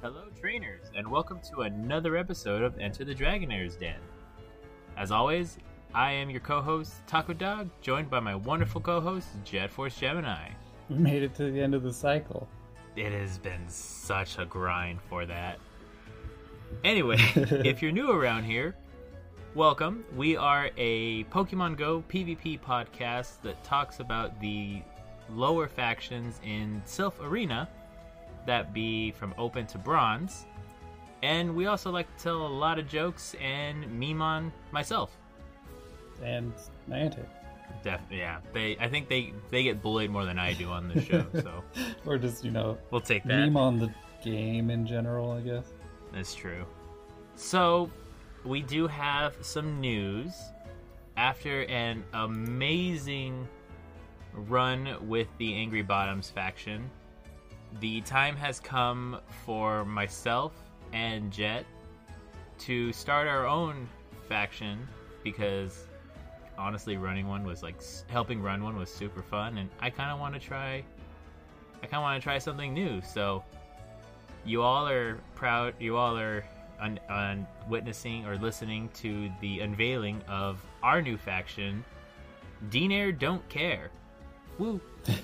Hello, 0.00 0.26
trainers, 0.40 0.92
and 0.94 1.08
welcome 1.08 1.40
to 1.50 1.62
another 1.62 2.16
episode 2.16 2.62
of 2.62 2.78
Enter 2.78 3.04
the 3.04 3.12
Dragonair's 3.12 3.74
Den. 3.74 3.98
As 4.96 5.10
always, 5.10 5.58
I 5.92 6.12
am 6.12 6.30
your 6.30 6.38
co-host 6.38 7.04
Taco 7.08 7.32
Dog, 7.32 7.68
joined 7.80 8.08
by 8.08 8.20
my 8.20 8.36
wonderful 8.36 8.80
co-host 8.80 9.26
Jet 9.42 9.70
Force 9.70 9.96
Gemini. 9.96 10.50
We 10.88 10.98
made 10.98 11.24
it 11.24 11.34
to 11.34 11.50
the 11.50 11.60
end 11.60 11.74
of 11.74 11.82
the 11.82 11.92
cycle. 11.92 12.48
It 12.94 13.10
has 13.10 13.38
been 13.38 13.68
such 13.68 14.38
a 14.38 14.44
grind 14.44 15.00
for 15.08 15.26
that. 15.26 15.58
Anyway, 16.84 17.18
if 17.34 17.82
you're 17.82 17.90
new 17.90 18.12
around 18.12 18.44
here, 18.44 18.76
welcome. 19.56 20.04
We 20.16 20.36
are 20.36 20.70
a 20.76 21.24
Pokemon 21.24 21.76
Go 21.76 22.04
PvP 22.08 22.60
podcast 22.60 23.42
that 23.42 23.64
talks 23.64 23.98
about 23.98 24.40
the 24.40 24.80
lower 25.28 25.66
factions 25.66 26.38
in 26.44 26.82
Silph 26.86 27.20
Arena, 27.20 27.68
that 28.46 28.72
be 28.72 29.10
from 29.12 29.34
open 29.38 29.66
to 29.68 29.78
bronze. 29.78 30.46
And 31.22 31.54
we 31.56 31.66
also 31.66 31.90
like 31.90 32.14
to 32.16 32.22
tell 32.22 32.46
a 32.46 32.48
lot 32.48 32.78
of 32.78 32.88
jokes 32.88 33.34
and 33.40 33.90
meme 33.98 34.22
on 34.22 34.52
myself. 34.70 35.16
And 36.22 36.52
Niantic. 36.88 37.26
Def- 37.82 38.00
yeah, 38.10 38.38
they. 38.52 38.76
I 38.78 38.88
think 38.88 39.08
they 39.08 39.32
they 39.50 39.62
get 39.62 39.82
bullied 39.82 40.10
more 40.10 40.24
than 40.24 40.38
I 40.38 40.52
do 40.52 40.68
on 40.70 40.88
the 40.88 41.00
show, 41.00 41.24
so 41.34 41.62
or 42.06 42.18
just, 42.18 42.44
you 42.44 42.50
know, 42.50 42.76
we'll 42.90 43.00
take 43.00 43.22
that. 43.24 43.28
meme 43.28 43.56
on 43.56 43.78
the 43.78 43.92
game 44.24 44.70
in 44.70 44.86
general, 44.86 45.30
I 45.32 45.40
guess. 45.40 45.64
That's 46.12 46.34
true. 46.34 46.64
So, 47.36 47.90
we 48.44 48.62
do 48.62 48.86
have 48.88 49.34
some 49.42 49.80
news. 49.80 50.32
After 51.16 51.62
an 51.64 52.04
amazing 52.14 53.46
run 54.32 54.96
with 55.08 55.28
the 55.38 55.54
Angry 55.54 55.82
Bottoms 55.82 56.30
faction, 56.30 56.90
the 57.80 58.00
time 58.02 58.36
has 58.36 58.60
come 58.60 59.20
for 59.44 59.84
myself 59.84 60.52
and 60.92 61.30
Jet 61.30 61.64
to 62.58 62.92
start 62.92 63.28
our 63.28 63.46
own 63.46 63.88
faction 64.28 64.86
because 65.22 65.84
honestly 66.56 66.96
running 66.96 67.28
one 67.28 67.44
was 67.44 67.62
like 67.62 67.80
helping 68.08 68.42
run 68.42 68.62
one 68.62 68.76
was 68.76 68.90
super 68.90 69.22
fun 69.22 69.58
and 69.58 69.70
I 69.80 69.90
kind 69.90 70.10
of 70.10 70.18
want 70.18 70.34
to 70.34 70.40
try 70.40 70.82
I 71.82 71.86
kind 71.86 71.94
of 71.94 72.02
want 72.02 72.20
to 72.20 72.24
try 72.24 72.38
something 72.38 72.74
new. 72.74 73.00
So 73.02 73.44
you 74.44 74.62
all 74.62 74.88
are 74.88 75.18
proud 75.34 75.74
you 75.78 75.96
all 75.96 76.18
are 76.18 76.44
witnessing 77.68 78.24
or 78.26 78.36
listening 78.36 78.88
to 78.94 79.30
the 79.40 79.60
unveiling 79.60 80.22
of 80.28 80.64
our 80.82 81.02
new 81.02 81.16
faction 81.16 81.84
Dinair 82.70 83.12
don't 83.12 83.46
care. 83.48 83.90
Woo. 84.58 84.80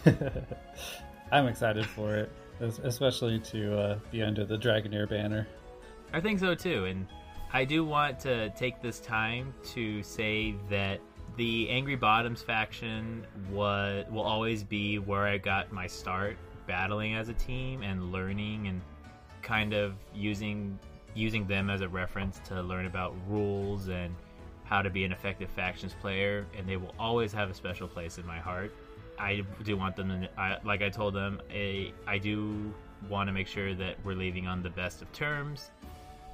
I'm 1.34 1.48
excited 1.48 1.84
for 1.84 2.14
it, 2.14 2.30
especially 2.60 3.40
to 3.40 3.76
uh, 3.76 3.98
be 4.12 4.22
under 4.22 4.44
the 4.44 4.56
Dragonair 4.56 5.08
banner. 5.08 5.48
I 6.12 6.20
think 6.20 6.38
so 6.38 6.54
too, 6.54 6.84
and 6.84 7.08
I 7.52 7.64
do 7.64 7.84
want 7.84 8.20
to 8.20 8.50
take 8.50 8.80
this 8.80 9.00
time 9.00 9.52
to 9.72 10.00
say 10.04 10.54
that 10.70 11.00
the 11.36 11.68
Angry 11.70 11.96
Bottoms 11.96 12.40
faction 12.40 13.26
was 13.50 14.06
will 14.12 14.22
always 14.22 14.62
be 14.62 15.00
where 15.00 15.26
I 15.26 15.38
got 15.38 15.72
my 15.72 15.88
start 15.88 16.36
battling 16.68 17.16
as 17.16 17.28
a 17.28 17.34
team 17.34 17.82
and 17.82 18.12
learning 18.12 18.68
and 18.68 18.80
kind 19.42 19.74
of 19.74 19.94
using 20.14 20.78
using 21.16 21.48
them 21.48 21.68
as 21.68 21.80
a 21.80 21.88
reference 21.88 22.38
to 22.44 22.62
learn 22.62 22.86
about 22.86 23.12
rules 23.26 23.88
and 23.88 24.14
how 24.62 24.82
to 24.82 24.88
be 24.88 25.02
an 25.02 25.10
effective 25.10 25.50
factions 25.50 25.96
player 26.00 26.46
and 26.56 26.68
they 26.68 26.76
will 26.76 26.94
always 26.96 27.32
have 27.32 27.50
a 27.50 27.54
special 27.54 27.88
place 27.88 28.18
in 28.18 28.24
my 28.24 28.38
heart. 28.38 28.72
I 29.18 29.42
do 29.62 29.76
want 29.76 29.96
them 29.96 30.08
to, 30.08 30.40
I, 30.40 30.58
like 30.64 30.82
I 30.82 30.88
told 30.88 31.14
them, 31.14 31.40
I, 31.50 31.92
I 32.06 32.18
do 32.18 32.72
want 33.08 33.28
to 33.28 33.32
make 33.32 33.46
sure 33.46 33.74
that 33.74 33.96
we're 34.04 34.16
leaving 34.16 34.46
on 34.46 34.62
the 34.62 34.70
best 34.70 35.02
of 35.02 35.12
terms 35.12 35.70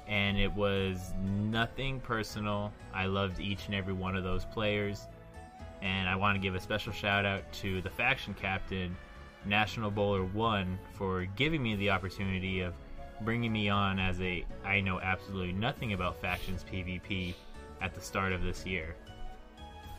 and 0.07 0.37
it 0.37 0.53
was 0.53 1.13
nothing 1.23 1.99
personal. 2.01 2.71
I 2.93 3.05
loved 3.05 3.39
each 3.39 3.67
and 3.67 3.75
every 3.75 3.93
one 3.93 4.15
of 4.15 4.23
those 4.23 4.45
players, 4.45 5.07
and 5.81 6.09
I 6.09 6.15
want 6.15 6.35
to 6.35 6.39
give 6.39 6.53
a 6.53 6.59
special 6.59 6.91
shout 6.91 7.25
out 7.25 7.49
to 7.53 7.81
the 7.81 7.89
faction 7.89 8.33
captain, 8.33 8.95
National 9.45 9.89
Bowler 9.89 10.25
One, 10.25 10.77
for 10.93 11.25
giving 11.37 11.63
me 11.63 11.75
the 11.75 11.89
opportunity 11.89 12.59
of 12.59 12.73
bringing 13.21 13.53
me 13.53 13.69
on 13.69 13.99
as 13.99 14.19
a 14.19 14.45
I 14.65 14.81
know 14.81 14.99
absolutely 14.99 15.53
nothing 15.53 15.93
about 15.93 16.19
factions 16.19 16.65
PvP 16.71 17.33
at 17.81 17.95
the 17.95 18.01
start 18.01 18.33
of 18.33 18.43
this 18.43 18.65
year. 18.65 18.95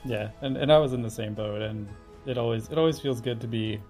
Yeah, 0.05 0.31
and, 0.41 0.57
and 0.57 0.73
I 0.73 0.79
was 0.79 0.93
in 0.93 1.03
the 1.03 1.11
same 1.11 1.33
boat, 1.33 1.63
and 1.63 1.89
it 2.27 2.39
always 2.39 2.69
it 2.69 2.79
always 2.79 2.99
feels 2.99 3.21
good 3.21 3.41
to 3.41 3.47
be 3.47 3.81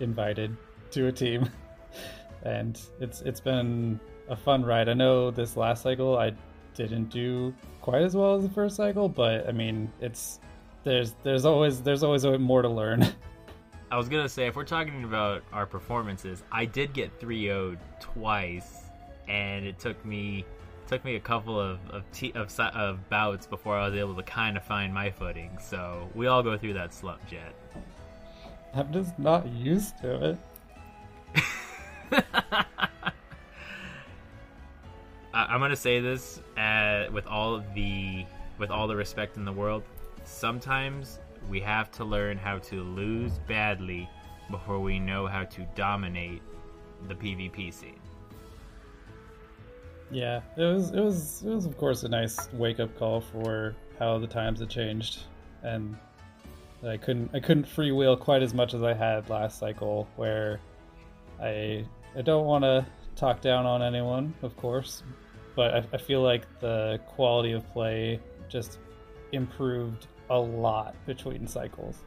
invited 0.00 0.56
to 0.92 1.06
a 1.06 1.12
team, 1.12 1.48
and 2.42 2.80
it's 3.00 3.20
it's 3.22 3.40
been 3.40 4.00
a 4.28 4.36
fun 4.36 4.64
ride. 4.64 4.88
I 4.88 4.94
know 4.94 5.30
this 5.30 5.56
last 5.56 5.82
cycle 5.82 6.18
I 6.18 6.32
didn't 6.74 7.10
do 7.10 7.54
quite 7.80 8.02
as 8.02 8.14
well 8.14 8.36
as 8.36 8.42
the 8.42 8.50
first 8.50 8.76
cycle, 8.76 9.08
but 9.08 9.48
I 9.48 9.52
mean 9.52 9.90
it's 10.00 10.40
there's 10.84 11.14
there's 11.22 11.44
always 11.44 11.82
there's 11.82 12.02
always 12.02 12.24
more 12.24 12.62
to 12.62 12.68
learn. 12.68 13.06
I 13.90 13.96
was 13.96 14.08
gonna 14.08 14.28
say 14.28 14.46
if 14.46 14.54
we're 14.54 14.64
talking 14.64 15.04
about 15.04 15.42
our 15.52 15.66
performances, 15.66 16.44
I 16.52 16.64
did 16.64 16.92
get 16.92 17.18
3 17.18 17.42
0 17.46 17.76
twice, 17.98 18.84
and 19.28 19.66
it 19.66 19.78
took 19.78 20.02
me 20.04 20.44
took 20.90 21.04
me 21.04 21.14
a 21.14 21.20
couple 21.20 21.58
of 21.58 21.78
of, 21.90 22.02
of 22.34 22.60
of 22.74 23.08
bouts 23.08 23.46
before 23.46 23.78
I 23.78 23.88
was 23.88 23.96
able 23.96 24.16
to 24.16 24.24
kind 24.24 24.56
of 24.56 24.64
find 24.64 24.92
my 24.92 25.08
footing. 25.08 25.56
So 25.62 26.08
we 26.16 26.26
all 26.26 26.42
go 26.42 26.58
through 26.58 26.72
that 26.74 26.92
slump, 26.92 27.24
Jet. 27.28 27.54
I'm 28.74 28.92
just 28.92 29.16
not 29.16 29.46
used 29.48 29.96
to 29.98 30.30
it. 30.30 30.38
I- 32.52 32.64
I'm 35.32 35.60
gonna 35.60 35.76
say 35.76 36.00
this 36.00 36.40
uh, 36.58 37.06
with 37.12 37.28
all 37.28 37.62
the 37.76 38.26
with 38.58 38.72
all 38.72 38.88
the 38.88 38.96
respect 38.96 39.36
in 39.36 39.44
the 39.44 39.52
world. 39.52 39.84
Sometimes 40.24 41.20
we 41.48 41.60
have 41.60 41.92
to 41.92 42.04
learn 42.04 42.36
how 42.36 42.58
to 42.58 42.82
lose 42.82 43.38
badly 43.46 44.10
before 44.50 44.80
we 44.80 44.98
know 44.98 45.28
how 45.28 45.44
to 45.44 45.62
dominate 45.76 46.42
the 47.06 47.14
PvP 47.14 47.72
scene. 47.72 47.99
Yeah, 50.10 50.40
it 50.56 50.64
was 50.64 50.90
it 50.90 51.00
was 51.00 51.42
it 51.44 51.50
was 51.50 51.66
of 51.66 51.76
course 51.76 52.02
a 52.02 52.08
nice 52.08 52.52
wake 52.52 52.80
up 52.80 52.96
call 52.98 53.20
for 53.20 53.76
how 53.98 54.18
the 54.18 54.26
times 54.26 54.60
had 54.60 54.68
changed, 54.68 55.20
and 55.62 55.96
I 56.86 56.96
couldn't 56.96 57.30
I 57.34 57.40
couldn't 57.40 57.64
freewheel 57.64 58.18
quite 58.18 58.42
as 58.42 58.52
much 58.52 58.74
as 58.74 58.82
I 58.82 58.92
had 58.92 59.28
last 59.30 59.58
cycle, 59.58 60.08
where 60.16 60.60
I 61.40 61.84
I 62.16 62.22
don't 62.22 62.46
want 62.46 62.64
to 62.64 62.84
talk 63.14 63.40
down 63.40 63.66
on 63.66 63.82
anyone, 63.82 64.34
of 64.42 64.56
course, 64.56 65.04
but 65.54 65.74
I, 65.74 65.84
I 65.92 65.98
feel 65.98 66.22
like 66.22 66.46
the 66.58 67.00
quality 67.06 67.52
of 67.52 67.68
play 67.72 68.18
just 68.48 68.78
improved 69.32 70.08
a 70.30 70.38
lot 70.38 70.94
between 71.06 71.46
cycles. 71.46 71.98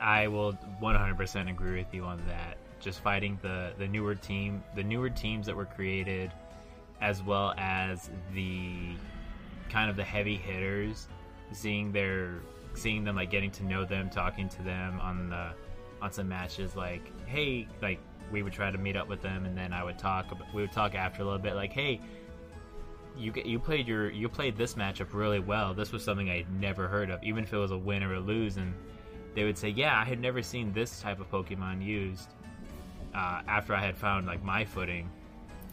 I 0.00 0.26
will 0.26 0.54
100% 0.82 1.50
agree 1.50 1.78
with 1.78 1.94
you 1.94 2.04
on 2.04 2.22
that. 2.26 2.58
Just 2.80 3.00
fighting 3.00 3.38
the 3.42 3.72
the 3.78 3.86
newer 3.86 4.14
team, 4.16 4.62
the 4.74 4.82
newer 4.82 5.08
teams 5.08 5.46
that 5.46 5.56
were 5.56 5.66
created, 5.66 6.32
as 7.04 7.22
well 7.22 7.52
as 7.58 8.08
the 8.32 8.96
kind 9.68 9.90
of 9.90 9.96
the 9.96 10.02
heavy 10.04 10.36
hitters, 10.36 11.06
seeing 11.52 11.92
their 11.92 12.40
seeing 12.72 13.04
them 13.04 13.14
like 13.14 13.30
getting 13.30 13.50
to 13.50 13.64
know 13.64 13.84
them, 13.84 14.08
talking 14.08 14.48
to 14.48 14.62
them 14.62 14.98
on 15.00 15.28
the 15.28 15.50
on 16.00 16.10
some 16.10 16.28
matches 16.28 16.74
like, 16.74 17.12
hey, 17.26 17.68
like 17.82 18.00
we 18.32 18.42
would 18.42 18.54
try 18.54 18.70
to 18.70 18.78
meet 18.78 18.96
up 18.96 19.06
with 19.06 19.20
them 19.20 19.44
and 19.44 19.56
then 19.56 19.72
I 19.74 19.84
would 19.84 19.98
talk 19.98 20.34
we 20.54 20.62
would 20.62 20.72
talk 20.72 20.94
after 20.94 21.20
a 21.20 21.24
little 21.26 21.38
bit 21.38 21.54
like, 21.54 21.74
hey, 21.74 22.00
you 23.18 23.34
you 23.44 23.58
played 23.58 23.86
your 23.86 24.10
you 24.10 24.26
played 24.30 24.56
this 24.56 24.74
matchup 24.74 25.12
really 25.12 25.40
well. 25.40 25.74
This 25.74 25.92
was 25.92 26.02
something 26.02 26.30
I'd 26.30 26.50
never 26.58 26.88
heard 26.88 27.10
of, 27.10 27.22
even 27.22 27.44
if 27.44 27.52
it 27.52 27.58
was 27.58 27.70
a 27.70 27.78
win 27.78 28.02
or 28.02 28.14
a 28.14 28.20
lose. 28.20 28.56
And 28.56 28.72
they 29.34 29.44
would 29.44 29.58
say, 29.58 29.68
"Yeah, 29.68 30.00
I 30.00 30.04
had 30.04 30.20
never 30.20 30.42
seen 30.42 30.72
this 30.72 31.00
type 31.02 31.20
of 31.20 31.30
Pokemon 31.30 31.84
used." 31.84 32.30
Uh, 33.14 33.42
after 33.46 33.74
I 33.74 33.80
had 33.80 33.96
found 33.96 34.26
like 34.26 34.42
my 34.42 34.64
footing, 34.64 35.08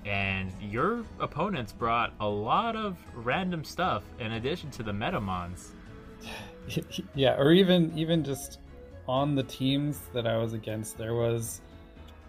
and 0.06 0.52
your 0.62 1.04
opponents 1.20 1.72
brought 1.72 2.14
a 2.20 2.28
lot 2.28 2.76
of 2.76 2.98
random 3.14 3.64
stuff 3.64 4.04
in 4.20 4.34
addition 4.34 4.72
to 4.72 4.84
the 4.84 4.92
Metamons. 4.92 5.70
yeah, 7.16 7.36
or 7.38 7.52
even 7.52 7.92
even 7.98 8.24
just 8.24 8.60
on 9.08 9.36
the 9.36 9.44
teams 9.44 10.00
that 10.14 10.28
I 10.28 10.38
was 10.38 10.54
against, 10.54 10.98
there 10.98 11.14
was 11.14 11.62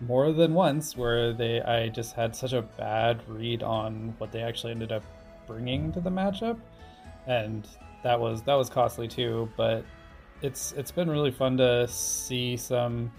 more 0.00 0.32
than 0.32 0.52
once 0.52 0.96
where 0.96 1.32
they 1.32 1.60
I 1.62 1.88
just 1.88 2.14
had 2.14 2.34
such 2.34 2.52
a 2.52 2.62
bad 2.62 3.20
read 3.28 3.62
on 3.62 4.14
what 4.18 4.32
they 4.32 4.42
actually 4.42 4.72
ended 4.72 4.92
up 4.92 5.04
bringing 5.46 5.92
to 5.92 6.00
the 6.00 6.10
matchup, 6.10 6.58
and 7.26 7.66
that 8.02 8.18
was 8.18 8.42
that 8.42 8.54
was 8.54 8.68
costly 8.68 9.08
too. 9.08 9.48
But 9.56 9.84
it's 10.42 10.72
it's 10.72 10.90
been 10.90 11.08
really 11.08 11.30
fun 11.30 11.56
to 11.58 11.86
see 11.88 12.56
some 12.56 13.12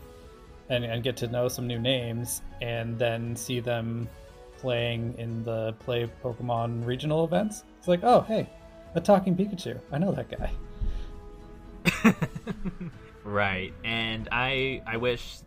and, 0.70 0.84
and 0.84 1.04
get 1.04 1.18
to 1.18 1.28
know 1.28 1.48
some 1.48 1.68
new 1.68 1.80
names, 1.80 2.42
and 2.62 2.98
then 3.00 3.36
see 3.36 3.60
them 3.60 4.10
playing 4.64 5.14
in 5.18 5.44
the 5.44 5.76
play 5.80 6.10
Pokemon 6.24 6.86
regional 6.86 7.26
events. 7.26 7.66
It's 7.78 7.88
like, 7.90 8.00
oh 8.04 8.22
hey, 8.22 8.50
a 8.96 9.02
talking 9.02 9.36
Pikachu. 9.36 9.78
I 9.92 9.98
know 9.98 10.14
that 10.14 10.30
guy. 10.32 10.52
right, 13.26 13.74
and 13.84 14.30
I 14.32 14.82
I 14.88 14.96
wish 14.96 15.40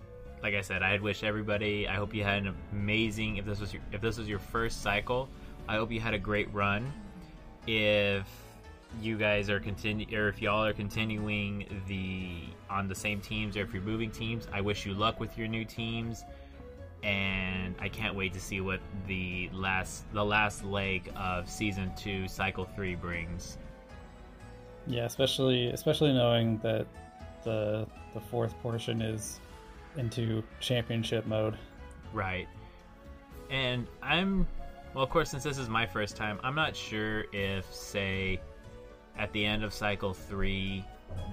like 0.43 0.55
I 0.55 0.61
said, 0.61 0.83
I'd 0.83 1.01
wish 1.01 1.25
everybody. 1.25 1.89
I 1.89 1.95
hope 1.95 2.15
you 2.15 2.23
had 2.23 2.45
an 2.45 2.55
amazing. 2.73 3.39
If 3.39 3.47
this 3.47 3.59
was 3.59 3.73
your, 3.73 3.83
if 3.91 4.03
this 4.03 4.19
was 4.19 4.29
your 4.29 4.39
first 4.39 4.83
cycle, 4.83 5.29
I 5.67 5.77
hope 5.77 5.91
you 5.91 5.99
had 5.99 6.13
a 6.13 6.19
great 6.19 6.53
run. 6.53 6.93
If 7.67 8.29
you 9.01 9.17
guys 9.17 9.49
are 9.49 9.59
continue, 9.59 10.07
or 10.17 10.29
if 10.29 10.43
y'all 10.43 10.63
are 10.63 10.75
continuing 10.75 11.83
the 11.89 12.53
on 12.71 12.87
the 12.87 12.95
same 12.95 13.21
teams, 13.21 13.57
or 13.57 13.63
if 13.63 13.73
you're 13.73 13.83
moving 13.83 14.11
teams, 14.11 14.47
I 14.53 14.61
wish 14.61 14.85
you 14.85 14.93
luck 14.93 15.19
with 15.19 15.37
your 15.39 15.49
new 15.49 15.65
teams. 15.65 16.25
And 17.07 17.77
I 17.79 17.89
can't 17.89 18.17
wait 18.17 18.35
to 18.35 18.41
see 18.41 18.61
what 18.61 18.81
the 19.07 19.49
last 19.53 20.05
the 20.13 20.25
last 20.25 20.65
leg 20.65 21.13
of 21.17 21.49
season 21.49 21.93
two, 21.97 22.27
cycle 22.27 22.65
three 22.75 22.97
brings. 22.97 23.59
Yeah, 24.89 25.05
especially 25.05 25.69
especially 25.69 26.13
knowing 26.13 26.59
that 26.59 26.87
the 27.45 27.87
the 28.13 28.21
fourth 28.21 28.59
portion 28.61 29.01
is 29.01 29.41
into 29.97 30.43
championship 30.59 31.27
mode. 31.27 31.57
Right. 32.13 32.49
And 33.51 33.87
I'm 34.03 34.47
well, 34.97 35.05
of 35.05 35.11
course, 35.11 35.31
since 35.31 35.45
this 35.45 35.59
is 35.59 35.69
my 35.69 35.85
first 35.85 36.17
time, 36.17 36.41
I'm 36.43 36.55
not 36.55 36.75
sure 36.75 37.27
if, 37.31 37.71
say, 37.71 38.41
at 39.19 39.31
the 39.35 39.45
end 39.45 39.63
of 39.63 39.75
cycle 39.75 40.15
three, 40.15 40.83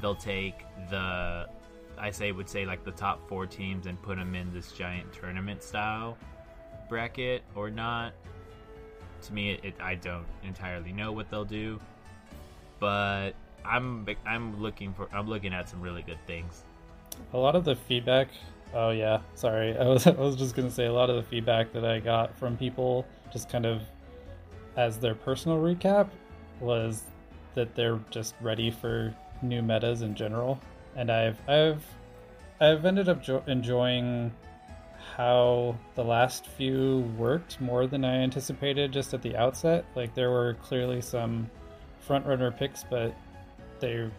they'll 0.02 0.16
take 0.16 0.66
the, 0.90 1.48
I 1.98 2.12
say, 2.12 2.32
would 2.32 2.50
say 2.50 2.66
like 2.66 2.84
the 2.84 2.92
top 2.92 3.28
four 3.28 3.46
teams 3.46 3.86
and 3.86 4.02
put 4.02 4.18
them 4.18 4.36
in 4.36 4.54
this 4.54 4.72
giant 4.72 5.12
tournament 5.14 5.64
style 5.64 6.18
bracket 6.90 7.44
or 7.56 7.70
not. 7.70 8.14
To 9.24 9.34
me, 9.34 9.52
it, 9.52 9.62
it 9.64 9.76
I 9.82 9.96
don't 9.96 10.26
entirely 10.44 10.92
know 10.92 11.12
what 11.12 11.30
they'll 11.30 11.46
do, 11.46 11.80
but 12.80 13.32
I'm 13.66 14.06
I'm 14.26 14.62
looking 14.62 14.94
for 14.94 15.08
I'm 15.14 15.28
looking 15.28 15.54
at 15.54 15.70
some 15.70 15.82
really 15.82 16.02
good 16.02 16.20
things. 16.28 16.64
A 17.34 17.38
lot 17.38 17.56
of 17.56 17.64
the 17.64 17.76
feedback. 17.76 18.28
Oh 18.74 18.90
yeah, 18.92 19.22
sorry. 19.36 19.78
I 19.80 19.86
was 19.86 20.06
I 20.06 20.12
was 20.12 20.36
just 20.36 20.56
gonna 20.56 20.72
say 20.72 20.86
a 20.86 20.94
lot 20.94 21.10
of 21.10 21.16
the 21.16 21.24
feedback 21.24 21.72
that 21.74 21.86
I 21.86 22.00
got 22.00 22.38
from 22.38 22.58
people, 22.58 23.06
just 23.32 23.50
kind 23.50 23.66
of 23.66 23.82
as 24.76 24.98
their 24.98 25.16
personal 25.16 25.58
recap, 25.58 26.10
was 26.60 27.04
that 27.56 27.76
they're 27.76 28.00
just 28.10 28.36
ready 28.42 28.72
for 28.72 29.16
new 29.42 29.62
metas 29.62 30.02
in 30.02 30.16
general, 30.16 30.60
and 30.96 31.12
I've 31.12 31.38
I've 31.48 31.86
I've 32.60 32.86
ended 32.86 33.10
up 33.10 33.24
jo- 33.24 33.44
enjoying 33.48 34.32
how 35.16 35.78
the 35.96 36.04
last 36.04 36.48
few 36.48 37.00
worked 37.18 37.60
more 37.62 37.88
than 37.88 38.04
I 38.04 38.16
anticipated 38.16 38.92
just 38.92 39.14
at 39.14 39.22
the 39.22 39.36
outset. 39.36 39.86
Like 39.96 40.16
there 40.16 40.32
were 40.32 40.56
clearly 40.56 41.02
some 41.02 41.50
front 42.00 42.26
runner 42.26 42.52
picks, 42.52 42.84
but 42.84 43.16
they 43.80 44.10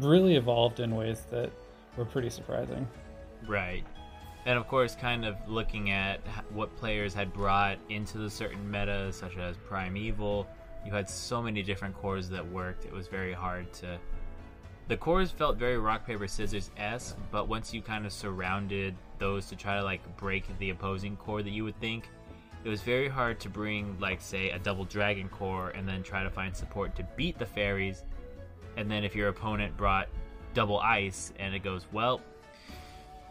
really 0.00 0.36
evolved 0.36 0.80
in 0.80 0.94
ways 0.94 1.26
that 1.30 1.50
were 1.96 2.04
pretty 2.04 2.30
surprising. 2.30 2.88
Right. 3.46 3.84
And 4.44 4.58
of 4.58 4.66
course, 4.66 4.96
kind 4.96 5.24
of 5.24 5.36
looking 5.46 5.90
at 5.90 6.20
what 6.50 6.74
players 6.76 7.14
had 7.14 7.32
brought 7.32 7.78
into 7.90 8.18
the 8.18 8.30
certain 8.30 8.68
meta, 8.68 9.12
such 9.12 9.36
as 9.36 9.56
Primeval, 9.58 10.48
you 10.84 10.92
had 10.92 11.08
so 11.08 11.40
many 11.40 11.62
different 11.62 11.94
cores 11.94 12.28
that 12.30 12.44
worked. 12.50 12.84
It 12.84 12.92
was 12.92 13.06
very 13.06 13.32
hard 13.32 13.72
to. 13.74 13.98
The 14.92 14.98
cores 14.98 15.30
felt 15.30 15.56
very 15.56 15.78
rock 15.78 16.06
paper 16.06 16.28
scissors 16.28 16.70
esque, 16.76 17.16
but 17.30 17.48
once 17.48 17.72
you 17.72 17.80
kind 17.80 18.04
of 18.04 18.12
surrounded 18.12 18.94
those 19.18 19.46
to 19.46 19.56
try 19.56 19.76
to 19.78 19.82
like 19.82 20.02
break 20.18 20.44
the 20.58 20.68
opposing 20.68 21.16
core 21.16 21.42
that 21.42 21.48
you 21.48 21.64
would 21.64 21.80
think, 21.80 22.10
it 22.62 22.68
was 22.68 22.82
very 22.82 23.08
hard 23.08 23.40
to 23.40 23.48
bring 23.48 23.98
like 23.98 24.20
say 24.20 24.50
a 24.50 24.58
double 24.58 24.84
dragon 24.84 25.30
core 25.30 25.70
and 25.70 25.88
then 25.88 26.02
try 26.02 26.22
to 26.22 26.28
find 26.28 26.54
support 26.54 26.94
to 26.96 27.06
beat 27.16 27.38
the 27.38 27.46
fairies. 27.46 28.04
And 28.76 28.90
then 28.90 29.02
if 29.02 29.16
your 29.16 29.28
opponent 29.28 29.74
brought 29.78 30.10
double 30.52 30.78
ice 30.78 31.32
and 31.38 31.54
it 31.54 31.62
goes 31.62 31.86
well 31.90 32.20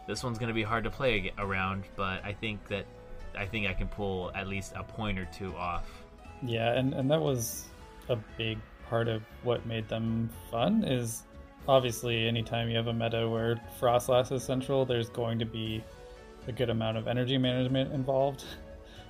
this 0.08 0.24
one's 0.24 0.38
going 0.38 0.48
to 0.48 0.54
be 0.54 0.64
hard 0.64 0.82
to 0.82 0.90
play 0.90 1.32
around 1.38 1.84
but 1.94 2.24
i 2.24 2.32
think 2.32 2.66
that 2.66 2.84
i 3.38 3.46
think 3.46 3.68
i 3.68 3.72
can 3.72 3.86
pull 3.86 4.32
at 4.34 4.48
least 4.48 4.72
a 4.74 4.82
point 4.82 5.16
or 5.16 5.26
two 5.26 5.54
off. 5.54 5.88
Yeah 6.44 6.72
and, 6.72 6.92
and 6.92 7.08
that 7.08 7.20
was 7.20 7.66
a 8.08 8.16
big 8.36 8.58
part 8.88 9.06
of 9.06 9.22
what 9.44 9.64
made 9.64 9.88
them 9.88 10.28
fun 10.50 10.82
is 10.82 11.22
obviously 11.68 12.26
anytime 12.26 12.68
you 12.68 12.76
have 12.76 12.88
a 12.88 12.92
meta 12.92 13.28
where 13.28 13.60
Froslass 13.80 14.32
is 14.32 14.42
central 14.42 14.84
there's 14.84 15.08
going 15.08 15.38
to 15.38 15.46
be 15.46 15.82
a 16.48 16.52
good 16.52 16.70
amount 16.70 16.96
of 16.96 17.06
energy 17.06 17.38
management 17.38 17.92
involved 17.92 18.44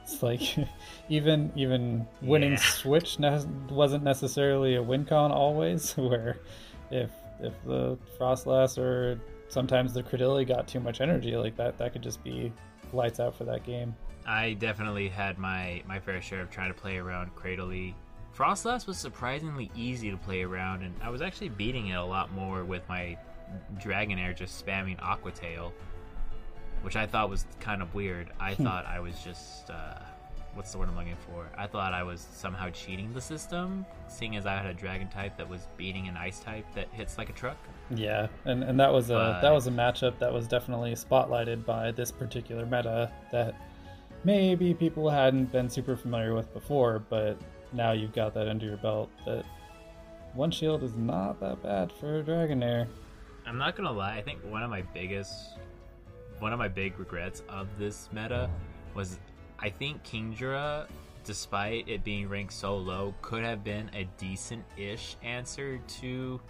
it's 0.02 0.22
like 0.22 0.42
even 1.08 1.52
even 1.56 2.06
winning 2.20 2.52
yeah. 2.52 2.58
switch 2.58 3.18
ne- 3.18 3.44
wasn't 3.70 4.04
necessarily 4.04 4.76
a 4.76 4.82
win 4.82 5.04
con 5.04 5.32
always. 5.32 5.92
Where 5.96 6.38
if 6.90 7.10
if 7.40 7.54
the 7.64 7.98
Froslass 8.18 8.78
or 8.78 9.20
sometimes 9.48 9.92
the 9.92 10.02
Cradily 10.02 10.46
got 10.46 10.68
too 10.68 10.80
much 10.80 11.00
energy 11.00 11.36
like 11.36 11.56
that, 11.56 11.78
that 11.78 11.92
could 11.92 12.02
just 12.02 12.22
be 12.22 12.52
lights 12.92 13.20
out 13.20 13.36
for 13.36 13.44
that 13.44 13.64
game. 13.64 13.94
I 14.26 14.54
definitely 14.54 15.08
had 15.08 15.38
my 15.38 15.82
my 15.86 15.98
fair 16.00 16.20
share 16.20 16.40
of 16.40 16.50
trying 16.50 16.72
to 16.72 16.78
play 16.78 16.98
around 16.98 17.34
Cradily. 17.34 17.94
Froslass 18.36 18.86
was 18.86 18.96
surprisingly 18.96 19.70
easy 19.76 20.10
to 20.10 20.16
play 20.16 20.42
around, 20.42 20.82
and 20.82 20.94
I 21.02 21.10
was 21.10 21.20
actually 21.20 21.50
beating 21.50 21.88
it 21.88 21.94
a 21.94 22.04
lot 22.04 22.32
more 22.32 22.64
with 22.64 22.88
my 22.88 23.18
Dragonair 23.78 24.34
just 24.34 24.64
spamming 24.64 25.00
Aqua 25.02 25.30
Tail 25.32 25.72
which 26.82 26.96
I 26.96 27.06
thought 27.06 27.30
was 27.30 27.46
kind 27.60 27.80
of 27.80 27.94
weird. 27.94 28.30
I 28.38 28.54
hmm. 28.54 28.64
thought 28.64 28.86
I 28.86 29.00
was 29.00 29.18
just 29.20 29.70
uh, 29.70 29.98
what's 30.54 30.72
the 30.72 30.78
word 30.78 30.88
I'm 30.88 30.96
looking 30.96 31.16
for? 31.30 31.48
I 31.56 31.66
thought 31.66 31.94
I 31.94 32.02
was 32.02 32.26
somehow 32.34 32.68
cheating 32.70 33.12
the 33.14 33.20
system, 33.20 33.86
seeing 34.08 34.36
as 34.36 34.44
I 34.44 34.56
had 34.56 34.66
a 34.66 34.74
dragon 34.74 35.08
type 35.08 35.36
that 35.38 35.48
was 35.48 35.68
beating 35.76 36.08
an 36.08 36.16
ice 36.16 36.40
type 36.40 36.66
that 36.74 36.88
hits 36.92 37.16
like 37.16 37.30
a 37.30 37.32
truck. 37.32 37.56
Yeah, 37.90 38.28
and, 38.44 38.62
and 38.62 38.78
that 38.78 38.92
was 38.92 39.10
a 39.10 39.14
but... 39.14 39.40
that 39.40 39.52
was 39.52 39.66
a 39.66 39.70
matchup 39.70 40.18
that 40.18 40.32
was 40.32 40.46
definitely 40.46 40.92
spotlighted 40.92 41.64
by 41.64 41.92
this 41.92 42.10
particular 42.10 42.66
meta 42.66 43.10
that 43.30 43.54
maybe 44.24 44.74
people 44.74 45.08
hadn't 45.08 45.50
been 45.52 45.70
super 45.70 45.96
familiar 45.96 46.34
with 46.34 46.52
before, 46.52 47.02
but 47.08 47.38
now 47.72 47.92
you've 47.92 48.12
got 48.12 48.34
that 48.34 48.48
under 48.48 48.66
your 48.66 48.76
belt 48.78 49.10
that 49.26 49.44
one 50.34 50.50
shield 50.50 50.82
is 50.82 50.94
not 50.96 51.40
that 51.40 51.62
bad 51.62 51.92
for 51.92 52.20
a 52.20 52.22
Dragonair. 52.22 52.86
I'm 53.46 53.58
not 53.58 53.76
gonna 53.76 53.92
lie, 53.92 54.16
I 54.16 54.22
think 54.22 54.40
one 54.44 54.62
of 54.62 54.70
my 54.70 54.82
biggest 54.82 55.58
one 56.38 56.52
of 56.52 56.58
my 56.58 56.68
big 56.68 56.98
regrets 56.98 57.42
of 57.48 57.68
this 57.78 58.08
meta 58.12 58.50
was 58.94 59.18
I 59.58 59.70
think 59.70 60.02
Kingdra, 60.02 60.88
despite 61.24 61.88
it 61.88 62.02
being 62.02 62.28
ranked 62.28 62.52
so 62.52 62.76
low, 62.76 63.14
could 63.22 63.44
have 63.44 63.62
been 63.62 63.90
a 63.94 64.08
decent 64.18 64.64
ish 64.76 65.16
answer 65.22 65.78
to 66.00 66.40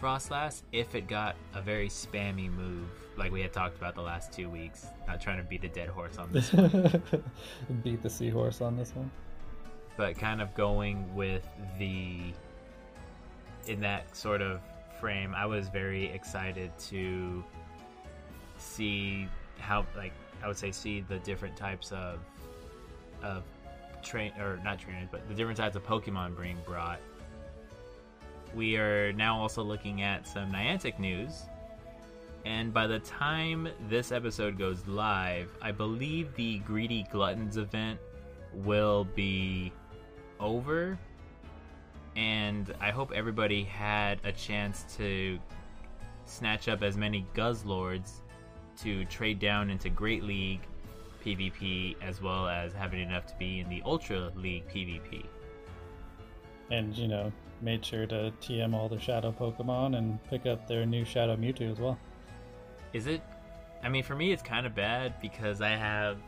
Froslass 0.00 0.62
if 0.72 0.94
it 0.94 1.08
got 1.08 1.36
a 1.54 1.60
very 1.60 1.88
spammy 1.88 2.50
move, 2.50 2.88
like 3.16 3.32
we 3.32 3.40
had 3.40 3.52
talked 3.52 3.76
about 3.76 3.94
the 3.94 4.00
last 4.00 4.32
two 4.32 4.48
weeks. 4.48 4.86
Not 5.06 5.20
trying 5.20 5.38
to 5.38 5.42
beat 5.42 5.62
the 5.62 5.68
dead 5.68 5.88
horse 5.88 6.18
on 6.18 6.30
this 6.32 6.52
one. 6.52 7.02
beat 7.82 8.02
the 8.02 8.10
seahorse 8.10 8.60
on 8.60 8.76
this 8.76 8.94
one. 8.94 9.10
But 9.96 10.18
kind 10.18 10.40
of 10.40 10.54
going 10.54 11.14
with 11.14 11.46
the. 11.78 12.32
In 13.66 13.80
that 13.80 14.16
sort 14.16 14.42
of 14.42 14.60
frame, 14.98 15.34
I 15.36 15.46
was 15.46 15.68
very 15.68 16.06
excited 16.06 16.76
to 16.90 17.44
see 18.58 19.28
how 19.58 19.86
like 19.96 20.12
I 20.42 20.48
would 20.48 20.56
say 20.56 20.72
see 20.72 21.00
the 21.00 21.18
different 21.18 21.56
types 21.56 21.92
of 21.92 22.18
of 23.22 23.44
train 24.02 24.32
or 24.38 24.58
not 24.64 24.78
trainers, 24.78 25.08
but 25.10 25.26
the 25.28 25.34
different 25.34 25.58
types 25.58 25.76
of 25.76 25.84
Pokemon 25.84 26.40
being 26.40 26.58
brought. 26.66 27.00
We 28.54 28.76
are 28.76 29.12
now 29.12 29.38
also 29.38 29.62
looking 29.62 30.02
at 30.02 30.26
some 30.26 30.52
Niantic 30.52 30.98
news. 30.98 31.42
And 32.44 32.74
by 32.74 32.88
the 32.88 32.98
time 32.98 33.68
this 33.88 34.10
episode 34.10 34.58
goes 34.58 34.86
live, 34.86 35.48
I 35.62 35.70
believe 35.70 36.34
the 36.34 36.58
Greedy 36.58 37.06
Gluttons 37.10 37.56
event 37.56 38.00
will 38.52 39.04
be 39.04 39.72
over. 40.42 40.98
And 42.16 42.74
I 42.80 42.90
hope 42.90 43.12
everybody 43.12 43.64
had 43.64 44.20
a 44.24 44.32
chance 44.32 44.84
to 44.96 45.38
snatch 46.26 46.68
up 46.68 46.82
as 46.82 46.96
many 46.96 47.26
Guzzlords 47.34 48.20
to 48.82 49.04
trade 49.06 49.38
down 49.38 49.70
into 49.70 49.88
Great 49.88 50.22
League 50.22 50.60
PvP 51.24 51.96
as 52.02 52.20
well 52.20 52.48
as 52.48 52.72
having 52.72 53.00
enough 53.00 53.26
to 53.26 53.34
be 53.38 53.60
in 53.60 53.68
the 53.68 53.82
Ultra 53.84 54.32
League 54.36 54.68
PvP. 54.68 55.24
And, 56.70 56.96
you 56.96 57.08
know, 57.08 57.32
made 57.60 57.84
sure 57.84 58.06
to 58.06 58.32
TM 58.40 58.74
all 58.74 58.88
the 58.88 58.98
Shadow 58.98 59.32
Pokemon 59.32 59.96
and 59.96 60.22
pick 60.28 60.46
up 60.46 60.66
their 60.66 60.84
new 60.84 61.04
Shadow 61.04 61.36
Mewtwo 61.36 61.70
as 61.70 61.78
well. 61.78 61.98
Is 62.92 63.06
it? 63.06 63.22
I 63.82 63.88
mean, 63.88 64.02
for 64.02 64.14
me, 64.14 64.32
it's 64.32 64.42
kind 64.42 64.66
of 64.66 64.74
bad 64.74 65.14
because 65.20 65.60
I 65.60 65.70
have 65.70 66.18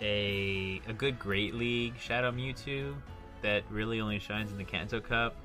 a 0.00 0.80
a 0.88 0.92
good 0.92 1.18
Great 1.18 1.54
League 1.54 1.98
Shadow 1.98 2.30
Mewtwo 2.30 2.94
that 3.42 3.62
really 3.70 4.00
only 4.00 4.18
shines 4.18 4.50
in 4.50 4.58
the 4.58 4.64
Kanto 4.64 5.00
Cup, 5.00 5.36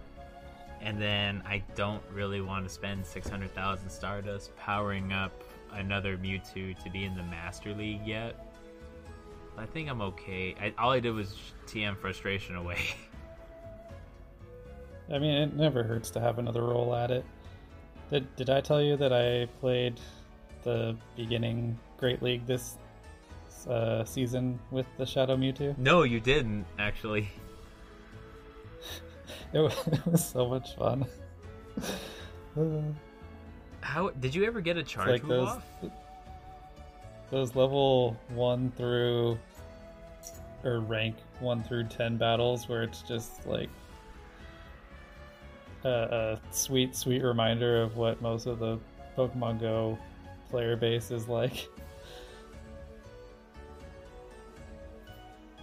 and 0.81 1.01
then 1.01 1.43
I 1.45 1.63
don't 1.75 2.03
really 2.12 2.41
want 2.41 2.67
to 2.67 2.73
spend 2.73 3.05
six 3.05 3.27
hundred 3.27 3.53
thousand 3.53 3.89
Stardust 3.89 4.55
powering 4.55 5.13
up 5.13 5.43
another 5.73 6.17
Mewtwo 6.17 6.81
to 6.83 6.89
be 6.89 7.05
in 7.05 7.15
the 7.15 7.23
Master 7.23 7.73
League 7.73 8.05
yet. 8.05 8.53
I 9.57 9.65
think 9.65 9.89
I'm 9.89 10.01
okay. 10.01 10.55
I, 10.59 10.73
all 10.77 10.91
I 10.91 11.00
did 11.00 11.13
was 11.13 11.35
TM 11.67 11.97
frustration 11.97 12.55
away. 12.55 12.79
I 15.13 15.19
mean, 15.19 15.33
it 15.33 15.55
never 15.55 15.83
hurts 15.83 16.09
to 16.12 16.19
have 16.19 16.39
another 16.39 16.63
roll 16.63 16.95
at 16.95 17.12
it. 17.12 17.25
Did, 18.09 18.35
did 18.35 18.50
I 18.50 18.62
tell 18.62 18.81
you 18.81 18.97
that 18.97 19.13
I 19.13 19.47
played 19.59 20.00
the 20.63 20.95
beginning 21.15 21.77
Great 21.97 22.21
League 22.21 22.45
this 22.45 22.77
uh, 23.69 24.03
season 24.05 24.59
with 24.71 24.85
the 24.97 25.05
Shadow 25.05 25.35
Mewtwo? 25.35 25.77
No, 25.77 26.03
you 26.03 26.19
didn't 26.19 26.65
actually. 26.79 27.29
It 29.53 29.59
was, 29.59 29.73
it 29.87 30.05
was 30.05 30.25
so 30.25 30.47
much 30.47 30.75
fun. 30.75 31.05
How 33.81 34.09
did 34.09 34.33
you 34.33 34.45
ever 34.45 34.61
get 34.61 34.77
a 34.77 34.83
charge 34.83 35.09
like 35.09 35.23
move 35.23 35.29
those 35.29 35.47
off? 35.49 35.65
those 37.31 37.55
level 37.55 38.15
one 38.29 38.71
through 38.77 39.37
or 40.63 40.79
rank 40.79 41.15
one 41.39 41.63
through 41.63 41.85
ten 41.85 42.15
battles 42.15 42.69
where 42.69 42.83
it's 42.83 43.01
just 43.01 43.45
like 43.45 43.69
a, 45.83 45.89
a 45.89 46.39
sweet 46.53 46.95
sweet 46.95 47.23
reminder 47.23 47.81
of 47.81 47.97
what 47.97 48.21
most 48.21 48.45
of 48.45 48.59
the 48.59 48.79
Pokemon 49.17 49.59
Go 49.59 49.97
player 50.49 50.75
base 50.75 51.11
is 51.11 51.27
like. 51.27 51.67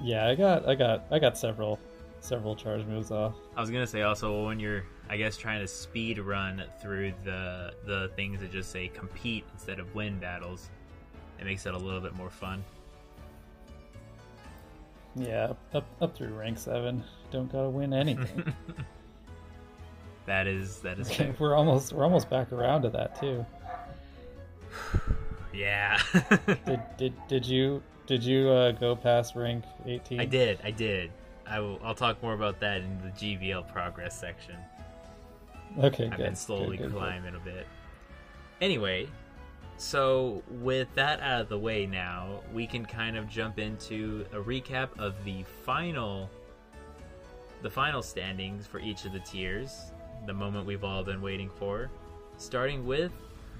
Yeah, 0.02 0.28
I 0.28 0.34
got 0.34 0.68
I 0.68 0.74
got 0.74 1.04
I 1.10 1.18
got 1.18 1.38
several 1.38 1.78
several 2.20 2.56
charge 2.56 2.84
moves 2.86 3.10
off. 3.10 3.34
I 3.60 3.62
was 3.62 3.68
gonna 3.70 3.86
say 3.86 4.00
also 4.00 4.46
when 4.46 4.58
you're, 4.58 4.84
I 5.10 5.18
guess, 5.18 5.36
trying 5.36 5.60
to 5.60 5.68
speed 5.68 6.18
run 6.18 6.64
through 6.80 7.12
the 7.24 7.74
the 7.84 8.10
things 8.16 8.40
that 8.40 8.50
just 8.50 8.70
say 8.70 8.88
compete 8.88 9.44
instead 9.52 9.78
of 9.78 9.94
win 9.94 10.18
battles, 10.18 10.70
it 11.38 11.44
makes 11.44 11.66
it 11.66 11.74
a 11.74 11.76
little 11.76 12.00
bit 12.00 12.14
more 12.14 12.30
fun. 12.30 12.64
Yeah, 15.14 15.52
up 15.74 15.86
up 16.00 16.16
through 16.16 16.28
rank 16.28 16.58
seven. 16.58 17.04
Don't 17.30 17.52
gotta 17.52 17.68
win 17.68 17.92
anything. 17.92 18.54
That 20.26 20.46
is 20.46 20.78
that 20.80 20.98
is 20.98 21.10
we're 21.38 21.54
almost 21.54 21.92
we're 21.92 22.04
almost 22.04 22.30
back 22.30 22.52
around 22.52 22.82
to 22.82 22.90
that 22.90 23.20
too. 23.20 23.44
yeah. 25.52 26.00
Did 26.64 26.80
did 26.96 27.14
did 27.28 27.46
you 27.46 27.82
did 28.06 28.22
you 28.22 28.48
uh, 28.48 28.72
go 28.72 28.96
past 28.96 29.34
rank 29.34 29.64
eighteen? 29.84 30.20
I 30.20 30.24
did, 30.24 30.60
I 30.62 30.70
did. 30.70 31.10
I 31.50 31.60
will. 31.60 31.80
I'll 31.82 31.94
talk 31.94 32.22
more 32.22 32.34
about 32.34 32.60
that 32.60 32.80
in 32.80 32.98
the 33.02 33.10
GBL 33.10 33.70
progress 33.72 34.18
section. 34.18 34.56
Okay, 35.78 36.04
I've 36.06 36.16
good. 36.16 36.18
been 36.18 36.36
slowly 36.36 36.76
good, 36.76 36.90
good, 36.90 36.98
climbing 36.98 37.34
a 37.34 37.40
bit. 37.40 37.66
Anyway, 38.60 39.08
so 39.76 40.42
with 40.48 40.88
that 40.94 41.20
out 41.20 41.40
of 41.42 41.48
the 41.48 41.58
way 41.58 41.86
now, 41.86 42.40
we 42.52 42.66
can 42.66 42.84
kind 42.84 43.16
of 43.16 43.28
jump 43.28 43.58
into 43.58 44.24
a 44.32 44.36
recap 44.36 44.88
of 44.98 45.14
the 45.24 45.44
final 45.64 46.30
the 47.62 47.70
final 47.70 48.02
standings 48.02 48.66
for 48.66 48.78
each 48.78 49.04
of 49.04 49.12
the 49.12 49.20
tiers, 49.20 49.92
the 50.26 50.32
moment 50.32 50.66
we've 50.66 50.84
all 50.84 51.04
been 51.04 51.20
waiting 51.20 51.50
for, 51.58 51.90
starting 52.38 52.86
with 52.86 53.12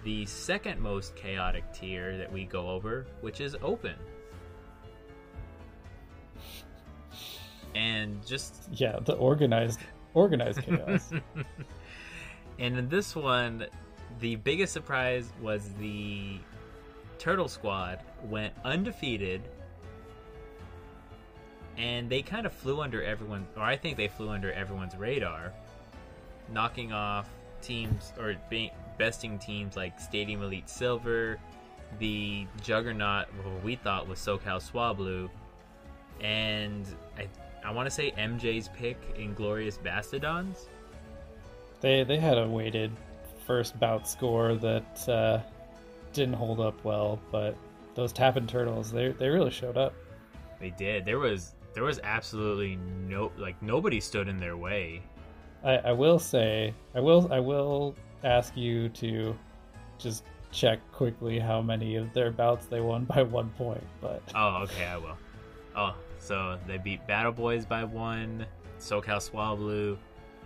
the 0.05 0.25
second 0.25 0.81
most 0.81 1.15
chaotic 1.17 1.65
tier 1.75 2.17
that 2.17 2.33
we 2.33 2.45
go 2.45 2.69
over, 2.69 3.07
which 3.21 3.41
is 3.41 3.57
open. 3.63 3.95
And 7.75 8.25
just 8.27 8.69
Yeah, 8.73 8.99
the 9.05 9.15
organized 9.15 9.81
organized 10.15 10.63
chaos. 10.63 11.13
and 12.59 12.79
in 12.79 12.89
this 12.89 13.15
one, 13.15 13.67
the 14.19 14.37
biggest 14.37 14.73
surprise 14.73 15.33
was 15.41 15.71
the 15.79 16.39
Turtle 17.19 17.49
Squad 17.49 18.01
went 18.25 18.55
undefeated, 18.65 19.43
and 21.77 22.11
they 22.11 22.23
kind 22.23 22.47
of 22.47 22.53
flew 22.53 22.81
under 22.81 23.03
everyone, 23.03 23.47
or 23.57 23.63
I 23.63 23.77
think 23.77 23.97
they 23.97 24.09
flew 24.09 24.31
under 24.31 24.53
everyone's 24.53 24.97
radar, 24.97 25.53
knocking 26.53 26.93
off 26.93 27.29
teams 27.63 28.13
or 28.19 28.37
being 28.49 28.71
besting 28.99 29.39
teams 29.39 29.77
like 29.77 30.01
Stadium 30.01 30.43
Elite 30.43 30.69
Silver, 30.69 31.39
the 31.99 32.47
Juggernaut, 32.63 33.27
what 33.43 33.65
we 33.65 33.77
thought 33.77 34.09
was 34.09 34.19
SoCal 34.19 34.61
Swablu, 34.61 35.29
and 36.21 36.87
I 37.17 37.29
I 37.65 37.73
want 37.73 37.87
to 37.87 37.91
say 37.91 38.13
MJ's 38.13 38.69
pick, 38.69 38.99
Inglorious 39.17 39.77
Bastodons. 39.79 40.69
they 41.81 42.05
they 42.05 42.17
had 42.19 42.39
a 42.39 42.49
weighted 42.49 42.91
first 43.47 43.79
bout 43.81 44.09
score 44.09 44.55
that 44.57 45.09
uh, 45.09 45.41
didn't 46.13 46.35
hold 46.35 46.61
up 46.61 46.83
well, 46.85 47.21
but 47.31 47.57
those 47.95 48.13
tapping 48.13 48.47
turtles 48.47 48.91
they 48.91 49.09
they 49.09 49.29
really 49.29 49.51
showed 49.51 49.77
up. 49.77 49.95
They 50.59 50.71
did. 50.71 51.05
There 51.05 51.19
was 51.19 51.55
there 51.75 51.85
was 51.85 52.01
absolutely 52.03 52.77
no 53.07 53.31
like 53.37 53.61
nobody 53.63 54.01
stood 54.01 54.29
in 54.29 54.39
their 54.39 54.57
way. 54.57 55.03
I, 55.63 55.77
I 55.77 55.93
will 55.93 56.19
say 56.19 56.75
I 56.95 57.01
will 57.01 57.33
I 57.33 57.41
will 57.41 57.95
ask 58.25 58.57
you 58.57 58.89
to 58.91 59.37
just 59.99 60.25
check 60.53 60.81
quickly 60.93 61.39
how 61.39 61.63
many 61.63 61.97
of 61.97 62.13
their 62.13 62.31
bouts 62.31 62.67
they 62.67 62.81
won 62.81 63.05
by 63.05 63.23
one 63.23 63.51
point, 63.51 63.85
but 64.01 64.23
Oh, 64.35 64.63
okay, 64.65 64.85
I 64.87 64.97
will. 64.97 65.17
Oh, 65.77 65.95
so 66.21 66.59
they 66.67 66.79
beat 66.79 67.05
Battle 67.07 67.33
Boys 67.33 67.65
by 67.65 67.83
one, 67.83 68.47
SoCal 68.79 69.19
Swablu, 69.19 69.97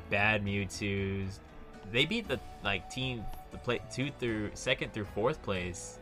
Bad 0.08 0.44
Mewtwo's. 0.44 1.40
They 1.92 2.06
beat 2.06 2.28
the 2.28 2.40
like 2.62 2.88
team 2.88 3.24
the 3.50 3.58
play 3.58 3.80
two 3.92 4.10
through 4.18 4.50
second 4.54 4.92
through 4.92 5.06
fourth 5.06 5.42
place. 5.42 5.98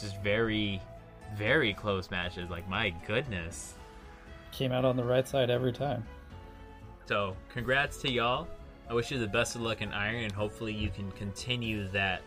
Just 0.00 0.20
very, 0.22 0.80
very 1.36 1.74
close 1.74 2.10
matches. 2.10 2.48
Like 2.48 2.68
my 2.68 2.90
goodness. 3.06 3.74
came 4.52 4.72
out 4.72 4.84
on 4.84 4.96
the 4.96 5.04
right 5.04 5.26
side 5.26 5.50
every 5.50 5.72
time. 5.72 6.06
So, 7.06 7.36
congrats 7.52 7.98
to 7.98 8.10
y'all. 8.10 8.48
I 8.88 8.94
wish 8.94 9.10
you 9.10 9.18
the 9.18 9.26
best 9.26 9.56
of 9.56 9.62
luck 9.62 9.82
in 9.82 9.92
Iron, 9.92 10.24
and 10.24 10.32
hopefully 10.32 10.72
you 10.72 10.90
can 10.90 11.10
continue 11.12 11.88
that 11.88 12.22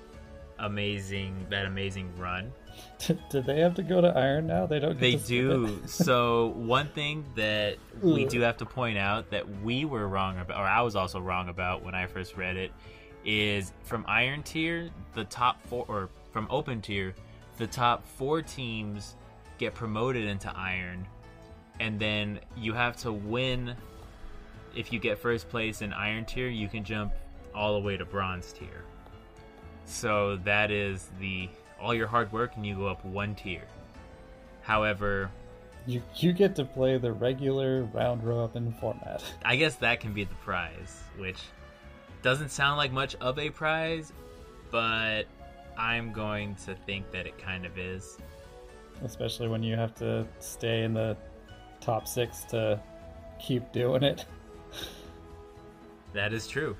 amazing 0.59 1.47
that 1.49 1.65
amazing 1.65 2.15
run. 2.17 2.51
Did 3.29 3.45
they 3.45 3.59
have 3.59 3.75
to 3.75 3.83
go 3.83 4.01
to 4.01 4.07
Iron 4.07 4.47
now? 4.47 4.65
They 4.65 4.79
don't. 4.79 4.93
Get 4.93 4.99
They 4.99 5.15
do. 5.15 5.81
so 5.85 6.47
one 6.55 6.87
thing 6.89 7.25
that 7.35 7.77
we 8.01 8.25
do 8.25 8.41
have 8.41 8.57
to 8.57 8.65
point 8.65 8.97
out 8.97 9.29
that 9.31 9.61
we 9.61 9.85
were 9.85 10.07
wrong 10.07 10.39
about, 10.39 10.57
or 10.57 10.65
I 10.65 10.81
was 10.81 10.95
also 10.95 11.19
wrong 11.19 11.49
about 11.49 11.83
when 11.83 11.95
I 11.95 12.07
first 12.07 12.37
read 12.37 12.57
it, 12.57 12.71
is 13.25 13.73
from 13.83 14.05
Iron 14.07 14.43
Tier, 14.43 14.89
the 15.13 15.25
top 15.25 15.61
four, 15.67 15.85
or 15.87 16.09
from 16.31 16.47
Open 16.49 16.81
Tier, 16.81 17.15
the 17.57 17.67
top 17.67 18.05
four 18.05 18.41
teams 18.41 19.15
get 19.57 19.73
promoted 19.73 20.25
into 20.25 20.51
Iron, 20.55 21.07
and 21.79 21.99
then 21.99 22.39
you 22.57 22.73
have 22.73 22.95
to 22.97 23.11
win. 23.11 23.75
If 24.75 24.93
you 24.93 24.99
get 24.99 25.17
first 25.17 25.49
place 25.49 25.81
in 25.81 25.93
Iron 25.93 26.25
Tier, 26.25 26.47
you 26.47 26.67
can 26.67 26.83
jump 26.83 27.13
all 27.55 27.73
the 27.73 27.85
way 27.85 27.97
to 27.97 28.05
Bronze 28.05 28.53
Tier. 28.53 28.83
So 29.89 30.37
that 30.45 30.69
is 30.71 31.09
the 31.19 31.49
all 31.81 31.93
your 31.93 32.07
hard 32.07 32.31
work, 32.31 32.55
and 32.55 32.65
you 32.65 32.75
go 32.75 32.87
up 32.87 33.03
one 33.03 33.33
tier. 33.35 33.63
However, 34.61 35.31
You 35.87 36.01
you 36.15 36.31
get 36.33 36.55
to 36.57 36.65
play 36.65 36.97
the 36.97 37.11
regular 37.11 37.83
round 37.85 38.23
robin 38.23 38.71
format. 38.79 39.23
I 39.45 39.55
guess 39.55 39.75
that 39.77 39.99
can 39.99 40.13
be 40.13 40.25
the 40.25 40.35
prize, 40.35 41.01
which 41.17 41.39
doesn't 42.21 42.49
sound 42.49 42.77
like 42.77 42.91
much 42.91 43.15
of 43.15 43.39
a 43.39 43.49
prize, 43.49 44.13
but 44.71 45.23
I'm 45.77 46.11
going 46.13 46.55
to 46.65 46.75
think 46.85 47.09
that 47.11 47.25
it 47.25 47.37
kind 47.39 47.65
of 47.65 47.77
is. 47.77 48.17
especially 49.03 49.47
when 49.47 49.63
you 49.63 49.75
have 49.75 49.95
to 49.95 50.27
stay 50.39 50.83
in 50.83 50.93
the 50.93 51.15
top 51.79 52.07
six 52.07 52.43
to 52.51 52.79
keep 53.39 53.71
doing 53.71 54.03
it. 54.03 54.25
That 56.13 56.33
is 56.33 56.47
true. 56.47 56.75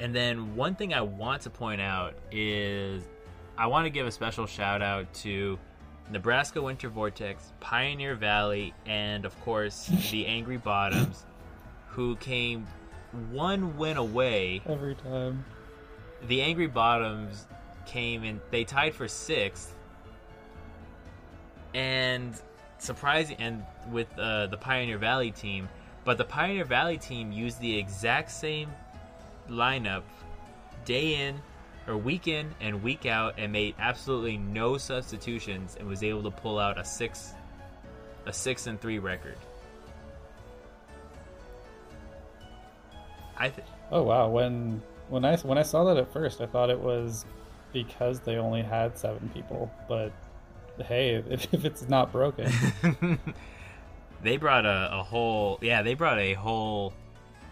And 0.00 0.14
then 0.14 0.56
one 0.56 0.74
thing 0.74 0.94
I 0.94 1.02
want 1.02 1.42
to 1.42 1.50
point 1.50 1.82
out 1.82 2.14
is 2.32 3.02
I 3.58 3.66
want 3.66 3.84
to 3.84 3.90
give 3.90 4.06
a 4.06 4.10
special 4.10 4.46
shout 4.46 4.80
out 4.80 5.12
to 5.14 5.58
Nebraska 6.10 6.60
Winter 6.60 6.88
Vortex, 6.88 7.52
Pioneer 7.60 8.14
Valley, 8.14 8.72
and 8.86 9.26
of 9.26 9.38
course 9.42 9.86
the 10.10 10.26
Angry 10.26 10.56
Bottoms, 10.56 11.26
who 11.88 12.16
came 12.16 12.66
one 13.30 13.76
win 13.76 13.98
away 13.98 14.62
Every 14.66 14.94
time. 14.94 15.44
the 16.26 16.40
Angry 16.40 16.66
Bottoms 16.66 17.46
came 17.84 18.24
and 18.24 18.40
They 18.50 18.64
tied 18.64 18.94
for 18.94 19.06
sixth, 19.06 19.74
and 21.74 22.34
surprising, 22.78 23.36
and 23.38 23.64
with 23.92 24.08
uh, 24.18 24.46
the 24.46 24.56
Pioneer 24.56 24.96
Valley 24.96 25.30
team. 25.30 25.68
But 26.04 26.16
the 26.16 26.24
Pioneer 26.24 26.64
Valley 26.64 26.96
team 26.96 27.30
used 27.30 27.60
the 27.60 27.76
exact 27.76 28.30
same 28.30 28.70
lineup 29.50 30.02
day 30.84 31.26
in 31.26 31.40
or 31.86 31.96
week 31.96 32.28
in 32.28 32.54
and 32.60 32.82
week 32.82 33.06
out, 33.06 33.34
and 33.38 33.52
made 33.52 33.74
absolutely 33.78 34.36
no 34.36 34.78
substitutions, 34.78 35.76
and 35.78 35.88
was 35.88 36.02
able 36.02 36.22
to 36.22 36.30
pull 36.30 36.58
out 36.58 36.78
a 36.78 36.84
six, 36.84 37.32
a 38.26 38.32
six 38.32 38.66
and 38.66 38.80
three 38.80 38.98
record. 38.98 39.36
I 43.36 43.48
th- 43.48 43.66
Oh 43.90 44.02
wow, 44.02 44.28
when 44.28 44.82
when 45.08 45.24
I 45.24 45.36
when 45.38 45.58
I 45.58 45.62
saw 45.62 45.84
that 45.84 45.96
at 45.96 46.12
first, 46.12 46.40
I 46.40 46.46
thought 46.46 46.70
it 46.70 46.78
was 46.78 47.24
because 47.72 48.20
they 48.20 48.36
only 48.36 48.62
had 48.62 48.96
seven 48.96 49.28
people. 49.34 49.72
But 49.88 50.12
hey, 50.86 51.14
if, 51.28 51.52
if 51.52 51.64
it's 51.64 51.88
not 51.88 52.12
broken, 52.12 52.52
they 54.22 54.36
brought 54.36 54.66
a, 54.66 54.90
a 54.92 55.02
whole 55.02 55.58
yeah 55.60 55.82
they 55.82 55.94
brought 55.94 56.18
a 56.18 56.34
whole 56.34 56.92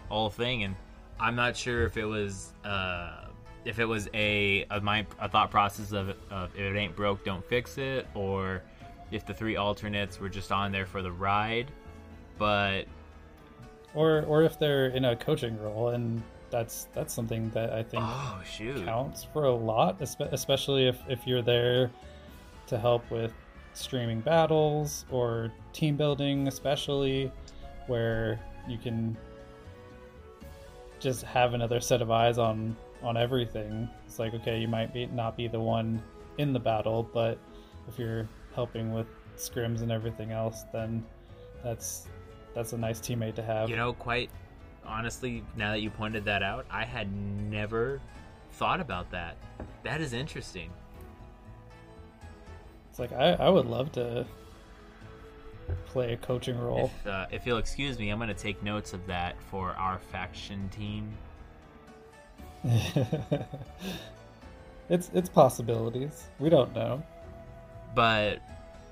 whole 0.07 0.29
thing 0.29 0.63
and 0.63 0.75
i'm 1.19 1.35
not 1.35 1.55
sure 1.55 1.85
if 1.85 1.97
it 1.97 2.05
was 2.05 2.53
uh 2.63 3.25
if 3.65 3.79
it 3.79 3.85
was 3.85 4.09
a 4.13 4.65
a, 4.71 4.79
my, 4.81 5.05
a 5.19 5.29
thought 5.29 5.51
process 5.51 5.91
of, 5.91 6.09
of 6.31 6.55
if 6.55 6.61
it 6.61 6.77
ain't 6.77 6.95
broke, 6.95 7.23
don't 7.23 7.45
fix 7.45 7.77
it, 7.77 8.07
or 8.15 8.61
if 9.11 9.25
the 9.25 9.33
three 9.33 9.55
alternates 9.55 10.19
were 10.19 10.29
just 10.29 10.51
on 10.51 10.71
there 10.71 10.85
for 10.85 11.01
the 11.01 11.11
ride. 11.11 11.71
But 12.37 12.85
or 13.93 14.23
or 14.23 14.43
if 14.43 14.59
they're 14.59 14.87
in 14.87 15.05
a 15.05 15.15
coaching 15.15 15.61
role, 15.61 15.89
and 15.89 16.21
that's 16.49 16.87
that's 16.93 17.13
something 17.13 17.49
that 17.51 17.73
I 17.73 17.83
think 17.83 18.03
oh 18.05 18.41
shoot 18.49 18.85
counts 18.85 19.23
for 19.23 19.45
a 19.45 19.53
lot, 19.53 20.01
especially 20.01 20.87
if 20.87 20.97
if 21.07 21.27
you're 21.27 21.41
there 21.41 21.91
to 22.67 22.77
help 22.77 23.09
with 23.11 23.33
streaming 23.73 24.21
battles 24.21 25.05
or 25.11 25.51
team 25.73 25.95
building, 25.95 26.47
especially 26.47 27.31
where 27.87 28.39
you 28.67 28.77
can 28.77 29.17
just 30.99 31.23
have 31.23 31.53
another 31.53 31.79
set 31.79 32.01
of 32.01 32.11
eyes 32.11 32.37
on 32.37 32.75
on 33.01 33.17
everything. 33.17 33.89
It's 34.05 34.19
like 34.19 34.33
okay, 34.33 34.59
you 34.59 34.67
might 34.67 34.93
be 34.93 35.05
not 35.07 35.37
be 35.37 35.47
the 35.47 35.59
one 35.59 36.01
in 36.37 36.53
the 36.53 36.59
battle, 36.59 37.09
but 37.13 37.37
if 37.87 37.97
you're 37.97 38.27
helping 38.53 38.93
with 38.93 39.07
scrims 39.35 39.81
and 39.81 39.91
everything 39.91 40.31
else, 40.31 40.63
then 40.73 41.03
that's 41.63 42.07
that's 42.53 42.73
a 42.73 42.77
nice 42.77 42.99
teammate 42.99 43.35
to 43.35 43.43
have. 43.43 43.69
You 43.69 43.77
know, 43.77 43.93
quite 43.93 44.29
honestly, 44.85 45.43
now 45.55 45.71
that 45.71 45.81
you 45.81 45.89
pointed 45.89 46.25
that 46.25 46.43
out, 46.43 46.65
I 46.69 46.85
had 46.85 47.11
never 47.13 48.01
thought 48.53 48.81
about 48.81 49.11
that. 49.11 49.37
That 49.83 50.01
is 50.01 50.13
interesting. 50.13 50.71
It's 52.89 52.99
like 52.99 53.13
I, 53.13 53.33
I 53.33 53.49
would 53.49 53.65
love 53.65 53.91
to 53.93 54.25
play 55.85 56.13
a 56.13 56.17
coaching 56.17 56.57
role. 56.59 56.91
If, 57.01 57.07
uh, 57.07 57.25
if 57.31 57.45
you'll 57.45 57.57
excuse 57.57 57.97
me, 57.99 58.09
I'm 58.09 58.17
going 58.17 58.29
to 58.29 58.33
take 58.33 58.61
notes 58.63 58.93
of 58.93 59.05
that 59.07 59.41
for 59.49 59.71
our 59.71 59.99
faction 60.11 60.69
team. 60.69 61.11
it's 64.89 65.09
it's 65.13 65.29
possibilities. 65.29 66.27
We 66.39 66.49
don't 66.49 66.75
know. 66.75 67.01
But 67.95 68.39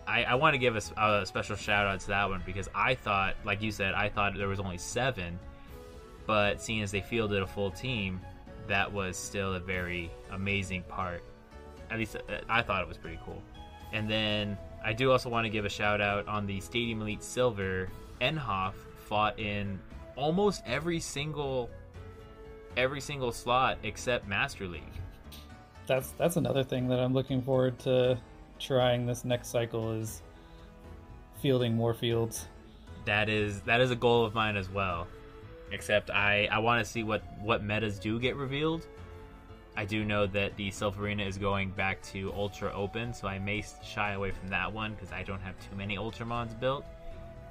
I, 0.07 0.23
I 0.23 0.35
want 0.35 0.53
to 0.53 0.57
give 0.57 0.75
a, 0.75 0.81
a, 1.01 1.25
special 1.25 1.55
shout 1.55 1.85
out 1.85 1.99
to 2.01 2.07
that 2.07 2.29
one 2.29 2.41
because 2.45 2.69
I 2.73 2.95
thought, 2.95 3.35
like 3.43 3.61
you 3.61 3.71
said, 3.71 3.93
I 3.93 4.07
thought 4.09 4.35
there 4.37 4.47
was 4.47 4.59
only 4.59 4.77
seven, 4.77 5.37
but 6.25 6.61
seeing 6.61 6.81
as 6.81 6.91
they 6.91 7.01
fielded 7.01 7.43
a 7.43 7.47
full 7.47 7.71
team, 7.71 8.21
that 8.67 8.91
was 8.91 9.17
still 9.17 9.55
a 9.55 9.59
very 9.59 10.09
amazing 10.31 10.83
part. 10.83 11.23
At 11.91 11.99
least 11.99 12.15
uh, 12.15 12.37
I 12.49 12.61
thought 12.61 12.81
it 12.81 12.87
was 12.87 12.97
pretty 12.97 13.19
cool. 13.25 13.41
And 13.93 14.09
then 14.09 14.57
I 14.83 14.93
do 14.93 15.11
also 15.11 15.29
want 15.29 15.45
to 15.45 15.49
give 15.49 15.65
a 15.65 15.69
shout 15.69 16.01
out 16.01 16.27
on 16.27 16.45
the 16.45 16.59
Stadium 16.61 17.01
Elite 17.01 17.23
Silver. 17.23 17.89
Enhoff 18.21 18.73
fought 19.05 19.39
in 19.39 19.79
almost 20.15 20.63
every 20.65 20.99
single 20.99 21.69
every 22.75 23.01
single 23.01 23.31
slot 23.31 23.77
except 23.83 24.27
Master 24.27 24.67
League. 24.67 24.83
That's 25.87 26.11
that's 26.11 26.35
another 26.35 26.63
thing 26.63 26.87
that 26.89 26.99
I'm 26.99 27.13
looking 27.13 27.41
forward 27.41 27.79
to 27.79 28.17
trying 28.59 29.05
this 29.05 29.23
next 29.23 29.49
cycle 29.49 29.93
is 29.93 30.21
fielding 31.41 31.75
more 31.75 31.93
fields. 31.93 32.47
That 33.05 33.29
is 33.29 33.61
that 33.61 33.81
is 33.81 33.91
a 33.91 33.95
goal 33.95 34.25
of 34.25 34.33
mine 34.33 34.57
as 34.57 34.69
well. 34.69 35.07
Except 35.71 36.09
I 36.09 36.47
I 36.51 36.59
want 36.59 36.85
to 36.85 36.89
see 36.89 37.03
what 37.03 37.23
what 37.41 37.63
metas 37.63 37.99
do 37.99 38.19
get 38.19 38.35
revealed. 38.35 38.85
I 39.77 39.85
do 39.85 40.03
know 40.03 40.25
that 40.25 40.55
the 40.57 40.69
Silph 40.71 40.97
Arena 40.97 41.23
is 41.23 41.37
going 41.37 41.69
back 41.69 42.01
to 42.11 42.33
Ultra 42.33 42.73
Open, 42.73 43.13
so 43.13 43.27
I 43.27 43.37
may 43.37 43.63
shy 43.83 44.13
away 44.13 44.31
from 44.31 44.49
that 44.49 44.73
one 44.73 44.95
because 44.95 45.11
I 45.11 45.21
don't 45.21 45.39
have 45.39 45.53
too 45.59 45.75
many 45.77 45.97
Ultramons 45.97 46.59
built. 46.59 46.83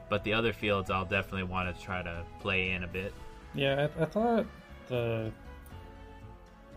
But 0.08 0.24
the 0.24 0.32
other 0.32 0.52
fields, 0.52 0.90
I'll 0.90 1.04
definitely 1.04 1.44
want 1.44 1.74
to 1.74 1.80
try 1.80 2.02
to 2.02 2.24
play 2.40 2.72
in 2.72 2.82
a 2.82 2.88
bit. 2.88 3.14
Yeah, 3.54 3.86
I, 3.96 4.02
I 4.02 4.06
thought 4.06 4.46
the 4.88 5.30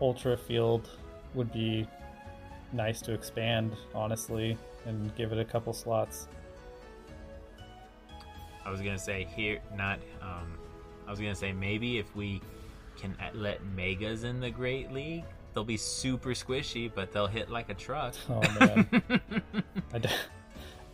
Ultra 0.00 0.36
field 0.36 0.88
would 1.34 1.52
be 1.52 1.84
nice 2.72 3.00
to 3.02 3.12
expand, 3.12 3.76
honestly, 3.92 4.56
and 4.86 5.12
give 5.16 5.32
it 5.32 5.38
a 5.38 5.44
couple 5.44 5.72
slots. 5.72 6.28
I 8.64 8.70
was 8.70 8.80
gonna 8.80 8.98
say 9.00 9.26
here, 9.34 9.58
not. 9.74 9.98
Um, 10.22 10.56
I 11.08 11.10
was 11.10 11.18
gonna 11.18 11.34
say 11.34 11.50
maybe 11.50 11.98
if 11.98 12.14
we 12.14 12.40
can 12.96 13.16
let 13.34 13.64
megas 13.74 14.22
in 14.22 14.38
the 14.38 14.50
Great 14.50 14.92
League, 14.92 15.24
they'll 15.54 15.64
be 15.64 15.76
super 15.76 16.30
squishy, 16.30 16.90
but 16.92 17.12
they'll 17.12 17.26
hit 17.26 17.50
like 17.50 17.70
a 17.70 17.74
truck. 17.74 18.14
Oh 18.28 18.40
man. 18.58 18.86
I 19.92 19.98
d- 19.98 20.08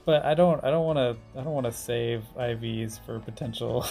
but 0.04 0.24
I 0.24 0.34
don't. 0.34 0.62
I 0.64 0.70
don't 0.70 0.86
want 0.86 0.98
to. 0.98 1.16
I 1.38 1.42
don't 1.42 1.52
want 1.52 1.66
to 1.66 1.72
save 1.72 2.22
IVs 2.38 3.04
for 3.04 3.18
potential. 3.18 3.86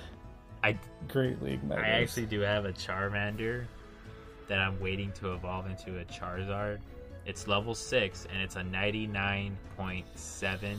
I 0.64 0.78
Great 1.08 1.42
League. 1.42 1.62
Megas. 1.64 1.84
I 1.84 1.88
actually 1.88 2.26
do 2.26 2.40
have 2.40 2.64
a 2.64 2.72
Charmander 2.72 3.64
that 4.48 4.58
I'm 4.58 4.80
waiting 4.80 5.12
to 5.12 5.32
evolve 5.32 5.66
into 5.66 6.00
a 6.00 6.04
Charizard. 6.04 6.80
It's 7.24 7.46
level 7.46 7.74
six 7.74 8.26
and 8.32 8.42
it's 8.42 8.56
a 8.56 8.62
99.7 8.62 10.76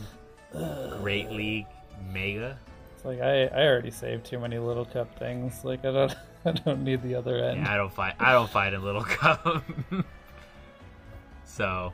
Great 1.01 1.31
League 1.31 1.67
Mega. 2.11 2.57
It's 2.95 3.05
like 3.05 3.21
I, 3.21 3.45
I 3.45 3.65
already 3.67 3.91
saved 3.91 4.25
too 4.25 4.39
many 4.39 4.59
little 4.59 4.85
cup 4.85 5.17
things. 5.17 5.63
Like 5.63 5.85
I 5.85 5.91
don't 5.91 6.15
I 6.45 6.51
don't 6.51 6.83
need 6.83 7.01
the 7.03 7.15
other 7.15 7.37
end. 7.37 7.61
Yeah, 7.61 7.73
I 7.73 7.77
don't 7.77 7.93
fight. 7.93 8.15
I 8.19 8.33
don't 8.33 8.49
fight 8.49 8.73
in 8.73 8.83
little 8.83 9.03
cup. 9.03 9.63
so, 11.45 11.93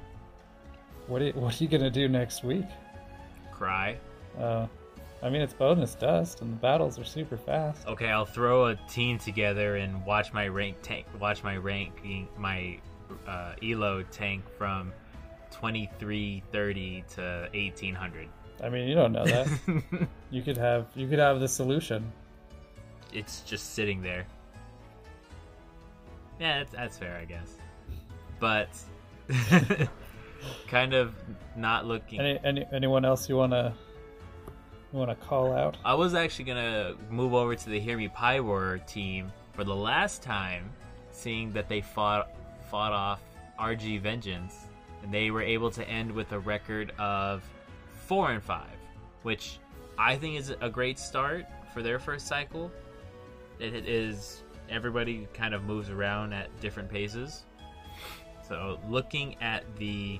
what 1.07 1.21
are 1.21 1.25
you, 1.25 1.33
what 1.33 1.60
are 1.60 1.63
you 1.63 1.69
gonna 1.69 1.89
do 1.89 2.07
next 2.07 2.43
week? 2.43 2.65
Cry. 3.51 3.97
Uh, 4.39 4.67
I 5.21 5.29
mean 5.29 5.41
it's 5.41 5.53
bonus 5.53 5.95
dust 5.95 6.41
and 6.41 6.53
the 6.53 6.57
battles 6.57 6.99
are 6.99 7.03
super 7.03 7.38
fast. 7.38 7.88
Okay, 7.88 8.07
I'll 8.07 8.25
throw 8.25 8.67
a 8.67 8.75
team 8.88 9.17
together 9.17 9.77
and 9.77 10.05
watch 10.05 10.31
my 10.31 10.47
rank 10.47 10.77
tank. 10.83 11.07
Watch 11.19 11.43
my 11.43 11.57
ranking 11.57 12.27
my 12.38 12.79
uh, 13.27 13.53
Elo 13.63 14.03
tank 14.12 14.43
from 14.57 14.93
2330 15.51 17.03
to 17.15 17.49
1800. 17.53 18.27
I 18.63 18.69
mean, 18.69 18.88
you 18.88 18.95
don't 18.95 19.12
know 19.12 19.25
that. 19.25 19.47
you 20.29 20.41
could 20.43 20.57
have 20.57 20.88
you 20.95 21.07
could 21.07 21.19
have 21.19 21.39
the 21.39 21.47
solution. 21.47 22.12
It's 23.12 23.41
just 23.41 23.73
sitting 23.73 24.01
there. 24.01 24.27
Yeah, 26.39 26.60
that's, 26.60 26.71
that's 26.71 26.97
fair, 26.97 27.17
I 27.17 27.26
guess. 27.26 27.56
But 28.39 28.69
kind 30.67 30.93
of 30.93 31.13
not 31.56 31.86
looking. 31.86 32.19
Any, 32.19 32.39
any 32.43 32.65
anyone 32.71 33.06
else 33.06 33.28
you 33.28 33.36
wanna 33.36 33.73
you 34.93 35.00
wanna 35.00 35.15
call 35.15 35.52
out? 35.54 35.78
I 35.84 35.93
was 35.93 36.13
actually 36.13 36.45
gonna 36.45 36.95
move 37.10 37.34
over 37.34 37.56
to 37.56 37.69
the 37.69 37.80
Hear 37.80 37.97
Me 37.97 38.08
Pyroar 38.10 38.86
team 38.86 39.32
for 39.54 39.63
the 39.63 39.76
last 39.76 40.21
time, 40.21 40.69
seeing 41.12 41.52
that 41.54 41.67
they 41.67 41.82
fought 41.82 42.30
fought 42.69 42.93
off 42.93 43.21
RG 43.60 44.02
Vengeance, 44.02 44.67
and 45.04 45.12
they 45.12 45.32
were 45.32 45.41
able 45.41 45.71
to 45.71 45.88
end 45.89 46.12
with 46.12 46.32
a 46.32 46.39
record 46.39 46.91
of 47.00 47.43
four 48.06 48.32
and 48.32 48.43
five, 48.43 48.78
which 49.23 49.60
I 49.97 50.15
think 50.15 50.38
is 50.38 50.54
a 50.62 50.69
great 50.69 51.00
start 51.00 51.45
for 51.73 51.82
their 51.82 52.00
first 52.00 52.28
cycle. 52.28 52.71
It 53.60 53.73
is 53.88 54.43
everybody 54.69 55.27
kind 55.34 55.53
of 55.53 55.63
moves 55.63 55.89
around 55.89 56.34
at 56.34 56.47
different 56.60 56.89
paces. 56.89 57.45
So 58.47 58.80
looking 58.89 59.36
at 59.41 59.63
the 59.77 60.19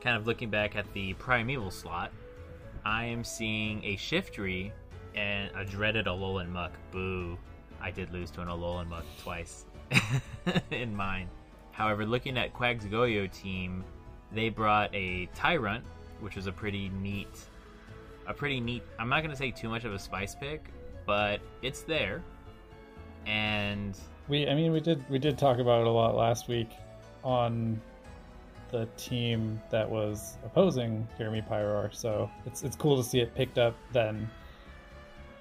kind 0.00 0.16
of 0.16 0.26
looking 0.26 0.50
back 0.50 0.76
at 0.76 0.90
the 0.92 1.14
primeval 1.14 1.70
slot, 1.70 2.12
I 2.84 3.04
am 3.04 3.24
seeing 3.24 3.84
a 3.84 3.96
Shiftry 3.96 4.72
and 5.14 5.50
a 5.54 5.64
dreaded 5.64 6.06
Alolan 6.06 6.48
Muck. 6.48 6.72
Boo. 6.90 7.38
I 7.80 7.90
did 7.90 8.12
lose 8.12 8.30
to 8.32 8.42
an 8.42 8.48
Alolan 8.48 8.88
Muck 8.88 9.04
twice 9.22 9.64
in 10.70 10.94
mine. 10.94 11.28
However, 11.72 12.04
looking 12.04 12.36
at 12.36 12.52
Quag's 12.52 12.84
Goyo 12.84 13.30
team, 13.32 13.84
they 14.32 14.48
brought 14.48 14.94
a 14.94 15.28
Tyrunt, 15.34 15.82
which 16.20 16.36
was 16.36 16.46
a 16.46 16.52
pretty 16.52 16.90
neat, 17.00 17.38
a 18.26 18.34
pretty 18.34 18.60
neat. 18.60 18.82
I'm 18.98 19.08
not 19.08 19.22
gonna 19.22 19.36
say 19.36 19.50
too 19.50 19.68
much 19.68 19.84
of 19.84 19.94
a 19.94 19.98
spice 19.98 20.34
pick, 20.34 20.64
but 21.06 21.40
it's 21.62 21.82
there. 21.82 22.22
And 23.30 23.96
we, 24.26 24.48
I 24.48 24.54
mean, 24.54 24.72
we 24.72 24.80
did 24.80 25.08
we 25.08 25.20
did 25.20 25.38
talk 25.38 25.58
about 25.58 25.82
it 25.82 25.86
a 25.86 25.90
lot 25.90 26.16
last 26.16 26.48
week 26.48 26.70
on 27.22 27.80
the 28.72 28.86
team 28.96 29.60
that 29.70 29.88
was 29.88 30.36
opposing 30.44 31.06
Me 31.18 31.40
Pyroar. 31.48 31.94
So 31.94 32.28
it's 32.44 32.64
it's 32.64 32.74
cool 32.74 32.96
to 33.00 33.08
see 33.08 33.20
it 33.20 33.32
picked 33.36 33.56
up 33.56 33.76
then 33.92 34.28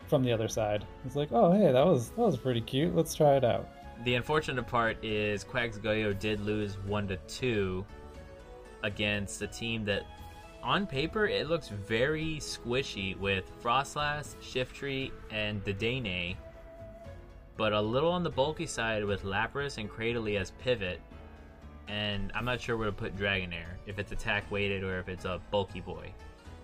from 0.08 0.24
the 0.24 0.32
other 0.32 0.48
side. 0.48 0.86
It's 1.04 1.16
like, 1.16 1.30
oh 1.32 1.52
hey, 1.52 1.72
that 1.72 1.86
was 1.86 2.10
that 2.10 2.22
was 2.22 2.38
pretty 2.38 2.62
cute. 2.62 2.96
Let's 2.96 3.16
try 3.16 3.36
it 3.38 3.44
out. 3.44 3.68
The 4.04 4.16
unfortunate 4.16 4.68
part 4.68 5.04
is 5.04 5.44
Quags 5.44 5.80
Goyo 5.80 6.18
did 6.18 6.40
lose 6.40 6.78
one 6.86 7.08
to 7.08 7.18
two 7.28 7.84
against 8.84 9.42
a 9.42 9.48
team 9.48 9.84
that, 9.86 10.04
on 10.64 10.88
paper, 10.88 11.28
it 11.28 11.50
looks 11.50 11.68
very 11.68 12.38
squishy 12.40 13.18
with 13.18 13.44
Froslass, 13.62 14.36
Shiftry, 14.38 15.12
and 15.32 15.62
Dedenne, 15.66 16.38
but 17.60 17.74
a 17.74 17.82
little 17.82 18.10
on 18.10 18.24
the 18.24 18.30
bulky 18.30 18.66
side 18.66 19.04
with 19.04 19.24
Lapras 19.24 19.78
and 19.78 19.90
Cradily 19.90 20.40
as 20.40 20.52
pivot. 20.64 21.02
And 21.90 22.32
I'm 22.34 22.46
not 22.46 22.62
sure 22.62 22.78
where 22.78 22.86
to 22.86 22.94
put 22.94 23.18
Dragonair, 23.18 23.66
if 23.86 24.00
it's 24.00 24.14
attack 24.14 24.50
weighted 24.50 24.82
or 24.82 24.98
if 24.98 25.10
it's 25.10 25.26
a 25.26 25.42
bulky 25.52 25.82
boy. 25.82 26.10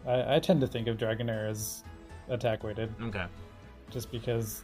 I, 0.07 0.35
I 0.35 0.39
tend 0.39 0.61
to 0.61 0.67
think 0.67 0.87
of 0.87 0.97
Dragonair 0.97 1.49
as 1.49 1.83
attack 2.29 2.63
weighted. 2.63 2.93
Okay. 3.01 3.25
Just 3.91 4.09
because 4.09 4.63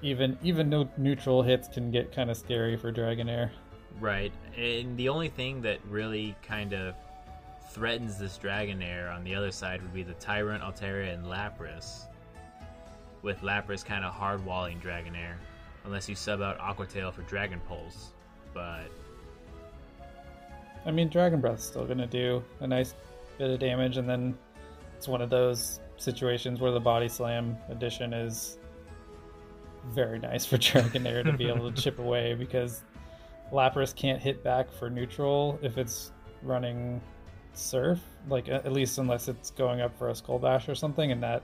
even 0.00 0.38
even 0.42 0.70
no 0.70 0.88
neutral 0.96 1.42
hits 1.42 1.68
can 1.68 1.90
get 1.90 2.10
kind 2.10 2.30
of 2.30 2.38
scary 2.38 2.78
for 2.78 2.90
Dragonair. 2.90 3.50
Right. 4.00 4.32
And 4.56 4.96
the 4.96 5.10
only 5.10 5.28
thing 5.28 5.60
that 5.60 5.78
really 5.90 6.34
kind 6.42 6.72
of 6.72 6.94
threatens 7.70 8.18
this 8.18 8.38
Dragonair 8.38 9.14
on 9.14 9.24
the 9.24 9.34
other 9.34 9.50
side 9.50 9.82
would 9.82 9.92
be 9.92 10.04
the 10.04 10.14
Tyrunt, 10.14 10.62
Altaria, 10.62 11.12
and 11.12 11.26
Lapras. 11.26 12.06
With 13.24 13.40
Lapras 13.40 13.84
kind 13.84 14.04
of 14.04 14.14
hard 14.14 14.44
walling 14.44 14.78
Dragonair. 14.80 15.34
Unless 15.84 16.08
you 16.08 16.14
sub 16.14 16.40
out 16.40 16.60
Aqua 16.60 16.86
Tail 16.86 17.10
for 17.10 17.22
Dragon 17.22 17.60
Pulse. 17.66 18.12
But. 18.52 18.90
I 20.86 20.92
mean, 20.92 21.08
Dragon 21.08 21.40
Breath's 21.40 21.64
still 21.64 21.86
gonna 21.86 22.06
do 22.06 22.44
a 22.60 22.66
nice 22.66 22.94
bit 23.38 23.50
of 23.50 23.58
damage, 23.58 23.96
and 23.96 24.08
then 24.08 24.38
it's 24.96 25.08
one 25.08 25.22
of 25.22 25.30
those 25.30 25.80
situations 25.96 26.60
where 26.60 26.70
the 26.70 26.80
Body 26.80 27.08
Slam 27.08 27.56
addition 27.68 28.12
is 28.12 28.58
very 29.86 30.18
nice 30.18 30.44
for 30.44 30.56
Dragonair 30.58 31.24
to 31.24 31.32
be 31.32 31.48
able 31.48 31.70
to 31.70 31.82
chip 31.82 31.98
away 32.06 32.34
because 32.34 32.82
Lapras 33.52 33.94
can't 33.94 34.20
hit 34.20 34.44
back 34.44 34.70
for 34.72 34.90
neutral 34.90 35.58
if 35.62 35.78
it's 35.78 36.12
running 36.42 37.00
Surf, 37.54 38.00
like 38.28 38.48
at 38.48 38.72
least 38.72 38.98
unless 38.98 39.28
it's 39.28 39.50
going 39.50 39.80
up 39.80 39.96
for 39.96 40.08
a 40.08 40.14
Skull 40.14 40.38
Bash 40.38 40.68
or 40.68 40.74
something, 40.74 41.12
and 41.12 41.22
that 41.22 41.42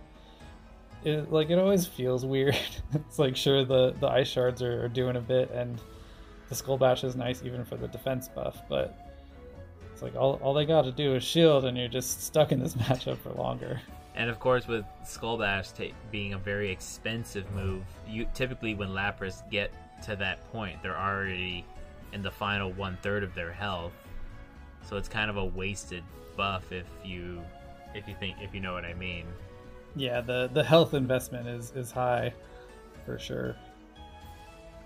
it 1.05 1.33
like 1.33 1.51
it 1.51 1.59
always 1.59 1.87
feels 1.87 2.25
weird. 2.25 2.57
it's 2.95 3.19
like 3.19 3.37
sure 3.37 3.65
the 3.65 3.93
the 4.01 4.09
ice 4.09 4.29
shards 4.29 4.63
are, 4.63 4.85
are 4.85 4.89
doing 4.89 5.17
a 5.17 5.21
bit, 5.21 5.51
and 5.51 5.81
the 6.49 6.55
Skull 6.55 6.79
Bash 6.79 7.05
is 7.05 7.17
nice 7.17 7.43
even 7.45 7.65
for 7.65 7.77
the 7.77 7.89
defense 7.89 8.29
buff, 8.29 8.63
but 8.69 9.11
it's 9.93 10.03
like 10.03 10.15
all 10.17 10.41
all 10.43 10.55
they 10.55 10.67
got 10.67 10.83
to 10.83 10.93
do 10.93 11.15
is 11.15 11.23
shield, 11.23 11.65
and 11.65 11.77
you're 11.77 11.89
just 11.89 12.23
stuck 12.23 12.53
in 12.53 12.61
this 12.61 12.75
matchup 12.77 13.19
for 13.19 13.31
longer. 13.31 13.81
And 14.15 14.29
of 14.29 14.39
course, 14.39 14.67
with 14.67 14.85
Skull 15.05 15.39
Bash 15.39 15.69
being 16.11 16.35
a 16.35 16.39
very 16.39 16.71
expensive 16.71 17.51
move, 17.53 17.85
you 18.09 18.27
typically 18.35 18.75
when 18.75 18.89
Lapras 18.89 19.49
get 19.51 19.73
to 20.03 20.17
that 20.17 20.51
point, 20.53 20.83
they're 20.83 20.99
already 20.99 21.65
in 22.13 22.23
the 22.23 22.31
final 22.31 22.73
one 22.73 22.99
third 23.03 23.23
of 23.23 23.35
their 23.35 23.53
health. 23.53 23.93
So 24.83 24.97
it's 24.97 25.09
kind 25.09 25.31
of 25.31 25.37
a 25.37 25.45
wasted 25.45 26.03
buff 26.37 26.73
if 26.73 26.87
you 27.05 27.41
if 27.95 28.09
you 28.09 28.15
think 28.19 28.37
if 28.41 28.55
you 28.55 28.61
know 28.61 28.73
what 28.73 28.85
I 28.85 28.95
mean. 28.95 29.27
Yeah, 29.97 30.21
the 30.21 30.51
the 30.53 30.63
health 30.63 30.95
investment 30.95 31.49
is 31.49 31.73
is 31.75 31.91
high 31.91 32.33
for 33.05 33.19
sure. 33.19 33.57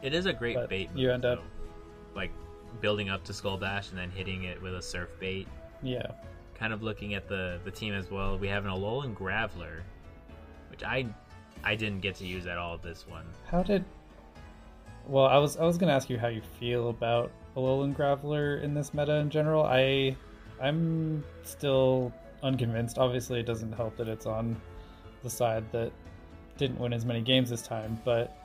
It 0.03 0.15
is 0.15 0.27
a 0.27 0.33
great 0.33 0.57
but 0.57 0.69
bait. 0.69 0.91
Move, 0.91 0.99
you 0.99 1.13
end 1.13 1.25
up 1.25 1.43
like 2.15 2.31
building 2.81 3.09
up 3.09 3.25
to 3.25 3.33
Skull 3.33 3.57
Bash 3.57 3.91
and 3.91 3.99
then 3.99 4.11
hitting 4.11 4.45
it 4.45 4.61
with 4.61 4.75
a 4.75 4.83
Surf 4.83 5.09
bait. 5.19 5.49
Yeah. 5.83 6.07
Kind 6.55 6.73
of 6.73 6.83
looking 6.83 7.15
at 7.15 7.29
the 7.29 7.61
the 7.65 7.71
team 7.71 7.95
as 7.95 8.11
well. 8.11 8.39
We 8.39 8.49
have 8.49 8.65
an 8.65 8.71
Alolan 8.71 9.15
Graveler, 9.15 9.81
which 10.71 10.83
I 10.83 11.07
I 11.63 11.75
didn't 11.75 12.01
get 12.01 12.15
to 12.17 12.27
use 12.27 12.47
at 12.47 12.59
all 12.59 12.79
this 12.79 13.07
one. 13.07 13.27
How 13.47 13.63
did 13.63 13.85
well, 15.07 15.27
I 15.27 15.37
was 15.39 15.57
I 15.57 15.65
was 15.65 15.77
gonna 15.77 15.93
ask 15.93 16.09
you 16.09 16.19
how 16.19 16.29
you 16.29 16.43
feel 16.59 16.89
about 16.89 17.31
Alolan 17.57 17.95
Graveler 17.95 18.63
in 18.63 18.75
this 18.75 18.95
meta 18.95 19.17
in 19.17 19.31
general. 19.31 19.65
I 19.65 20.17
I'm 20.61 21.25
still 21.43 22.13
unconvinced. 22.43 22.99
Obviously, 22.99 23.41
it 23.41 23.47
doesn't 23.47 23.73
help 23.73 23.97
that 23.97 24.09
it's 24.09 24.27
on 24.27 24.61
the 25.25 25.31
side 25.31 25.65
that 25.73 25.91
didn't 26.57 26.79
win 26.79 26.93
as 26.93 27.05
many 27.05 27.21
games 27.21 27.51
this 27.51 27.63
time, 27.63 28.01
but 28.05 28.37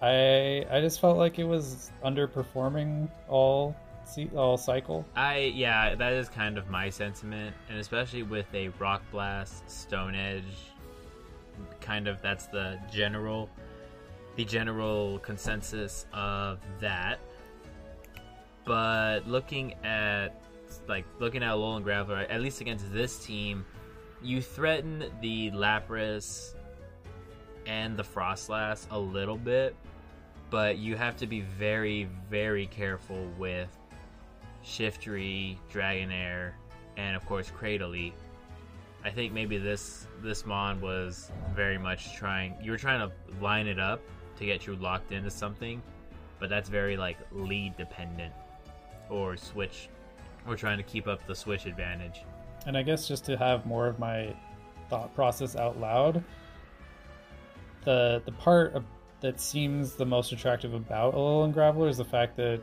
I 0.00 0.64
I 0.70 0.80
just 0.80 1.00
felt 1.00 1.18
like 1.18 1.38
it 1.38 1.44
was 1.44 1.90
underperforming 2.04 3.10
all 3.28 3.76
all 4.34 4.56
cycle. 4.56 5.04
I 5.14 5.52
yeah, 5.54 5.94
that 5.94 6.12
is 6.12 6.28
kind 6.28 6.56
of 6.56 6.70
my 6.70 6.88
sentiment, 6.88 7.54
and 7.68 7.78
especially 7.78 8.22
with 8.22 8.46
a 8.54 8.68
Rock 8.78 9.02
Blast, 9.10 9.68
Stone 9.70 10.14
Edge, 10.14 10.72
kind 11.80 12.08
of 12.08 12.22
that's 12.22 12.46
the 12.46 12.78
general 12.90 13.50
the 14.36 14.44
general 14.44 15.18
consensus 15.18 16.06
of 16.12 16.60
that. 16.80 17.18
But 18.64 19.26
looking 19.26 19.74
at 19.84 20.40
like 20.86 21.04
looking 21.18 21.42
at 21.42 21.50
Alolan 21.50 21.82
Graveler, 21.82 22.26
at 22.30 22.40
least 22.40 22.60
against 22.60 22.92
this 22.92 23.24
team, 23.24 23.64
you 24.22 24.42
threaten 24.42 25.04
the 25.20 25.50
Lapras 25.52 26.54
and 27.66 27.96
the 27.96 28.02
Froslass 28.02 28.86
a 28.90 28.98
little 28.98 29.36
bit, 29.36 29.74
but 30.50 30.78
you 30.78 30.96
have 30.96 31.16
to 31.18 31.26
be 31.26 31.40
very, 31.40 32.08
very 32.30 32.66
careful 32.66 33.30
with 33.38 33.68
Shiftry, 34.64 35.56
Dragonair, 35.72 36.52
and 36.96 37.14
of 37.14 37.24
course 37.26 37.50
Cradily. 37.50 38.12
I 39.04 39.10
think 39.10 39.32
maybe 39.32 39.58
this 39.58 40.06
this 40.22 40.44
Mon 40.44 40.80
was 40.80 41.30
very 41.54 41.78
much 41.78 42.16
trying. 42.16 42.56
You 42.60 42.72
were 42.72 42.78
trying 42.78 43.08
to 43.08 43.42
line 43.42 43.66
it 43.66 43.78
up 43.78 44.00
to 44.38 44.44
get 44.44 44.66
you 44.66 44.74
locked 44.76 45.12
into 45.12 45.30
something, 45.30 45.80
but 46.40 46.48
that's 46.48 46.68
very 46.68 46.96
like 46.96 47.18
lead 47.30 47.76
dependent 47.76 48.32
or 49.08 49.36
switch. 49.36 49.88
We're 50.46 50.56
trying 50.56 50.78
to 50.78 50.82
keep 50.82 51.06
up 51.06 51.26
the 51.26 51.34
switch 51.34 51.66
advantage. 51.66 52.22
And 52.66 52.76
I 52.76 52.82
guess 52.82 53.08
just 53.08 53.24
to 53.26 53.36
have 53.36 53.64
more 53.66 53.86
of 53.86 53.98
my 53.98 54.34
thought 54.90 55.14
process 55.14 55.56
out 55.56 55.80
loud, 55.80 56.22
the 57.84 58.22
the 58.24 58.32
part 58.32 58.74
of, 58.74 58.84
that 59.20 59.40
seems 59.40 59.94
the 59.94 60.06
most 60.06 60.32
attractive 60.32 60.74
about 60.74 61.14
Alolan 61.14 61.52
Graveler 61.52 61.88
is 61.88 61.96
the 61.96 62.04
fact 62.04 62.36
that 62.36 62.60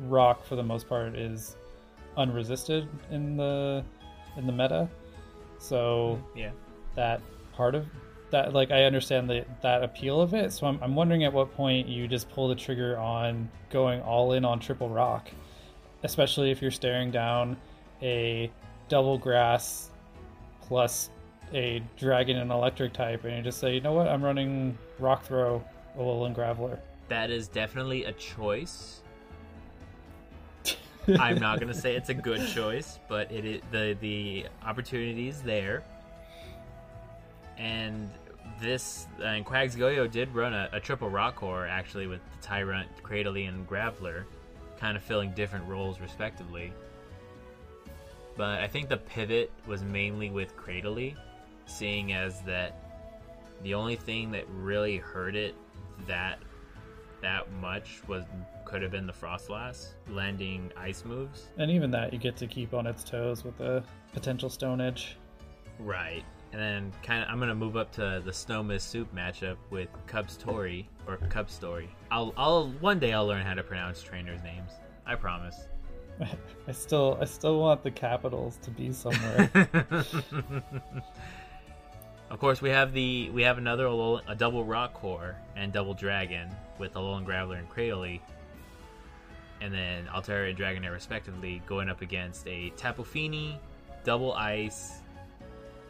rock 0.00 0.44
for 0.44 0.56
the 0.56 0.62
most 0.62 0.88
part 0.88 1.14
is 1.14 1.56
unresisted 2.16 2.88
in 3.10 3.36
the 3.36 3.84
in 4.36 4.46
the 4.46 4.52
meta. 4.52 4.88
So 5.58 6.18
mm, 6.20 6.38
yeah, 6.38 6.50
that 6.94 7.20
part 7.52 7.74
of 7.74 7.86
that 8.30 8.52
like 8.52 8.70
I 8.70 8.84
understand 8.84 9.30
the, 9.30 9.44
that 9.62 9.82
appeal 9.82 10.20
of 10.20 10.34
it. 10.34 10.52
So 10.52 10.66
I'm, 10.66 10.82
I'm 10.82 10.94
wondering 10.94 11.24
at 11.24 11.32
what 11.32 11.54
point 11.54 11.86
you 11.86 12.08
just 12.08 12.30
pull 12.30 12.48
the 12.48 12.54
trigger 12.54 12.98
on 12.98 13.50
going 13.70 14.00
all 14.00 14.32
in 14.32 14.44
on 14.44 14.58
triple 14.58 14.88
rock, 14.88 15.30
especially 16.02 16.50
if 16.50 16.60
you're 16.60 16.70
staring 16.70 17.10
down 17.10 17.56
a 18.02 18.50
double 18.92 19.16
grass 19.16 19.88
plus 20.60 21.08
a 21.54 21.82
dragon 21.96 22.36
and 22.36 22.52
electric 22.52 22.92
type, 22.92 23.24
and 23.24 23.34
you 23.34 23.42
just 23.42 23.58
say, 23.58 23.74
you 23.74 23.80
know 23.80 23.94
what, 23.94 24.06
I'm 24.06 24.22
running 24.22 24.76
rock 24.98 25.24
throw, 25.24 25.64
Alolan 25.98 26.36
Graveler. 26.36 26.78
That 27.08 27.30
is 27.30 27.48
definitely 27.48 28.04
a 28.04 28.12
choice. 28.12 29.00
I'm 31.18 31.38
not 31.38 31.58
gonna 31.58 31.72
say 31.72 31.96
it's 31.96 32.10
a 32.10 32.14
good 32.14 32.46
choice, 32.48 32.98
but 33.08 33.32
it 33.32 33.46
is, 33.46 33.62
the 33.70 33.96
the 34.02 34.44
opportunity 34.62 35.26
is 35.28 35.40
there, 35.40 35.82
and 37.56 38.10
this 38.60 39.06
and 39.24 39.44
Quags 39.46 39.74
Goyo 39.74 40.10
did 40.10 40.34
run 40.34 40.52
a, 40.52 40.68
a, 40.74 40.80
triple 40.80 41.08
rock 41.08 41.36
core 41.36 41.66
actually 41.66 42.06
with 42.06 42.20
the 42.30 42.46
Tyrunt, 42.46 42.88
Cradily, 43.02 43.48
and 43.48 43.66
Graveler, 43.66 44.24
kind 44.78 44.98
of 44.98 45.02
filling 45.02 45.32
different 45.32 45.66
roles 45.66 45.98
respectively. 45.98 46.74
But 48.36 48.60
I 48.60 48.66
think 48.66 48.88
the 48.88 48.96
pivot 48.96 49.50
was 49.66 49.82
mainly 49.82 50.30
with 50.30 50.56
Cradily, 50.56 51.16
seeing 51.66 52.12
as 52.12 52.40
that 52.42 52.78
the 53.62 53.74
only 53.74 53.96
thing 53.96 54.30
that 54.32 54.48
really 54.48 54.96
hurt 54.96 55.36
it 55.36 55.54
that 56.06 56.38
that 57.20 57.50
much 57.52 58.02
was 58.08 58.24
could 58.64 58.82
have 58.82 58.90
been 58.90 59.06
the 59.06 59.12
Froslass 59.12 59.92
landing 60.08 60.72
ice 60.76 61.04
moves. 61.04 61.48
And 61.58 61.70
even 61.70 61.90
that 61.92 62.12
you 62.12 62.18
get 62.18 62.36
to 62.38 62.46
keep 62.46 62.74
on 62.74 62.86
its 62.86 63.04
toes 63.04 63.44
with 63.44 63.56
the 63.58 63.84
potential 64.12 64.50
Stone 64.50 64.80
Edge. 64.80 65.16
Right 65.78 66.24
and 66.52 66.60
then 66.60 66.92
kind 67.02 67.22
of 67.22 67.28
I'm 67.30 67.38
gonna 67.38 67.54
move 67.54 67.76
up 67.76 67.92
to 67.92 68.22
the 68.24 68.32
Snow 68.32 68.62
Mist 68.62 68.88
Soup 68.90 69.12
matchup 69.14 69.56
with 69.70 69.88
Cubs 70.06 70.36
Tori 70.36 70.88
or 71.06 71.16
Cubs 71.28 71.52
Story. 71.52 71.88
I'll 72.10 72.32
I'll 72.36 72.68
one 72.80 72.98
day 72.98 73.12
I'll 73.12 73.26
learn 73.26 73.44
how 73.44 73.54
to 73.54 73.62
pronounce 73.62 74.02
trainers' 74.02 74.42
names. 74.42 74.72
I 75.06 75.14
promise. 75.14 75.66
I 76.68 76.72
still 76.72 77.18
I 77.20 77.24
still 77.24 77.60
want 77.60 77.82
the 77.82 77.90
capitals 77.90 78.58
to 78.62 78.70
be 78.70 78.92
somewhere. 78.92 79.50
of 82.30 82.38
course, 82.38 82.62
we 82.62 82.70
have 82.70 82.92
the 82.92 83.30
we 83.30 83.42
have 83.42 83.58
another 83.58 83.86
a 83.86 84.34
double 84.36 84.64
rock 84.64 84.94
core 84.94 85.36
and 85.56 85.72
double 85.72 85.94
dragon 85.94 86.50
with 86.78 86.94
Alolan 86.94 87.24
Graveler 87.24 87.58
and 87.58 87.68
Cradily, 87.68 88.20
and 89.60 89.72
then 89.72 90.06
Altaria 90.06 90.50
and 90.50 90.58
Dragonair 90.58 90.92
respectively 90.92 91.62
going 91.66 91.88
up 91.88 92.00
against 92.00 92.46
a 92.46 92.70
Tapu 92.70 93.04
Fini, 93.04 93.58
double 94.04 94.32
ice, 94.34 95.00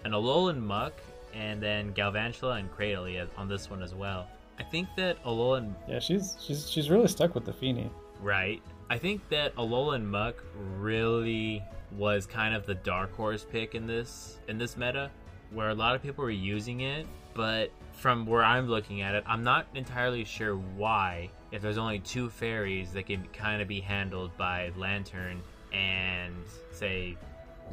an 0.04 0.12
Alolan 0.12 0.60
Muck, 0.60 0.94
and 1.34 1.62
then 1.62 1.92
Galvantula 1.94 2.58
and 2.58 2.70
Cradily 2.72 3.26
on 3.36 3.48
this 3.48 3.70
one 3.70 3.82
as 3.82 3.94
well. 3.94 4.28
I 4.58 4.62
think 4.62 4.88
that 4.96 5.22
Alolan. 5.24 5.74
Yeah, 5.88 5.98
she's 5.98 6.36
she's 6.40 6.68
she's 6.70 6.90
really 6.90 7.08
stuck 7.08 7.34
with 7.34 7.44
the 7.44 7.52
Fini. 7.52 7.90
Right. 8.20 8.62
I 8.92 8.98
think 8.98 9.26
that 9.30 9.56
Alolan 9.56 10.04
Muck 10.04 10.44
really 10.76 11.64
was 11.96 12.26
kind 12.26 12.54
of 12.54 12.66
the 12.66 12.74
dark 12.74 13.16
horse 13.16 13.46
pick 13.50 13.74
in 13.74 13.86
this 13.86 14.38
in 14.48 14.58
this 14.58 14.76
meta, 14.76 15.10
where 15.50 15.70
a 15.70 15.74
lot 15.74 15.94
of 15.94 16.02
people 16.02 16.22
were 16.22 16.30
using 16.30 16.80
it, 16.80 17.06
but 17.32 17.70
from 17.94 18.26
where 18.26 18.44
I'm 18.44 18.68
looking 18.68 19.00
at 19.00 19.14
it, 19.14 19.24
I'm 19.26 19.42
not 19.42 19.66
entirely 19.74 20.26
sure 20.26 20.56
why. 20.56 21.30
If 21.52 21.62
there's 21.62 21.78
only 21.78 22.00
two 22.00 22.28
fairies 22.28 22.92
that 22.92 23.06
can 23.06 23.26
kind 23.32 23.62
of 23.62 23.68
be 23.68 23.80
handled 23.80 24.36
by 24.36 24.72
Lanturn 24.76 25.40
and 25.72 26.34
say 26.70 27.16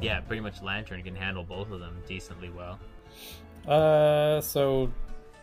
yeah, 0.00 0.20
pretty 0.20 0.40
much 0.40 0.62
Lanturn 0.62 1.02
can 1.02 1.14
handle 1.14 1.44
both 1.44 1.70
of 1.70 1.80
them 1.80 1.98
decently 2.08 2.48
well. 2.48 2.78
Uh, 3.68 4.40
so 4.40 4.90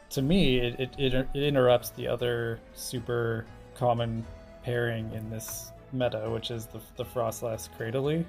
to 0.10 0.24
me, 0.24 0.58
it, 0.58 0.80
it, 0.80 0.90
it, 0.98 1.14
it 1.36 1.44
interrupts 1.44 1.92
the 1.92 2.08
other 2.08 2.60
super 2.74 3.46
common 3.76 4.26
pairing 4.68 5.10
in 5.14 5.30
this 5.30 5.72
meta, 5.94 6.30
which 6.30 6.52
is 6.52 6.66
the 6.66 6.82
the 6.98 7.06
Froslass 7.06 7.70
Cradily. 7.80 8.26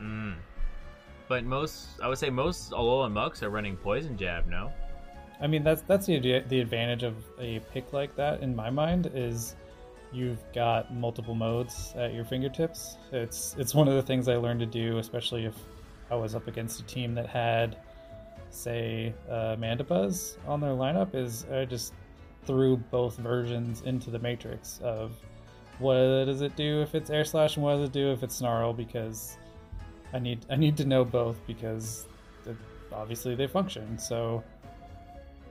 Mm. 0.00 0.36
But 1.28 1.44
most, 1.44 1.88
I 2.00 2.06
would 2.06 2.18
say 2.18 2.30
most 2.30 2.70
Alolan 2.70 3.10
Mucks 3.10 3.42
are 3.42 3.50
running 3.50 3.76
Poison 3.76 4.16
Jab, 4.16 4.46
no? 4.46 4.72
I 5.40 5.48
mean, 5.48 5.64
that's 5.64 5.82
that's 5.82 6.06
the 6.06 6.44
the 6.48 6.60
advantage 6.60 7.02
of 7.02 7.16
a 7.40 7.58
pick 7.72 7.92
like 7.92 8.14
that 8.14 8.42
in 8.42 8.54
my 8.54 8.70
mind 8.70 9.10
is 9.12 9.56
you've 10.12 10.38
got 10.54 10.94
multiple 10.94 11.34
modes 11.34 11.92
at 11.96 12.14
your 12.14 12.24
fingertips. 12.24 12.96
It's 13.10 13.56
it's 13.58 13.74
one 13.74 13.88
of 13.88 13.94
the 13.94 14.02
things 14.02 14.28
I 14.28 14.36
learned 14.36 14.60
to 14.60 14.66
do, 14.66 14.98
especially 14.98 15.46
if 15.46 15.56
I 16.12 16.14
was 16.14 16.36
up 16.36 16.46
against 16.46 16.78
a 16.78 16.84
team 16.84 17.12
that 17.16 17.26
had, 17.26 17.76
say, 18.50 19.12
uh, 19.28 19.56
Mandibuzz 19.56 20.36
on 20.46 20.60
their 20.60 20.74
lineup. 20.74 21.16
Is 21.16 21.44
I 21.52 21.64
just 21.64 21.92
threw 22.44 22.76
both 22.76 23.16
versions 23.16 23.82
into 23.82 24.10
the 24.10 24.20
matrix 24.20 24.78
of 24.80 25.10
what 25.78 26.24
does 26.24 26.40
it 26.40 26.56
do 26.56 26.82
if 26.82 26.94
it's 26.94 27.10
air 27.10 27.24
slash 27.24 27.56
and 27.56 27.64
what 27.64 27.76
does 27.76 27.88
it 27.88 27.92
do 27.92 28.12
if 28.12 28.22
it's 28.22 28.36
snarl 28.36 28.72
because 28.72 29.36
I 30.12 30.18
need 30.18 30.46
I 30.50 30.56
need 30.56 30.76
to 30.78 30.84
know 30.84 31.04
both 31.04 31.38
because 31.46 32.06
obviously 32.92 33.34
they 33.34 33.46
function. 33.46 33.98
So 33.98 34.42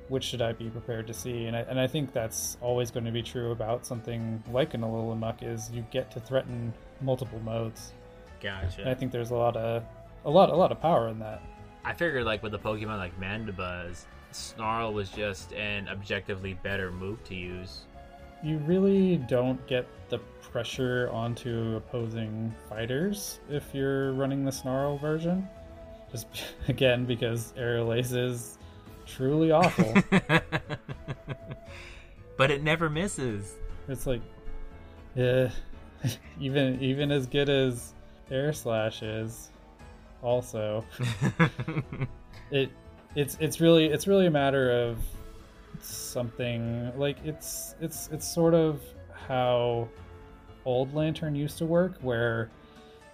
which 0.10 0.24
should 0.24 0.42
I 0.42 0.54
be 0.54 0.70
prepared 0.70 1.08
to 1.08 1.14
see? 1.14 1.46
And 1.46 1.56
I, 1.56 1.62
and 1.62 1.80
I 1.80 1.88
think 1.88 2.14
that's 2.14 2.58
always 2.62 2.92
going 2.92 3.06
to 3.06 3.12
be 3.12 3.24
true 3.24 3.52
about 3.52 3.86
something 3.86 4.44
like 4.52 4.74
an 4.74 4.82
Alolan 4.82 5.18
Muck 5.18 5.42
is 5.42 5.72
you 5.72 5.86
get 5.92 6.12
to 6.12 6.20
threaten 6.20 6.74
multiple 7.02 7.40
modes. 7.40 7.94
Gotcha. 8.40 8.82
And 8.82 8.90
I 8.90 8.94
think 8.94 9.12
there's 9.12 9.32
a 9.32 9.36
lot 9.36 9.58
of 9.58 9.84
a 10.26 10.30
lot 10.30 10.50
a 10.50 10.56
lot 10.56 10.72
of 10.72 10.80
power 10.82 11.08
in 11.10 11.20
that. 11.20 11.42
I 11.84 11.94
figured 11.94 12.26
like 12.26 12.44
with 12.44 12.54
a 12.54 12.60
Pokemon 12.60 12.98
like 12.98 13.20
Mandibuzz, 13.20 14.06
Snarl 14.32 14.94
was 14.94 15.10
just 15.10 15.54
an 15.54 15.88
objectively 15.88 16.54
better 16.54 16.92
move 16.92 17.24
to 17.26 17.36
use. 17.36 17.86
You 18.46 18.60
really 18.60 19.18
don't 19.18 19.66
get 19.66 19.88
the 20.10 20.20
pressure 20.52 21.10
onto 21.12 21.78
opposing 21.78 22.54
fighters 22.70 23.40
if 23.50 23.74
you're 23.74 24.14
running 24.14 24.46
the 24.46 24.52
Snarl 24.52 25.00
version. 25.00 25.50
Just 26.12 26.28
again 26.68 27.06
because 27.06 27.56
Aerial 27.58 27.92
Ace 27.92 28.12
is 28.12 28.60
truly 29.08 29.50
awful. 29.50 29.92
but 32.38 32.52
it 32.52 32.62
never 32.62 32.88
misses. 32.88 33.56
It's 33.88 34.06
like, 34.06 34.22
yeah, 35.16 35.50
even 36.40 36.80
even 36.84 37.12
as 37.12 37.26
good 37.26 37.50
as 37.50 37.96
Air 38.30 38.54
Slash 38.54 39.02
is, 39.02 39.50
also, 40.22 40.86
it 42.52 42.70
it's 43.16 43.38
it's 43.40 43.60
really 43.60 43.88
it's 43.88 44.06
really 44.06 44.28
a 44.28 44.32
matter 44.32 44.70
of 44.70 45.00
something 45.88 46.92
like 46.98 47.18
it's 47.24 47.76
it's 47.82 48.10
it's 48.12 48.28
sort 48.28 48.54
of 48.54 48.82
how 49.12 49.88
old 50.66 50.94
Lanturn 50.94 51.36
used 51.36 51.58
to 51.60 51.66
work 51.66 51.96
where 52.02 52.50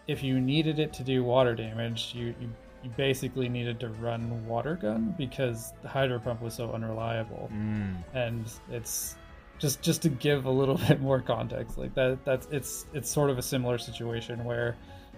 if 0.07 0.23
you 0.23 0.39
needed 0.39 0.79
it 0.79 0.93
to 0.93 1.03
do 1.03 1.23
water 1.23 1.55
damage 1.55 2.13
you, 2.15 2.33
you 2.39 2.49
you 2.83 2.89
basically 2.97 3.47
needed 3.47 3.79
to 3.79 3.89
run 3.89 4.45
water 4.47 4.75
gun 4.75 5.13
because 5.17 5.73
the 5.81 5.87
hydro 5.87 6.19
pump 6.19 6.41
was 6.41 6.53
so 6.53 6.71
unreliable 6.71 7.49
mm. 7.53 7.95
and 8.13 8.51
it's 8.71 9.15
just 9.59 9.81
just 9.81 10.01
to 10.01 10.09
give 10.09 10.45
a 10.45 10.49
little 10.49 10.77
bit 10.87 10.99
more 11.01 11.21
context 11.21 11.77
like 11.77 11.93
that 11.93 12.23
that's 12.25 12.47
it's 12.51 12.87
it's 12.93 13.09
sort 13.09 13.29
of 13.29 13.37
a 13.37 13.41
similar 13.41 13.77
situation 13.77 14.43
where 14.43 14.75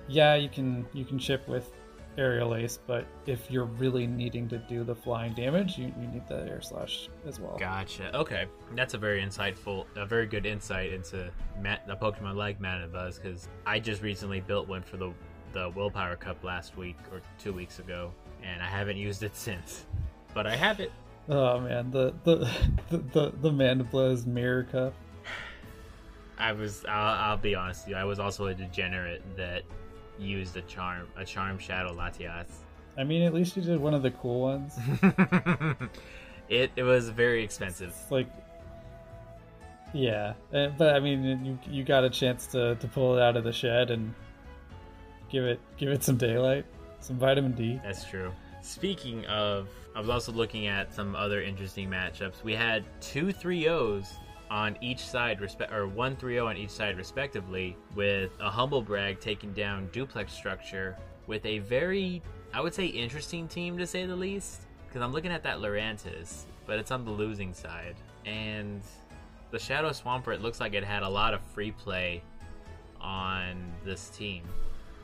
yeah 0.08 0.36
you 0.36 0.50
can 0.50 0.86
you 0.94 1.06
can 1.06 1.18
ship 1.18 1.48
with 1.48 1.72
aerial 2.18 2.56
ace 2.56 2.80
but 2.86 3.06
if 3.26 3.50
you're 3.50 3.66
really 3.66 4.06
needing 4.06 4.48
to 4.48 4.58
do 4.58 4.84
the 4.84 4.94
flying 4.94 5.34
damage 5.34 5.78
you, 5.78 5.92
you 6.00 6.08
need 6.08 6.28
the 6.28 6.48
air 6.48 6.62
slash 6.62 7.10
as 7.28 7.40
well 7.40 7.58
gotcha 7.58 8.16
okay 8.16 8.46
that's 8.76 8.94
a 8.94 8.98
very 8.98 9.22
insightful 9.22 9.86
a 9.96 10.06
very 10.06 10.28
good 10.28 10.46
insight 10.46 10.94
into 10.94 11.32
a 11.64 11.96
pokemon 11.96 12.36
like 12.36 12.60
Mandibuzz 12.60 13.22
because 13.22 13.48
i 13.66 13.80
just 13.80 14.02
recently 14.02 14.42
built 14.42 14.68
one 14.68 14.84
for 14.84 14.98
the 14.98 15.12
the 15.54 15.70
Willpower 15.70 16.16
Cup 16.16 16.44
last 16.44 16.76
week 16.76 16.98
or 17.12 17.22
two 17.40 17.54
weeks 17.54 17.80
ago, 17.80 18.12
and 18.44 18.62
I 18.62 18.68
haven't 18.68 18.98
used 18.98 19.24
it 19.24 19.36
since. 19.36 19.86
But 20.34 20.48
I 20.48 20.56
have 20.56 20.80
it. 20.80 20.92
Oh 21.30 21.62
man, 21.62 21.90
the 21.92 22.14
the 22.26 22.36
the 22.90 22.98
the, 22.98 23.34
the 23.42 23.52
Mandibuzz 23.52 24.26
Mirror 24.26 24.64
Cup. 24.64 24.94
I 26.38 26.52
was. 26.52 26.84
I'll, 26.86 27.32
I'll, 27.32 27.38
be 27.38 27.56
honest 27.56 27.86
with 27.86 27.92
you. 27.92 27.96
I 27.96 28.04
was 28.04 28.20
also 28.20 28.48
a 28.48 28.54
degenerate 28.54 29.22
that 29.38 29.64
used 30.20 30.56
a 30.58 30.62
charm, 30.62 31.08
a 31.18 31.26
charm 31.26 31.58
shadow 31.58 31.94
Latias. 31.94 32.48
I 32.98 33.04
mean, 33.04 33.24
at 33.24 33.34
least 33.34 33.56
you 33.56 33.64
did 33.64 33.80
one 33.80 33.94
of 33.94 34.04
the 34.04 34.12
cool 34.12 34.42
ones. 34.42 34.78
it 36.50 36.72
it 36.76 36.84
was 36.84 37.10
very 37.10 37.44
expensive. 37.44 37.90
It's 37.90 38.12
like, 38.12 38.28
yeah, 39.94 40.34
eh, 40.54 40.70
but 40.78 40.96
I 40.96 41.00
mean, 41.00 41.46
you 41.46 41.60
you 41.70 41.84
got 41.84 42.04
a 42.04 42.10
chance 42.10 42.48
to 42.48 42.76
to 42.76 42.88
pull 42.88 43.18
it 43.18 43.22
out 43.22 43.36
of 43.36 43.44
the 43.44 43.52
shed 43.54 43.90
and 43.92 44.14
give 45.30 45.44
it 45.44 45.60
give 45.78 45.90
it 45.90 46.04
some 46.04 46.18
daylight, 46.18 46.66
some 47.00 47.18
vitamin 47.18 47.54
D. 47.54 47.80
That's 47.84 48.06
true. 48.06 48.32
Speaking 48.62 49.26
of, 49.26 49.68
I 49.96 50.00
was 50.00 50.10
also 50.10 50.32
looking 50.32 50.68
at 50.68 50.94
some 50.94 51.16
other 51.16 51.42
interesting 51.42 51.90
matchups. 51.90 52.44
We 52.44 52.54
had 52.56 52.86
two 53.02 53.26
3-0s 53.26 54.08
on 54.54 54.78
each 54.82 55.00
side, 55.00 55.42
respect 55.42 55.74
or 55.74 55.88
one 55.88 56.16
3-0 56.16 56.46
on 56.46 56.58
each 56.58 56.70
side 56.70 56.96
respectively, 56.96 57.76
with 57.96 58.30
a 58.40 58.52
humble 58.52 58.84
brag 58.84 59.20
taking 59.20 59.52
down 59.54 59.90
duplex 59.92 60.32
structure 60.32 60.96
with 61.26 61.44
a 61.44 61.58
very, 61.60 62.22
I 62.54 62.62
would 62.62 62.76
say, 62.76 62.86
interesting 62.86 63.48
team 63.48 63.80
to 63.80 63.88
say 63.88 64.06
the 64.06 64.16
least. 64.16 64.62
Because 64.88 65.02
I'm 65.02 65.12
looking 65.12 65.32
at 65.32 65.42
that 65.42 65.58
Lurantis, 65.58 66.44
but 66.68 66.78
it's 66.78 66.92
on 66.92 67.04
the 67.04 67.10
losing 67.10 67.52
side, 67.52 67.96
and 68.28 68.84
the 69.50 69.58
Shadow 69.58 69.90
Swampert 69.90 70.36
it 70.36 70.42
looks 70.44 70.60
like 70.60 70.76
it 70.76 70.84
had 70.84 71.02
a 71.02 71.10
lot 71.10 71.34
of 71.34 71.42
free 71.42 71.72
play 71.72 72.22
on 73.02 73.56
this 73.84 74.10
team. 74.10 74.44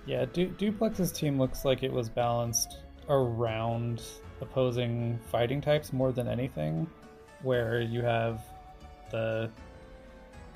Yeah, 0.06 0.26
du- 0.26 0.50
Duplex's 0.50 1.12
team 1.12 1.40
looks 1.40 1.66
like 1.66 1.82
it 1.82 1.92
was 1.92 2.08
balanced 2.08 2.78
around 3.10 4.04
opposing 4.42 5.20
fighting 5.32 5.60
types 5.60 5.92
more 5.92 6.12
than 6.12 6.28
anything, 6.28 6.86
where 7.42 7.82
you 7.82 8.04
have 8.04 8.44
the 9.10 9.50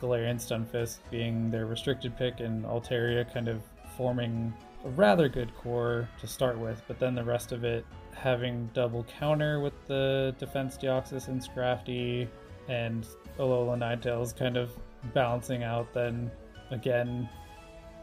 Galarian 0.02 0.36
Stunfisk 0.36 1.00
being 1.10 1.50
their 1.50 1.66
restricted 1.66 2.18
pick 2.18 2.40
and 2.40 2.66
Altaria 2.66 3.32
kind 3.34 3.48
of 3.48 3.62
forming 3.96 4.54
a 4.86 4.90
rather 4.90 5.30
good 5.30 5.56
core 5.56 6.10
to 6.20 6.28
start 6.28 6.58
with, 6.58 6.82
but 6.88 7.00
then 7.00 7.16
the 7.16 7.24
rest 7.24 7.52
of 7.52 7.64
it 7.64 7.86
having 8.14 8.70
double 8.74 9.06
counter 9.06 9.60
with 9.60 9.74
the 9.88 10.36
Defense 10.38 10.78
Deoxys 10.78 11.28
and 11.28 11.42
Scrafty 11.42 12.28
and 12.68 13.08
Alola 13.40 13.78
Ninetales 13.78 14.38
kind 14.38 14.58
of 14.58 14.72
balancing 15.14 15.64
out 15.64 15.92
then 15.94 16.32
again 16.72 17.28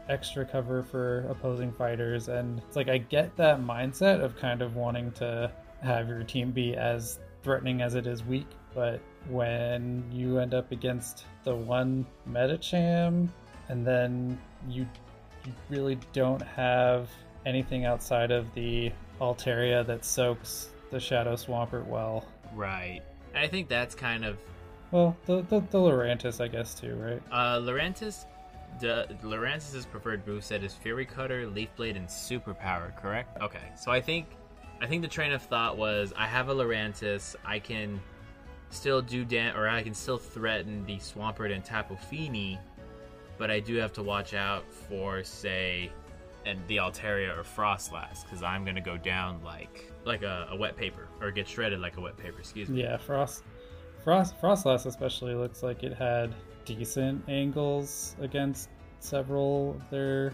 extra 0.09 0.45
cover 0.45 0.83
for 0.83 1.25
opposing 1.29 1.71
fighters. 1.71 2.27
And 2.27 2.59
it's 2.59 2.75
like 2.75 2.89
I 2.89 2.97
get 2.97 3.35
that 3.37 3.59
mindset 3.61 4.21
of 4.21 4.35
kind 4.37 4.61
of 4.61 4.75
wanting 4.75 5.11
to 5.13 5.51
have 5.81 6.09
your 6.09 6.23
team 6.23 6.51
be 6.51 6.75
as 6.75 7.19
threatening 7.43 7.81
as 7.81 7.95
it 7.95 8.05
is 8.05 8.23
weak, 8.23 8.47
but 8.73 9.01
when 9.29 10.03
you 10.11 10.39
end 10.39 10.53
up 10.53 10.71
against 10.71 11.25
the 11.43 11.55
one 11.55 12.05
Medicham 12.29 13.29
and 13.69 13.85
then 13.85 14.39
you 14.67 14.87
you 15.45 15.53
really 15.69 15.97
don't 16.13 16.41
have 16.41 17.09
anything 17.45 17.85
outside 17.85 18.29
of 18.29 18.53
the 18.53 18.91
Altaria 19.19 19.85
that 19.87 20.05
soaks 20.05 20.69
the 20.91 20.99
Shadow 20.99 21.33
Swampert 21.33 21.87
well. 21.87 22.25
Right. 22.53 23.01
I 23.33 23.47
think 23.47 23.69
that's 23.69 23.95
kind 23.95 24.25
of 24.25 24.37
well, 24.91 25.15
the 25.25 25.41
the, 25.43 25.61
the 25.61 25.77
Lurantis, 25.77 26.41
I 26.41 26.47
guess 26.47 26.73
too, 26.75 26.95
right? 26.95 27.21
Uh, 27.31 27.59
Lurantis 27.59 28.25
the 28.79 29.07
Lurantis' 29.23 29.89
preferred 29.89 30.25
moveset 30.25 30.63
is 30.63 30.73
Fury 30.73 31.05
Cutter, 31.05 31.47
Leaf 31.47 31.69
Blade, 31.75 31.97
and 31.97 32.07
Superpower, 32.07 32.95
correct? 32.95 33.41
Okay, 33.41 33.71
so 33.77 33.91
I 33.91 34.01
think 34.01 34.27
I 34.81 34.87
think 34.87 35.01
the 35.01 35.07
train 35.07 35.31
of 35.31 35.41
thought 35.41 35.77
was 35.77 36.13
I 36.17 36.27
have 36.27 36.49
a 36.49 36.55
Lurantis, 36.55 37.35
I 37.45 37.59
can 37.59 38.01
still 38.71 39.01
do 39.01 39.23
dam 39.23 39.55
or 39.57 39.67
I 39.67 39.83
can 39.83 39.93
still 39.93 40.17
threaten 40.17 40.85
the 40.85 40.97
Swampert 40.97 41.53
and 41.53 41.63
Tapu 41.63 41.95
Fini, 41.95 42.59
but 43.37 43.51
I 43.51 43.59
do 43.59 43.75
have 43.75 43.93
to 43.93 44.03
watch 44.03 44.33
out 44.33 44.63
for 44.71 45.23
say 45.23 45.91
and 46.45 46.59
the 46.67 46.77
Altaria 46.77 47.37
or 47.37 47.43
Froslass 47.43 48.23
because 48.23 48.41
I'm 48.41 48.65
gonna 48.65 48.81
go 48.81 48.97
down 48.97 49.43
like 49.43 49.91
like 50.05 50.23
a, 50.23 50.47
a, 50.51 50.55
wet 50.55 50.75
paper 50.75 51.07
or 51.21 51.31
get 51.31 51.47
shredded 51.47 51.79
like 51.79 51.97
a 51.97 52.01
wet 52.01 52.17
paper. 52.17 52.39
Excuse 52.39 52.69
me. 52.69 52.81
Yeah, 52.81 52.97
Frost, 52.97 53.43
Frost, 54.03 54.39
Froslass 54.41 54.85
especially 54.87 55.35
looks 55.35 55.61
like 55.61 55.83
it 55.83 55.93
had 55.93 56.33
decent 56.65 57.23
angles 57.27 58.15
against 58.19 58.69
several 58.99 59.75
of 59.75 59.89
their 59.89 60.33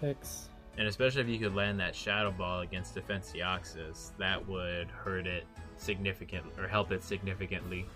picks. 0.00 0.48
And 0.78 0.86
especially 0.86 1.22
if 1.22 1.28
you 1.28 1.38
could 1.38 1.54
land 1.54 1.80
that 1.80 1.94
Shadow 1.94 2.30
Ball 2.30 2.60
against 2.60 2.94
Defense 2.94 3.32
Deoxys, 3.34 4.10
that 4.18 4.46
would 4.46 4.88
hurt 4.88 5.26
it 5.26 5.46
significantly 5.78 6.52
or 6.58 6.68
help 6.68 6.92
it 6.92 7.02
significantly. 7.02 7.86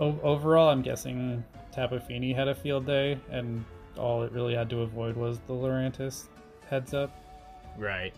O- 0.00 0.18
overall, 0.22 0.70
I'm 0.70 0.82
guessing 0.82 1.44
Tapu 1.72 2.00
Fini 2.00 2.32
had 2.32 2.48
a 2.48 2.54
field 2.54 2.86
day, 2.86 3.18
and 3.30 3.64
all 3.96 4.22
it 4.22 4.32
really 4.32 4.54
had 4.54 4.70
to 4.70 4.80
avoid 4.80 5.16
was 5.16 5.38
the 5.46 5.52
Lurantis 5.52 6.24
heads 6.68 6.94
up. 6.94 7.16
Right. 7.76 8.14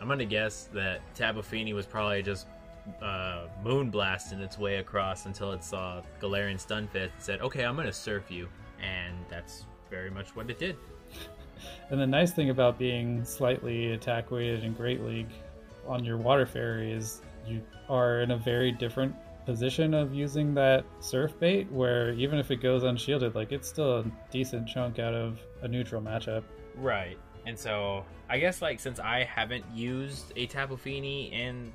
I'm 0.00 0.08
gonna 0.08 0.24
guess 0.24 0.68
that 0.72 1.00
Tapu 1.14 1.42
Fini 1.42 1.72
was 1.72 1.86
probably 1.86 2.22
just 2.22 2.46
uh, 3.02 3.46
moon 3.62 3.90
blasting 3.90 4.40
its 4.40 4.58
way 4.58 4.76
across 4.76 5.26
until 5.26 5.52
it 5.52 5.62
saw 5.64 6.02
Galarian 6.20 6.56
Stunfisk 6.56 6.94
and 6.94 7.12
said, 7.18 7.40
"Okay, 7.40 7.64
I'm 7.64 7.76
gonna 7.76 7.92
surf 7.92 8.30
you," 8.30 8.48
and 8.80 9.16
that's 9.28 9.64
very 9.90 10.10
much 10.10 10.34
what 10.36 10.50
it 10.50 10.58
did. 10.58 10.76
And 11.90 12.00
the 12.00 12.06
nice 12.06 12.30
thing 12.30 12.50
about 12.50 12.78
being 12.78 13.24
slightly 13.24 13.90
attack 13.92 14.30
weighted 14.30 14.62
in 14.62 14.74
Great 14.74 15.02
League 15.02 15.30
on 15.88 16.04
your 16.04 16.16
water 16.16 16.46
fairy 16.46 16.92
is 16.92 17.22
you 17.48 17.62
are 17.88 18.20
in 18.20 18.30
a 18.32 18.36
very 18.36 18.72
different 18.72 19.14
position 19.48 19.94
of 19.94 20.12
using 20.12 20.52
that 20.52 20.84
surf 21.00 21.32
bait 21.40 21.72
where 21.72 22.12
even 22.12 22.38
if 22.38 22.50
it 22.50 22.56
goes 22.56 22.82
unshielded, 22.82 23.34
like 23.34 23.50
it's 23.50 23.66
still 23.66 24.00
a 24.00 24.04
decent 24.30 24.68
chunk 24.68 24.98
out 24.98 25.14
of 25.14 25.40
a 25.62 25.68
neutral 25.68 26.02
matchup. 26.02 26.42
Right. 26.76 27.18
And 27.46 27.58
so 27.58 28.04
I 28.28 28.38
guess 28.38 28.60
like 28.60 28.78
since 28.78 29.00
I 29.00 29.24
haven't 29.24 29.64
used 29.72 30.32
a 30.36 30.46
Tapu 30.46 30.76
Fini 30.76 31.32
in 31.32 31.72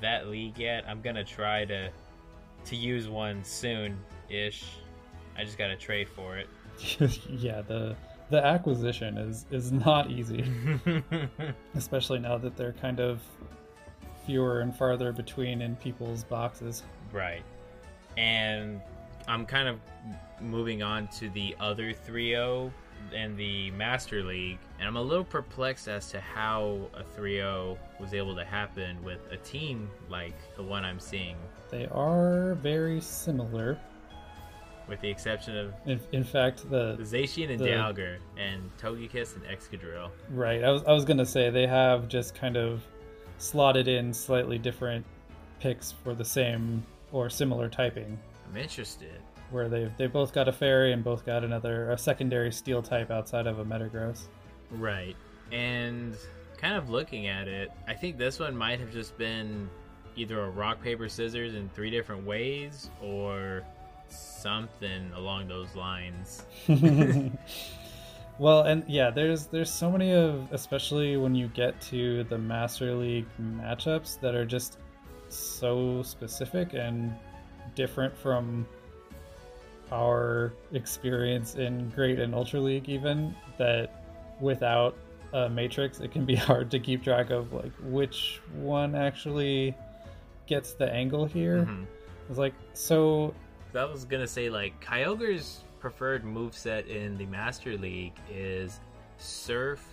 that 0.00 0.28
league 0.28 0.56
yet, 0.56 0.84
I'm 0.86 1.00
gonna 1.00 1.24
try 1.24 1.64
to 1.64 1.90
to 2.66 2.76
use 2.76 3.08
one 3.08 3.42
soon 3.42 3.98
ish. 4.28 4.64
I 5.36 5.44
just 5.44 5.58
gotta 5.58 5.76
trade 5.76 6.08
for 6.08 6.38
it. 6.38 6.48
yeah, 7.28 7.62
the 7.62 7.96
the 8.30 8.44
acquisition 8.44 9.18
is 9.18 9.46
is 9.50 9.72
not 9.72 10.10
easy, 10.10 10.44
especially 11.74 12.20
now 12.20 12.38
that 12.38 12.56
they're 12.56 12.74
kind 12.74 13.00
of 13.00 13.20
fewer 14.30 14.60
and 14.60 14.76
farther 14.76 15.10
between 15.12 15.60
in 15.60 15.74
people's 15.76 16.22
boxes. 16.22 16.84
Right. 17.10 17.42
And 18.16 18.80
I'm 19.26 19.44
kind 19.44 19.66
of 19.66 19.80
moving 20.40 20.84
on 20.84 21.08
to 21.18 21.28
the 21.30 21.56
other 21.58 21.92
3-0 21.92 22.70
and 23.12 23.36
the 23.36 23.72
Master 23.72 24.22
League, 24.22 24.58
and 24.78 24.86
I'm 24.86 24.96
a 24.96 25.02
little 25.02 25.24
perplexed 25.24 25.88
as 25.88 26.10
to 26.10 26.20
how 26.20 26.78
a 26.94 27.02
3-0 27.18 27.76
was 27.98 28.14
able 28.14 28.36
to 28.36 28.44
happen 28.44 29.02
with 29.02 29.18
a 29.32 29.36
team 29.38 29.90
like 30.08 30.34
the 30.54 30.62
one 30.62 30.84
I'm 30.84 31.00
seeing. 31.00 31.34
They 31.70 31.86
are 31.86 32.54
very 32.62 33.00
similar. 33.00 33.78
With 34.86 35.00
the 35.00 35.08
exception 35.08 35.56
of, 35.56 35.72
in, 35.86 36.00
in 36.12 36.24
fact, 36.24 36.70
the, 36.70 36.94
the 36.96 37.02
Zacian 37.02 37.50
and 37.50 37.58
the, 37.58 38.18
and 38.36 38.70
Togekiss 38.78 39.34
and 39.34 39.44
Excadrill. 39.44 40.10
Right. 40.30 40.62
I 40.62 40.70
was, 40.70 40.84
I 40.84 40.92
was 40.92 41.04
going 41.04 41.18
to 41.18 41.26
say 41.26 41.50
they 41.50 41.66
have 41.66 42.08
just 42.08 42.34
kind 42.34 42.56
of 42.56 42.82
slotted 43.40 43.88
in 43.88 44.12
slightly 44.12 44.58
different 44.58 45.04
picks 45.58 45.92
for 45.92 46.14
the 46.14 46.24
same 46.24 46.84
or 47.12 47.28
similar 47.30 47.68
typing. 47.68 48.18
I'm 48.48 48.56
interested. 48.56 49.20
Where 49.50 49.68
they've 49.68 49.90
they 49.96 50.06
both 50.06 50.32
got 50.32 50.48
a 50.48 50.52
fairy 50.52 50.92
and 50.92 51.02
both 51.02 51.26
got 51.26 51.42
another 51.42 51.90
a 51.90 51.98
secondary 51.98 52.52
steel 52.52 52.82
type 52.82 53.10
outside 53.10 53.46
of 53.46 53.58
a 53.58 53.64
Metagross. 53.64 54.26
Right. 54.70 55.16
And 55.50 56.16
kind 56.56 56.76
of 56.76 56.90
looking 56.90 57.26
at 57.26 57.48
it, 57.48 57.72
I 57.88 57.94
think 57.94 58.16
this 58.16 58.38
one 58.38 58.56
might 58.56 58.78
have 58.78 58.92
just 58.92 59.16
been 59.18 59.68
either 60.14 60.40
a 60.40 60.50
rock 60.50 60.82
paper 60.82 61.08
scissors 61.08 61.54
in 61.54 61.68
three 61.70 61.90
different 61.90 62.24
ways 62.24 62.90
or 63.02 63.62
something 64.08 65.10
along 65.14 65.48
those 65.48 65.74
lines. 65.74 66.44
well, 68.40 68.62
and 68.62 68.82
yeah, 68.88 69.10
there's 69.10 69.48
there's 69.48 69.70
so 69.70 69.90
many 69.90 70.14
of 70.14 70.48
especially 70.50 71.18
when 71.18 71.34
you 71.34 71.48
get 71.48 71.78
to 71.82 72.24
the 72.24 72.38
Master 72.38 72.94
League 72.94 73.26
matchups 73.38 74.18
that 74.20 74.34
are 74.34 74.46
just 74.46 74.78
so 75.28 76.02
specific 76.02 76.72
and 76.72 77.14
different 77.74 78.16
from 78.16 78.66
our 79.92 80.54
experience 80.72 81.56
in 81.56 81.90
Great 81.90 82.18
and 82.18 82.34
Ultra 82.34 82.60
League, 82.60 82.88
even 82.88 83.34
that 83.58 84.04
without 84.40 84.96
a 85.34 85.50
matrix, 85.50 86.00
it 86.00 86.10
can 86.10 86.24
be 86.24 86.34
hard 86.48 86.70
to 86.70 86.80
keep 86.80 87.04
track 87.04 87.28
of 87.28 87.52
like 87.52 87.72
which 87.82 88.40
one 88.54 88.94
actually 88.94 89.76
gets 90.46 90.72
the 90.72 90.90
angle 90.90 91.26
here. 91.26 91.58
Mm-hmm. 91.58 91.84
It's 92.30 92.38
like 92.38 92.54
so. 92.72 93.34
I 93.74 93.84
was 93.84 94.06
gonna 94.06 94.26
say 94.26 94.48
like 94.48 94.82
Kyogre's 94.82 95.60
preferred 95.80 96.24
move 96.24 96.54
set 96.54 96.86
in 96.86 97.16
the 97.16 97.26
Master 97.26 97.76
League 97.76 98.14
is 98.30 98.80
Surf 99.16 99.84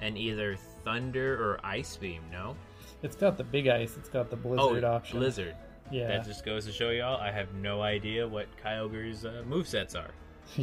and 0.00 0.16
either 0.16 0.56
Thunder 0.84 1.34
or 1.34 1.60
Ice 1.64 1.96
Beam. 1.96 2.22
No. 2.30 2.56
It's 3.02 3.16
got 3.16 3.36
the 3.36 3.44
big 3.44 3.68
ice. 3.68 3.96
It's 3.96 4.08
got 4.08 4.30
the 4.30 4.36
blizzard 4.36 4.84
oh, 4.84 4.92
option. 4.92 5.18
Blizzard. 5.18 5.56
Yeah. 5.90 6.08
That 6.08 6.24
just 6.24 6.44
goes 6.44 6.64
to 6.66 6.72
show 6.72 6.90
y'all. 6.90 7.20
I 7.20 7.30
have 7.30 7.52
no 7.54 7.82
idea 7.82 8.26
what 8.26 8.46
Kyogre's 8.64 9.26
uh, 9.26 9.42
move 9.46 9.68
sets 9.68 9.94
are. 9.94 10.10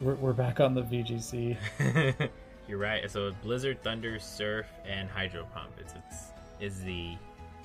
we're, 0.00 0.14
we're 0.14 0.32
back 0.32 0.60
on 0.60 0.74
the 0.74 0.82
VGC. 0.82 1.56
You're 2.68 2.78
right. 2.78 3.08
So 3.10 3.32
Blizzard, 3.42 3.82
Thunder, 3.84 4.18
Surf, 4.18 4.66
and 4.84 5.08
Hydro 5.08 5.46
Pump. 5.54 5.70
It's, 5.78 5.94
it's 5.94 6.32
is 6.58 6.82
the 6.82 7.16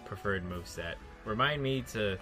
preferred 0.06 0.44
move 0.44 0.68
set. 0.68 0.98
Remind 1.26 1.64
me 1.64 1.82
to 1.94 2.18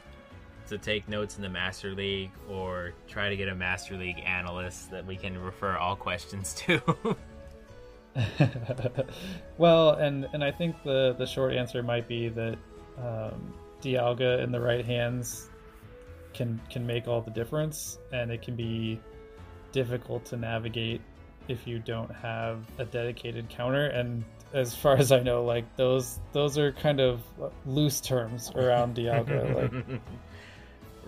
to 0.70 0.78
take 0.78 1.08
notes 1.08 1.36
in 1.38 1.42
the 1.42 1.50
Master 1.50 1.94
League 1.94 2.32
or 2.50 2.94
try 3.08 3.30
to 3.30 3.36
get 3.36 3.48
a 3.48 3.56
Master 3.56 3.98
League 3.98 4.20
analyst 4.26 4.92
that 4.92 5.06
we 5.06 5.16
can 5.16 5.38
refer 5.38 5.78
all 5.78 5.96
questions 5.96 6.54
to. 6.56 6.82
well, 9.58 9.92
and 9.92 10.28
and 10.34 10.44
I 10.44 10.52
think 10.52 10.76
the 10.84 11.16
the 11.18 11.26
short 11.26 11.54
answer 11.54 11.84
might 11.84 12.08
be 12.08 12.30
that 12.30 12.58
um, 12.98 13.54
Dialga 13.82 14.44
in 14.44 14.52
the 14.52 14.60
right 14.60 14.86
hands 14.86 15.50
can 16.34 16.60
can 16.70 16.86
make 16.86 17.08
all 17.08 17.22
the 17.22 17.32
difference, 17.32 18.00
and 18.12 18.32
it 18.32 18.42
can 18.42 18.56
be 18.56 19.00
difficult 19.72 20.26
to 20.26 20.38
navigate 20.38 21.02
if 21.48 21.68
you 21.68 21.80
don't 21.80 22.14
have 22.14 22.66
a 22.78 22.86
dedicated 22.86 23.50
counter. 23.50 23.88
And 23.88 24.24
as 24.54 24.76
far 24.76 24.98
as 24.98 25.12
I 25.12 25.20
know, 25.20 25.44
like 25.44 25.66
those 25.76 26.20
those 26.34 26.58
are 26.58 26.72
kind 26.72 27.00
of 27.00 27.22
loose 27.66 28.02
terms 28.02 28.52
around 28.56 28.96
Dialga. 28.96 29.56
like, 29.56 30.02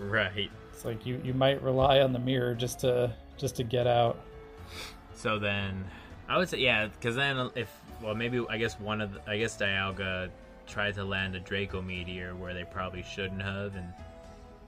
right. 0.08 0.50
It's 0.72 0.84
like 0.84 1.06
you 1.06 1.20
you 1.24 1.34
might 1.34 1.62
rely 1.62 2.00
on 2.00 2.12
the 2.12 2.18
mirror 2.18 2.54
just 2.54 2.80
to 2.80 3.12
just 3.36 3.56
to 3.56 3.64
get 3.64 3.86
out. 3.86 4.18
So 5.14 5.38
then 5.38 5.84
I 6.28 6.38
would 6.38 6.48
say 6.48 6.58
yeah, 6.58 6.86
because 6.88 7.16
then 7.16 7.50
if 7.54 7.70
well 8.02 8.14
maybe 8.14 8.44
I 8.48 8.58
guess 8.58 8.78
one 8.80 9.00
of 9.00 9.14
the, 9.14 9.30
I 9.30 9.38
guess 9.38 9.56
Dialga 9.56 10.30
tried 10.66 10.94
to 10.94 11.04
land 11.04 11.34
a 11.34 11.40
Draco 11.40 11.82
Meteor 11.82 12.34
where 12.34 12.54
they 12.54 12.64
probably 12.64 13.02
shouldn't 13.02 13.42
have, 13.42 13.74
and 13.74 13.92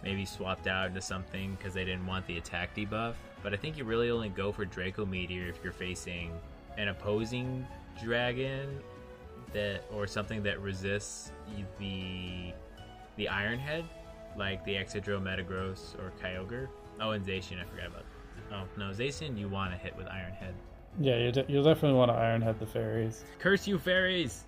maybe 0.02 0.24
swapped 0.24 0.66
out 0.66 0.88
into 0.88 1.00
something 1.00 1.54
because 1.54 1.74
they 1.74 1.84
didn't 1.84 2.06
want 2.06 2.26
the 2.26 2.38
attack 2.38 2.74
debuff. 2.76 3.14
But 3.42 3.52
I 3.52 3.56
think 3.56 3.76
you 3.76 3.84
really 3.84 4.10
only 4.10 4.28
go 4.28 4.52
for 4.52 4.64
Draco 4.64 5.06
Meteor 5.06 5.48
if 5.48 5.58
you're 5.62 5.72
facing 5.72 6.32
an 6.76 6.88
opposing 6.88 7.66
dragon 8.02 8.80
that 9.52 9.84
or 9.92 10.06
something 10.06 10.42
that 10.42 10.60
resists 10.60 11.30
the 11.78 12.52
the 13.16 13.28
Iron 13.28 13.58
Head, 13.58 13.84
like 14.36 14.64
the 14.64 14.74
Excadrill 14.74 15.22
Metagross 15.22 15.98
or 15.98 16.12
Kyogre. 16.22 16.68
Oh, 17.00 17.10
and 17.10 17.24
Zacian, 17.24 17.60
I 17.60 17.64
forgot 17.64 17.86
about. 17.86 18.04
Oh 18.52 18.64
no, 18.76 18.90
Zacian, 18.90 19.38
you 19.38 19.48
want 19.48 19.72
to 19.72 19.78
hit 19.78 19.96
with 19.96 20.06
Iron 20.06 20.32
Head. 20.32 20.54
Yeah, 21.00 21.16
you 21.16 21.32
de- 21.32 21.44
you'll 21.48 21.64
definitely 21.64 21.98
want 21.98 22.10
to 22.10 22.16
Ironhead 22.16 22.58
the 22.58 22.66
fairies. 22.66 23.24
Curse 23.38 23.66
you, 23.66 23.78
fairies! 23.78 24.44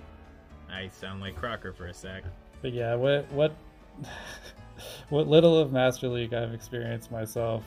I 0.71 0.89
sound 0.89 1.21
like 1.21 1.37
Crocker 1.37 1.73
for 1.73 1.87
a 1.87 1.95
sec. 1.95 2.25
But 2.63 2.73
yeah, 2.73 2.95
what 2.95 3.31
what 3.33 3.57
what 5.09 5.27
little 5.27 5.59
of 5.59 5.73
Master 5.73 6.09
League 6.09 6.35
I've 6.35 6.53
experienced 6.53 7.11
myself, 7.11 7.65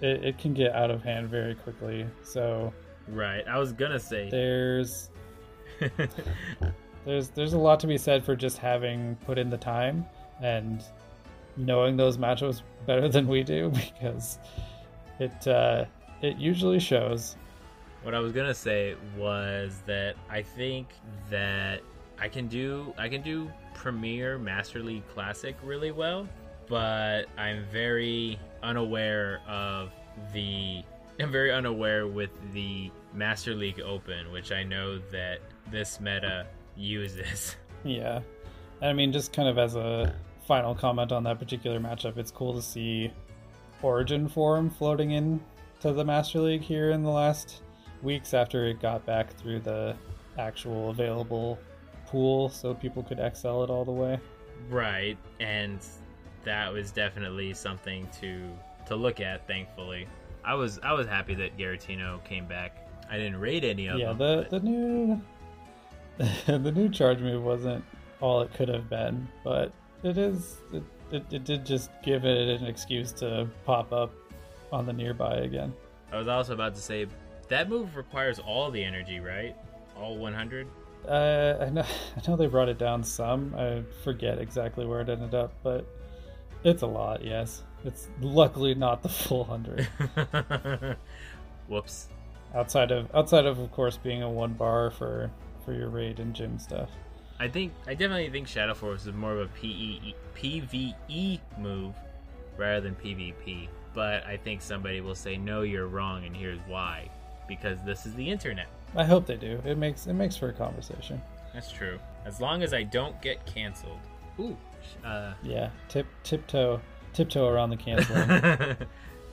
it, 0.00 0.24
it 0.24 0.38
can 0.38 0.54
get 0.54 0.72
out 0.74 0.90
of 0.90 1.02
hand 1.02 1.28
very 1.28 1.54
quickly. 1.54 2.06
So 2.22 2.72
right, 3.08 3.46
I 3.48 3.58
was 3.58 3.72
gonna 3.72 4.00
say 4.00 4.28
there's 4.30 5.10
there's 7.04 7.28
there's 7.30 7.52
a 7.52 7.58
lot 7.58 7.80
to 7.80 7.86
be 7.86 7.98
said 7.98 8.24
for 8.24 8.36
just 8.36 8.58
having 8.58 9.16
put 9.26 9.38
in 9.38 9.50
the 9.50 9.58
time 9.58 10.06
and 10.40 10.84
knowing 11.56 11.96
those 11.96 12.18
matchups 12.18 12.62
better 12.86 13.08
than 13.08 13.26
we 13.26 13.42
do 13.42 13.70
because 14.00 14.38
it 15.18 15.46
uh, 15.46 15.84
it 16.22 16.36
usually 16.36 16.80
shows 16.80 17.36
what 18.04 18.14
I 18.14 18.20
was 18.20 18.32
gonna 18.32 18.54
say 18.54 18.94
was 19.16 19.82
that 19.86 20.14
I 20.28 20.42
think 20.42 20.88
that 21.30 21.80
I 22.18 22.28
can 22.28 22.48
do 22.48 22.92
I 22.98 23.08
can 23.08 23.22
do 23.22 23.50
Premier 23.74 24.38
Master 24.38 24.82
League 24.82 25.08
Classic 25.08 25.56
really 25.64 25.90
well, 25.90 26.28
but 26.68 27.24
I'm 27.38 27.64
very 27.72 28.38
unaware 28.62 29.40
of 29.48 29.90
the 30.32 30.82
I'm 31.20 31.32
very 31.32 31.50
unaware 31.52 32.06
with 32.06 32.30
the 32.52 32.90
Master 33.14 33.54
League 33.54 33.80
Open, 33.80 34.30
which 34.30 34.52
I 34.52 34.62
know 34.62 34.98
that 35.10 35.38
this 35.70 35.98
meta 36.00 36.46
uses. 36.76 37.56
Yeah. 37.86 38.20
I 38.80 38.94
mean 38.94 39.12
just 39.12 39.34
kind 39.34 39.46
of 39.46 39.58
as 39.58 39.76
a 39.76 40.14
final 40.46 40.74
comment 40.74 41.12
on 41.12 41.24
that 41.24 41.38
particular 41.38 41.80
matchup, 41.80 42.16
it's 42.16 42.30
cool 42.30 42.54
to 42.54 42.62
see 42.62 43.10
Origin 43.82 44.28
form 44.28 44.70
floating 44.70 45.12
in 45.12 45.40
to 45.80 45.92
the 45.92 46.04
Master 46.04 46.40
League 46.40 46.62
here 46.62 46.90
in 46.90 47.02
the 47.02 47.10
last 47.10 47.62
weeks 48.02 48.34
after 48.34 48.66
it 48.66 48.80
got 48.80 49.04
back 49.06 49.34
through 49.36 49.60
the 49.60 49.96
actual 50.38 50.90
available 50.90 51.58
pool 52.06 52.48
so 52.48 52.74
people 52.74 53.02
could 53.02 53.18
XL 53.18 53.62
it 53.62 53.70
all 53.70 53.84
the 53.84 53.92
way. 53.92 54.18
Right, 54.70 55.18
and 55.40 55.80
that 56.44 56.72
was 56.72 56.90
definitely 56.90 57.54
something 57.54 58.08
to 58.20 58.42
to 58.86 58.96
look 58.96 59.20
at, 59.20 59.46
thankfully. 59.46 60.06
I 60.44 60.54
was 60.54 60.78
I 60.82 60.92
was 60.92 61.06
happy 61.06 61.34
that 61.34 61.56
Giratina 61.56 62.22
came 62.24 62.46
back. 62.46 62.86
I 63.10 63.16
didn't 63.16 63.40
rate 63.40 63.64
any 63.64 63.88
of 63.88 63.98
yeah, 63.98 64.12
them. 64.12 64.20
Yeah, 64.20 64.26
the, 64.26 64.42
but... 64.42 64.50
the 64.50 64.60
new 64.60 65.22
the 66.46 66.72
new 66.72 66.88
charge 66.88 67.20
move 67.20 67.42
wasn't 67.42 67.84
all 68.20 68.40
it 68.42 68.52
could 68.54 68.68
have 68.68 68.88
been, 68.88 69.28
but 69.42 69.72
it 70.04 70.18
is 70.18 70.58
it, 70.72 70.82
it, 71.10 71.24
it 71.32 71.44
did 71.44 71.66
just 71.66 71.90
give 72.02 72.24
it 72.24 72.60
an 72.60 72.66
excuse 72.66 73.10
to 73.12 73.48
pop 73.64 73.92
up 73.92 74.12
on 74.70 74.86
the 74.86 74.92
nearby 74.92 75.36
again. 75.38 75.72
I 76.12 76.18
was 76.18 76.28
also 76.28 76.52
about 76.52 76.74
to 76.74 76.80
say 76.80 77.06
That 77.48 77.68
move 77.68 77.96
requires 77.96 78.38
all 78.38 78.70
the 78.70 78.82
energy, 78.82 79.18
right? 79.18 79.56
All 79.96 80.16
100? 80.16 80.68
Uh, 81.08 81.56
I 81.60 81.70
know, 81.70 81.82
I 82.16 82.28
know 82.30 82.36
they 82.36 82.46
brought 82.46 82.68
it 82.68 82.78
down 82.78 83.02
some. 83.02 83.54
I 83.56 83.82
forget 84.02 84.38
exactly 84.38 84.86
where 84.86 85.00
it 85.00 85.08
ended 85.08 85.34
up, 85.34 85.52
but 85.62 85.86
it's 86.62 86.82
a 86.82 86.86
lot. 86.86 87.24
Yes, 87.24 87.62
it's 87.84 88.08
luckily 88.20 88.74
not 88.74 89.02
the 89.02 89.08
full 89.08 89.44
hundred. 89.44 89.82
Whoops. 91.68 92.08
Outside 92.54 92.90
of 92.90 93.14
outside 93.14 93.46
of 93.46 93.58
of 93.58 93.70
course 93.72 93.96
being 93.96 94.22
a 94.22 94.30
one 94.30 94.54
bar 94.54 94.90
for 94.90 95.30
for 95.64 95.74
your 95.74 95.88
raid 95.88 96.20
and 96.20 96.34
gym 96.34 96.58
stuff. 96.58 96.90
I 97.44 97.48
think 97.48 97.74
I 97.86 97.92
definitely 97.92 98.30
think 98.30 98.48
Shadow 98.48 98.72
Force 98.72 99.04
is 99.04 99.12
more 99.12 99.32
of 99.32 99.40
a 99.40 99.48
PE, 99.48 100.14
PVE 100.34 101.40
move 101.58 101.94
rather 102.56 102.80
than 102.80 102.94
PvP. 102.94 103.68
But 103.92 104.24
I 104.24 104.38
think 104.38 104.62
somebody 104.62 105.02
will 105.02 105.14
say, 105.14 105.36
"No, 105.36 105.60
you're 105.60 105.86
wrong," 105.86 106.24
and 106.24 106.34
here's 106.34 106.58
why: 106.66 107.10
because 107.46 107.78
this 107.84 108.06
is 108.06 108.14
the 108.14 108.30
internet. 108.30 108.68
I 108.96 109.04
hope 109.04 109.26
they 109.26 109.36
do. 109.36 109.60
It 109.66 109.76
makes 109.76 110.06
it 110.06 110.14
makes 110.14 110.38
for 110.38 110.48
a 110.48 110.54
conversation. 110.54 111.20
That's 111.52 111.70
true. 111.70 111.98
As 112.24 112.40
long 112.40 112.62
as 112.62 112.72
I 112.72 112.82
don't 112.82 113.20
get 113.20 113.44
canceled. 113.44 114.00
Ooh. 114.40 114.56
Uh, 115.04 115.34
yeah. 115.42 115.68
Tip 115.88 116.06
tiptoe 116.22 116.80
tiptoe 117.12 117.46
around 117.46 117.68
the 117.68 117.76
canceling. 117.76 118.76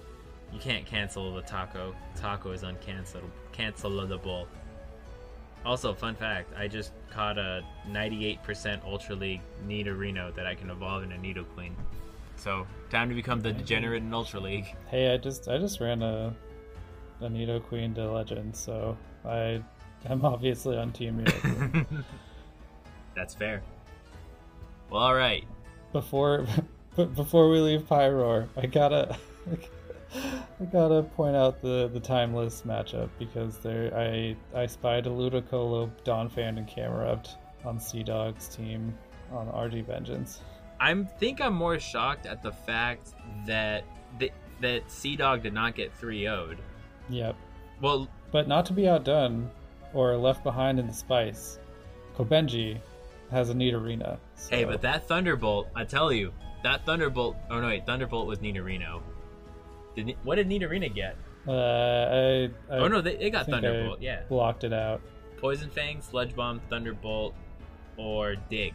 you 0.54 0.60
can't 0.60 0.86
cancel 0.86 1.34
the 1.34 1.44
taco. 1.44 1.96
Taco 2.18 2.52
is 2.52 2.64
uncancelable. 2.64 3.32
Cancelable. 3.54 4.48
Also, 5.66 5.94
fun 5.94 6.16
fact: 6.16 6.54
I 6.58 6.68
just 6.68 6.92
caught 7.12 7.38
a 7.38 7.64
98% 7.90 8.84
Ultra 8.84 9.16
League 9.16 9.42
Nidorino 9.68 10.34
that 10.36 10.48
I 10.48 10.56
can 10.56 10.70
evolve 10.70 11.04
into 11.04 11.16
Nidoqueen. 11.18 11.74
So, 12.36 12.66
time 12.90 13.10
to 13.10 13.16
become 13.16 13.42
the 13.42 13.54
degenerate 13.54 14.02
in 14.02 14.14
Ultra 14.14 14.40
League. 14.40 14.76
Hey, 14.90 15.14
I 15.14 15.18
just 15.18 15.48
I 15.48 15.60
just 15.60 15.80
ran 15.80 16.02
a 16.02 16.34
a 17.22 17.30
Nidoqueen 17.30 17.94
to 17.96 18.10
Legend, 18.12 18.56
so 18.56 18.98
I 19.24 19.64
am 20.10 20.26
obviously 20.26 20.78
on 20.78 20.92
Team 20.92 21.24
Nidoqueen. 21.24 22.04
That's 23.16 23.36
fair. 23.36 23.62
Well, 24.90 25.02
all 25.02 25.16
right. 25.16 25.46
Before 25.94 26.46
before 26.96 27.50
we 27.50 27.60
leave 27.60 27.82
Pyroar, 27.82 28.48
I 28.58 28.66
gotta 28.66 29.16
I 30.14 30.66
gotta 30.72 31.04
point 31.04 31.36
out 31.36 31.62
the 31.62 31.90
the 31.94 32.00
timeless 32.00 32.64
matchup 32.66 33.10
because 33.18 33.58
there 33.60 33.94
I 33.96 34.36
I 34.54 34.66
spied 34.66 35.08
a 35.08 35.10
Ludicolo, 35.10 35.90
Donphan, 36.04 36.58
and 36.58 36.68
Camerupt 36.68 37.38
on 37.64 37.80
Sea 37.80 38.04
Dog's 38.04 38.48
team 38.48 38.94
on 39.32 39.48
RG 39.48 39.86
Vengeance. 39.86 40.42
I 40.80 40.94
think 41.20 41.42
I'm 41.42 41.54
more 41.54 41.80
shocked 41.80 42.26
at 42.26 42.42
the 42.42 42.52
fact 42.52 43.10
that 43.46 43.84
that, 44.20 44.32
that 44.62 44.92
Sea 44.92 45.16
Dog 45.16 45.44
did 45.44 45.54
not 45.54 45.76
get 45.76 45.94
3 45.94 46.24
0'd. 46.24 46.58
Yep. 47.10 47.36
Well, 47.82 48.08
but 48.32 48.48
not 48.48 48.66
to 48.68 48.74
be 48.74 48.88
outdone 48.88 49.50
or 49.94 50.18
left 50.18 50.44
behind 50.44 50.80
in 50.80 50.88
the 50.88 50.94
spice, 50.94 51.60
Kobenji 52.18 52.80
has 53.30 53.50
a 53.50 53.54
Nidorino. 53.54 54.18
So. 54.36 54.56
Hey, 54.56 54.64
but 54.66 54.82
that 54.82 55.08
Thunderbolt, 55.08 55.68
I 55.76 55.84
tell 55.84 56.12
you, 56.12 56.34
that 56.64 56.86
Thunderbolt. 56.86 57.38
Oh 57.50 57.60
no, 57.60 57.68
wait, 57.68 57.86
Thunderbolt 57.86 58.28
was 58.28 58.40
Nidorino. 58.40 59.02
Did 59.96 60.16
what 60.24 60.36
did 60.36 60.48
Nidorino 60.48 60.94
get? 60.94 61.16
Uh, 61.48 61.52
I, 61.52 62.50
I 62.70 62.78
oh 62.78 62.88
no, 62.88 63.02
they, 63.02 63.16
they 63.16 63.30
got 63.30 63.48
Thunderbolt. 63.48 64.00
I 64.00 64.04
yeah, 64.04 64.22
blocked 64.30 64.64
it 64.64 64.74
out. 64.74 65.02
Poison 65.38 65.70
Fang, 65.70 66.02
Sludge 66.02 66.36
Bomb, 66.36 66.62
Thunderbolt, 66.70 67.34
or 67.98 68.36
Dig. 68.50 68.74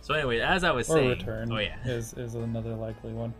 So 0.00 0.14
anyway, 0.14 0.38
as 0.40 0.64
I 0.64 0.70
was 0.70 0.88
or 0.88 0.96
saying, 0.96 1.08
Return 1.08 1.52
oh 1.52 1.58
yeah, 1.58 1.76
is 1.84 2.14
is 2.14 2.34
another 2.34 2.74
likely 2.74 3.12
one. 3.12 3.34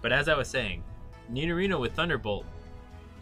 But 0.00 0.12
as 0.12 0.28
I 0.28 0.36
was 0.36 0.48
saying, 0.48 0.82
Nidorino 1.30 1.80
with 1.80 1.92
Thunderbolt, 1.92 2.46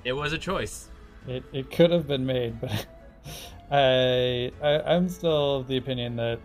it 0.04 0.12
was 0.12 0.32
a 0.32 0.38
choice. 0.38 0.88
It 1.26 1.42
it 1.52 1.70
could 1.70 1.90
have 1.90 2.06
been 2.06 2.24
made, 2.24 2.60
but 2.60 2.86
I, 3.70 4.52
I 4.62 4.94
I'm 4.94 5.08
still 5.08 5.56
of 5.56 5.68
the 5.68 5.78
opinion 5.78 6.16
that 6.16 6.38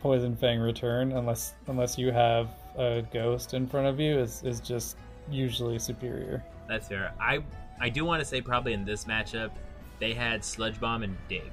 Poison 0.00 0.36
Fang 0.36 0.58
Return, 0.58 1.12
unless 1.12 1.54
unless 1.68 1.96
you 1.96 2.10
have 2.10 2.50
a 2.76 3.02
ghost 3.12 3.54
in 3.54 3.66
front 3.66 3.86
of 3.86 4.00
you, 4.00 4.18
is 4.18 4.42
is 4.42 4.60
just 4.60 4.96
usually 5.30 5.78
superior. 5.78 6.44
That's 6.68 6.88
fair. 6.88 7.12
I 7.20 7.44
I 7.80 7.88
do 7.88 8.04
want 8.04 8.20
to 8.20 8.24
say 8.24 8.40
probably 8.40 8.72
in 8.72 8.84
this 8.84 9.04
matchup 9.04 9.50
they 9.98 10.12
had 10.12 10.44
Sludge 10.44 10.80
Bomb 10.80 11.02
and 11.02 11.16
Dig, 11.28 11.52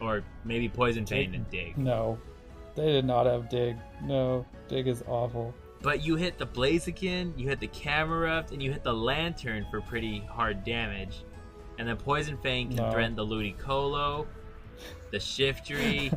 or 0.00 0.22
maybe 0.44 0.68
Poison 0.68 1.06
Fang 1.06 1.34
and 1.34 1.48
Dig. 1.50 1.76
No, 1.78 2.18
they 2.74 2.86
did 2.86 3.04
not 3.04 3.26
have 3.26 3.48
Dig. 3.48 3.76
No, 4.02 4.44
Dig 4.68 4.86
is 4.86 5.02
awful. 5.06 5.54
But 5.82 6.04
you 6.04 6.16
hit 6.16 6.36
the 6.38 6.46
Blaziken, 6.46 7.36
you 7.38 7.48
hit 7.48 7.58
the 7.58 7.66
Camerupt, 7.68 8.52
and 8.52 8.62
you 8.62 8.70
hit 8.70 8.84
the 8.84 8.92
Lanturn 8.92 9.66
for 9.70 9.80
pretty 9.80 10.20
hard 10.30 10.62
damage. 10.62 11.24
And 11.78 11.88
then 11.88 11.96
Poison 11.96 12.36
Fang 12.36 12.68
can 12.68 12.76
no. 12.76 12.90
threaten 12.92 13.16
the 13.16 13.24
Ludicolo, 13.24 14.26
the 15.10 15.16
Shiftry. 15.16 16.12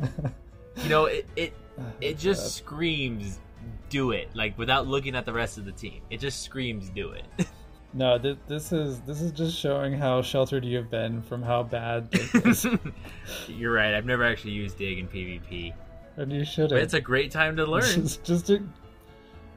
you 0.82 0.88
know, 0.88 1.06
it 1.06 1.26
it 1.36 1.54
it 2.00 2.18
just 2.18 2.56
screams 2.56 3.40
do 3.88 4.10
it 4.12 4.28
like 4.34 4.56
without 4.58 4.86
looking 4.86 5.14
at 5.14 5.24
the 5.24 5.32
rest 5.32 5.58
of 5.58 5.64
the 5.64 5.72
team. 5.72 6.02
It 6.10 6.18
just 6.18 6.42
screams 6.42 6.90
do 6.90 7.12
it. 7.12 7.24
no, 7.94 8.18
th- 8.18 8.38
this 8.48 8.72
is 8.72 9.00
this 9.00 9.20
is 9.20 9.32
just 9.32 9.56
showing 9.56 9.92
how 9.92 10.22
sheltered 10.22 10.64
you 10.64 10.76
have 10.76 10.90
been 10.90 11.22
from 11.22 11.42
how 11.42 11.62
bad 11.62 12.10
Dig 12.10 12.46
is. 12.46 12.66
You're 13.48 13.72
right. 13.72 13.94
I've 13.94 14.06
never 14.06 14.24
actually 14.24 14.52
used 14.52 14.78
Dig 14.78 14.98
in 14.98 15.08
PvP. 15.08 15.72
And 16.16 16.32
you 16.32 16.44
should. 16.44 16.70
But 16.70 16.78
it's 16.78 16.94
a 16.94 17.00
great 17.00 17.30
time 17.30 17.56
to 17.56 17.66
learn. 17.66 17.82
Just, 17.94 18.24
just 18.24 18.50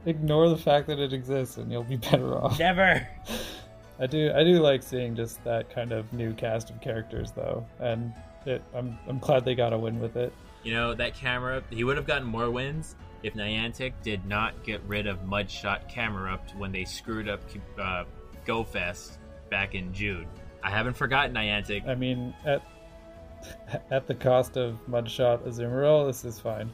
ignore 0.06 0.48
the 0.48 0.56
fact 0.56 0.88
that 0.88 0.98
it 0.98 1.12
exists, 1.12 1.56
and 1.56 1.70
you'll 1.70 1.84
be 1.84 1.96
better 1.96 2.36
off. 2.36 2.58
Never. 2.58 3.06
I 4.00 4.06
do. 4.06 4.32
I 4.34 4.42
do 4.44 4.60
like 4.60 4.82
seeing 4.82 5.14
just 5.14 5.42
that 5.44 5.70
kind 5.70 5.92
of 5.92 6.12
new 6.12 6.32
cast 6.34 6.70
of 6.70 6.80
characters, 6.80 7.32
though, 7.32 7.66
and 7.80 8.12
it, 8.46 8.62
I'm 8.74 8.98
I'm 9.08 9.18
glad 9.18 9.44
they 9.44 9.54
got 9.54 9.72
a 9.72 9.78
win 9.78 10.00
with 10.00 10.16
it. 10.16 10.32
You 10.62 10.74
know 10.74 10.94
that 10.94 11.14
camera. 11.14 11.62
He 11.70 11.84
would 11.84 11.96
have 11.96 12.06
gotten 12.06 12.26
more 12.26 12.50
wins 12.50 12.96
if 13.22 13.34
Niantic 13.34 13.92
did 14.02 14.24
not 14.26 14.62
get 14.62 14.80
rid 14.86 15.06
of 15.06 15.24
Mudshot 15.24 15.88
Camerupt 15.88 16.54
when 16.56 16.72
they 16.72 16.84
screwed 16.84 17.28
up 17.28 17.40
uh, 17.78 18.04
GoFest 18.46 19.18
back 19.50 19.74
in 19.74 19.92
June. 19.92 20.26
I 20.62 20.70
haven't 20.70 20.96
forgotten 20.96 21.34
Niantic. 21.34 21.86
I 21.88 21.94
mean, 21.94 22.34
at 22.44 22.62
at 23.90 24.06
the 24.06 24.14
cost 24.14 24.56
of 24.56 24.78
Mudshot 24.88 25.46
Azumarill, 25.46 26.06
this 26.06 26.24
is 26.24 26.40
fine. 26.40 26.70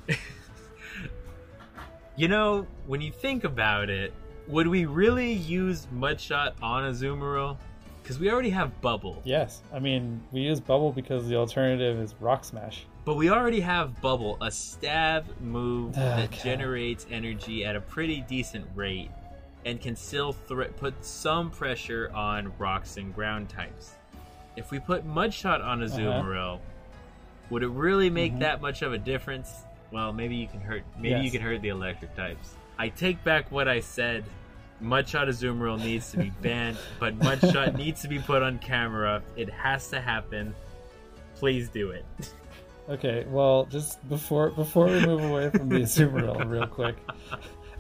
you 2.17 2.29
know, 2.29 2.67
when 2.87 3.01
you 3.01 3.13
think 3.13 3.45
about 3.45 3.91
it, 3.91 4.13
would 4.49 4.69
we 4.69 4.85
really 4.87 5.33
use 5.33 5.87
Mudshot 5.95 6.55
on 6.63 6.91
Azumarill? 6.91 7.57
Because 8.03 8.19
we 8.19 8.31
already 8.31 8.51
have 8.51 8.81
Bubble. 8.83 9.23
Yes, 9.25 9.63
I 9.73 9.79
mean 9.79 10.23
we 10.31 10.41
use 10.41 10.61
Bubble 10.61 10.93
because 10.93 11.27
the 11.27 11.37
alternative 11.37 11.99
is 11.99 12.15
Rock 12.21 12.45
Smash. 12.45 12.87
But 13.05 13.17
we 13.17 13.29
already 13.29 13.61
have 13.61 14.01
Bubble, 14.01 14.39
a 14.41 14.51
stab 14.51 15.27
move 15.41 15.93
okay. 15.93 16.01
that 16.01 16.31
generates 16.31 17.07
energy 17.11 17.65
at 17.65 17.77
a 17.77 17.81
pretty 17.81 18.23
decent 18.23 18.67
rate 18.75 19.11
and 19.67 19.81
can 19.81 19.95
still 19.95 20.35
th- 20.49 20.77
put 20.77 21.05
some 21.05 21.51
pressure 21.51 22.11
on 22.15 22.53
rocks 22.59 22.97
and 22.97 23.15
ground 23.15 23.51
types. 23.51 23.93
If 24.57 24.71
we 24.71 24.79
put 24.79 25.07
Mudshot 25.07 25.63
on 25.63 25.81
Azumarill, 25.81 26.55
uh-huh. 26.55 26.59
would 27.51 27.63
it 27.63 27.69
really 27.69 28.09
make 28.09 28.33
mm-hmm. 28.33 28.41
that 28.41 28.63
much 28.63 28.83
of 28.83 28.93
a 28.93 28.99
difference? 28.99 29.51
Well, 29.91 30.13
maybe 30.13 30.37
you 30.37 30.47
can 30.47 30.61
hurt. 30.61 30.83
Maybe 30.97 31.11
yes. 31.11 31.25
you 31.25 31.31
can 31.31 31.43
hurt 31.43 31.61
the 31.61 31.69
electric 31.69 32.15
types. 32.17 32.55
I 32.79 32.89
take 32.89 33.23
back 33.23 33.51
what 33.53 33.69
I 33.69 33.81
said. 33.81 34.25
Mudshot 34.83 35.29
Azumarill 35.29 35.79
needs 35.79 36.11
to 36.13 36.19
be 36.19 36.31
banned, 36.43 36.79
but 36.99 37.19
Mudshot 37.19 37.77
needs 37.77 38.03
to 38.03 38.09
be 38.09 38.19
put 38.19 38.43
on 38.43 38.59
camera. 38.59 39.23
It 39.37 39.51
has 39.51 39.89
to 39.89 40.01
happen. 40.01 40.55
Please 41.37 41.69
do 41.69 41.91
it. 41.91 42.05
Okay, 42.89 43.25
well, 43.29 43.65
just 43.67 44.07
before 44.11 44.51
before 44.51 44.87
we 44.87 45.05
move 45.07 45.25
away 45.25 45.49
from 45.51 45.69
the 45.71 45.77
Azumarill 45.81 46.49
real 46.49 46.67
quick, 46.67 46.97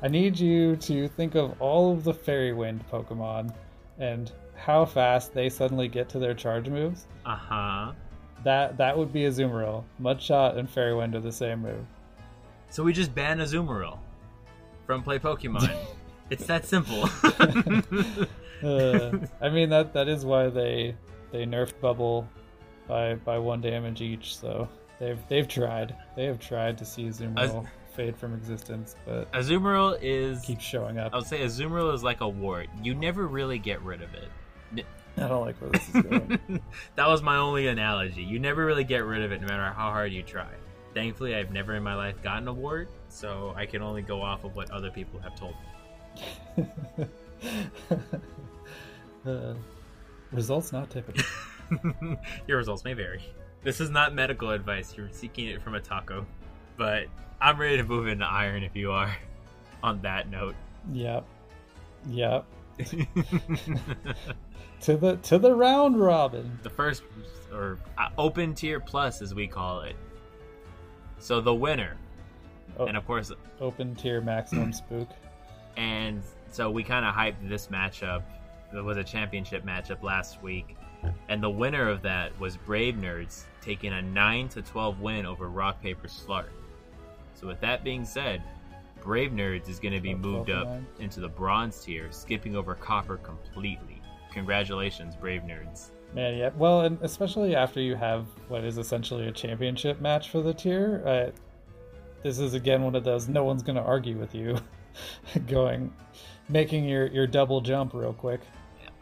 I 0.02 0.08
need 0.08 0.38
you 0.38 0.76
to 0.76 1.08
think 1.08 1.34
of 1.34 1.60
all 1.60 1.92
of 1.92 2.04
the 2.04 2.14
Fairy 2.14 2.54
Wind 2.54 2.84
Pokemon 2.90 3.54
and 3.98 4.32
how 4.54 4.84
fast 4.86 5.34
they 5.34 5.50
suddenly 5.50 5.88
get 5.88 6.08
to 6.10 6.18
their 6.18 6.32
charge 6.32 6.68
moves. 6.68 7.06
Uh 7.26 7.36
huh. 7.36 7.92
That 8.44 8.78
that 8.78 8.96
would 8.96 9.12
be 9.12 9.22
Azumarill. 9.22 9.84
Mudshot 10.00 10.56
and 10.56 10.68
Fairy 10.68 10.94
Wind 10.94 11.14
are 11.14 11.20
the 11.20 11.32
same 11.32 11.60
move. 11.60 11.84
So 12.70 12.82
we 12.82 12.94
just 12.94 13.14
ban 13.14 13.40
Azumarill 13.40 13.98
from 14.86 15.02
Play 15.02 15.18
Pokemon. 15.18 15.70
it's 16.30 16.46
that 16.46 16.64
simple. 16.64 17.04
uh, 18.62 19.18
I 19.42 19.50
mean 19.50 19.68
that 19.68 19.92
that 19.92 20.08
is 20.08 20.24
why 20.24 20.48
they 20.48 20.94
they 21.30 21.44
nerfed 21.44 21.78
Bubble 21.82 22.26
by 22.88 23.16
by 23.16 23.36
one 23.36 23.60
damage 23.60 24.00
each. 24.00 24.36
So 24.36 24.66
They've 25.04 25.28
they've 25.28 25.46
tried. 25.46 25.94
They 26.16 26.24
have 26.24 26.40
tried 26.40 26.78
to 26.78 26.84
see 26.86 27.04
Azumarill 27.04 27.60
Az- 27.60 27.66
fade 27.92 28.16
from 28.16 28.32
existence, 28.32 28.96
but 29.04 29.30
Azumarill 29.32 29.98
is 30.00 30.40
keeps 30.40 30.64
showing 30.64 30.98
up. 30.98 31.12
I 31.12 31.18
would 31.18 31.26
say 31.26 31.40
Azumarill 31.40 31.92
is 31.92 32.02
like 32.02 32.22
a 32.22 32.28
wart. 32.28 32.68
You 32.82 32.94
never 32.94 33.26
really 33.26 33.58
get 33.58 33.82
rid 33.82 34.00
of 34.00 34.08
it. 34.14 34.86
I 35.18 35.28
don't 35.28 35.42
like 35.42 35.60
where 35.60 35.70
this 35.70 35.86
is 35.94 36.02
going. 36.02 36.40
that 36.96 37.06
was 37.06 37.22
my 37.22 37.36
only 37.36 37.66
analogy. 37.66 38.22
You 38.22 38.38
never 38.38 38.64
really 38.64 38.82
get 38.82 39.04
rid 39.04 39.20
of 39.22 39.30
it, 39.30 39.42
no 39.42 39.46
matter 39.46 39.74
how 39.74 39.90
hard 39.90 40.10
you 40.10 40.22
try. 40.22 40.48
Thankfully, 40.94 41.34
I've 41.34 41.52
never 41.52 41.74
in 41.74 41.82
my 41.82 41.94
life 41.94 42.22
gotten 42.22 42.48
a 42.48 42.52
wart, 42.52 42.88
so 43.10 43.52
I 43.54 43.66
can 43.66 43.82
only 43.82 44.00
go 44.00 44.22
off 44.22 44.44
of 44.44 44.56
what 44.56 44.70
other 44.70 44.90
people 44.90 45.20
have 45.20 45.34
told 45.34 45.54
me. 46.56 46.66
uh, 49.26 49.54
results 50.32 50.72
not 50.72 50.88
typical. 50.88 51.22
Your 52.46 52.56
results 52.56 52.84
may 52.84 52.94
vary. 52.94 53.22
This 53.64 53.80
is 53.80 53.90
not 53.90 54.14
medical 54.14 54.50
advice. 54.50 54.94
You're 54.96 55.08
seeking 55.10 55.48
it 55.48 55.62
from 55.62 55.74
a 55.74 55.80
taco. 55.80 56.24
But 56.76 57.06
I'm 57.40 57.58
ready 57.58 57.76
to 57.78 57.84
move 57.84 58.06
into 58.08 58.24
iron 58.26 58.62
if 58.62 58.76
you 58.76 58.92
are. 58.92 59.14
On 59.82 60.00
that 60.02 60.30
note. 60.30 60.54
Yep. 60.92 61.24
Yep. 62.10 62.44
to 64.80 64.96
the 64.96 65.16
to 65.22 65.38
the 65.38 65.54
round 65.54 65.98
robin. 66.00 66.58
The 66.62 66.70
first 66.70 67.02
or 67.52 67.78
uh, 67.98 68.08
open 68.18 68.54
tier 68.54 68.80
plus 68.80 69.22
as 69.22 69.34
we 69.34 69.46
call 69.46 69.82
it. 69.82 69.96
So 71.18 71.40
the 71.40 71.54
winner. 71.54 71.96
Oh, 72.78 72.86
And 72.86 72.96
of 72.96 73.06
course 73.06 73.30
open 73.60 73.94
tier 73.94 74.20
maximum 74.20 74.72
spook. 74.72 75.08
and 75.76 76.22
so 76.50 76.70
we 76.70 76.82
kind 76.82 77.04
of 77.04 77.14
hyped 77.14 77.48
this 77.48 77.68
matchup. 77.68 78.22
It 78.74 78.82
was 78.82 78.96
a 78.96 79.04
championship 79.04 79.64
matchup 79.64 80.02
last 80.02 80.42
week, 80.42 80.76
and 81.28 81.42
the 81.42 81.50
winner 81.50 81.88
of 81.88 82.02
that 82.02 82.38
was 82.40 82.56
Brave 82.56 82.94
Nerds 82.94 83.44
taking 83.60 83.92
a 83.92 84.02
nine 84.02 84.48
to 84.50 84.62
twelve 84.62 85.00
win 85.00 85.26
over 85.26 85.48
Rock 85.48 85.82
Paper 85.82 86.08
Slart. 86.08 86.50
So 87.34 87.46
with 87.46 87.60
that 87.60 87.84
being 87.84 88.04
said, 88.04 88.42
Brave 89.02 89.32
Nerds 89.32 89.68
is 89.68 89.78
going 89.78 89.94
to 89.94 90.00
be 90.00 90.14
moved 90.14 90.50
up 90.50 90.68
into 90.98 91.20
the 91.20 91.28
bronze 91.28 91.80
tier, 91.84 92.10
skipping 92.10 92.56
over 92.56 92.74
Copper 92.74 93.18
completely. 93.18 94.00
Congratulations, 94.32 95.14
Brave 95.14 95.42
Nerds. 95.42 95.90
Man, 96.14 96.36
yeah. 96.36 96.50
Well, 96.56 96.82
and 96.82 96.98
especially 97.02 97.54
after 97.54 97.80
you 97.80 97.96
have 97.96 98.26
what 98.48 98.64
is 98.64 98.78
essentially 98.78 99.26
a 99.28 99.32
championship 99.32 100.00
match 100.00 100.30
for 100.30 100.42
the 100.42 100.54
tier, 100.54 101.02
uh, 101.04 101.30
this 102.22 102.38
is 102.38 102.54
again 102.54 102.82
one 102.82 102.94
of 102.94 103.04
those 103.04 103.28
no 103.28 103.44
one's 103.44 103.62
going 103.62 103.76
to 103.76 103.82
argue 103.82 104.16
with 104.16 104.34
you, 104.34 104.56
going, 105.46 105.92
making 106.48 106.88
your 106.88 107.08
your 107.08 107.26
double 107.26 107.60
jump 107.60 107.94
real 107.94 108.12
quick. 108.12 108.40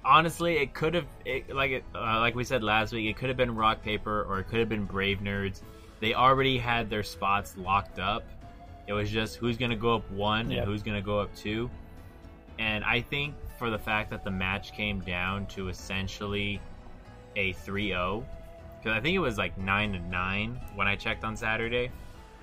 Honestly, 0.05 0.57
it 0.59 0.75
could 0.75 0.95
have, 0.95 1.07
it, 1.25 1.55
like 1.55 1.71
it, 1.71 1.85
uh, 1.95 2.19
like 2.21 2.35
we 2.35 2.45
said 2.45 2.63
last 2.63 2.93
week, 2.93 3.09
it 3.09 3.17
could 3.17 3.29
have 3.29 3.37
been 3.37 3.55
Rock 3.55 3.83
Paper 3.83 4.25
or 4.29 4.41
it 4.41 4.49
could 4.49 4.59
have 4.61 4.69
been 4.69 4.85
Brave 4.85 5.19
Nerds. 5.21 5.63
They 6.01 6.15
already 6.15 6.59
had 6.59 6.91
their 6.91 7.03
spots 7.03 7.57
locked 7.57 7.99
up. 7.99 8.25
It 8.87 8.93
was 8.93 9.11
just 9.11 9.37
who's 9.37 9.57
going 9.57 9.71
to 9.71 9.77
go 9.77 9.95
up 9.95 10.11
one 10.11 10.51
Yep. 10.51 10.63
and 10.63 10.71
who's 10.71 10.83
going 10.83 10.97
to 10.97 11.05
go 11.05 11.21
up 11.21 11.35
two. 11.37 11.71
And 12.59 12.85
I 12.85 13.01
think 13.01 13.35
for 13.59 13.71
the 13.71 13.79
fact 13.79 14.11
that 14.11 14.25
the 14.25 14.31
match 14.31 14.73
came 14.73 15.01
down 15.01 15.47
to 15.47 15.69
essentially 15.69 16.61
a 17.37 17.53
3-0, 17.55 18.25
because 18.79 18.97
I 18.97 19.01
think 19.01 19.15
it 19.15 19.21
was 19.21 19.39
like 19.39 19.57
9 19.57 19.93
to 19.93 19.99
9 20.01 20.61
when 20.75 20.89
I 20.89 20.97
checked 20.97 21.23
on 21.25 21.37
Saturday, 21.37 21.91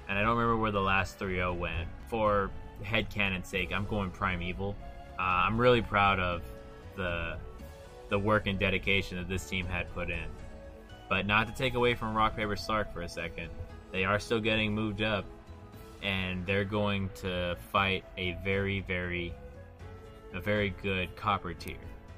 and 0.08 0.18
I 0.18 0.22
don't 0.22 0.38
remember 0.38 0.58
where 0.58 0.72
the 0.72 0.82
last 0.82 1.20
3-0 1.20 1.58
went. 1.58 1.88
For 2.08 2.50
headcanon's 2.82 3.48
sake, 3.50 3.72
I'm 3.74 3.86
going 3.86 4.10
Primeval. 4.10 4.76
Uh, 5.20 5.22
I'm 5.22 5.60
really 5.60 5.82
proud 5.82 6.20
of 6.20 6.42
the 6.96 7.38
the 8.10 8.20
work 8.20 8.48
and 8.48 8.60
dedication 8.60 9.18
that 9.18 9.30
this 9.30 9.48
team 9.48 9.66
had 9.66 9.92
put 9.94 10.10
in. 10.10 10.26
But 11.10 11.26
not 11.26 11.48
to 11.48 11.54
take 11.54 11.74
away 11.74 11.96
from 11.96 12.16
Rock 12.16 12.36
Paper 12.36 12.56
Stark 12.56 12.94
for 12.94 13.02
a 13.02 13.10
second, 13.10 13.50
they 13.92 14.06
are 14.06 14.20
still 14.20 14.40
getting 14.40 14.74
moved 14.74 15.02
up, 15.02 15.26
and 16.04 16.46
they're 16.46 16.66
going 16.66 17.10
to 17.16 17.58
fight 17.72 18.06
a 18.18 18.38
very, 18.44 18.82
very, 18.82 19.34
a 20.34 20.40
very 20.40 20.70
good 20.84 21.16
copper 21.16 21.54
tier. 21.54 21.78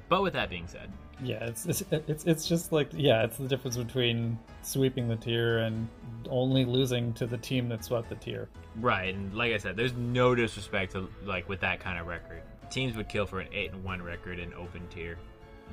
But 0.10 0.22
with 0.22 0.34
that 0.34 0.50
being 0.50 0.68
said, 0.68 0.92
Yeah, 1.24 1.46
it's 1.46 1.66
it's 1.66 1.84
it's, 1.92 2.26
it's 2.26 2.46
just 2.46 2.74
like 2.74 2.90
yeah, 2.94 3.24
it's 3.24 3.38
the 3.38 3.48
difference 3.48 3.78
between 3.78 4.38
sweeping 4.62 5.08
the 5.08 5.16
tier 5.16 5.60
and 5.60 5.88
only 6.30 6.66
losing 6.66 7.14
to 7.14 7.26
the 7.26 7.38
team 7.38 7.70
that 7.70 7.86
swept 7.86 8.10
the 8.10 8.16
tier. 8.16 8.50
right, 8.76 9.14
and 9.16 9.34
like 9.34 9.54
I 9.54 9.58
said, 9.58 9.78
there's 9.78 9.94
no 9.94 10.36
disrespect 10.36 10.92
to 10.94 11.10
like 11.24 11.48
with 11.48 11.62
that 11.62 11.80
kind 11.80 11.98
of 11.98 12.08
record. 12.08 12.42
Teams 12.70 12.98
would 12.98 13.08
kill 13.08 13.26
for 13.26 13.40
an 13.40 13.48
eight 13.54 13.72
and 13.72 13.84
one 13.86 14.02
record 14.02 14.38
in 14.40 14.54
open 14.54 14.86
tier, 14.90 15.18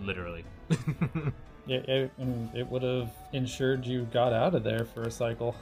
literally. 0.02 0.44
Yeah, 1.66 1.76
it, 1.86 2.10
it 2.54 2.68
would 2.68 2.82
have 2.82 3.10
ensured 3.32 3.86
you 3.86 4.04
got 4.12 4.32
out 4.32 4.54
of 4.54 4.64
there 4.64 4.84
for 4.84 5.02
a 5.02 5.10
cycle. 5.10 5.54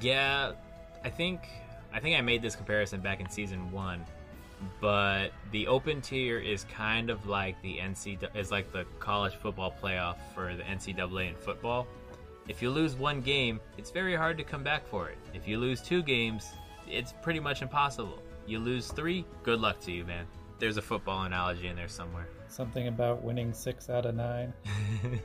Yeah, 0.00 0.52
I 1.04 1.10
think 1.10 1.40
I 1.92 2.00
think 2.00 2.16
I 2.18 2.20
made 2.20 2.42
this 2.42 2.56
comparison 2.56 3.00
back 3.00 3.20
in 3.20 3.28
season 3.30 3.70
one, 3.70 4.04
but 4.80 5.28
the 5.52 5.66
open 5.66 6.00
tier 6.00 6.38
is 6.38 6.64
kind 6.64 7.10
of 7.10 7.26
like 7.26 7.60
the 7.62 7.76
NC 7.76 8.36
is 8.36 8.50
like 8.50 8.72
the 8.72 8.84
college 8.98 9.34
football 9.36 9.72
playoff 9.82 10.16
for 10.34 10.54
the 10.54 10.62
NCAA 10.64 11.28
in 11.28 11.34
football. 11.36 11.86
If 12.48 12.60
you 12.60 12.70
lose 12.70 12.94
one 12.94 13.20
game, 13.20 13.60
it's 13.78 13.90
very 13.90 14.14
hard 14.14 14.36
to 14.38 14.44
come 14.44 14.62
back 14.62 14.86
for 14.86 15.08
it. 15.08 15.16
If 15.32 15.48
you 15.48 15.58
lose 15.58 15.80
two 15.80 16.02
games, 16.02 16.52
it's 16.86 17.14
pretty 17.22 17.40
much 17.40 17.62
impossible. 17.62 18.22
You 18.46 18.58
lose 18.58 18.88
three, 18.88 19.24
good 19.42 19.60
luck 19.60 19.80
to 19.82 19.92
you, 19.92 20.04
man. 20.04 20.26
There's 20.58 20.76
a 20.76 20.82
football 20.82 21.22
analogy 21.22 21.68
in 21.68 21.76
there 21.76 21.88
somewhere. 21.88 22.28
Something 22.48 22.88
about 22.88 23.22
winning 23.22 23.52
six 23.52 23.90
out 23.90 24.06
of 24.06 24.14
nine. 24.14 24.52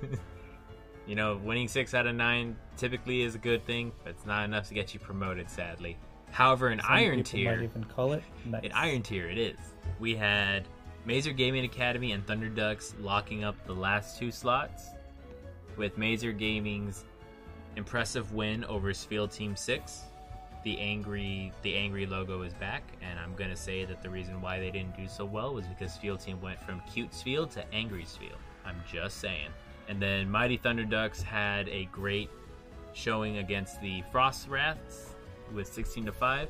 you 1.08 1.16
know, 1.16 1.40
winning 1.44 1.68
six 1.68 1.94
out 1.94 2.08
of 2.08 2.16
nine 2.16 2.56
typically 2.78 3.22
is 3.22 3.36
a 3.36 3.40
good 3.40 3.66
thing, 3.66 3.92
but 4.04 4.12
it's 4.12 4.26
not 4.26 4.46
enough 4.46 4.68
to 4.70 4.74
get 4.74 4.94
you 4.94 5.00
promoted, 5.00 5.50
sadly. 5.50 5.98
However, 6.32 6.70
in 6.70 6.80
Some 6.80 6.92
Iron 6.92 7.24
Tier, 7.24 7.56
might 7.56 7.64
even 7.64 7.84
call 7.84 8.14
it 8.14 8.24
nice. 8.46 8.64
in 8.64 8.72
Iron 8.72 9.02
Tier, 9.02 9.28
it 9.28 9.38
is. 9.38 9.58
We 10.00 10.16
had 10.16 10.68
Mazer 11.06 11.32
Gaming 11.32 11.66
Academy 11.66 12.12
and 12.12 12.26
Thunder 12.26 12.50
Ducks 12.50 12.94
locking 13.00 13.44
up 13.44 13.56
the 13.66 13.74
last 13.74 14.20
two 14.20 14.32
slots, 14.32 14.90
with 15.78 15.98
Mazer 15.98 16.32
Gaming's 16.32 17.06
impressive 17.76 18.34
win 18.34 18.64
over 18.66 18.94
Field 18.94 19.32
Team 19.32 19.56
Six. 19.56 20.04
The 20.64 20.80
angry, 20.80 21.54
the 21.62 21.76
angry 21.76 22.06
logo 22.06 22.42
is 22.42 22.54
back, 22.54 22.84
and 23.02 23.18
I'm 23.18 23.34
gonna 23.36 23.56
say 23.56 23.86
that 23.86 24.02
the 24.02 24.10
reason 24.10 24.42
why 24.42 24.60
they 24.60 24.72
didn't 24.72 24.98
do 24.98 25.08
so 25.08 25.24
well 25.24 25.54
was 25.54 25.66
because 25.68 25.96
Field 25.96 26.20
Team 26.20 26.42
went 26.42 26.60
from 26.60 26.82
cute 26.92 27.14
Field 27.14 27.52
to 27.52 27.74
angry 27.74 28.06
Field. 28.06 28.40
I'm 28.66 28.82
just 28.92 29.20
saying. 29.20 29.50
And 29.88 30.02
then 30.02 30.30
Mighty 30.30 30.58
Thunder 30.58 30.86
Ducks 30.86 31.22
had 31.22 31.68
a 31.70 31.86
great 31.86 32.30
showing 32.94 33.38
against 33.38 33.82
the 33.82 34.04
Frost 34.12 34.48
Wraths 34.48 35.16
with 35.54 35.72
16 35.72 36.06
to 36.06 36.12
5. 36.12 36.50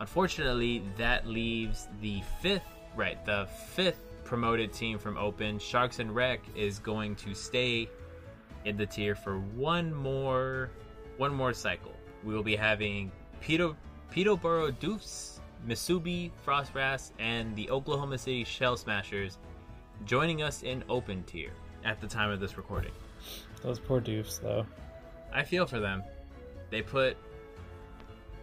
Unfortunately, 0.00 0.82
that 0.96 1.26
leaves 1.26 1.88
the 2.00 2.22
fifth, 2.40 2.66
right, 2.96 3.24
the 3.24 3.48
fifth 3.74 4.02
promoted 4.24 4.72
team 4.72 4.98
from 4.98 5.16
Open, 5.16 5.58
Sharks 5.58 5.98
and 5.98 6.14
Wreck, 6.14 6.40
is 6.54 6.78
going 6.78 7.16
to 7.16 7.34
stay 7.34 7.88
in 8.64 8.76
the 8.76 8.86
tier 8.86 9.14
for 9.14 9.38
one 9.38 9.92
more, 9.92 10.70
one 11.16 11.34
more 11.34 11.52
cycle. 11.52 11.92
We 12.24 12.34
will 12.34 12.42
be 12.42 12.56
having 12.56 13.10
Peter, 13.40 13.72
Peterborough 14.10 14.72
Doofs, 14.72 15.38
Misubi, 15.66 16.30
Frost 16.44 16.74
Wraths, 16.74 17.12
and 17.18 17.54
the 17.56 17.70
Oklahoma 17.70 18.18
City 18.18 18.44
Shell 18.44 18.76
Smashers 18.76 19.38
joining 20.04 20.42
us 20.42 20.62
in 20.62 20.82
Open 20.88 21.22
tier 21.24 21.50
at 21.84 22.00
the 22.00 22.06
time 22.06 22.30
of 22.30 22.40
this 22.40 22.56
recording. 22.56 22.92
Those 23.62 23.78
poor 23.78 24.00
doofs, 24.00 24.40
though. 24.40 24.66
I 25.32 25.42
feel 25.42 25.66
for 25.66 25.78
them. 25.80 26.02
They 26.70 26.82
put 26.82 27.16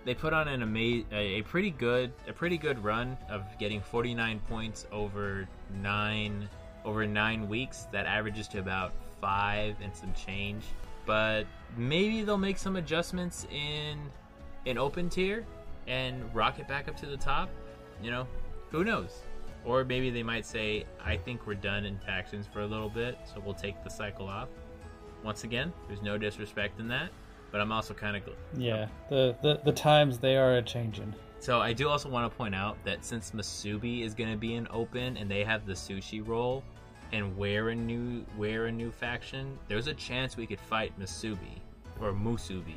they 0.05 0.13
put 0.13 0.31
on 0.31 0.47
an 0.47 0.61
ama- 0.61 1.03
a, 1.11 1.39
a 1.39 1.41
pretty 1.41 1.71
good 1.71 2.13
a 2.27 2.33
pretty 2.33 2.57
good 2.57 2.81
run 2.83 3.17
of 3.29 3.43
getting 3.59 3.81
49 3.81 4.39
points 4.47 4.85
over 4.91 5.47
9 5.81 6.49
over 6.85 7.05
9 7.05 7.49
weeks 7.49 7.87
that 7.91 8.05
averages 8.05 8.47
to 8.49 8.59
about 8.59 8.93
5 9.19 9.75
and 9.81 9.93
some 9.95 10.13
change. 10.13 10.63
But 11.05 11.45
maybe 11.75 12.23
they'll 12.23 12.37
make 12.37 12.57
some 12.57 12.75
adjustments 12.75 13.47
in 13.51 13.99
an 14.65 14.77
open 14.77 15.09
tier 15.09 15.45
and 15.87 16.23
rocket 16.33 16.67
back 16.67 16.87
up 16.87 16.97
to 16.97 17.05
the 17.05 17.17
top. 17.17 17.49
You 18.01 18.11
know, 18.11 18.27
who 18.69 18.83
knows? 18.83 19.21
Or 19.65 19.83
maybe 19.83 20.09
they 20.09 20.23
might 20.23 20.45
say, 20.45 20.85
I 21.03 21.17
think 21.17 21.45
we're 21.45 21.55
done 21.55 21.85
in 21.85 21.97
factions 21.99 22.47
for 22.47 22.61
a 22.61 22.67
little 22.67 22.89
bit, 22.89 23.17
so 23.25 23.41
we'll 23.43 23.55
take 23.55 23.83
the 23.83 23.89
cycle 23.89 24.27
off. 24.27 24.49
Once 25.23 25.43
again, 25.43 25.73
there's 25.87 26.01
no 26.01 26.17
disrespect 26.17 26.79
in 26.79 26.87
that, 26.89 27.09
but 27.51 27.59
I'm 27.59 27.71
also 27.71 27.93
kind 27.93 28.15
of. 28.15 28.23
Yeah, 28.55 28.87
the, 29.09 29.35
the 29.41 29.59
the 29.65 29.71
times 29.71 30.19
they 30.19 30.37
are 30.37 30.57
a 30.57 30.61
changing. 30.61 31.13
So 31.39 31.59
I 31.59 31.73
do 31.73 31.89
also 31.89 32.09
want 32.09 32.31
to 32.31 32.35
point 32.35 32.55
out 32.55 32.77
that 32.85 33.03
since 33.03 33.31
Masubi 33.31 34.03
is 34.03 34.13
going 34.13 34.31
to 34.31 34.37
be 34.37 34.55
an 34.55 34.67
open 34.71 35.17
and 35.17 35.29
they 35.29 35.43
have 35.43 35.65
the 35.65 35.73
sushi 35.73 36.25
roll 36.25 36.63
and 37.11 37.35
wear 37.37 37.69
a 37.69 37.75
new 37.75 38.25
wear 38.37 38.65
a 38.65 38.71
new 38.71 38.91
faction, 38.91 39.57
there's 39.67 39.87
a 39.87 39.93
chance 39.93 40.37
we 40.37 40.45
could 40.47 40.59
fight 40.59 40.97
Masubi 40.99 41.59
or 42.01 42.11
Musubi. 42.11 42.75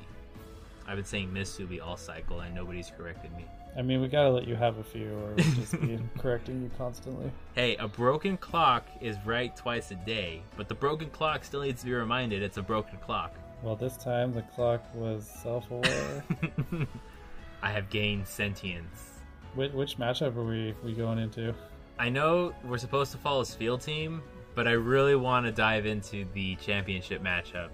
I've 0.86 0.96
been 0.96 1.04
saying 1.04 1.30
Misubi 1.30 1.80
all 1.84 1.96
cycle 1.96 2.40
and 2.40 2.54
nobody's 2.54 2.90
corrected 2.96 3.34
me. 3.36 3.44
I 3.78 3.82
mean, 3.82 4.00
we 4.00 4.08
gotta 4.08 4.30
let 4.30 4.48
you 4.48 4.56
have 4.56 4.78
a 4.78 4.82
few, 4.82 5.12
or 5.12 5.34
we'll 5.34 5.54
just 5.54 5.80
be 5.80 5.98
correcting 6.18 6.60
you 6.62 6.70
constantly. 6.76 7.30
Hey, 7.54 7.76
a 7.76 7.86
broken 7.86 8.36
clock 8.36 8.84
is 9.00 9.16
right 9.24 9.54
twice 9.56 9.92
a 9.92 9.94
day, 9.94 10.42
but 10.56 10.68
the 10.68 10.74
broken 10.74 11.08
clock 11.10 11.44
still 11.44 11.62
needs 11.62 11.80
to 11.82 11.86
be 11.86 11.92
reminded 11.92 12.42
it's 12.42 12.56
a 12.56 12.62
broken 12.62 12.98
clock. 12.98 13.36
Well, 13.62 13.76
this 13.76 13.96
time 13.96 14.32
the 14.32 14.42
clock 14.42 14.82
was 14.94 15.24
self-aware. 15.42 16.24
I 17.62 17.70
have 17.70 17.90
gained 17.90 18.26
sentience. 18.26 19.10
which, 19.54 19.72
which 19.72 19.98
matchup 19.98 20.36
are 20.36 20.44
we 20.44 20.74
we 20.82 20.92
going 20.92 21.18
into? 21.18 21.54
I 22.00 22.08
know 22.08 22.54
we're 22.64 22.78
supposed 22.78 23.12
to 23.12 23.18
follow 23.18 23.42
this 23.42 23.54
field 23.54 23.82
team, 23.82 24.22
but 24.54 24.66
I 24.66 24.70
really 24.70 25.16
want 25.16 25.44
to 25.44 25.52
dive 25.52 25.84
into 25.84 26.24
the 26.32 26.56
championship 26.56 27.22
matchup. 27.22 27.68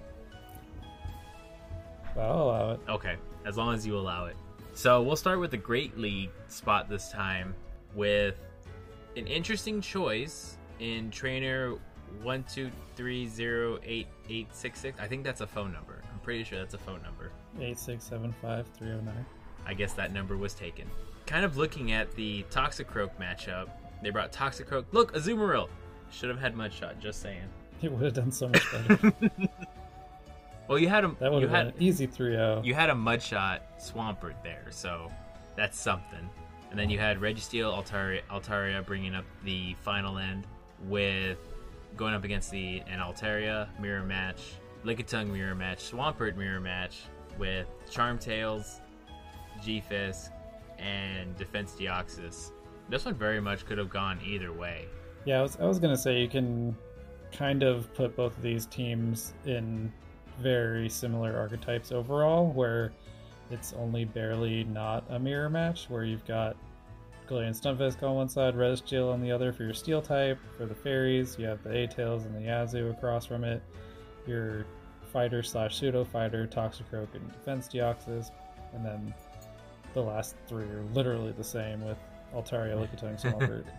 I'll 2.19 2.43
allow 2.43 2.71
it. 2.73 2.81
Okay, 2.89 3.15
as 3.45 3.57
long 3.57 3.73
as 3.77 3.87
you 3.87 3.97
allow 3.97 4.25
it. 4.27 4.35
So 4.75 5.01
we'll 5.01 5.15
start 5.15 5.39
with 5.39 5.53
the 5.53 5.57
Great 5.57 5.97
League 5.97 6.31
spot 6.49 6.89
this 6.89 7.09
time 7.13 7.55
with 7.95 8.35
an 9.17 9.29
interesting 9.29 9.81
choice 9.81 10.59
in 10.81 11.13
trainer 11.13 11.75
one 12.21 12.45
two 12.53 12.73
three 12.97 13.29
zero 13.29 13.79
eight 13.85 14.09
eight 14.29 14.49
six 14.51 14.81
six. 14.81 14.99
I 14.99 15.07
think 15.07 15.23
that's 15.23 15.41
a 15.41 15.47
phone 15.47 15.73
number. 15.73 16.03
I'm 16.13 16.19
pretty 16.19 16.43
sure 16.43 16.59
that's 16.59 16.75
a 16.75 16.79
phone 16.79 17.01
number. 17.05 17.31
Eight 17.61 17.79
six 17.79 18.03
seven 18.03 18.35
five 18.43 18.67
three 18.77 18.89
zero 18.89 19.03
nine. 19.03 19.25
I 19.65 19.75
guess 19.75 19.93
that 19.93 20.13
number 20.13 20.37
was 20.37 20.53
taken. 20.53 20.91
Kind 21.27 21.45
of 21.45 21.57
looking 21.57 21.93
at 21.93 22.11
the 22.17 22.45
Toxicroak 22.51 23.11
matchup, 23.21 23.69
they 24.03 24.11
brought 24.11 24.33
Toxicroak. 24.33 24.87
Look, 24.93 25.15
Azumarill! 25.15 25.69
Should 26.11 26.29
have 26.29 26.39
had 26.39 26.55
Mudshot, 26.55 26.99
just 27.01 27.21
saying. 27.21 27.43
It 27.83 27.93
would 27.93 28.03
have 28.05 28.15
done 28.15 28.31
so 28.33 28.49
much 28.49 28.65
better. 28.73 29.13
well, 30.69 30.79
you 30.79 30.89
had 30.89 31.05
a 31.05 31.15
that 31.21 31.33
would 31.33 31.43
you 31.43 31.49
have 31.49 31.67
had 31.67 31.75
been 31.75 31.83
an 31.83 31.89
easy 31.89 32.07
3-0. 32.07 32.65
you 32.65 32.75
had 32.75 32.91
a 32.91 32.95
Mudshot 32.95 33.61
Swampert 33.79 34.43
there, 34.43 34.67
so 34.71 35.11
that's 35.57 35.79
something. 35.79 36.29
And 36.71 36.79
then 36.79 36.91
you 36.91 36.99
had 36.99 37.21
Registeel 37.21 37.73
Altaria, 37.73 38.23
Altaria 38.31 38.85
bringing 38.85 39.15
up 39.15 39.25
the 39.45 39.75
final 39.83 40.19
end 40.19 40.47
with 40.89 41.39
going 41.97 42.15
up 42.15 42.25
against 42.25 42.51
the 42.51 42.83
an 42.89 42.99
Altaria 42.99 43.69
mirror 43.81 44.03
match, 44.03 44.55
Lickitung 44.85 45.31
mirror 45.31 45.55
match, 45.55 45.91
Swampert 45.91 46.37
mirror 46.37 46.61
match 46.61 47.05
with 47.39 47.67
Charmtails, 47.91 48.81
G-Fisk, 49.63 50.31
and 50.79 51.37
Defense 51.37 51.73
Deoxys. 51.79 52.53
This 52.89 53.05
one 53.05 53.15
very 53.15 53.41
much 53.41 53.67
could 53.67 53.79
have 53.79 53.91
gone 53.91 54.21
either 54.25 54.53
way. 54.53 54.87
Yeah, 55.25 55.41
I 55.41 55.43
was, 55.43 55.57
I 55.61 55.65
was 55.65 55.79
gonna 55.79 55.97
say 55.97 56.21
you 56.21 56.29
can 56.29 56.77
kind 57.33 57.63
of 57.63 57.93
put 57.95 58.15
both 58.17 58.37
of 58.37 58.43
these 58.43 58.67
teams 58.67 59.35
in 59.45 59.93
very 60.39 60.89
similar 60.89 61.37
archetypes 61.37 61.91
overall, 61.91 62.47
where 62.53 62.93
it's 63.51 63.73
only 63.75 64.05
barely 64.05 64.65
not 64.65 65.05
a 65.11 65.19
mirror 65.19 65.51
match, 65.51 65.87
where 65.89 66.05
you've 66.05 66.25
got 66.27 66.57
Galarian 67.29 67.61
Stunfisk 67.61 68.03
on 68.03 68.15
one 68.15 68.29
side, 68.29 68.55
Registeel 68.55 69.13
on 69.13 69.21
the 69.21 69.33
other 69.33 69.53
for 69.53 69.65
your 69.65 69.75
Steel 69.75 70.01
type. 70.01 70.39
For 70.57 70.65
the 70.65 70.75
fairies, 70.75 71.37
you 71.39 71.47
have 71.47 71.63
the 71.65 71.75
A-Tails 71.75 72.25
and 72.25 72.35
the 72.37 72.43
Yazoo 72.43 72.91
across 72.91 73.27
from 73.27 73.43
it. 73.43 73.63
Your 74.27 74.65
fighter 75.13 75.43
slash 75.43 75.77
pseudo 75.77 76.05
fighter, 76.05 76.47
Toxicroak 76.47 77.09
and 77.15 77.33
Defense 77.33 77.69
Deoxys, 77.69 78.31
and 78.75 78.85
then 78.85 79.15
the 79.95 80.03
last 80.03 80.37
three 80.47 80.67
are 80.67 80.85
literally 80.95 81.33
the 81.33 81.45
same 81.45 81.85
with 81.85 81.99
Altaria, 82.35 82.75
Lickitung, 82.77 83.21
Swampert. 83.21 83.65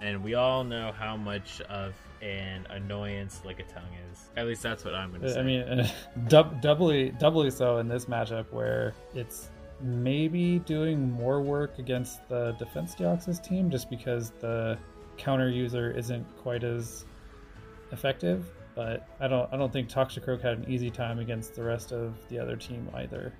And 0.00 0.22
we 0.22 0.34
all 0.34 0.64
know 0.64 0.92
how 0.92 1.16
much 1.16 1.62
of 1.62 1.94
an 2.20 2.66
annoyance 2.68 3.40
Lickitung 3.42 3.88
is. 4.12 4.28
At 4.36 4.46
least 4.46 4.62
that's 4.62 4.84
what 4.84 4.94
I'm 4.94 5.10
going 5.10 5.22
to 5.22 5.28
uh, 5.28 5.32
say. 5.32 5.40
I 5.40 5.42
mean, 5.42 5.60
uh, 5.62 5.88
dub- 6.28 6.60
doubly 6.60 7.10
doubly 7.10 7.50
so 7.50 7.78
in 7.78 7.88
this 7.88 8.04
matchup 8.04 8.52
where 8.52 8.92
it's 9.14 9.48
maybe 9.80 10.58
doing 10.60 11.10
more 11.10 11.40
work 11.40 11.78
against 11.78 12.28
the 12.28 12.52
defense 12.58 12.94
Deoxys 12.94 13.42
team 13.42 13.70
just 13.70 13.88
because 13.88 14.30
the 14.40 14.78
counter 15.16 15.48
user 15.48 15.90
isn't 15.90 16.26
quite 16.36 16.64
as 16.64 17.06
effective. 17.92 18.44
But 18.74 19.08
I 19.20 19.28
don't 19.28 19.50
I 19.52 19.56
don't 19.56 19.72
think 19.72 19.88
Toxicroak 19.88 20.42
had 20.42 20.58
an 20.58 20.66
easy 20.68 20.90
time 20.90 21.18
against 21.18 21.54
the 21.54 21.62
rest 21.62 21.92
of 21.92 22.14
the 22.28 22.38
other 22.38 22.56
team 22.56 22.90
either. 22.94 23.32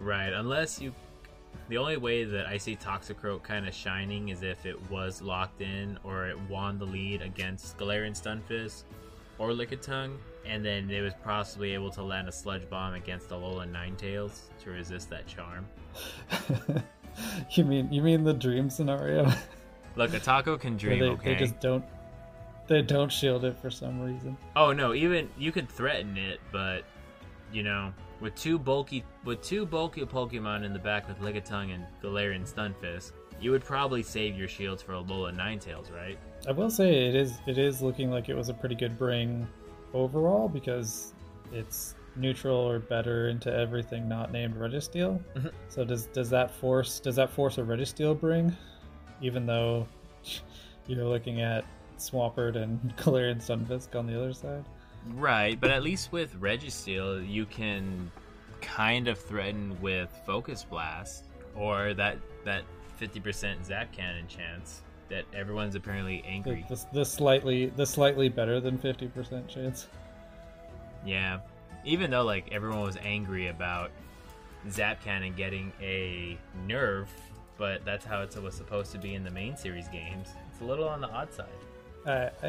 Right, 0.00 0.32
unless 0.32 0.80
you. 0.80 0.94
The 1.68 1.76
only 1.76 1.98
way 1.98 2.24
that 2.24 2.46
I 2.46 2.56
see 2.56 2.76
Toxicroak 2.76 3.42
kind 3.42 3.68
of 3.68 3.74
shining 3.74 4.30
is 4.30 4.42
if 4.42 4.64
it 4.64 4.90
was 4.90 5.20
locked 5.20 5.60
in 5.60 5.98
or 6.02 6.26
it 6.26 6.38
won 6.48 6.78
the 6.78 6.86
lead 6.86 7.20
against 7.20 7.76
Galarian 7.76 8.12
Stunfisk 8.12 8.84
or 9.38 9.50
Lickitung, 9.50 10.16
and 10.46 10.64
then 10.64 10.90
it 10.90 11.00
was 11.02 11.12
possibly 11.22 11.74
able 11.74 11.90
to 11.90 12.02
land 12.02 12.28
a 12.28 12.32
Sludge 12.32 12.68
Bomb 12.68 12.94
against 12.94 13.28
Alolan 13.28 13.70
Ninetales 13.72 14.40
to 14.64 14.70
resist 14.70 15.10
that 15.10 15.26
charm. 15.26 15.66
you 17.50 17.64
mean 17.64 17.92
you 17.92 18.02
mean 18.02 18.24
the 18.24 18.34
dream 18.34 18.70
scenario? 18.70 19.30
Look, 19.96 20.14
a 20.14 20.20
taco 20.20 20.56
can 20.56 20.76
dream, 20.76 21.00
they, 21.00 21.08
okay? 21.10 21.34
they 21.34 21.38
just 21.38 21.60
don't 21.60 21.84
they 22.66 22.82
don't 22.82 23.10
shield 23.10 23.44
it 23.44 23.58
for 23.58 23.70
some 23.70 24.00
reason. 24.00 24.36
Oh 24.56 24.72
no, 24.72 24.94
even 24.94 25.28
you 25.38 25.52
could 25.52 25.68
threaten 25.68 26.16
it, 26.16 26.40
but 26.52 26.84
you 27.52 27.62
know, 27.62 27.92
with 28.20 28.34
two 28.34 28.58
bulky 28.58 29.04
with 29.24 29.42
two 29.42 29.64
bulky 29.66 30.02
Pokemon 30.02 30.64
in 30.64 30.72
the 30.72 30.78
back 30.78 31.08
with 31.08 31.18
Lickitung 31.20 31.74
and 31.74 31.84
Galarian 32.02 32.42
Stunfisk, 32.52 33.12
you 33.40 33.50
would 33.50 33.64
probably 33.64 34.02
save 34.02 34.36
your 34.36 34.48
shields 34.48 34.82
for 34.82 34.94
a 34.94 34.96
Alola 35.02 35.34
Ninetales, 35.34 35.94
right? 35.94 36.18
I 36.46 36.52
will 36.52 36.70
say 36.70 37.08
it 37.08 37.14
is 37.14 37.38
it 37.46 37.58
is 37.58 37.82
looking 37.82 38.10
like 38.10 38.28
it 38.28 38.34
was 38.34 38.48
a 38.48 38.54
pretty 38.54 38.74
good 38.74 38.98
bring 38.98 39.46
overall 39.94 40.48
because 40.48 41.14
it's 41.52 41.94
neutral 42.16 42.56
or 42.56 42.78
better 42.80 43.28
into 43.28 43.52
everything 43.54 44.08
not 44.08 44.32
named 44.32 44.54
Registeel. 44.56 45.20
Mhm. 45.34 45.52
So 45.68 45.84
does 45.84 46.06
does 46.06 46.30
that 46.30 46.50
force 46.50 47.00
does 47.00 47.16
that 47.16 47.30
force 47.30 47.58
a 47.58 47.62
Registeel 47.62 48.18
bring, 48.18 48.56
even 49.20 49.46
though 49.46 49.86
you're 50.86 51.04
looking 51.04 51.40
at 51.40 51.64
Swampert 51.98 52.56
and 52.56 52.80
Galarian 52.96 53.36
Stunfisk 53.40 53.94
on 53.96 54.06
the 54.06 54.16
other 54.16 54.32
side? 54.32 54.64
Right, 55.14 55.58
but 55.60 55.70
at 55.70 55.82
least 55.82 56.12
with 56.12 56.38
Registeel, 56.40 57.26
you 57.28 57.46
can 57.46 58.10
kind 58.60 59.08
of 59.08 59.18
threaten 59.18 59.80
with 59.80 60.10
Focus 60.26 60.64
Blast 60.64 61.24
or 61.54 61.94
that 61.94 62.18
that 62.44 62.62
50% 63.00 63.64
Zap 63.64 63.92
Cannon 63.92 64.26
chance 64.28 64.82
that 65.08 65.24
everyone's 65.32 65.74
apparently 65.74 66.20
The, 66.22 66.28
angry. 66.28 66.66
the, 66.68 66.84
the 66.92 67.04
slightly 67.04 67.66
the 67.66 67.86
slightly 67.86 68.28
better 68.28 68.60
than 68.60 68.76
fifty 68.78 69.06
percent 69.08 69.48
chance. 69.48 69.86
Yeah, 71.06 71.38
even 71.84 72.10
though 72.10 72.24
like 72.24 72.52
everyone 72.52 72.82
was 72.82 72.98
angry 73.02 73.48
about 73.48 73.90
Zap 74.70 75.02
Cannon 75.02 75.32
getting 75.34 75.72
a 75.80 76.36
nerf, 76.66 77.06
but 77.56 77.84
that's 77.84 78.04
how 78.04 78.20
it 78.22 78.36
was 78.42 78.54
supposed 78.54 78.92
to 78.92 78.98
be 78.98 79.14
in 79.14 79.24
the 79.24 79.30
main 79.30 79.56
series 79.56 79.88
games. 79.88 80.28
It's 80.52 80.60
a 80.60 80.64
little 80.64 80.88
on 80.88 81.00
the 81.00 81.08
odd 81.08 81.32
side. 81.32 81.46
I, 82.08 82.30
I 82.42 82.48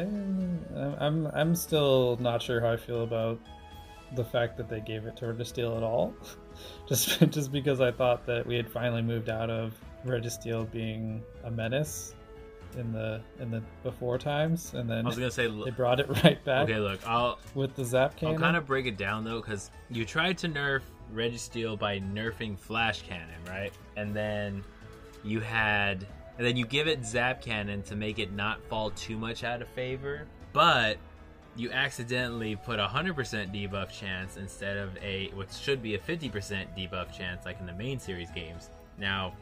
I'm 0.98 1.26
I'm 1.28 1.54
still 1.54 2.16
not 2.20 2.42
sure 2.42 2.60
how 2.60 2.72
I 2.72 2.76
feel 2.76 3.02
about 3.02 3.38
the 4.16 4.24
fact 4.24 4.56
that 4.56 4.68
they 4.68 4.80
gave 4.80 5.06
it 5.06 5.16
to 5.18 5.26
Registeel 5.26 5.76
at 5.76 5.82
all. 5.82 6.14
just 6.88 7.20
just 7.30 7.52
because 7.52 7.80
I 7.80 7.92
thought 7.92 8.26
that 8.26 8.46
we 8.46 8.56
had 8.56 8.70
finally 8.70 9.02
moved 9.02 9.28
out 9.28 9.50
of 9.50 9.74
Registeel 10.06 10.70
being 10.70 11.22
a 11.44 11.50
menace 11.50 12.14
in 12.76 12.92
the 12.92 13.20
in 13.40 13.50
the 13.50 13.62
before 13.82 14.18
times, 14.18 14.74
and 14.74 14.88
then 14.88 15.04
I 15.04 15.08
was 15.08 15.18
gonna 15.18 15.30
say, 15.30 15.46
they 15.48 15.70
brought 15.70 16.00
it 16.00 16.08
right 16.24 16.42
back 16.44 16.68
okay, 16.68 16.78
look, 16.78 17.06
I'll 17.06 17.38
with 17.54 17.74
the 17.74 17.84
Zap 17.84 18.14
I'll 18.22 18.38
kind 18.38 18.56
of 18.56 18.66
break 18.66 18.86
it 18.86 18.96
down 18.96 19.24
though, 19.24 19.40
because 19.40 19.70
you 19.90 20.04
tried 20.04 20.38
to 20.38 20.48
nerf 20.48 20.82
Registeel 21.14 21.78
by 21.78 21.98
nerfing 21.98 22.58
Flash 22.58 23.02
Cannon, 23.02 23.42
right? 23.46 23.72
And 23.96 24.14
then 24.14 24.62
you 25.24 25.40
had, 25.40 26.06
and 26.40 26.46
then 26.46 26.56
you 26.56 26.64
give 26.64 26.88
it 26.88 27.04
Zap 27.04 27.42
Cannon 27.42 27.82
to 27.82 27.94
make 27.94 28.18
it 28.18 28.32
not 28.32 28.64
fall 28.64 28.92
too 28.92 29.18
much 29.18 29.44
out 29.44 29.60
of 29.60 29.68
favor, 29.68 30.26
but 30.54 30.96
you 31.54 31.70
accidentally 31.70 32.56
put 32.56 32.80
a 32.80 32.86
100% 32.86 33.14
debuff 33.14 33.90
chance 33.90 34.38
instead 34.38 34.78
of 34.78 34.96
a 35.02 35.28
what 35.34 35.52
should 35.52 35.82
be 35.82 35.96
a 35.96 35.98
50% 35.98 36.32
debuff 36.74 37.12
chance 37.12 37.44
like 37.44 37.60
in 37.60 37.66
the 37.66 37.74
main 37.74 37.98
series 37.98 38.30
games. 38.30 38.70
Now, 38.96 39.34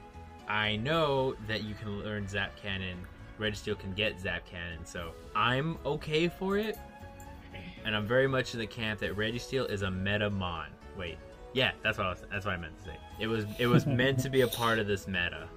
I 0.49 0.75
know 0.75 1.37
that 1.47 1.63
you 1.63 1.77
can 1.77 2.01
learn 2.01 2.27
Zap 2.27 2.61
Cannon, 2.61 2.99
Registeel 3.39 3.79
can 3.79 3.93
get 3.93 4.19
Zap 4.19 4.45
Cannon, 4.45 4.85
so 4.85 5.13
I'm 5.37 5.79
okay 5.87 6.27
for 6.27 6.59
it 6.59 6.77
and 7.85 7.95
I'm 7.95 8.09
very 8.09 8.27
much 8.27 8.55
in 8.55 8.59
the 8.59 8.67
camp 8.67 8.99
that 8.99 9.15
Registeel 9.15 9.71
is 9.71 9.83
a 9.83 9.91
meta 9.93 10.31
mon. 10.31 10.67
Wait, 10.97 11.19
yeah, 11.53 11.71
that's 11.85 11.97
what 11.97 12.09
I 12.09 12.11
was, 12.11 12.23
that's 12.29 12.45
what 12.45 12.55
I 12.55 12.57
meant 12.57 12.77
to 12.79 12.85
say. 12.87 12.97
It 13.21 13.29
was 13.29 13.45
it 13.61 13.69
was 13.69 13.87
meant 14.01 14.19
to 14.25 14.31
be 14.31 14.41
a 14.41 14.49
part 14.49 14.81
of 14.81 14.89
this 14.89 15.07
meta. 15.07 15.49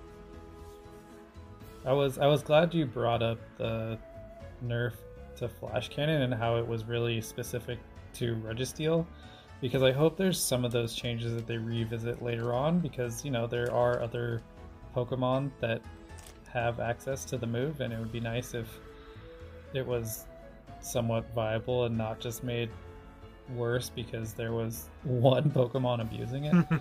I 1.86 1.93
was 1.93 2.17
I 2.17 2.27
was 2.27 2.43
glad 2.43 2.73
you 2.73 2.86
brought 2.86 3.23
up 3.23 3.39
the 3.57 3.97
nerf 4.63 4.93
to 5.38 5.49
Flash 5.49 5.89
Cannon 5.89 6.21
and 6.21 6.34
how 6.34 6.57
it 6.57 6.67
was 6.67 6.86
really 6.86 7.21
specific 7.21 7.79
to 8.13 8.36
Registeel 8.36 9.05
because 9.61 9.82
I 9.84 9.91
hope 9.91 10.17
there's 10.17 10.39
some 10.39 10.65
of 10.65 10.71
those 10.71 10.93
changes 10.93 11.34
that 11.34 11.47
they 11.47 11.57
revisit 11.57 12.21
later 12.21 12.53
on 12.53 12.79
because 12.79 13.25
you 13.25 13.32
know 13.32 13.47
there 13.47 13.71
are 13.73 14.01
other 14.01 14.41
Pokemon 14.95 15.51
that 15.59 15.82
have 16.53 16.79
access 16.79 17.25
to 17.25 17.38
the 17.38 17.47
move 17.47 17.82
and 17.82 17.93
it 17.93 17.99
would 17.99 18.11
be 18.11 18.19
nice 18.19 18.53
if 18.53 18.67
it 19.73 19.86
was 19.86 20.25
somewhat 20.82 21.25
viable 21.34 21.86
and 21.86 21.97
not 21.97 22.19
just 22.19 22.43
made 22.43 22.69
worse 23.55 23.89
because 23.89 24.34
there 24.34 24.51
was 24.51 24.89
one 25.03 25.49
Pokemon 25.49 26.01
abusing 26.01 26.45
it. 26.45 26.65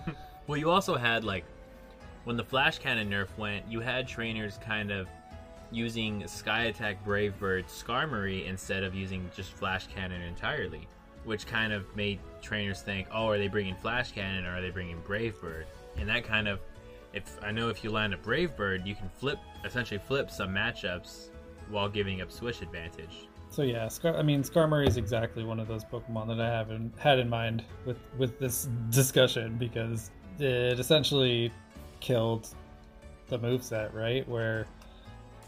Well, 0.47 0.57
you 0.57 0.71
also 0.71 0.95
had 0.95 1.23
like 1.23 1.45
when 2.23 2.37
the 2.37 2.43
Flash 2.43 2.79
Cannon 2.79 3.09
nerf 3.09 3.27
went, 3.37 3.65
you 3.69 3.79
had 3.79 4.07
trainers 4.07 4.57
kind 4.63 4.91
of 4.91 5.07
using 5.71 6.27
Sky 6.27 6.65
Attack 6.65 7.03
Brave 7.03 7.37
Bird 7.39 7.65
Skarmory 7.67 8.45
instead 8.45 8.83
of 8.83 8.93
using 8.93 9.29
just 9.35 9.53
Flash 9.53 9.87
Cannon 9.87 10.21
entirely, 10.21 10.87
which 11.23 11.47
kind 11.47 11.71
of 11.73 11.95
made 11.95 12.19
trainers 12.41 12.81
think, 12.81 13.07
"Oh, 13.11 13.27
are 13.27 13.37
they 13.37 13.47
bringing 13.47 13.75
Flash 13.75 14.11
Cannon 14.11 14.45
or 14.45 14.57
are 14.57 14.61
they 14.61 14.69
bringing 14.69 14.99
Brave 15.01 15.39
Bird?" 15.41 15.65
And 15.97 16.07
that 16.09 16.23
kind 16.23 16.47
of 16.47 16.59
if 17.13 17.37
I 17.43 17.51
know 17.51 17.69
if 17.69 17.83
you 17.83 17.91
land 17.91 18.13
a 18.13 18.17
Brave 18.17 18.55
Bird, 18.55 18.85
you 18.85 18.95
can 18.95 19.09
flip 19.09 19.39
essentially 19.65 19.99
flip 19.99 20.29
some 20.29 20.53
matchups 20.53 21.29
while 21.69 21.89
giving 21.89 22.21
up 22.21 22.31
Swish 22.31 22.61
advantage. 22.61 23.27
So 23.49 23.63
yeah, 23.63 23.87
Scar- 23.87 24.17
I 24.17 24.21
mean 24.23 24.43
Skarmory 24.43 24.87
is 24.87 24.97
exactly 24.97 25.43
one 25.43 25.59
of 25.59 25.67
those 25.67 25.83
Pokemon 25.83 26.27
that 26.27 26.39
I 26.39 26.49
haven't 26.49 26.97
had 26.97 27.19
in 27.19 27.29
mind 27.29 27.63
with 27.85 27.97
with 28.17 28.39
this 28.39 28.67
discussion 28.89 29.57
because 29.57 30.11
it 30.39 30.79
essentially 30.79 31.51
killed 32.01 32.47
the 33.27 33.39
moveset, 33.39 33.93
right? 33.93 34.27
Where 34.27 34.67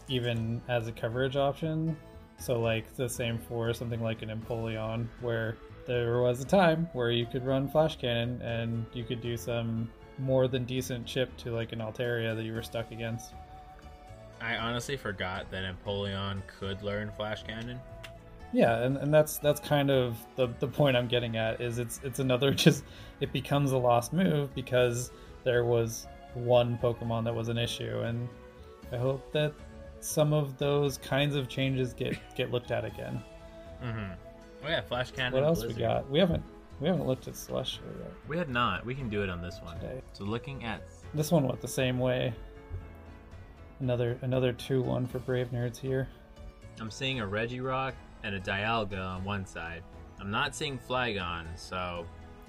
even 0.08 0.60
as 0.68 0.88
a 0.88 0.92
coverage 0.92 1.36
option, 1.36 1.96
So 2.36 2.60
like 2.60 2.96
the 2.96 3.08
same 3.08 3.38
for 3.38 3.72
something 3.72 4.02
like 4.02 4.22
an 4.22 4.28
Empoleon, 4.28 5.06
where 5.20 5.56
there 5.86 6.20
was 6.20 6.40
a 6.40 6.44
time 6.44 6.88
where 6.92 7.10
you 7.10 7.26
could 7.26 7.46
run 7.46 7.68
Flash 7.68 7.96
Cannon 7.96 8.40
and 8.42 8.86
you 8.92 9.04
could 9.04 9.20
do 9.20 9.36
some 9.36 9.90
more 10.18 10.48
than 10.48 10.64
decent 10.64 11.06
chip 11.06 11.34
to 11.38 11.52
like 11.52 11.72
an 11.72 11.78
Altaria 11.78 12.34
that 12.34 12.42
you 12.42 12.52
were 12.52 12.62
stuck 12.62 12.90
against. 12.90 13.34
I 14.40 14.56
honestly 14.56 14.96
forgot 14.96 15.50
that 15.50 15.64
Empoleon 15.64 16.42
could 16.58 16.82
learn 16.82 17.10
Flash 17.16 17.44
Cannon. 17.44 17.80
Yeah, 18.52 18.82
and, 18.82 18.96
and 18.96 19.12
that's 19.12 19.38
that's 19.38 19.60
kind 19.60 19.90
of 19.90 20.16
the, 20.36 20.48
the 20.60 20.68
point 20.68 20.96
I'm 20.96 21.08
getting 21.08 21.36
at 21.36 21.60
is 21.60 21.78
it's 21.78 22.00
it's 22.04 22.18
another 22.18 22.50
just 22.54 22.84
it 23.20 23.32
becomes 23.32 23.72
a 23.72 23.78
lost 23.78 24.12
move 24.12 24.54
because 24.54 25.10
there 25.44 25.64
was 25.64 26.06
one 26.34 26.78
Pokemon 26.78 27.24
that 27.24 27.34
was 27.34 27.48
an 27.48 27.58
issue 27.58 28.00
and 28.00 28.28
I 28.92 28.96
hope 28.96 29.32
that 29.32 29.52
some 30.00 30.32
of 30.32 30.58
those 30.58 30.98
kinds 30.98 31.34
of 31.34 31.48
changes 31.48 31.94
get 31.94 32.18
get 32.36 32.50
looked 32.50 32.70
at 32.70 32.84
again. 32.84 33.22
Mm-hmm. 33.82 34.12
Oh 34.64 34.68
yeah, 34.68 34.80
Flash 34.82 35.10
Cannon. 35.10 35.32
What 35.32 35.44
else 35.44 35.60
Blizzard. 35.60 35.76
we 35.76 35.82
got? 35.82 36.10
We 36.10 36.18
haven't 36.18 36.42
we 36.80 36.88
haven't 36.88 37.06
looked 37.06 37.28
at 37.28 37.36
Celestial 37.36 37.86
yet. 37.98 38.10
We 38.28 38.36
have 38.36 38.48
not. 38.48 38.84
We 38.84 38.94
can 38.94 39.08
do 39.08 39.22
it 39.22 39.30
on 39.30 39.40
this 39.40 39.60
one. 39.62 39.78
Today. 39.78 40.02
So 40.12 40.24
looking 40.24 40.64
at 40.64 40.82
This 41.14 41.30
one 41.30 41.46
went 41.46 41.60
the 41.60 41.68
same 41.68 41.98
way. 41.98 42.34
Another 43.80 44.18
another 44.22 44.52
two 44.52 44.82
one 44.82 45.06
for 45.06 45.18
Brave 45.18 45.48
Nerds 45.48 45.78
here. 45.78 46.08
I'm 46.80 46.90
seeing 46.90 47.20
a 47.20 47.26
Regirock 47.26 47.92
and 48.22 48.34
a 48.34 48.40
Dialga 48.40 48.98
on 48.98 49.24
one 49.24 49.46
side. 49.46 49.82
I'm 50.20 50.30
not 50.30 50.54
seeing 50.54 50.78
Flygon, 50.78 51.46
so 51.56 52.06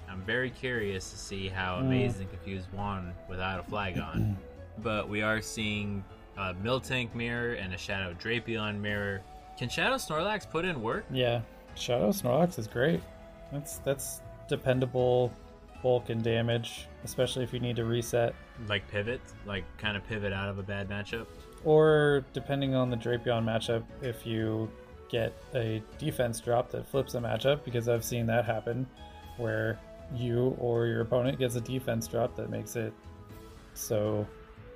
I'm 0.08 0.22
very 0.22 0.50
curious 0.50 1.10
to 1.10 1.16
see 1.16 1.48
how 1.48 1.76
Mm. 1.76 1.86
Amazing 1.86 2.22
and 2.22 2.30
Confused 2.30 2.72
won 2.72 3.12
without 3.28 3.60
a 3.60 3.62
Flygon. 3.70 4.36
but 4.82 5.08
we 5.08 5.22
are 5.22 5.40
seeing 5.40 6.04
a 6.36 6.54
Miltank 6.54 7.14
mirror 7.14 7.54
and 7.54 7.72
a 7.74 7.78
Shadow 7.78 8.14
Drapion 8.14 8.80
mirror. 8.80 9.22
Can 9.58 9.68
Shadow 9.68 9.96
Snorlax 9.96 10.48
put 10.48 10.64
in 10.64 10.82
work? 10.82 11.04
Yeah, 11.10 11.40
Shadow 11.74 12.10
Snorlax 12.10 12.58
is 12.58 12.66
great. 12.66 13.00
That's 13.52 13.78
that's 13.78 14.20
dependable 14.48 15.32
bulk 15.82 16.10
and 16.10 16.22
damage, 16.22 16.88
especially 17.04 17.44
if 17.44 17.52
you 17.52 17.60
need 17.60 17.76
to 17.76 17.84
reset. 17.84 18.34
Like 18.68 18.86
pivot? 18.88 19.20
Like 19.46 19.64
kind 19.78 19.96
of 19.96 20.06
pivot 20.06 20.32
out 20.32 20.48
of 20.48 20.58
a 20.58 20.62
bad 20.62 20.88
matchup? 20.88 21.26
Or 21.64 22.24
depending 22.32 22.74
on 22.74 22.90
the 22.90 22.96
Drapion 22.96 23.44
matchup, 23.44 23.82
if 24.02 24.26
you 24.26 24.70
get 25.08 25.32
a 25.54 25.82
defense 25.98 26.40
drop 26.40 26.70
that 26.70 26.86
flips 26.86 27.14
a 27.14 27.20
matchup, 27.20 27.64
because 27.64 27.88
I've 27.88 28.04
seen 28.04 28.26
that 28.26 28.44
happen, 28.44 28.86
where 29.36 29.78
you 30.14 30.56
or 30.58 30.86
your 30.86 31.00
opponent 31.00 31.38
gets 31.38 31.56
a 31.56 31.60
defense 31.60 32.06
drop 32.06 32.36
that 32.36 32.50
makes 32.50 32.76
it 32.76 32.92
so 33.74 34.26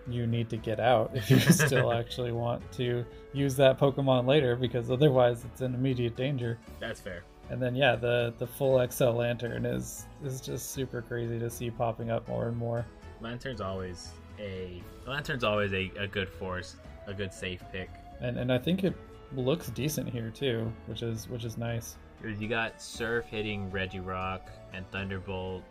you 0.08 0.26
need 0.26 0.48
to 0.50 0.56
get 0.56 0.80
out 0.80 1.10
if 1.14 1.30
you 1.30 1.38
still 1.40 1.92
actually 1.92 2.32
want 2.32 2.62
to 2.72 3.04
use 3.32 3.56
that 3.56 3.78
Pokemon 3.78 4.26
later, 4.26 4.56
because 4.56 4.90
otherwise 4.90 5.44
it's 5.44 5.60
in 5.60 5.74
immediate 5.74 6.16
danger. 6.16 6.58
That's 6.78 7.00
fair. 7.00 7.22
And 7.48 7.60
then 7.60 7.74
yeah, 7.74 7.96
the 7.96 8.32
the 8.38 8.46
full 8.46 8.86
XL 8.90 9.10
Lanturn 9.10 9.66
is 9.66 10.06
is 10.24 10.40
just 10.40 10.70
super 10.70 11.02
crazy 11.02 11.38
to 11.38 11.50
see 11.50 11.70
popping 11.70 12.10
up 12.10 12.28
more 12.28 12.48
and 12.48 12.56
more. 12.56 12.86
Lanturn's 13.20 13.60
always 13.60 14.10
a 14.38 14.82
Lanturn's 15.06 15.44
always 15.44 15.72
a, 15.72 15.90
a 15.98 16.06
good 16.06 16.28
force, 16.28 16.76
a 17.06 17.14
good 17.14 17.32
safe 17.32 17.62
pick. 17.72 17.90
And 18.20 18.38
and 18.38 18.52
I 18.52 18.58
think 18.58 18.84
it 18.84 18.94
looks 19.34 19.68
decent 19.70 20.08
here 20.08 20.30
too, 20.30 20.72
which 20.86 21.02
is 21.02 21.28
which 21.28 21.44
is 21.44 21.58
nice. 21.58 21.96
You 22.24 22.48
got 22.48 22.80
Surf 22.80 23.26
hitting 23.26 23.70
Regirock 23.70 24.40
and 24.72 24.88
Thunderbolt. 24.90 25.62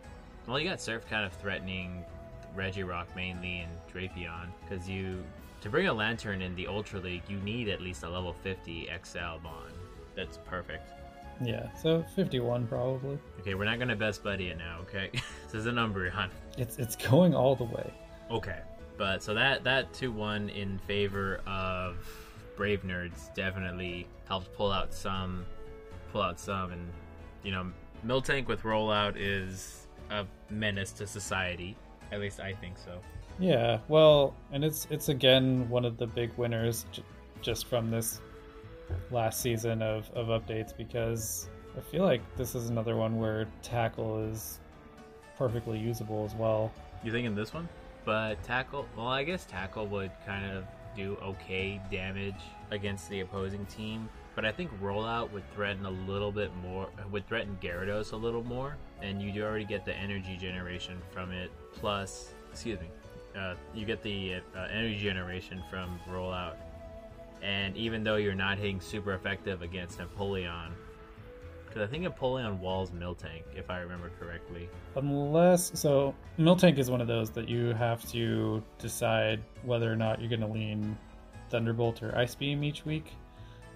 Well, 0.46 0.58
you 0.58 0.68
got 0.68 0.80
Surf 0.80 1.08
kind 1.08 1.24
of 1.24 1.32
threatening 1.34 2.04
Regirock 2.56 3.06
mainly 3.14 3.60
and 3.60 3.70
Drapion 3.92 4.48
because 4.62 4.88
you 4.88 5.22
to 5.60 5.68
bring 5.68 5.86
a 5.86 5.92
Lanturn 5.92 6.42
in 6.42 6.54
the 6.56 6.66
Ultra 6.66 7.00
League, 7.00 7.22
you 7.28 7.38
need 7.38 7.68
at 7.68 7.80
least 7.80 8.02
a 8.02 8.08
level 8.08 8.32
50 8.32 8.88
XL 9.04 9.18
Bond. 9.42 9.74
That's 10.16 10.38
perfect. 10.38 10.90
Yeah, 11.42 11.68
so 11.74 12.04
51 12.14 12.66
probably. 12.66 13.18
Okay, 13.40 13.54
we're 13.54 13.64
not 13.64 13.78
gonna 13.78 13.96
best 13.96 14.22
buddy 14.22 14.48
it 14.48 14.58
now. 14.58 14.78
Okay, 14.82 15.10
this 15.44 15.54
is 15.54 15.66
a 15.66 15.72
number. 15.72 16.12
It's 16.58 16.78
it's 16.78 16.96
going 16.96 17.34
all 17.34 17.54
the 17.54 17.64
way. 17.64 17.92
Okay, 18.30 18.58
but 18.98 19.22
so 19.22 19.32
that 19.34 19.64
that 19.64 19.92
two 19.94 20.12
one 20.12 20.50
in 20.50 20.78
favor 20.80 21.40
of 21.46 21.96
Brave 22.56 22.82
Nerds 22.82 23.32
definitely 23.34 24.06
helped 24.28 24.52
pull 24.54 24.70
out 24.70 24.92
some, 24.92 25.46
pull 26.12 26.22
out 26.22 26.38
some, 26.40 26.72
and 26.72 26.88
you 27.42 27.52
know, 27.52 27.70
Miltank 28.06 28.46
with 28.46 28.62
rollout 28.62 29.14
is 29.16 29.86
a 30.10 30.26
menace 30.50 30.92
to 30.92 31.06
society. 31.06 31.76
At 32.12 32.20
least 32.20 32.40
I 32.40 32.54
think 32.54 32.76
so. 32.78 33.00
Yeah, 33.38 33.78
well, 33.88 34.34
and 34.52 34.64
it's 34.64 34.86
it's 34.90 35.08
again 35.08 35.68
one 35.68 35.84
of 35.84 35.96
the 35.96 36.06
big 36.06 36.32
winners 36.36 36.86
j- 36.92 37.02
just 37.40 37.66
from 37.66 37.90
this 37.90 38.20
last 39.10 39.40
season 39.40 39.82
of, 39.82 40.10
of 40.14 40.26
updates 40.26 40.76
because 40.76 41.48
I 41.76 41.80
feel 41.80 42.04
like 42.04 42.20
this 42.36 42.54
is 42.54 42.68
another 42.68 42.96
one 42.96 43.18
where 43.18 43.46
tackle 43.62 44.24
is 44.24 44.58
perfectly 45.36 45.78
usable 45.78 46.24
as 46.24 46.34
well. 46.34 46.72
You 47.04 47.12
think 47.12 47.26
in 47.26 47.34
this 47.34 47.54
one? 47.54 47.68
But 48.04 48.42
tackle, 48.42 48.86
well, 48.96 49.08
I 49.08 49.24
guess 49.24 49.44
tackle 49.44 49.86
would 49.86 50.10
kind 50.26 50.50
of 50.56 50.64
do 50.96 51.16
okay 51.22 51.80
damage 51.90 52.40
against 52.70 53.08
the 53.08 53.20
opposing 53.20 53.64
team. 53.66 54.08
But 54.34 54.44
I 54.44 54.52
think 54.52 54.70
rollout 54.80 55.32
would 55.32 55.42
threaten 55.54 55.84
a 55.86 55.90
little 55.90 56.32
bit 56.32 56.54
more, 56.56 56.88
would 57.10 57.26
threaten 57.26 57.58
Gyarados 57.60 58.12
a 58.12 58.16
little 58.16 58.44
more, 58.44 58.76
and 59.02 59.20
you 59.20 59.32
do 59.32 59.42
already 59.42 59.64
get 59.64 59.84
the 59.84 59.94
energy 59.94 60.36
generation 60.36 60.98
from 61.10 61.32
it. 61.32 61.50
Plus, 61.72 62.32
excuse 62.50 62.78
me, 62.80 62.86
uh, 63.36 63.54
you 63.74 63.84
get 63.84 64.02
the 64.02 64.36
uh, 64.56 64.66
energy 64.72 64.98
generation 64.98 65.62
from 65.68 65.98
rollout. 66.08 66.54
And 67.42 67.76
even 67.76 68.04
though 68.04 68.16
you're 68.16 68.34
not 68.34 68.58
hitting 68.58 68.80
super 68.80 69.14
effective 69.14 69.62
against 69.62 69.98
Empoleon, 69.98 70.70
because 71.66 71.88
I 71.88 71.90
think 71.90 72.04
Empoleon 72.04 72.58
walls 72.58 72.90
Miltank, 72.90 73.42
if 73.54 73.70
I 73.70 73.78
remember 73.78 74.10
correctly. 74.18 74.68
Unless 74.96 75.78
so 75.78 76.14
Miltank 76.38 76.78
is 76.78 76.90
one 76.90 77.00
of 77.00 77.06
those 77.06 77.30
that 77.30 77.48
you 77.48 77.72
have 77.74 78.04
to 78.10 78.62
decide 78.78 79.40
whether 79.62 79.90
or 79.90 79.96
not 79.96 80.20
you're 80.20 80.28
going 80.28 80.40
to 80.40 80.48
lean 80.48 80.98
Thunderbolt 81.48 82.02
or 82.02 82.16
Ice 82.16 82.34
Beam 82.34 82.64
each 82.64 82.84
week. 82.84 83.12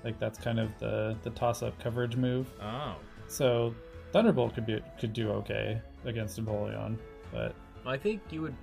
Like 0.05 0.19
that's 0.19 0.39
kind 0.39 0.61
of 0.61 0.71
the 0.79 1.17
the 1.23 1.31
toss 1.31 1.63
up 1.63 1.79
coverage 1.83 2.17
move. 2.17 2.49
Oh, 2.63 2.97
So 3.27 3.75
Thunderbolt 4.13 4.55
could 4.55 4.67
be 4.67 4.81
could 5.01 5.13
do 5.13 5.31
okay 5.31 5.81
against 6.05 6.39
Empoleon, 6.43 6.99
but 7.33 7.55
Well, 7.85 7.95
I 7.95 7.99
think 7.99 8.21
you 8.31 8.43
would. 8.43 8.55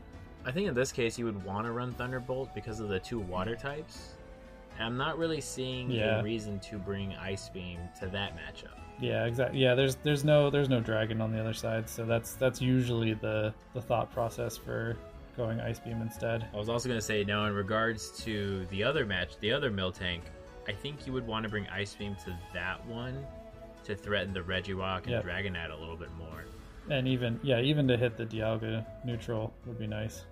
I 0.46 0.52
think 0.52 0.68
in 0.68 0.74
this 0.74 0.92
case 0.92 1.18
you 1.20 1.26
would 1.26 1.44
want 1.44 1.66
to 1.66 1.72
run 1.72 1.92
Thunderbolt 1.94 2.54
because 2.56 2.80
of 2.80 2.90
the 2.90 3.00
two 3.00 3.20
water 3.20 3.56
types. 3.56 4.14
And 4.78 4.86
I'm 4.86 4.98
not 4.98 5.18
really 5.18 5.42
seeing 5.42 5.92
Yeah. 5.92 6.20
a 6.20 6.24
reason 6.24 6.60
to 6.62 6.78
bring 6.78 7.14
Ice 7.16 7.50
Beam 7.50 7.80
to 8.00 8.08
that 8.08 8.36
matchup. 8.38 8.78
yeah, 9.00 9.26
exactly. 9.26 9.60
Yeah, 9.60 9.76
there's 9.76 9.96
there's 9.98 10.24
no 10.24 10.50
there's 10.50 10.70
no 10.70 10.80
dragon 10.80 11.22
on 11.22 11.32
the 11.32 11.40
other 11.40 11.54
side, 11.54 11.90
so 11.90 12.06
that's 12.06 12.34
that's 12.36 12.62
usually 12.62 13.14
the 13.14 13.54
the 13.74 13.82
thought 13.82 14.12
process 14.14 14.56
for 14.58 14.96
going 15.38 15.60
Ice 15.62 15.80
Beam 15.80 16.02
instead. 16.02 16.48
I 16.54 16.58
was 16.58 16.70
also 16.70 16.88
going 16.90 17.00
to 17.00 17.06
say 17.06 17.24
now 17.24 17.46
in 17.46 17.54
regards 17.54 18.12
to 18.24 18.66
the 18.70 18.84
other 18.84 19.06
match, 19.06 19.38
the 19.40 19.52
other 19.52 19.72
Miltank, 19.72 20.22
I 20.68 20.74
think 20.74 21.08
you 21.08 21.14
would 21.14 21.26
want 21.26 21.44
to 21.44 21.50
bring 21.50 21.68
Ice 21.68 21.96
Beam 21.96 22.16
to 22.26 22.38
that 22.54 22.86
one 22.86 23.26
to 23.84 23.96
threaten 23.96 24.34
the 24.34 24.42
Regirock 24.42 25.04
and 25.04 25.12
Yep. 25.12 25.26
Dragonite 25.26 25.72
a 25.72 25.76
little 25.76 25.96
bit 25.98 26.14
more. 26.18 26.46
And 26.90 27.08
even 27.08 27.40
yeah, 27.44 27.60
even 27.60 27.88
to 27.88 27.98
hit 27.98 28.18
the 28.18 28.26
Dialga 28.26 28.86
neutral 29.06 29.54
would 29.66 29.80
be 29.80 29.88
nice. 29.88 30.26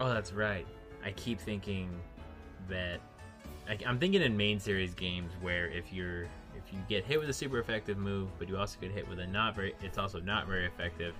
Oh, 0.00 0.08
that's 0.08 0.32
right. 0.32 0.66
I 1.04 1.12
keep 1.12 1.40
thinking 1.40 1.90
that 2.68 3.00
I, 3.68 3.78
I'm 3.86 3.98
thinking 3.98 4.22
in 4.22 4.36
main 4.36 4.60
series 4.60 4.94
games 4.94 5.32
where 5.40 5.66
if 5.68 5.92
you're 5.92 6.24
if 6.56 6.72
you 6.72 6.78
get 6.88 7.04
hit 7.04 7.18
with 7.18 7.28
a 7.30 7.32
super 7.32 7.58
effective 7.58 7.98
move, 7.98 8.28
but 8.38 8.48
you 8.48 8.56
also 8.56 8.78
get 8.80 8.90
hit 8.90 9.08
with 9.08 9.18
a 9.20 9.26
not 9.26 9.54
very, 9.54 9.74
it's 9.82 9.98
also 9.98 10.20
not 10.20 10.46
very 10.46 10.66
effective. 10.66 11.14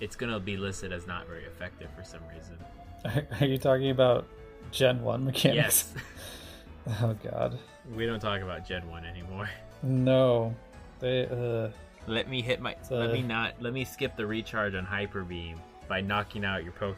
It's 0.00 0.16
gonna 0.16 0.40
be 0.40 0.56
listed 0.56 0.92
as 0.92 1.06
not 1.06 1.26
very 1.26 1.44
effective 1.44 1.88
for 1.96 2.04
some 2.04 2.20
reason. 2.34 3.26
Are 3.40 3.46
you 3.46 3.58
talking 3.58 3.90
about 3.90 4.26
Gen 4.70 5.02
One 5.02 5.24
mechanics? 5.24 5.92
Yes, 5.94 6.04
Oh 6.86 7.14
God, 7.22 7.58
we 7.94 8.06
don't 8.06 8.20
talk 8.20 8.40
about 8.40 8.66
Gen 8.66 8.88
One 8.88 9.04
anymore. 9.04 9.48
no. 9.82 10.54
They 11.00 11.26
uh, 11.26 11.68
Let 12.06 12.28
me 12.28 12.42
hit 12.42 12.60
my. 12.60 12.76
So- 12.82 12.96
let 12.96 13.12
me 13.12 13.22
not. 13.22 13.54
Let 13.60 13.72
me 13.72 13.84
skip 13.84 14.16
the 14.16 14.26
recharge 14.26 14.74
on 14.74 14.84
Hyper 14.84 15.22
Beam 15.22 15.60
by 15.88 16.00
knocking 16.00 16.44
out 16.44 16.62
your 16.64 16.72
Pokemon. 16.72 16.94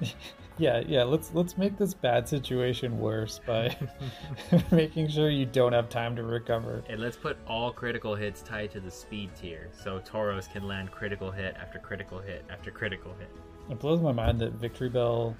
yeah, 0.58 0.82
yeah. 0.86 1.04
Let's 1.04 1.32
let's 1.34 1.56
make 1.56 1.76
this 1.76 1.94
bad 1.94 2.28
situation 2.28 2.98
worse 2.98 3.40
by 3.46 3.76
making 4.72 5.08
sure 5.08 5.30
you 5.30 5.46
don't 5.46 5.72
have 5.72 5.88
time 5.88 6.16
to 6.16 6.22
recover. 6.22 6.82
And 6.88 7.00
let's 7.00 7.16
put 7.16 7.36
all 7.46 7.70
critical 7.72 8.14
hits 8.14 8.42
tied 8.42 8.70
to 8.72 8.80
the 8.80 8.90
speed 8.90 9.30
tier, 9.40 9.68
so 9.72 10.00
Tauros 10.00 10.50
can 10.50 10.66
land 10.66 10.90
critical 10.90 11.30
hit 11.30 11.54
after 11.60 11.78
critical 11.78 12.18
hit 12.18 12.44
after 12.50 12.70
critical 12.70 13.14
hit. 13.18 13.30
It 13.70 13.78
blows 13.78 14.00
my 14.00 14.12
mind 14.12 14.40
that 14.40 14.60
Victreebel 14.60 15.34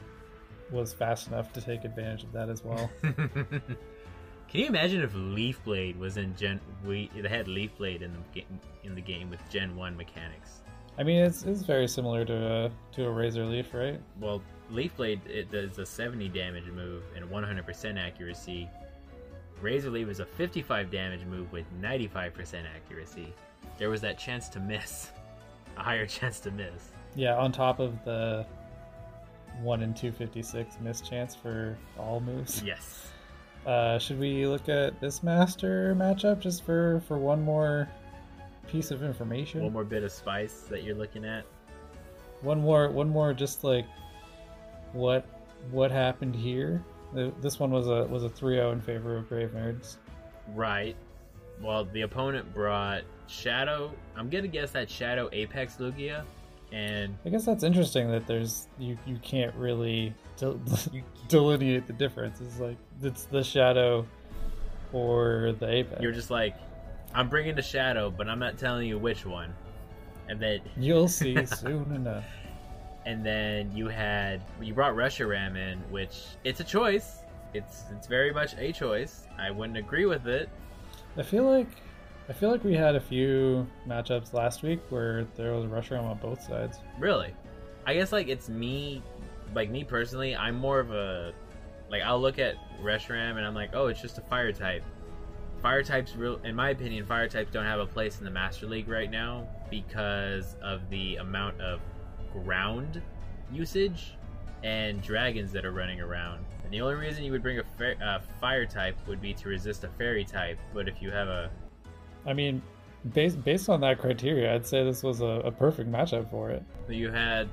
was 0.73 0.93
fast 0.93 1.29
enough 1.29 1.53
to 1.55 1.61
take 1.61 1.85
advantage 1.85 2.25
of 2.25 2.33
that 2.33 2.49
as 2.49 2.65
well. 2.65 2.91
Can 3.03 4.61
you 4.61 4.67
imagine 4.67 5.03
if 5.03 5.13
Leaf 5.15 5.63
Blade 5.65 5.97
was 5.99 6.17
in 6.17 6.35
Gen? 6.37 6.61
We 6.85 7.11
they 7.15 7.29
had 7.29 7.47
Leaf 7.47 7.77
Blade 7.79 8.03
in 8.03 8.13
the 8.13 8.41
game 8.41 8.61
in 8.83 8.95
the 8.95 9.01
game 9.01 9.31
with 9.31 9.41
Gen 9.49 9.77
One 9.77 9.97
mechanics. 9.97 10.63
I 10.99 11.05
mean, 11.05 11.23
it's, 11.23 11.45
it's 11.45 11.63
very 11.63 11.87
similar 11.87 12.25
to 12.25 12.65
a 12.67 12.71
to 12.93 13.07
a 13.07 13.11
Razor 13.11 13.45
Leaf, 13.45 13.73
right? 13.73 14.01
Well, 14.19 14.43
Leaf 14.71 14.97
Blade 14.97 15.21
it 15.27 15.51
does 15.51 15.79
a 15.79 15.87
70 15.87 16.29
damage 16.31 16.67
move 16.67 17.03
and 17.17 17.25
100% 17.25 17.99
accuracy, 17.99 18.69
Razor 19.61 19.91
Leaf 19.91 20.09
is 20.09 20.21
a 20.21 20.27
55 20.27 20.91
damage 20.91 21.25
move 21.25 21.51
with 21.53 21.67
95% 21.81 22.65
accuracy. 22.75 23.33
There 23.79 23.91
was 23.91 24.01
that 24.01 24.19
chance 24.19 24.49
to 24.51 24.61
miss, 24.61 25.11
a 25.77 25.83
higher 25.83 26.07
chance 26.07 26.41
to 26.41 26.51
miss. 26.51 26.91
Yeah, 27.15 27.37
on 27.37 27.53
top 27.53 27.79
of 27.81 28.03
the 28.05 28.47
one 29.63 29.83
in 29.83 29.95
two 29.95 30.13
fifty 30.13 30.43
six 30.43 30.77
miss 30.81 31.01
chance 31.01 31.35
for 31.35 31.77
all 31.99 32.21
moves. 32.21 32.63
Yes. 32.63 33.09
Uh, 33.67 33.99
should 33.99 34.19
we 34.19 34.47
look 34.47 34.69
at 34.69 35.01
this 35.01 35.23
master 35.23 35.95
matchup 35.95 36.41
just 36.41 36.65
for 36.65 37.03
for 37.07 37.19
one 37.19 37.43
more 37.43 37.89
piece 38.69 38.91
of 38.91 39.03
information? 39.03 39.63
One 39.63 39.73
more 39.73 39.85
bit 39.85 40.03
of 40.03 40.13
spice 40.13 40.63
that 40.71 40.83
you're 40.83 40.97
looking 40.97 41.25
at. 41.25 41.45
One 42.41 42.61
more, 42.61 42.89
one 42.89 43.11
more, 43.11 43.35
just 43.35 43.65
like 43.65 43.87
what 44.93 45.27
what 45.71 45.91
happened 45.91 46.35
here. 46.35 46.83
This 47.13 47.59
one 47.59 47.71
was 47.71 47.89
a 47.89 48.05
was 48.05 48.25
a 48.25 48.29
3-0 48.29 48.73
in 48.73 48.81
favor 48.81 49.17
of 49.17 49.29
Brave 49.29 49.51
Nerds. 49.51 49.97
Right. 50.55 50.97
Well, 51.61 51.85
the 51.85 52.03
opponent 52.03 52.55
brought 52.55 53.03
Shadow. 53.27 53.93
I'm 54.17 54.31
gonna 54.31 54.49
guess 54.49 54.71
that 54.71 54.89
Shadow 54.89 55.29
Apex 55.33 55.77
Lugia, 55.77 56.25
and 56.73 57.17
I 57.25 57.29
guess 57.31 57.45
that's 57.45 57.65
interesting 57.65 58.11
that 58.13 58.27
there's 58.27 58.69
you 58.79 58.97
you 59.07 59.19
can't 59.23 59.55
really 59.57 60.15
del- 60.37 60.61
you, 60.93 61.03
delineate 61.29 61.87
the 61.87 61.93
difference. 61.93 62.41
It's 62.41 62.59
like 62.61 62.77
it's 63.03 63.25
the 63.25 63.43
shadow 63.43 64.07
or 64.93 65.55
the 65.59 65.69
apex. 65.69 66.01
you're 66.03 66.13
just 66.13 66.31
like, 66.31 66.57
I'm 67.15 67.29
bringing 67.29 67.55
the 67.55 67.63
Shadow, 67.63 68.11
but 68.11 68.29
I'm 68.29 68.39
not 68.41 68.59
telling 68.59 68.89
you 68.89 68.99
which 68.99 69.25
one. 69.25 69.55
And 70.29 70.41
then, 70.41 70.61
You'll 70.77 71.09
see 71.09 71.45
soon 71.47 71.93
enough. 71.95 72.25
and 73.07 73.25
then 73.25 73.71
you 73.77 73.89
had 73.89 74.43
you 74.61 74.75
brought 74.75 74.95
Reshiram 74.95 75.57
in, 75.57 75.79
which 75.91 76.23
it's 76.45 76.61
a 76.61 76.65
choice. 76.65 77.19
It's 77.55 77.83
it's 77.97 78.07
very 78.07 78.33
much 78.33 78.55
a 78.59 78.73
choice. 78.73 79.27
I 79.39 79.51
wouldn't 79.51 79.79
agree 79.79 80.07
with 80.07 80.27
it. 80.29 80.49
I 81.17 81.23
feel 81.25 81.45
like 81.45 81.69
I 82.31 82.33
feel 82.33 82.53
like 82.53 82.63
we 82.63 82.75
had 82.75 82.95
a 82.95 83.01
few 83.01 83.67
matchups 83.89 84.33
last 84.33 84.63
week 84.63 84.79
where 84.89 85.25
there 85.35 85.53
was 85.53 85.65
a 85.65 85.69
rush 85.69 85.91
on 85.91 86.17
both 86.19 86.41
sides. 86.41 86.79
Really? 86.97 87.35
I 87.85 87.95
guess 87.95 88.13
like 88.13 88.29
it's 88.29 88.49
me, 88.49 89.03
like 89.53 89.69
me 89.69 89.83
personally. 89.83 90.37
I'm 90.37 90.55
more 90.55 90.79
of 90.79 90.93
a 90.93 91.33
like 91.91 92.03
I'll 92.03 92.21
look 92.21 92.39
at 92.39 92.55
Reshiram 92.81 93.37
and 93.37 93.45
I'm 93.45 93.57
like, 93.57 93.71
oh, 93.75 93.89
it's 93.89 94.01
just 94.01 94.19
a 94.19 94.21
fire 94.21 94.53
type. 94.53 94.85
Fire 95.61 95.83
types, 95.83 96.15
real 96.15 96.39
in 96.45 96.55
my 96.55 96.71
opinion, 96.71 97.05
fire 97.05 97.27
types 97.27 97.51
don't 97.51 97.65
have 97.65 97.81
a 97.81 97.87
place 97.87 98.21
in 98.21 98.25
the 98.25 98.31
Master 98.31 98.69
League 98.69 98.89
right 98.89 99.11
now 99.11 99.49
because 99.69 100.55
of 100.63 100.89
the 100.89 101.17
amount 101.17 101.61
of 101.61 101.81
ground 102.33 103.03
usage 103.51 104.15
and 104.63 105.03
dragons 105.03 105.51
that 105.51 105.65
are 105.65 105.73
running 105.73 106.01
around. 106.01 106.45
And 106.63 106.73
the 106.73 106.81
only 106.81 106.95
reason 106.95 107.25
you 107.25 107.33
would 107.33 107.43
bring 107.43 107.59
a 107.59 107.65
fa- 107.77 107.99
uh, 108.01 108.21
fire 108.41 108.67
type 108.67 108.97
would 109.09 109.21
be 109.21 109.35
to 109.35 109.49
resist 109.49 109.83
a 109.83 109.89
fairy 109.99 110.25
type. 110.25 110.61
But 110.73 110.87
if 110.87 111.03
you 111.03 111.11
have 111.11 111.27
a 111.27 111.51
I 112.27 112.33
mean, 112.33 112.63
based 113.15 113.43
based 113.45 113.69
on 113.69 113.81
that 113.81 113.99
criteria, 113.99 114.55
I'd 114.55 114.67
say 114.67 114.85
this 114.85 115.03
was 115.03 115.21
a, 115.21 115.43
a 115.45 115.51
perfect 115.51 115.91
matchup 115.91 116.31
for 116.31 116.51
it. 116.51 116.63
You 116.89 117.11
had 117.11 117.49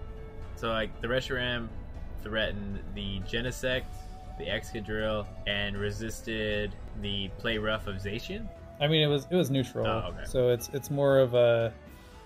so 0.55 0.69
like 0.69 0.99
the 1.01 1.07
Reshiram 1.07 1.67
threatened 2.23 2.79
the 2.95 3.19
Genesect, 3.21 3.85
the 4.39 4.45
Excadrill, 4.45 5.25
and 5.45 5.77
resisted 5.77 6.75
the 7.01 7.29
play 7.37 7.57
rough 7.57 7.87
of 7.87 7.95
Zacian. 7.97 8.47
I 8.79 8.87
mean, 8.87 9.01
it 9.01 9.07
was 9.07 9.27
it 9.31 9.35
was 9.35 9.49
neutral, 9.49 9.87
Oh, 9.87 10.09
okay. 10.13 10.25
so 10.25 10.49
it's 10.49 10.69
it's 10.73 10.89
more 10.91 11.19
of 11.19 11.33
a 11.33 11.73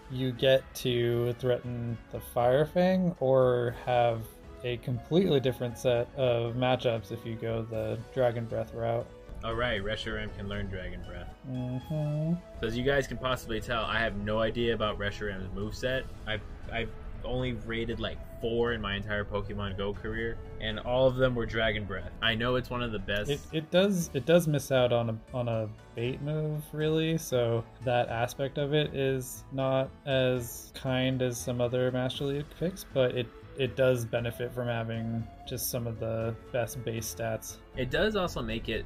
you 0.10 0.32
get 0.34 0.62
to 0.76 1.32
threaten 1.40 1.98
the 2.12 2.20
Fire 2.20 2.66
Fang 2.66 3.16
or 3.22 3.76
have 3.86 4.22
a 4.64 4.78
completely 4.78 5.40
different 5.40 5.78
set 5.78 6.08
of 6.18 6.54
matchups 6.56 7.12
if 7.12 7.26
you 7.26 7.36
go 7.36 7.62
the 7.64 7.98
Dragon 8.14 8.46
Breath 8.46 8.74
route. 8.74 9.08
All 9.44 9.56
right, 9.56 9.84
Reshiram 9.84 10.36
can 10.38 10.48
learn 10.48 10.68
Dragon 10.68 11.02
Breath. 11.08 11.28
hmm 11.48 12.34
So 12.60 12.68
as 12.68 12.78
you 12.78 12.84
guys 12.84 13.08
can 13.08 13.18
possibly 13.18 13.60
tell, 13.60 13.84
I 13.86 14.00
have 14.00 14.16
no 14.18 14.40
idea 14.40 14.74
about 14.76 15.00
Reshiram's 15.00 15.48
moveset. 15.56 16.04
I've 16.28 16.42
I've 16.72 16.90
only 17.24 17.54
rated 17.54 18.00
like 18.00 18.18
four 18.42 18.74
in 18.74 18.82
my 18.82 18.96
entire 18.96 19.24
Pokemon 19.24 19.78
Go 19.78 19.94
career, 19.94 20.38
and 20.60 20.80
all 20.80 21.08
of 21.08 21.16
them 21.16 21.36
were 21.36 21.46
Dragon 21.46 21.86
Breath. 21.86 22.12
I 22.22 22.36
know 22.36 22.56
it's 22.56 22.70
one 22.70 22.82
of 22.84 22.92
the 22.92 23.00
best. 23.00 23.30
It, 23.30 23.40
it 23.52 23.72
does 23.72 24.10
it 24.14 24.26
does 24.26 24.48
miss 24.48 24.72
out 24.72 24.94
on 24.94 25.10
a 25.10 25.18
on 25.34 25.48
a 25.48 25.70
bait 25.96 26.22
move 26.22 26.64
really, 26.72 27.18
so 27.18 27.64
that 27.84 28.10
aspect 28.10 28.58
of 28.58 28.74
it 28.74 28.94
is 28.94 29.44
not 29.52 29.90
as 30.06 30.72
kind 30.76 31.22
as 31.22 31.38
some 31.38 31.62
other 31.62 31.92
Master 31.92 32.26
League 32.26 32.46
picks, 32.60 32.86
but 32.94 33.16
it 33.16 33.28
it 33.58 33.76
does 33.76 34.06
benefit 34.06 34.52
from 34.54 34.68
having 34.68 35.28
just 35.48 35.70
some 35.70 35.86
of 35.88 36.00
the 36.00 36.34
best 36.52 36.84
base 36.86 37.14
stats. 37.14 37.58
It 37.76 37.90
does 37.90 38.16
also 38.16 38.42
make 38.42 38.70
it 38.70 38.86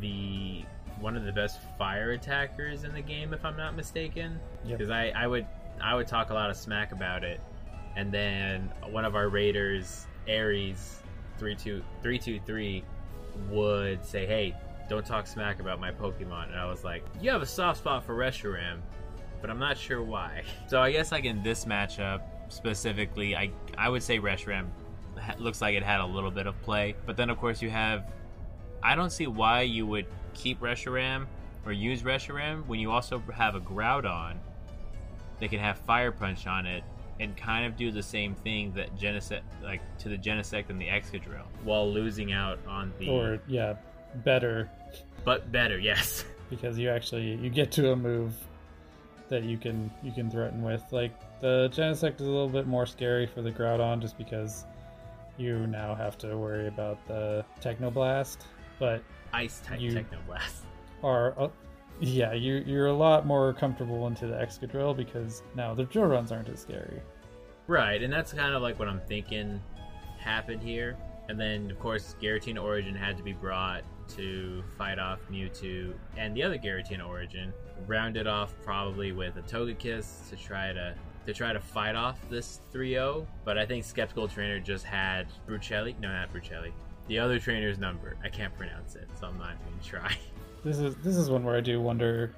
the 0.00 0.64
one 1.00 1.16
of 1.16 1.24
the 1.24 1.32
best 1.32 1.60
fire 1.78 2.12
attackers 2.12 2.84
in 2.84 2.92
the 2.92 3.00
game, 3.00 3.32
if 3.32 3.44
I'm 3.44 3.56
not 3.56 3.74
mistaken. 3.74 4.38
Yep. 4.64 4.78
Because 4.78 4.90
I, 4.90 5.08
I 5.16 5.26
would 5.26 5.46
I 5.82 5.94
would 5.94 6.06
talk 6.06 6.30
a 6.30 6.34
lot 6.34 6.50
of 6.50 6.56
smack 6.56 6.92
about 6.92 7.24
it, 7.24 7.40
and 7.96 8.12
then 8.12 8.72
one 8.90 9.04
of 9.04 9.14
our 9.14 9.28
raiders, 9.28 10.06
Aries, 10.26 11.00
three 11.38 11.56
two 11.56 11.82
three 12.02 12.18
two 12.18 12.40
three, 12.46 12.84
would 13.48 14.04
say, 14.04 14.26
"Hey, 14.26 14.54
don't 14.88 15.06
talk 15.06 15.26
smack 15.26 15.60
about 15.60 15.80
my 15.80 15.90
Pokemon," 15.90 16.48
and 16.48 16.56
I 16.56 16.66
was 16.66 16.84
like, 16.84 17.04
"You 17.20 17.30
have 17.30 17.42
a 17.42 17.46
soft 17.46 17.78
spot 17.78 18.04
for 18.04 18.14
Reshiram, 18.14 18.80
but 19.40 19.50
I'm 19.50 19.58
not 19.58 19.78
sure 19.78 20.02
why." 20.02 20.42
So 20.68 20.80
I 20.80 20.92
guess 20.92 21.10
like 21.10 21.24
in 21.24 21.42
this 21.42 21.64
matchup 21.64 22.22
specifically, 22.48 23.34
I 23.34 23.50
I 23.76 23.88
would 23.88 24.02
say 24.02 24.18
Reshiram 24.18 24.68
looks 25.38 25.60
like 25.60 25.74
it 25.74 25.82
had 25.82 26.00
a 26.00 26.06
little 26.06 26.30
bit 26.30 26.46
of 26.46 26.60
play, 26.62 26.94
but 27.06 27.16
then 27.16 27.30
of 27.30 27.38
course 27.38 27.60
you 27.62 27.70
have 27.70 28.12
I 28.82 28.94
don't 28.94 29.10
see 29.10 29.26
why 29.26 29.62
you 29.62 29.86
would 29.86 30.06
keep 30.34 30.60
Reshiram 30.60 31.26
or 31.66 31.72
use 31.72 32.02
Reshiram 32.02 32.66
when 32.66 32.80
you 32.80 32.90
also 32.90 33.22
have 33.34 33.54
a 33.54 33.60
Groudon 33.60 34.36
that 35.38 35.50
can 35.50 35.58
have 35.58 35.78
Fire 35.78 36.12
Punch 36.12 36.46
on 36.46 36.66
it 36.66 36.82
and 37.18 37.36
kind 37.36 37.66
of 37.66 37.76
do 37.76 37.90
the 37.90 38.02
same 38.02 38.34
thing 38.34 38.72
that 38.72 38.96
Genesect, 38.96 39.42
like 39.62 39.80
to 39.98 40.08
the 40.08 40.16
Genesect 40.16 40.70
and 40.70 40.80
the 40.80 40.86
Excadrill, 40.86 41.44
while 41.64 41.90
losing 41.90 42.32
out 42.32 42.58
on 42.66 42.92
the. 42.98 43.08
Or 43.08 43.40
yeah, 43.46 43.74
better 44.24 44.70
but 45.24 45.50
better, 45.52 45.78
yes. 45.78 46.24
because 46.50 46.78
you 46.78 46.90
actually 46.90 47.36
you 47.36 47.50
get 47.50 47.70
to 47.72 47.92
a 47.92 47.96
move 47.96 48.34
that 49.28 49.44
you 49.44 49.56
can 49.56 49.90
you 50.02 50.12
can 50.12 50.30
threaten 50.30 50.62
with. 50.62 50.82
Like 50.90 51.12
the 51.40 51.70
Genesect 51.72 52.20
is 52.20 52.26
a 52.26 52.30
little 52.30 52.48
bit 52.48 52.66
more 52.66 52.86
scary 52.86 53.26
for 53.26 53.42
the 53.42 53.50
Groudon 53.50 54.00
just 54.00 54.18
because 54.18 54.64
you 55.36 55.66
now 55.66 55.94
have 55.94 56.18
to 56.18 56.36
worry 56.36 56.66
about 56.66 57.06
the 57.06 57.44
Technoblast, 57.60 58.38
but 58.80 59.02
Ice 59.32 59.60
type 59.60 59.80
You- 59.80 59.92
Technoblast. 59.92 60.62
are 61.04 61.38
uh, 61.40 61.48
yeah 62.00 62.32
you 62.32 62.64
you're 62.66 62.86
a 62.88 62.92
lot 62.92 63.26
more 63.26 63.52
comfortable 63.52 64.06
into 64.08 64.26
the 64.26 64.34
Excadrill 64.34 64.96
because 64.96 65.42
now 65.54 65.72
the 65.74 65.84
drill 65.84 66.06
runs 66.06 66.32
aren't 66.32 66.48
as 66.48 66.58
scary. 66.60 67.00
Right, 67.68 68.02
and 68.02 68.12
that's 68.12 68.32
kind 68.32 68.52
of 68.54 68.62
like 68.62 68.80
what 68.80 68.88
I'm 68.88 69.00
thinking 69.06 69.60
happened 70.18 70.60
here. 70.62 70.96
And 71.28 71.38
then, 71.38 71.70
of 71.70 71.78
course, 71.78 72.16
Giratina 72.20 72.60
Origin 72.60 72.96
had 72.96 73.16
to 73.16 73.22
be 73.22 73.32
brought 73.32 73.84
to 74.16 74.64
fight 74.76 74.98
off 74.98 75.20
Mewtwo 75.30 75.92
and 76.16 76.34
the 76.36 76.42
other 76.42 76.58
Giratina 76.58 77.06
Origin. 77.06 77.52
Rounded 77.86 78.26
off 78.26 78.52
probably 78.64 79.12
with 79.12 79.36
a 79.36 79.42
Togekiss 79.42 80.28
to 80.30 80.36
try 80.36 80.72
to 80.72 80.94
to 81.26 81.32
try 81.34 81.52
to 81.52 81.60
fight 81.60 81.94
off 81.94 82.18
this 82.28 82.60
3-0. 82.74 83.24
But 83.44 83.56
I 83.58 83.66
think 83.66 83.84
Skeptical 83.84 84.26
Trainer 84.26 84.58
just 84.58 84.84
had 84.84 85.28
Brucelli. 85.46 85.96
No, 86.00 86.08
not 86.08 86.32
Brucelli. 86.32 86.72
The 87.10 87.18
other 87.18 87.40
trainer's 87.40 87.80
number. 87.80 88.16
I 88.22 88.28
can't 88.28 88.56
pronounce 88.56 88.94
it, 88.94 89.08
so 89.18 89.26
I'm 89.26 89.36
not 89.36 89.60
going 89.64 89.76
to 89.76 89.84
try. 89.84 90.16
This 90.62 90.78
is 90.78 90.94
this 90.96 91.16
is 91.16 91.30
one 91.30 91.42
where 91.42 91.56
I 91.56 91.62
do 91.62 91.80
wonder 91.80 92.34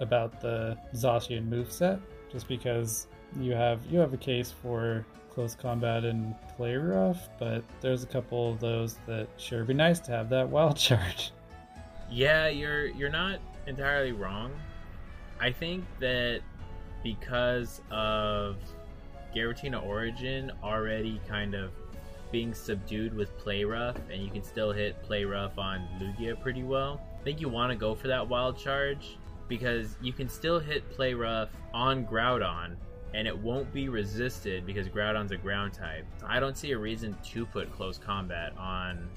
about 0.00 0.40
the 0.40 0.78
Zacian 0.94 1.46
moveset, 1.46 2.00
just 2.32 2.48
because 2.48 3.06
you 3.38 3.52
have 3.52 3.84
you 3.84 3.98
have 3.98 4.14
a 4.14 4.16
case 4.16 4.50
for 4.50 5.04
close 5.30 5.54
combat 5.54 6.04
and 6.04 6.34
play 6.56 6.74
rough, 6.74 7.28
but 7.38 7.62
there's 7.82 8.02
a 8.02 8.06
couple 8.06 8.50
of 8.50 8.60
those 8.60 8.96
that 9.06 9.28
sure 9.36 9.62
be 9.62 9.74
nice 9.74 10.00
to 10.00 10.10
have 10.10 10.30
that 10.30 10.48
wild 10.48 10.76
charge. 10.88 11.32
Yeah, 12.10 12.48
you're 12.48 12.86
you're 12.86 13.10
not 13.10 13.40
entirely 13.66 14.12
wrong. 14.12 14.50
I 15.38 15.52
think 15.52 15.84
that 16.00 16.40
because 17.04 17.82
of 17.90 18.56
Giratina 19.34 19.84
Origin 19.84 20.50
already 20.64 21.20
kind 21.28 21.54
of 21.54 21.70
being 22.36 22.52
subdued 22.52 23.16
with 23.16 23.34
Play 23.38 23.64
Rough, 23.64 23.96
and 24.12 24.22
you 24.22 24.28
can 24.30 24.42
still 24.42 24.70
hit 24.70 25.02
Play 25.02 25.24
Rough 25.24 25.56
on 25.56 25.88
Lugia 25.98 26.38
pretty 26.38 26.62
well. 26.62 27.00
I 27.18 27.24
think 27.24 27.40
you 27.40 27.48
want 27.48 27.72
to 27.72 27.78
go 27.78 27.94
for 27.94 28.08
that 28.08 28.28
wild 28.28 28.58
charge 28.58 29.16
because 29.48 29.96
you 30.02 30.12
can 30.12 30.28
still 30.28 30.58
hit 30.58 30.86
Play 30.90 31.14
Rough 31.14 31.48
on 31.72 32.04
Groudon, 32.04 32.76
and 33.14 33.26
it 33.26 33.34
won't 33.34 33.72
be 33.72 33.88
resisted 33.88 34.66
because 34.66 34.86
Groudon's 34.86 35.32
a 35.32 35.38
ground 35.38 35.72
type. 35.72 36.04
I 36.26 36.38
don't 36.38 36.58
see 36.58 36.72
a 36.72 36.78
reason 36.78 37.16
to 37.30 37.46
put 37.46 37.74
close 37.74 37.96
combat 37.96 38.52
on 38.58 39.08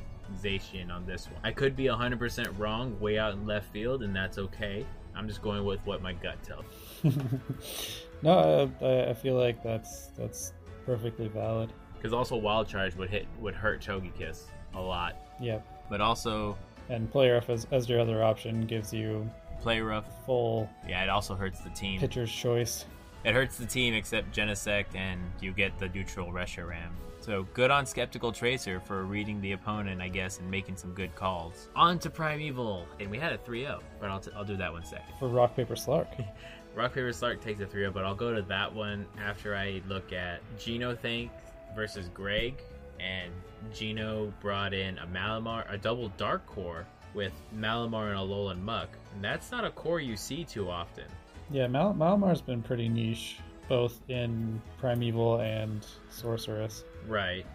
Zacian 0.42 0.90
on 0.90 1.06
this 1.06 1.26
one. 1.26 1.42
I 1.44 1.52
could 1.52 1.76
be 1.76 1.88
100% 1.88 2.58
wrong, 2.58 2.98
way 3.02 3.20
out 3.20 3.34
in 3.34 3.46
left 3.46 3.70
field, 3.74 4.02
and 4.02 4.16
that's 4.16 4.38
okay. 4.38 4.86
I'm 5.14 5.28
just 5.28 5.42
going 5.42 5.66
with 5.66 5.86
what 5.86 6.02
my 6.02 6.14
gut 6.14 6.38
tells. 6.42 6.64
no, 8.22 8.72
I, 8.82 9.10
I 9.10 9.14
feel 9.14 9.36
like 9.36 9.62
that's 9.62 10.08
that's 10.18 10.54
perfectly 10.86 11.28
valid. 11.28 11.74
Because 12.00 12.14
also 12.14 12.38
Wild 12.38 12.68
Charge 12.68 12.96
would 12.96 13.10
hit 13.10 13.28
would 13.40 13.54
hurt 13.56 13.82
Togekiss 13.82 14.44
a 14.74 14.80
lot. 14.82 15.16
Yep. 15.42 15.66
But 15.90 16.00
also 16.02 16.58
And 16.90 17.12
play 17.12 17.30
rough 17.30 17.50
as, 17.50 17.68
as 17.72 17.90
your 17.90 18.00
other 18.00 18.24
option 18.24 18.62
gives 18.66 18.94
you 18.94 19.30
Play 19.62 19.82
rough. 19.82 20.06
full 20.26 20.70
Yeah, 20.88 21.04
it 21.04 21.10
also 21.10 21.36
hurts 21.36 21.60
the 21.60 21.70
team. 21.72 22.00
pitcher's 22.00 22.32
choice. 22.32 22.86
It 23.26 23.34
hurts 23.34 23.58
the 23.58 23.66
team 23.66 23.94
except 23.94 24.34
Genesect, 24.34 24.96
and 24.96 25.20
you 25.42 25.52
get 25.52 25.78
the 25.78 25.90
neutral 25.90 26.32
Reshiram. 26.32 26.92
So 27.20 27.44
good 27.54 27.70
on 27.70 27.86
Skeptical 27.86 28.32
Tracer 28.32 28.80
for 28.80 29.04
reading 29.04 29.42
the 29.42 29.52
opponent, 29.52 30.02
I 30.02 30.08
guess, 30.08 30.40
and 30.40 30.50
making 30.50 30.78
some 30.78 30.94
good 30.94 31.14
calls. 31.18 31.68
On 31.76 32.00
to 32.00 32.10
Primeval, 32.10 32.86
and 33.02 33.12
we 33.12 33.18
had 33.18 33.34
a 33.34 33.38
3-0, 33.38 33.82
but 34.00 34.10
I'll, 34.10 34.22
t- 34.22 34.32
I'll 34.34 34.46
do 34.46 34.56
that 34.56 34.72
one 34.72 34.86
second. 34.86 35.14
For 35.20 35.28
rock 35.28 35.54
paper 35.56 35.76
slark. 35.76 36.08
Rock 36.76 36.94
Paper 36.94 37.10
Slark 37.10 37.42
takes 37.42 37.60
a 37.62 37.66
3-0, 37.66 37.92
but 37.94 38.06
I'll 38.06 38.16
go 38.16 38.34
to 38.34 38.44
that 38.44 38.74
one 38.74 39.06
after 39.20 39.56
I 39.56 39.82
look 39.90 40.14
at 40.14 40.40
Geno 40.60 40.96
Thank 40.96 41.32
versus 41.76 42.10
Greg. 42.14 42.62
And 43.00 43.32
Gino 43.74 44.34
brought 44.42 44.74
in 44.74 44.98
a 44.98 45.08
Malamar, 45.08 45.72
a 45.72 45.78
double 45.78 46.10
Dark 46.18 46.46
Core 46.46 46.86
with 47.14 47.34
Malamar 47.58 48.10
and 48.10 48.20
Alolan 48.20 48.62
Muck. 48.62 48.90
And 49.14 49.24
that's 49.24 49.52
not 49.52 49.66
a 49.66 49.72
core 49.72 50.00
you 50.00 50.16
see 50.18 50.44
too 50.44 50.70
often. 50.70 51.06
Yeah, 51.50 51.68
Mal- 51.68 51.94
Malamar's 51.94 52.42
been 52.42 52.62
pretty 52.62 52.90
niche, 52.90 53.38
both 53.68 54.02
in 54.08 54.62
Primeval 54.80 55.40
and 55.42 55.86
Sorceress. 56.10 56.84
Right. 57.08 57.46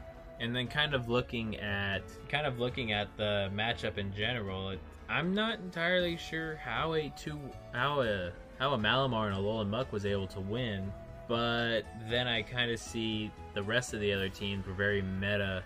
And 0.40 0.54
then 0.54 0.66
kind 0.66 0.94
of 0.94 1.08
looking 1.08 1.56
at 1.58 2.02
kind 2.28 2.46
of 2.46 2.58
looking 2.58 2.92
at 2.92 3.08
the 3.16 3.50
matchup 3.54 3.98
in 3.98 4.12
general, 4.12 4.70
it, 4.70 4.80
I'm 5.08 5.32
not 5.32 5.60
entirely 5.60 6.16
sure 6.16 6.56
how 6.56 6.94
a 6.94 7.12
two 7.16 7.38
how 7.72 8.00
a 8.00 8.32
how 8.58 8.72
a 8.74 8.78
Malamar 8.78 9.28
and 9.28 9.36
a 9.36 9.38
Alolan 9.38 9.68
Muck 9.68 9.92
was 9.92 10.04
able 10.06 10.26
to 10.28 10.40
win, 10.40 10.92
but 11.28 11.82
then 12.08 12.26
I 12.26 12.42
kind 12.42 12.70
of 12.70 12.78
see 12.78 13.30
the 13.54 13.62
rest 13.62 13.94
of 13.94 14.00
the 14.00 14.12
other 14.12 14.28
teams 14.28 14.66
were 14.66 14.74
very 14.74 15.02
meta, 15.02 15.62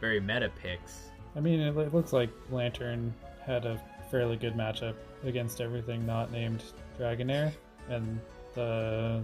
very 0.00 0.20
meta 0.20 0.50
picks. 0.60 1.10
I 1.36 1.40
mean, 1.40 1.60
it, 1.60 1.76
it 1.76 1.94
looks 1.94 2.12
like 2.12 2.30
Lanturn 2.50 3.14
had 3.44 3.64
a 3.64 3.80
fairly 4.10 4.36
good 4.36 4.54
matchup 4.54 4.94
against 5.24 5.60
everything 5.60 6.06
not 6.06 6.32
named 6.32 6.62
Dragonair 6.98 7.52
and 7.88 8.20
the 8.54 9.22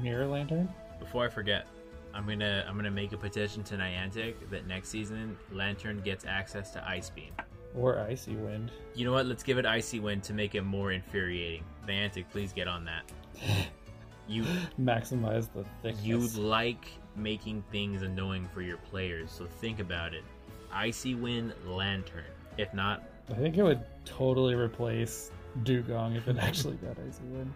Mirror 0.00 0.26
Lanturn. 0.26 0.68
Before 0.98 1.24
I 1.24 1.28
forget, 1.28 1.66
I'm 2.12 2.26
gonna 2.26 2.64
I'm 2.68 2.76
gonna 2.76 2.90
make 2.90 3.12
a 3.12 3.16
petition 3.16 3.62
to 3.64 3.76
Niantic 3.76 4.34
that 4.50 4.66
next 4.66 4.88
season 4.88 5.36
Lanturn 5.52 6.00
gets 6.00 6.24
access 6.24 6.70
to 6.70 6.88
Ice 6.88 7.10
Beam. 7.10 7.32
Or 7.76 7.98
Icy 7.98 8.36
Wind. 8.36 8.70
You 8.94 9.04
know 9.04 9.12
what? 9.12 9.26
Let's 9.26 9.42
give 9.42 9.58
it 9.58 9.66
Icy 9.66 9.98
Wind 9.98 10.22
to 10.24 10.32
make 10.32 10.54
it 10.54 10.62
more 10.62 10.92
infuriating. 10.92 11.64
Niantic, 11.88 12.26
please 12.30 12.52
get 12.52 12.68
on 12.68 12.84
that. 12.84 13.10
You 14.28 14.44
Maximize 14.80 15.48
the 15.82 15.92
you 16.02 16.18
like 16.38 16.90
making 17.16 17.62
things 17.70 18.02
annoying 18.02 18.48
for 18.52 18.62
your 18.62 18.78
players, 18.78 19.30
so 19.30 19.46
think 19.46 19.80
about 19.80 20.14
it. 20.14 20.24
Icy 20.72 21.14
Wind 21.14 21.52
Lanturn. 21.66 22.24
If 22.58 22.72
not, 22.74 23.02
I 23.30 23.34
think 23.34 23.56
it 23.56 23.62
would 23.62 23.84
totally 24.04 24.54
replace 24.54 25.30
Dewgong 25.62 26.16
if 26.16 26.28
it 26.28 26.36
actually 26.38 26.76
got 26.76 26.96
Icy 26.98 27.24
Wind. 27.24 27.52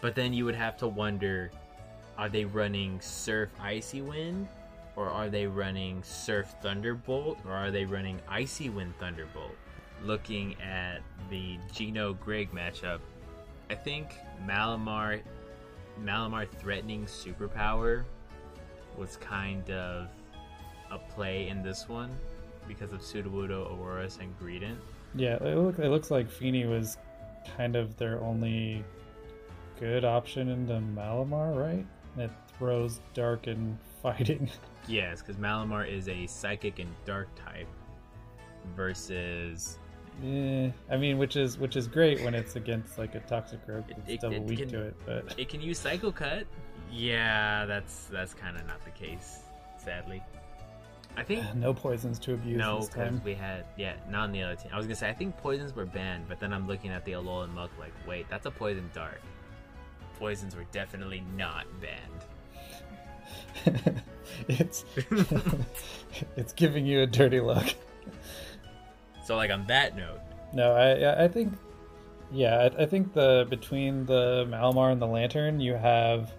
but 0.00 0.14
then 0.14 0.32
you 0.32 0.44
would 0.44 0.54
have 0.54 0.76
to 0.78 0.86
wonder 0.88 1.50
are 2.16 2.28
they 2.28 2.44
running 2.44 3.00
Surf 3.00 3.48
Icy 3.60 4.02
Wind? 4.02 4.48
Or 4.96 5.08
are 5.08 5.28
they 5.28 5.46
running 5.46 6.02
Surf 6.02 6.56
Thunderbolt? 6.60 7.38
Or 7.46 7.52
are 7.52 7.70
they 7.70 7.84
running 7.84 8.20
Icy 8.28 8.68
Wind 8.68 8.94
Thunderbolt? 8.98 9.54
Looking 10.02 10.60
at 10.60 11.02
the 11.30 11.56
Gino 11.72 12.14
Greg 12.14 12.50
matchup, 12.50 12.98
I 13.70 13.76
think 13.76 14.16
Malamar 14.44 15.20
Malamar 16.04 16.48
threatening 16.48 17.04
superpower 17.04 18.04
was 18.96 19.16
kind 19.16 19.70
of 19.70 20.08
a 20.90 20.98
play 20.98 21.48
in 21.48 21.62
this 21.62 21.88
one 21.88 22.10
because 22.66 22.92
of 22.92 23.00
Sudowoodo, 23.00 23.70
Aurorus, 23.72 24.18
and 24.20 24.38
Greedent. 24.38 24.76
Yeah, 25.14 25.36
it, 25.42 25.56
look, 25.56 25.78
it 25.78 25.88
looks 25.88 26.10
like 26.10 26.30
Feeny 26.30 26.66
was 26.66 26.98
kind 27.56 27.76
of 27.76 27.96
their 27.96 28.20
only 28.22 28.84
good 29.80 30.04
option 30.04 30.48
into 30.48 30.74
Malamar, 30.74 31.56
right? 31.56 31.86
It 32.16 32.30
throws 32.58 33.00
dark 33.14 33.46
and 33.46 33.78
fighting. 34.02 34.50
Yes, 34.86 35.20
because 35.22 35.36
Malamar 35.36 35.88
is 35.88 36.08
a 36.08 36.26
psychic 36.26 36.78
and 36.78 36.90
dark 37.04 37.28
type 37.34 37.68
versus 38.76 39.77
Eh, 40.24 40.70
I 40.90 40.96
mean, 40.96 41.16
which 41.18 41.36
is 41.36 41.58
which 41.58 41.76
is 41.76 41.86
great 41.86 42.22
when 42.22 42.34
it's 42.34 42.56
against 42.56 42.98
like 42.98 43.14
a 43.14 43.20
toxic 43.20 43.60
rogue 43.66 43.84
It- 43.88 43.96
that's 43.98 44.10
it- 44.10 44.20
double 44.20 44.36
it 44.36 44.42
weak 44.42 44.58
can- 44.60 44.68
to 44.70 44.82
it, 44.82 44.96
but 45.06 45.38
it 45.38 45.48
can 45.48 45.60
use 45.60 45.78
Psycho 45.78 46.10
Cut. 46.10 46.46
Yeah, 46.90 47.64
that's 47.66 48.06
that's 48.06 48.34
kind 48.34 48.56
of 48.56 48.66
not 48.66 48.84
the 48.84 48.90
case, 48.90 49.40
sadly. 49.76 50.22
I 51.16 51.22
think 51.22 51.44
no 51.54 51.72
poisons 51.72 52.18
to 52.20 52.34
abuse 52.34 52.58
no, 52.58 52.80
because 52.80 53.20
we 53.22 53.34
had 53.34 53.64
yeah, 53.76 53.94
not 54.10 54.24
on 54.24 54.32
the 54.32 54.42
other 54.42 54.56
team. 54.56 54.70
I 54.72 54.76
was 54.76 54.86
gonna 54.86 54.96
say 54.96 55.08
I 55.08 55.14
think 55.14 55.36
poisons 55.38 55.74
were 55.76 55.86
banned, 55.86 56.24
but 56.28 56.40
then 56.40 56.52
I'm 56.52 56.66
looking 56.66 56.90
at 56.90 57.04
the 57.04 57.12
Alolan 57.12 57.52
Muck 57.54 57.70
like, 57.78 57.92
wait, 58.06 58.28
that's 58.28 58.46
a 58.46 58.50
poison 58.50 58.90
dark. 58.92 59.20
Poisons 60.18 60.56
were 60.56 60.66
definitely 60.72 61.22
not 61.36 61.66
banned. 61.80 62.24
it's 64.48 64.84
it's 66.36 66.52
giving 66.54 66.86
you 66.86 67.02
a 67.02 67.06
dirty 67.06 67.40
look. 67.40 67.66
So 69.28 69.36
like 69.36 69.50
on 69.50 69.66
that 69.66 69.94
note, 69.94 70.20
No, 70.54 70.72
I 70.72 71.24
I 71.24 71.28
think 71.28 71.52
yeah, 72.32 72.56
I, 72.78 72.82
I 72.84 72.86
think 72.86 73.12
the 73.12 73.46
between 73.50 74.06
the 74.06 74.46
Malamar 74.48 74.90
and 74.90 75.02
the 75.02 75.06
Lanturn, 75.06 75.60
you 75.60 75.74
have 75.74 76.32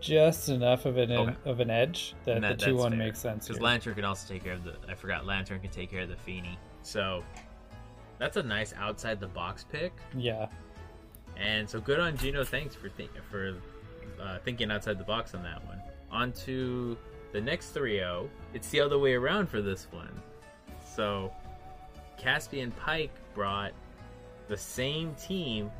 just 0.00 0.48
enough 0.48 0.86
of 0.86 0.96
an 0.96 1.12
Okay. 1.12 1.36
of 1.44 1.60
an 1.60 1.68
edge 1.68 2.14
that, 2.24 2.40
that- 2.40 2.58
the 2.58 2.64
two 2.64 2.76
one 2.76 2.92
fair. 2.92 2.98
makes 2.98 3.18
sense. 3.18 3.46
because. 3.46 3.60
Lanturn 3.60 3.94
can 3.94 4.06
also 4.06 4.32
take 4.32 4.42
care 4.42 4.54
of 4.54 4.64
the. 4.64 4.74
I 4.88 4.94
forgot 4.94 5.26
Lanturn 5.26 5.60
can 5.60 5.70
take 5.70 5.90
care 5.90 6.00
of 6.00 6.08
the 6.08 6.16
Feeny. 6.16 6.58
So 6.82 7.22
that's 8.18 8.38
a 8.38 8.42
nice 8.42 8.72
outside 8.78 9.20
the 9.20 9.28
box 9.28 9.66
pick. 9.70 9.92
yeah, 10.16 10.46
And 11.36 11.68
so 11.68 11.78
good 11.78 12.00
on 12.00 12.16
Gino. 12.16 12.42
Thanks 12.42 12.74
for 12.74 12.88
think 12.88 13.10
for 13.30 13.54
uh, 14.18 14.38
thinking 14.46 14.70
outside 14.70 14.96
the 14.98 15.04
box 15.04 15.34
on 15.34 15.42
that 15.42 15.62
one. 15.66 15.82
On 16.10 16.32
to 16.46 16.96
the 17.32 17.40
next 17.42 17.74
3-0. 17.74 18.30
It's 18.54 18.70
the 18.70 18.80
other 18.80 18.98
way 18.98 19.12
around 19.12 19.50
for 19.50 19.60
this 19.60 19.86
one. 19.90 20.22
So 20.96 21.30
Caspian 22.18 22.72
Pike 22.72 23.14
brought 23.34 23.72
the 24.48 24.56
same 24.56 25.14
team 25.14 25.70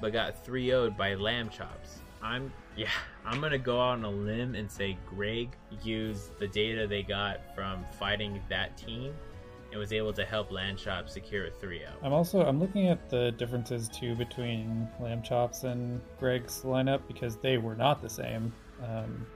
but 0.00 0.12
got 0.12 0.44
3-0'd 0.44 0.96
by 0.96 1.14
Lamb 1.14 1.48
Chops. 1.48 2.00
I'm 2.22 2.52
yeah, 2.76 2.88
I'm 3.24 3.40
gonna 3.40 3.58
go 3.58 3.80
out 3.80 3.98
on 3.98 4.04
a 4.04 4.10
limb 4.10 4.54
and 4.54 4.70
say 4.70 4.96
Greg 5.06 5.50
used 5.82 6.38
the 6.38 6.48
data 6.48 6.86
they 6.86 7.02
got 7.02 7.40
from 7.54 7.84
fighting 7.98 8.40
that 8.48 8.76
team 8.76 9.14
and 9.70 9.80
was 9.80 9.92
able 9.92 10.12
to 10.12 10.24
help 10.24 10.52
Lamb 10.52 10.76
Chops 10.76 11.14
secure 11.14 11.46
a 11.46 11.48
oh. 11.48 11.66
3-0. 11.66 11.88
I'm 12.02 12.12
also 12.12 12.42
I'm 12.42 12.60
looking 12.60 12.88
at 12.88 13.08
the 13.08 13.32
differences 13.32 13.88
too 13.88 14.14
between 14.14 14.88
Lamb 15.00 15.22
Chops 15.22 15.64
and 15.64 16.00
Greg's 16.18 16.62
lineup 16.62 17.00
because 17.08 17.36
they 17.36 17.58
were 17.58 17.74
not 17.74 18.02
the 18.02 18.10
same. 18.10 18.52
Um, 18.84 19.26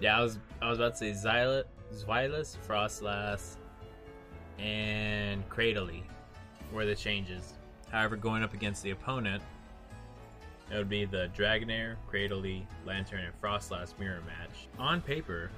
Yeah, 0.00 0.18
I 0.18 0.22
was 0.22 0.38
I 0.60 0.68
was 0.68 0.78
about 0.78 0.96
to 0.96 0.98
say 0.98 1.10
Xyla, 1.12 1.64
Zweilous, 1.92 2.56
Froslass, 2.66 3.56
and 4.58 5.48
Cradily 5.48 6.02
were 6.72 6.84
the 6.86 6.94
changes. 6.94 7.54
However, 7.90 8.16
going 8.16 8.42
up 8.42 8.54
against 8.54 8.82
the 8.82 8.90
opponent, 8.90 9.42
it 10.70 10.76
would 10.76 10.88
be 10.88 11.04
the 11.04 11.30
Dragonair, 11.36 11.96
Cradily, 12.10 12.66
Lanturn, 12.84 13.20
and 13.24 13.40
Froslass 13.40 13.96
mirror 13.98 14.22
match. 14.26 14.68
On 14.78 15.00
paper, 15.00 15.50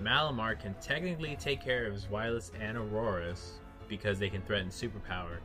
Malamar 0.00 0.58
can 0.60 0.74
technically 0.80 1.36
take 1.40 1.60
care 1.60 1.86
of 1.86 1.94
Zweilous 1.94 2.52
and 2.60 2.78
Aurorus 2.78 3.54
because 3.88 4.18
they 4.18 4.28
can 4.28 4.42
threaten 4.42 4.68
Superpower. 4.68 5.38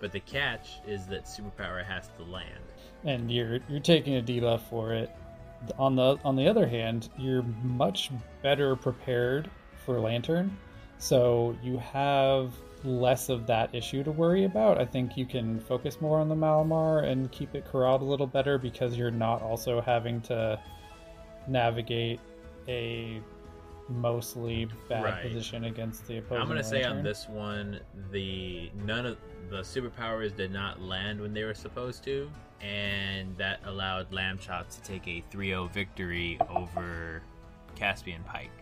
But 0.00 0.10
the 0.12 0.20
catch 0.20 0.80
is 0.88 1.06
that 1.06 1.26
Superpower 1.26 1.84
has 1.84 2.08
to 2.16 2.24
land. 2.24 2.64
and 3.04 3.30
you're 3.30 3.60
you're 3.68 3.80
taking 3.80 4.16
a 4.16 4.22
debuff 4.22 4.62
for 4.68 4.92
it. 4.92 5.10
On 5.78 5.94
the 5.94 6.18
on 6.24 6.36
the 6.36 6.48
other 6.48 6.66
hand, 6.66 7.10
you're 7.18 7.44
much 7.62 8.10
better 8.42 8.74
prepared 8.74 9.50
for 9.84 10.00
Lanturn, 10.00 10.56
so 11.00 11.56
you 11.62 11.78
have 11.78 12.52
less 12.84 13.28
of 13.28 13.46
that 13.46 13.74
issue 13.74 14.04
to 14.04 14.12
worry 14.12 14.44
about. 14.44 14.78
I 14.78 14.84
think 14.84 15.16
you 15.16 15.26
can 15.26 15.58
focus 15.60 16.00
more 16.00 16.20
on 16.20 16.28
the 16.28 16.34
Malamar 16.34 17.04
and 17.04 17.30
keep 17.32 17.54
it 17.54 17.64
corralled 17.64 18.02
a 18.02 18.04
little 18.04 18.26
better 18.26 18.58
because 18.58 18.96
you're 18.96 19.10
not 19.10 19.42
also 19.42 19.80
having 19.80 20.20
to 20.22 20.58
navigate 21.48 22.20
a 22.68 23.20
mostly 23.88 24.68
bad 24.88 25.02
Right. 25.04 25.22
position 25.22 25.64
against 25.64 26.06
the 26.06 26.18
opposing 26.18 26.42
I'm 26.42 26.48
gonna 26.48 26.62
say 26.62 26.84
on 26.84 27.02
this 27.02 27.28
one, 27.28 27.80
the 28.12 28.70
none 28.84 29.04
of 29.04 29.18
the 29.50 29.62
superpowers 29.62 30.36
did 30.36 30.52
not 30.52 30.80
land 30.80 31.20
when 31.20 31.34
they 31.34 31.42
were 31.42 31.54
supposed 31.54 32.04
to, 32.04 32.30
and 32.60 33.36
that 33.36 33.58
allowed 33.64 34.12
Lamb 34.12 34.38
Chops 34.38 34.76
to 34.76 34.82
take 34.82 35.08
a 35.08 35.24
3-0 35.30 35.66
victory 35.72 36.38
over 36.48 37.20
Caspian 37.74 38.22
Pike. 38.24 38.52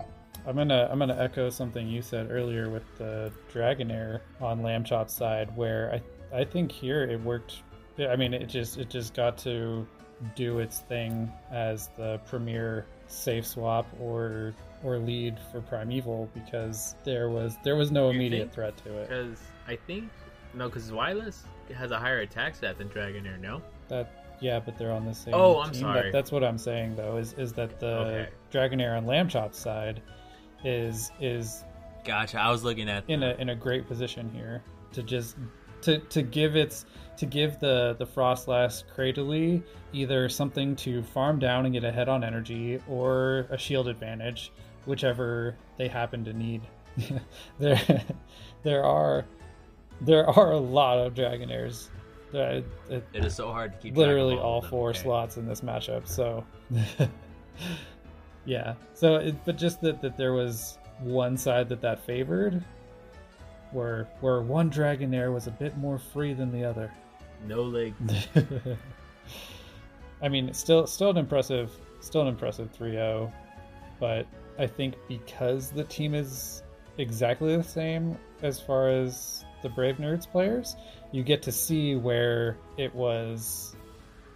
I'm 0.49 0.57
gonna 0.57 0.89
I'm 0.91 0.99
gonna 0.99 1.17
echo 1.19 1.51
something 1.51 1.87
you 1.87 2.01
said 2.01 2.29
earlier 2.31 2.71
with 2.71 2.83
the 2.97 3.31
Dragonair 3.53 4.21
on 4.41 4.63
Lamb 4.63 4.83
Chop's 4.83 5.13
side, 5.13 5.55
where 5.55 6.01
I 6.33 6.39
I 6.41 6.45
think 6.45 6.73
here 6.73 7.05
it 7.05 7.21
worked. 7.21 7.63
I 7.99 8.17
mean, 8.17 8.33
it 8.33 8.47
just 8.47 8.79
it 8.79 8.89
just 8.89 9.13
got 9.13 9.37
to 9.39 9.87
do 10.35 10.59
its 10.61 10.81
thing 10.81 11.31
as 11.53 11.91
the 11.99 12.19
premier 12.27 12.87
safe 13.09 13.47
swap 13.47 13.87
or 14.01 14.55
or 14.83 14.97
lead 14.97 15.39
for 15.53 15.61
Primeval 15.61 16.31
because 16.33 16.95
there 17.05 17.29
was 17.29 17.57
there 17.63 17.77
was 17.77 17.91
no 17.91 18.09
immediate 18.09 18.51
threat 18.51 18.75
to 18.79 18.97
it. 19.01 19.09
Because 19.09 19.39
I 19.67 19.77
think 19.77 20.09
no, 20.55 20.69
because 20.69 20.91
Zweilous 20.91 21.43
has 21.77 21.91
a 21.91 21.99
higher 21.99 22.21
attack 22.21 22.55
stat 22.55 22.79
than 22.79 22.89
Dragonair. 22.89 23.39
No. 23.39 23.61
That 23.89 24.25
yeah, 24.41 24.61
but 24.61 24.79
they're 24.79 24.93
on 24.93 25.05
the 25.05 25.15
same. 25.15 25.35
Oh, 25.35 25.61
I'm 25.61 25.73
team. 25.73 25.83
sorry. 25.83 26.05
That, 26.05 26.13
that's 26.13 26.33
what 26.33 26.43
I'm 26.43 26.59
saying 26.59 26.97
though. 26.97 27.19
Is 27.19 27.35
is 27.35 27.53
that 27.53 27.79
the 27.81 27.87
Okay. 27.87 28.29
Dragonair 28.51 28.97
on 28.97 29.05
Lambchop's 29.05 29.59
side 29.59 30.01
is 30.65 31.11
is 31.21 31.65
Gotcha. 32.05 32.41
I 32.41 32.51
was 32.51 32.65
looking 32.65 32.89
at 32.89 33.05
in 33.09 33.23
a 33.23 33.35
in 33.35 33.51
a 33.51 33.55
great 33.55 33.87
position 33.87 34.31
here 34.35 34.63
to 34.93 35.03
just 35.03 35.37
to 35.83 35.99
to 35.99 36.23
give 36.23 36.57
its 36.57 36.87
to 37.19 37.27
give 37.27 37.59
the 37.61 37.97
the 37.99 38.07
Froslass 38.07 38.85
Cradily 38.97 39.63
either 39.93 40.29
something 40.29 40.77
to 40.77 41.03
farm 41.03 41.39
down 41.39 41.67
and 41.67 41.75
get 41.75 41.85
ahead 41.85 42.09
on 42.09 42.25
energy 42.25 42.81
or 42.89 43.47
a 43.51 43.59
shield 43.59 43.89
advantage, 43.89 44.53
whichever 44.87 45.57
they 45.77 45.89
happen 45.89 46.25
to 46.25 46.33
need. 46.33 46.63
there 47.59 47.81
there 48.63 48.85
are 48.85 49.25
there 50.01 50.29
are 50.29 50.53
a 50.53 50.59
lot 50.59 50.99
of 50.99 51.15
Dragonairs. 51.15 51.89
There, 52.31 52.63
it, 52.91 53.07
It 53.13 53.25
is 53.25 53.35
so 53.35 53.51
hard 53.51 53.73
to 53.73 53.79
keep. 53.79 53.95
track 53.95 54.03
of 54.03 54.09
literally 54.09 54.37
all, 54.37 54.55
all 54.55 54.63
four 54.63 54.91
okay. 54.91 54.99
slots 54.99 55.37
in 55.39 55.47
this 55.47 55.63
matchup. 55.63 56.07
So, 56.07 56.45
yeah. 58.49 58.75
So, 58.95 59.17
it, 59.17 59.45
but 59.45 59.57
just 59.59 59.81
that 59.83 60.01
that 60.01 60.17
there 60.17 60.33
was 60.33 60.79
one 61.01 61.37
side 61.37 61.69
that 61.69 61.83
that 61.83 62.01
favored, 62.01 62.65
where 63.73 64.09
where 64.21 64.41
one 64.41 64.71
Dragonair 64.71 65.33
was 65.33 65.47
a 65.47 65.51
bit 65.51 65.77
more 65.77 65.99
free 65.99 66.33
than 66.33 66.51
the 66.51 66.65
other. 66.65 66.91
No 67.47 67.63
leg. 67.63 67.95
I 70.23 70.29
mean, 70.29 70.49
it's 70.49 70.59
still 70.59 70.87
still 70.87 71.11
an 71.11 71.19
impressive 71.19 71.71
still 72.01 72.23
an 72.23 72.29
impressive 72.29 72.73
3-0, 72.79 73.31
but 74.01 74.27
I 74.59 74.67
think 74.67 74.95
because 75.09 75.71
the 75.71 75.85
team 75.85 76.15
is 76.15 76.63
exactly 76.97 77.57
the 77.57 77.63
same 77.63 78.17
as 78.43 78.61
far 78.61 78.89
as 78.89 79.45
the 79.63 79.69
Brave 79.69 79.97
Nerds 79.97 80.31
players, 80.31 80.77
you 81.13 81.23
get 81.23 81.43
to 81.43 81.53
see 81.53 81.97
where 81.97 82.57
it 82.77 82.95
was 82.95 83.77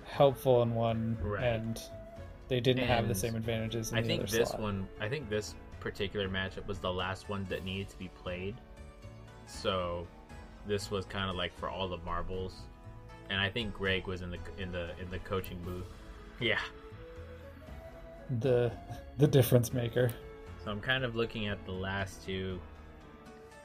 helpful 0.04 0.62
in 0.62 0.74
one 0.74 1.16
Right. 1.22 1.44
and 1.44 1.80
they 2.52 2.60
didn't 2.60 2.86
have 2.86 3.08
the 3.08 3.14
same 3.14 3.34
advantages 3.34 3.92
in 3.92 3.98
I 3.98 4.02
think 4.02 4.28
this 4.28 4.50
slot. 4.50 4.60
one. 4.60 4.86
I 5.00 5.08
think 5.08 5.30
this 5.30 5.54
particular 5.80 6.28
matchup 6.28 6.66
was 6.66 6.78
the 6.78 6.92
last 6.92 7.30
one 7.30 7.46
that 7.48 7.64
needed 7.64 7.88
to 7.88 7.98
be 7.98 8.08
played. 8.08 8.56
So, 9.46 10.06
this 10.66 10.90
was 10.90 11.06
kind 11.06 11.30
of 11.30 11.36
like 11.36 11.54
for 11.58 11.70
all 11.70 11.88
the 11.88 11.96
marbles, 12.04 12.52
and 13.30 13.40
I 13.40 13.48
think 13.48 13.72
Greg 13.72 14.06
was 14.06 14.20
in 14.20 14.30
the 14.30 14.36
in 14.58 14.70
the 14.70 14.90
in 15.00 15.10
the 15.10 15.18
coaching 15.20 15.62
booth. 15.64 15.86
Yeah. 16.40 16.58
the 18.40 18.70
the 19.16 19.26
difference 19.26 19.72
maker. 19.72 20.10
So 20.62 20.70
I'm 20.70 20.80
kind 20.80 21.04
of 21.04 21.16
looking 21.16 21.46
at 21.48 21.64
the 21.64 21.72
last 21.72 22.22
two. 22.26 22.60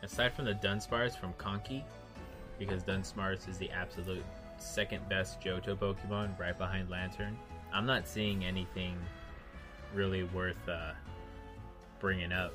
Aside 0.01 0.33
from 0.33 0.45
the 0.45 0.53
Dunsparce 0.53 1.19
from 1.19 1.33
Conky, 1.33 1.83
because 2.57 2.83
Dunsparce 2.83 3.49
is 3.49 3.57
the 3.57 3.69
absolute 3.71 4.23
second 4.59 5.09
best 5.09 5.41
Johto 5.41 5.75
Pokemon 5.75 6.39
right 6.39 6.57
behind 6.57 6.89
Lanturn, 6.89 7.37
I'm 7.73 7.85
not 7.85 8.07
seeing 8.07 8.43
anything 8.45 8.97
really 9.93 10.23
worth 10.23 10.67
uh, 10.67 10.91
bringing 11.99 12.31
up. 12.31 12.53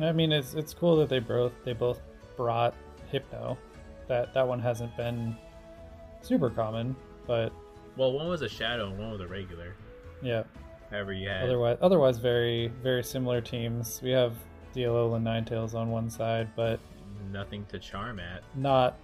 I 0.00 0.12
mean, 0.12 0.32
it's 0.32 0.54
it's 0.54 0.72
cool 0.74 0.96
that 0.96 1.08
they 1.08 1.18
both 1.18 1.52
they 1.64 1.72
both 1.72 2.00
brought 2.36 2.74
Hypno. 3.10 3.58
That 4.08 4.32
that 4.34 4.46
one 4.46 4.60
hasn't 4.60 4.96
been 4.96 5.36
super 6.22 6.50
common, 6.50 6.94
but 7.26 7.52
Well, 7.96 8.12
one 8.12 8.28
was 8.28 8.42
a 8.42 8.48
Shadow 8.48 8.88
and 8.88 8.98
one 8.98 9.10
was 9.10 9.20
a 9.20 9.26
regular. 9.26 9.74
yeah. 10.22 10.44
However, 10.90 11.12
you 11.14 11.28
had. 11.28 11.44
Otherwise, 11.44 11.78
otherwise 11.80 12.18
very 12.18 12.68
very 12.82 13.02
similar 13.02 13.40
teams. 13.40 14.00
We 14.02 14.10
have 14.10 14.34
DLO 14.74 15.16
and 15.16 15.26
Ninetales 15.26 15.74
on 15.74 15.90
one 15.90 16.08
side, 16.10 16.48
but 16.54 16.80
nothing 17.30 17.64
to 17.66 17.78
charm 17.78 18.20
at. 18.20 18.42
not 18.54 18.98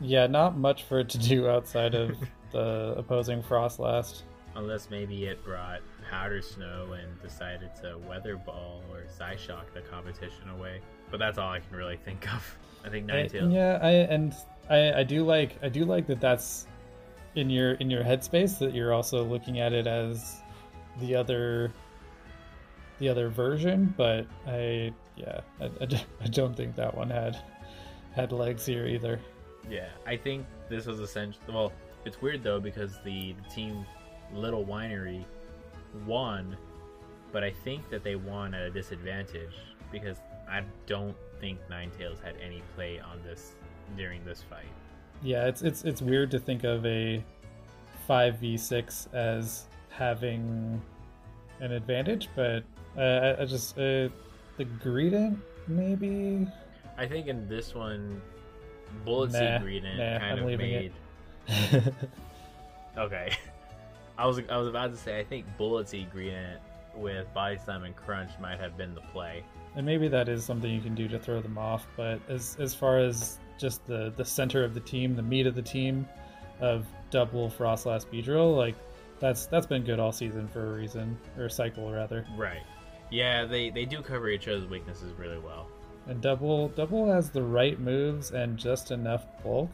yeah, 0.00 0.26
not 0.26 0.58
much 0.58 0.82
for 0.84 1.00
it 1.00 1.08
to 1.10 1.18
do 1.18 1.48
outside 1.48 1.94
of 1.94 2.16
the 2.52 2.94
opposing 2.96 3.42
Froslass. 3.42 4.22
Unless 4.54 4.88
maybe 4.90 5.26
it 5.26 5.44
brought 5.44 5.80
Powder 6.10 6.40
Snow 6.40 6.92
and 6.98 7.20
decided 7.20 7.70
to 7.82 7.98
Weather 8.08 8.36
Ball 8.36 8.82
or 8.90 9.02
Psyshock 9.18 9.64
the 9.74 9.82
competition 9.82 10.48
away. 10.56 10.80
But 11.10 11.18
that's 11.18 11.36
all 11.38 11.50
I 11.50 11.60
can 11.60 11.76
really 11.76 11.98
think 11.98 12.32
of. 12.32 12.56
I 12.84 12.88
think 12.88 13.10
I- 13.10 13.24
Ninetales. 13.26 13.52
yeah, 13.52 13.78
I 13.82 13.90
and 13.90 14.34
I 14.70 15.00
I 15.00 15.02
do 15.02 15.24
like 15.24 15.58
I 15.62 15.68
do 15.68 15.84
like 15.84 16.06
that 16.06 16.20
that's 16.20 16.66
in 17.34 17.50
your 17.50 17.72
in 17.74 17.90
your 17.90 18.02
headspace 18.02 18.58
that 18.60 18.72
you're 18.74 18.94
also 18.94 19.22
looking 19.24 19.60
at 19.60 19.72
it 19.74 19.86
as 19.86 20.40
the 21.00 21.14
other 21.14 21.70
the 22.98 23.08
other 23.10 23.28
version, 23.28 23.92
but 23.96 24.26
I 24.46 24.92
yeah 25.16 25.40
I 25.60 25.70
I 26.22 26.26
don't 26.30 26.56
think 26.56 26.76
that 26.76 26.96
one 26.96 27.10
had 27.10 27.36
had 28.14 28.32
legs 28.32 28.64
here 28.64 28.86
either. 28.86 29.20
Yeah, 29.68 29.88
I 30.06 30.16
think 30.16 30.46
this 30.70 30.86
was 30.86 31.00
essentially. 31.00 31.44
Well, 31.52 31.72
it's 32.06 32.22
weird 32.22 32.42
though 32.42 32.60
because 32.60 32.98
the, 33.04 33.32
the 33.32 33.54
team 33.54 33.84
Little 34.32 34.64
Winery 34.64 35.24
won, 36.06 36.56
but 37.32 37.44
I 37.44 37.50
think 37.50 37.90
that 37.90 38.02
they 38.02 38.16
won 38.16 38.54
at 38.54 38.62
a 38.62 38.70
disadvantage 38.70 39.54
because 39.92 40.18
I 40.48 40.62
don't 40.86 41.16
think 41.40 41.58
Ninetales 41.68 42.22
had 42.22 42.36
any 42.42 42.62
play 42.74 43.00
on 43.00 43.20
this 43.24 43.54
during 43.96 44.24
this 44.24 44.42
fight. 44.48 44.64
Yeah, 45.22 45.46
it's 45.46 45.62
it's 45.62 45.84
it's 45.84 46.00
weird 46.00 46.30
to 46.30 46.38
think 46.38 46.64
of 46.64 46.84
a 46.86 47.22
five 48.06 48.38
v 48.38 48.56
six 48.56 49.08
as 49.12 49.66
having 49.90 50.80
an 51.60 51.72
advantage, 51.72 52.28
but 52.36 52.62
uh, 52.96 53.00
I, 53.00 53.42
I 53.42 53.44
just 53.44 53.76
uh, 53.78 54.08
the 54.56 54.64
Greedent 54.82 55.38
maybe 55.66 56.46
I 56.98 57.06
think 57.06 57.26
in 57.26 57.48
this 57.48 57.74
one, 57.74 58.20
Bullet 59.04 59.32
Nah, 59.32 59.38
Seed 59.38 59.62
Greedent 59.62 59.98
nah, 59.98 60.18
kind 60.18 60.40
I'm 60.40 60.48
of 60.48 60.58
made. 60.58 60.86
it. 60.86 60.92
Okay. 62.98 63.30
I 64.18 64.26
was 64.26 64.40
I 64.48 64.56
was 64.56 64.68
about 64.68 64.90
to 64.90 64.96
say 64.96 65.18
I 65.18 65.24
think 65.24 65.44
Bullet 65.58 65.88
Seed 65.88 66.10
Greedent 66.10 66.58
with 66.94 67.32
Body 67.34 67.58
Slam 67.62 67.84
and 67.84 67.94
Crunch 67.94 68.30
might 68.40 68.58
have 68.58 68.76
been 68.78 68.94
the 68.94 69.02
play. 69.12 69.44
and 69.74 69.84
maybe 69.84 70.08
that 70.08 70.28
is 70.28 70.44
something 70.44 70.70
you 70.70 70.80
can 70.80 70.94
do 70.94 71.06
to 71.08 71.18
throw 71.18 71.42
them 71.42 71.58
off. 71.58 71.86
But 71.96 72.20
as 72.28 72.56
as 72.58 72.74
far 72.74 72.98
as 72.98 73.38
just 73.58 73.84
the 73.86 74.12
the 74.16 74.24
center 74.24 74.64
of 74.64 74.72
the 74.72 74.80
team, 74.80 75.14
the 75.14 75.22
meat 75.22 75.46
of 75.46 75.54
the 75.54 75.62
team, 75.62 76.08
of 76.60 76.86
double 77.10 77.50
frost 77.50 77.84
Froslass 77.84 78.06
Beedrill, 78.06 78.56
like 78.56 78.74
that's 79.20 79.44
that's 79.46 79.66
been 79.66 79.84
good 79.84 80.00
all 80.00 80.12
season 80.12 80.48
for 80.48 80.72
a 80.72 80.76
reason, 80.76 81.18
or 81.38 81.50
cycle 81.50 81.92
rather. 81.92 82.26
Right. 82.34 82.62
Yeah, 83.10 83.44
they 83.44 83.68
they 83.68 83.84
do 83.84 84.00
cover 84.00 84.30
each 84.30 84.48
other's 84.48 84.66
weaknesses 84.66 85.12
really 85.18 85.38
well. 85.38 85.68
And 86.06 86.22
double 86.22 86.68
double 86.68 87.12
has 87.12 87.28
the 87.28 87.42
right 87.42 87.78
moves 87.78 88.30
and 88.30 88.56
just 88.56 88.90
enough 88.90 89.26
bulk 89.42 89.70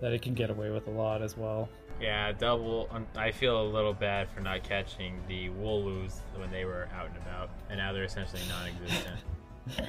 that 0.00 0.12
it 0.12 0.22
can 0.22 0.34
get 0.34 0.50
away 0.50 0.70
with 0.70 0.86
a 0.86 0.90
lot 0.90 1.22
as 1.22 1.36
well. 1.36 1.68
Yeah, 2.00 2.32
double. 2.32 2.88
um, 2.90 3.06
I 3.16 3.30
feel 3.32 3.62
a 3.62 3.68
little 3.68 3.94
bad 3.94 4.28
for 4.30 4.40
not 4.40 4.62
catching 4.62 5.18
the 5.28 5.48
Wooloos 5.48 6.18
when 6.36 6.50
they 6.50 6.64
were 6.66 6.88
out 6.94 7.08
and 7.08 7.16
about, 7.16 7.48
and 7.70 7.78
now 7.78 7.92
they're 7.92 8.04
essentially 8.04 8.42
non-existent. 8.48 9.16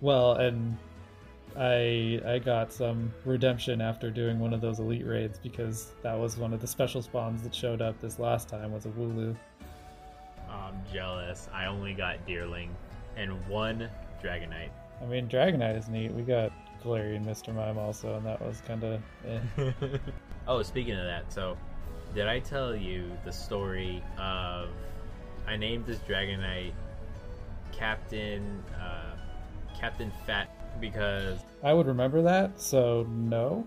Well, 0.00 0.34
and 0.34 0.76
I 1.56 2.20
I 2.24 2.38
got 2.38 2.72
some 2.72 3.12
redemption 3.24 3.80
after 3.80 4.10
doing 4.10 4.38
one 4.38 4.54
of 4.54 4.60
those 4.60 4.78
elite 4.78 5.04
raids 5.06 5.38
because 5.38 5.92
that 6.02 6.16
was 6.16 6.36
one 6.36 6.52
of 6.52 6.60
the 6.60 6.66
special 6.66 7.02
spawns 7.02 7.42
that 7.42 7.54
showed 7.54 7.82
up 7.82 8.00
this 8.00 8.18
last 8.18 8.48
time 8.48 8.72
was 8.72 8.86
a 8.86 8.90
Wooloo. 8.90 9.36
I'm 10.48 10.80
jealous. 10.92 11.48
I 11.52 11.66
only 11.66 11.94
got 11.94 12.24
Deerling 12.26 12.68
and 13.16 13.44
one 13.48 13.88
Dragonite. 14.22 14.70
I 15.02 15.06
mean, 15.06 15.28
Dragonite 15.28 15.76
is 15.76 15.88
neat. 15.88 16.12
We 16.12 16.22
got 16.22 16.52
Galarian 16.84 17.24
Mr. 17.24 17.54
Mime 17.54 17.78
also, 17.78 18.16
and 18.16 18.26
that 18.26 18.40
was 18.40 18.60
kind 18.62 18.84
of 18.84 19.02
eh. 19.26 19.72
oh, 20.48 20.62
speaking 20.62 20.94
of 20.94 21.04
that, 21.04 21.32
so 21.32 21.56
did 22.14 22.26
I 22.26 22.38
tell 22.40 22.74
you 22.74 23.10
the 23.24 23.32
story 23.32 24.02
of 24.18 24.68
I 25.46 25.56
named 25.56 25.86
this 25.86 25.98
Dragonite 26.00 26.72
Captain 27.72 28.62
uh, 28.74 29.16
Captain 29.78 30.12
Fat 30.26 30.80
because 30.80 31.38
I 31.62 31.72
would 31.72 31.86
remember 31.86 32.22
that. 32.22 32.60
So 32.60 33.06
no. 33.08 33.66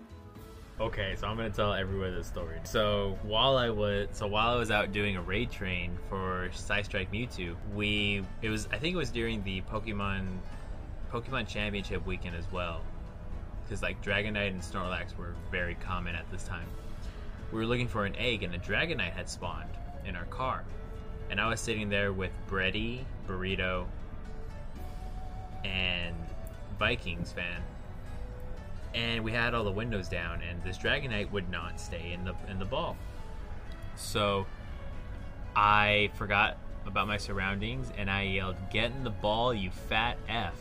Okay, 0.80 1.14
so 1.16 1.26
I'm 1.26 1.36
gonna 1.36 1.50
tell 1.50 1.72
everyone 1.72 2.14
this 2.14 2.26
story. 2.26 2.58
So 2.64 3.18
while 3.22 3.56
I 3.56 3.70
was 3.70 4.08
so 4.12 4.26
while 4.26 4.54
I 4.54 4.56
was 4.56 4.70
out 4.70 4.92
doing 4.92 5.16
a 5.16 5.22
raid 5.22 5.50
train 5.50 5.96
for 6.08 6.50
Psystrike 6.52 7.10
Mewtwo, 7.10 7.54
we 7.74 8.24
it 8.40 8.48
was 8.48 8.68
I 8.72 8.78
think 8.78 8.94
it 8.94 8.98
was 8.98 9.10
during 9.10 9.42
the 9.44 9.60
Pokemon 9.62 10.26
Pokemon 11.12 11.46
Championship 11.46 12.04
weekend 12.06 12.36
as 12.36 12.50
well, 12.50 12.80
because 13.64 13.82
like 13.82 14.02
Dragonite 14.02 14.48
and 14.48 14.60
Snorlax 14.60 15.16
were 15.16 15.34
very 15.50 15.74
common 15.76 16.14
at 16.14 16.30
this 16.30 16.44
time. 16.44 16.66
We 17.50 17.58
were 17.58 17.66
looking 17.66 17.88
for 17.88 18.04
an 18.04 18.16
egg, 18.16 18.42
and 18.42 18.54
a 18.54 18.58
Dragonite 18.58 19.12
had 19.12 19.28
spawned 19.28 19.70
in 20.06 20.16
our 20.16 20.24
car, 20.26 20.64
and 21.30 21.40
I 21.40 21.48
was 21.48 21.60
sitting 21.60 21.88
there 21.88 22.12
with 22.12 22.32
Breddy, 22.48 23.04
Burrito, 23.26 23.86
and 25.64 26.16
Vikings 26.78 27.32
fan 27.32 27.62
and 28.94 29.24
we 29.24 29.32
had 29.32 29.54
all 29.54 29.64
the 29.64 29.70
windows 29.70 30.08
down 30.08 30.42
and 30.42 30.62
this 30.64 30.76
dragonite 30.76 31.30
would 31.30 31.48
not 31.48 31.80
stay 31.80 32.12
in 32.12 32.24
the 32.24 32.34
in 32.50 32.58
the 32.58 32.64
ball 32.64 32.96
so 33.96 34.44
I 35.54 36.10
forgot 36.14 36.56
about 36.86 37.06
my 37.06 37.16
surroundings 37.16 37.90
and 37.96 38.10
I 38.10 38.22
yelled, 38.22 38.56
Get 38.70 38.92
in 38.92 39.04
the 39.04 39.10
ball, 39.10 39.52
you 39.54 39.70
fat 39.70 40.16
F. 40.28 40.54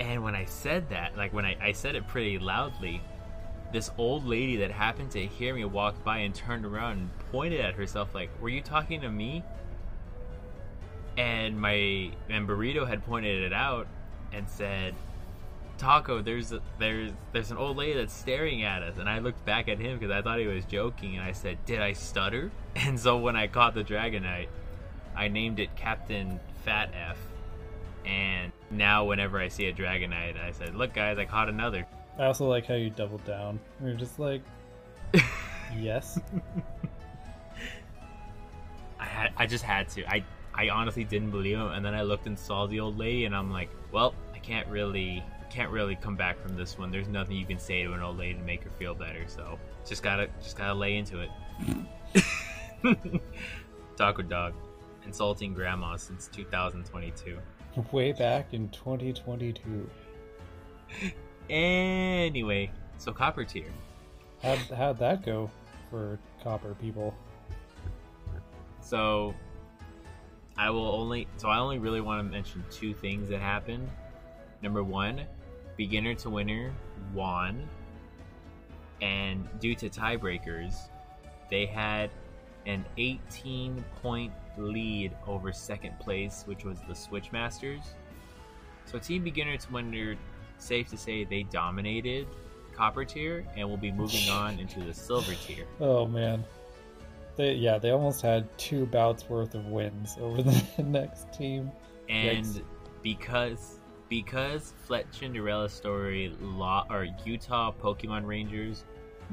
And 0.00 0.24
when 0.24 0.34
I 0.34 0.46
said 0.46 0.88
that, 0.88 1.16
like 1.16 1.34
when 1.34 1.44
I, 1.44 1.56
I 1.60 1.72
said 1.72 1.94
it 1.94 2.08
pretty 2.08 2.38
loudly, 2.38 3.02
this 3.70 3.90
old 3.98 4.24
lady 4.24 4.56
that 4.56 4.70
happened 4.70 5.10
to 5.12 5.26
hear 5.26 5.54
me 5.54 5.64
walk 5.66 6.02
by 6.02 6.18
and 6.18 6.34
turned 6.34 6.64
around 6.64 6.98
and 6.98 7.10
pointed 7.30 7.60
at 7.60 7.74
herself 7.74 8.14
like, 8.14 8.30
"Were 8.40 8.48
you 8.48 8.62
talking 8.62 9.02
to 9.02 9.10
me?" 9.10 9.44
And 11.18 11.60
my 11.60 12.12
and 12.30 12.48
burrito 12.48 12.88
had 12.88 13.04
pointed 13.04 13.42
it 13.42 13.52
out 13.52 13.86
and 14.32 14.48
said, 14.48 14.94
"Taco, 15.76 16.22
there's 16.22 16.52
a, 16.52 16.62
there's 16.78 17.12
there's 17.32 17.50
an 17.50 17.58
old 17.58 17.76
lady 17.76 17.92
that's 17.92 18.14
staring 18.14 18.62
at 18.62 18.82
us." 18.82 18.96
And 18.96 19.06
I 19.06 19.18
looked 19.18 19.44
back 19.44 19.68
at 19.68 19.78
him 19.78 19.98
because 19.98 20.10
I 20.10 20.22
thought 20.22 20.38
he 20.38 20.46
was 20.46 20.64
joking, 20.64 21.16
and 21.16 21.24
I 21.24 21.32
said, 21.32 21.62
"Did 21.66 21.82
I 21.82 21.92
stutter?" 21.92 22.50
And 22.74 22.98
so 22.98 23.18
when 23.18 23.36
I 23.36 23.48
caught 23.48 23.74
the 23.74 23.84
Dragonite, 23.84 24.48
I 25.14 25.28
named 25.28 25.58
it 25.58 25.76
Captain 25.76 26.40
Fat 26.64 26.90
F. 26.94 27.18
And 28.10 28.50
now 28.72 29.04
whenever 29.04 29.38
I 29.38 29.46
see 29.46 29.66
a 29.66 29.72
Dragonite, 29.72 30.42
I 30.42 30.50
said, 30.50 30.74
"Look, 30.74 30.92
guys, 30.92 31.16
I 31.18 31.24
caught 31.24 31.48
another." 31.48 31.86
I 32.18 32.24
also 32.24 32.48
like 32.48 32.66
how 32.66 32.74
you 32.74 32.90
doubled 32.90 33.24
down. 33.24 33.60
You're 33.82 33.94
just 33.94 34.18
like, 34.18 34.42
yes. 35.78 36.18
I 38.98 39.04
had, 39.04 39.32
I 39.36 39.46
just 39.46 39.62
had 39.62 39.88
to. 39.90 40.04
I, 40.10 40.24
I 40.52 40.70
honestly 40.70 41.04
didn't 41.04 41.30
believe 41.30 41.56
him, 41.56 41.68
and 41.68 41.84
then 41.84 41.94
I 41.94 42.02
looked 42.02 42.26
and 42.26 42.36
saw 42.36 42.66
the 42.66 42.80
old 42.80 42.98
lady, 42.98 43.26
and 43.26 43.34
I'm 43.34 43.52
like, 43.52 43.70
well, 43.92 44.14
I 44.34 44.38
can't 44.38 44.66
really, 44.66 45.22
can't 45.50 45.70
really 45.70 45.94
come 45.94 46.16
back 46.16 46.40
from 46.42 46.56
this 46.56 46.76
one. 46.76 46.90
There's 46.90 47.08
nothing 47.08 47.36
you 47.36 47.46
can 47.46 47.60
say 47.60 47.84
to 47.84 47.92
an 47.92 48.02
old 48.02 48.18
lady 48.18 48.34
to 48.34 48.44
make 48.44 48.64
her 48.64 48.70
feel 48.70 48.94
better. 48.94 49.24
So 49.28 49.56
just 49.86 50.02
gotta, 50.02 50.28
just 50.42 50.58
gotta 50.58 50.74
lay 50.74 50.96
into 50.96 51.20
it. 51.20 51.30
Taco 53.96 54.22
dog, 54.22 54.54
insulting 55.06 55.54
grandma 55.54 55.96
since 55.96 56.28
2022. 56.32 57.38
Way 57.92 58.12
back 58.12 58.52
in 58.52 58.68
2022. 58.70 59.88
Anyway, 61.48 62.70
so 62.98 63.12
copper 63.12 63.44
tier. 63.44 63.64
How'd, 64.42 64.58
how'd 64.58 64.98
that 64.98 65.24
go 65.24 65.50
for 65.90 66.18
copper 66.42 66.74
people? 66.74 67.14
So 68.80 69.34
I 70.56 70.70
will 70.70 70.88
only 70.88 71.26
so 71.36 71.48
I 71.48 71.58
only 71.58 71.78
really 71.78 72.00
want 72.00 72.26
to 72.26 72.30
mention 72.30 72.64
two 72.70 72.94
things 72.94 73.28
that 73.28 73.40
happened. 73.40 73.88
Number 74.62 74.82
one, 74.82 75.22
beginner 75.76 76.14
to 76.16 76.30
winner 76.30 76.72
won. 77.14 77.68
And 79.00 79.48
due 79.60 79.74
to 79.76 79.88
tiebreakers, 79.88 80.74
they 81.50 81.66
had 81.66 82.10
an 82.66 82.84
18 82.96 83.84
point 84.02 84.32
lead 84.56 85.16
over 85.26 85.52
second 85.52 85.98
place, 85.98 86.42
which 86.46 86.64
was 86.64 86.78
the 86.88 86.94
Switchmasters. 86.94 87.82
So 88.84 88.98
team 88.98 89.22
beginner 89.22 89.56
to 89.56 89.72
winner 89.72 90.16
safe 90.58 90.88
to 90.88 90.96
say 90.96 91.24
they 91.24 91.44
dominated 91.44 92.26
copper 92.74 93.04
tier 93.04 93.44
and 93.56 93.68
will 93.68 93.76
be 93.76 93.92
moving 93.92 94.28
on 94.30 94.58
into 94.58 94.80
the 94.80 94.94
silver 94.94 95.34
tier. 95.34 95.66
Oh 95.80 96.06
man. 96.06 96.44
They 97.36 97.54
yeah, 97.54 97.78
they 97.78 97.90
almost 97.90 98.22
had 98.22 98.46
two 98.58 98.86
bouts 98.86 99.28
worth 99.28 99.54
of 99.54 99.66
wins 99.66 100.16
over 100.20 100.42
the 100.76 100.82
next 100.82 101.32
team. 101.32 101.70
And 102.08 102.44
Yikes. 102.44 102.62
because 103.02 103.80
because 104.08 104.74
Fletch 104.84 105.22
and 105.22 105.70
story 105.70 106.36
law 106.40 106.86
or 106.90 107.06
Utah 107.24 107.72
Pokemon 107.72 108.26
Rangers 108.26 108.84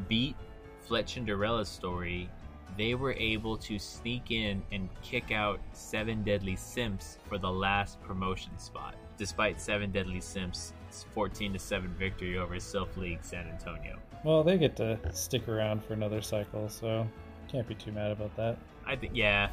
beat 0.07 0.35
Fletch 0.81 1.17
and 1.17 1.67
story, 1.67 2.29
they 2.77 2.93
were 2.95 3.13
able 3.13 3.57
to 3.57 3.79
sneak 3.79 4.31
in 4.31 4.61
and 4.71 4.87
kick 5.01 5.31
out 5.31 5.59
seven 5.73 6.23
deadly 6.23 6.55
simps 6.55 7.17
for 7.27 7.37
the 7.37 7.51
last 7.51 8.01
promotion 8.03 8.57
spot, 8.59 8.95
despite 9.17 9.59
seven 9.59 9.91
deadly 9.91 10.21
simps 10.21 10.73
14 11.13 11.53
to 11.53 11.59
7 11.59 11.89
victory 11.97 12.37
over 12.37 12.55
Silph 12.55 12.95
League 12.97 13.23
San 13.23 13.47
Antonio. 13.47 13.97
Well, 14.23 14.43
they 14.43 14.57
get 14.57 14.75
to 14.77 14.99
stick 15.11 15.47
around 15.47 15.83
for 15.83 15.93
another 15.93 16.21
cycle, 16.21 16.69
so 16.69 17.07
can't 17.47 17.67
be 17.67 17.75
too 17.75 17.91
mad 17.91 18.11
about 18.11 18.35
that. 18.37 18.57
I 18.85 18.95
think 18.95 19.13
yeah. 19.15 19.49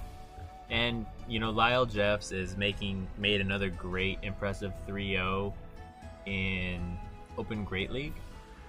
And 0.71 1.07
you 1.29 1.41
know, 1.41 1.51
Lyle 1.51 1.87
Jeffs 1.87 2.33
is 2.33 2.57
making 2.57 3.07
made 3.19 3.41
another 3.41 3.69
great 3.69 4.19
impressive 4.23 4.73
3-0 4.89 5.53
in 6.27 6.99
Open 7.37 7.65
Great 7.65 7.91
League. 7.91 8.15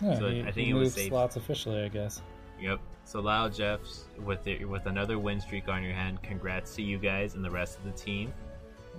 Yeah, 0.01 0.19
so 0.19 0.29
he, 0.29 0.41
I 0.41 0.51
think 0.51 0.67
he 0.67 0.71
it 0.71 0.73
was 0.73 0.93
safe. 0.93 1.09
slots 1.09 1.35
officially, 1.37 1.83
I 1.83 1.87
guess. 1.87 2.21
Yep. 2.59 2.79
So 3.05 3.21
Lyle 3.21 3.49
Jeffs 3.49 4.05
with 4.25 4.45
it, 4.47 4.67
with 4.67 4.87
another 4.87 5.17
win 5.19 5.39
streak 5.39 5.69
on 5.69 5.83
your 5.83 5.93
hand, 5.93 6.21
congrats 6.21 6.75
to 6.75 6.81
you 6.81 6.97
guys 6.97 7.35
and 7.35 7.45
the 7.45 7.51
rest 7.51 7.77
of 7.77 7.85
the 7.85 7.91
team. 7.91 8.33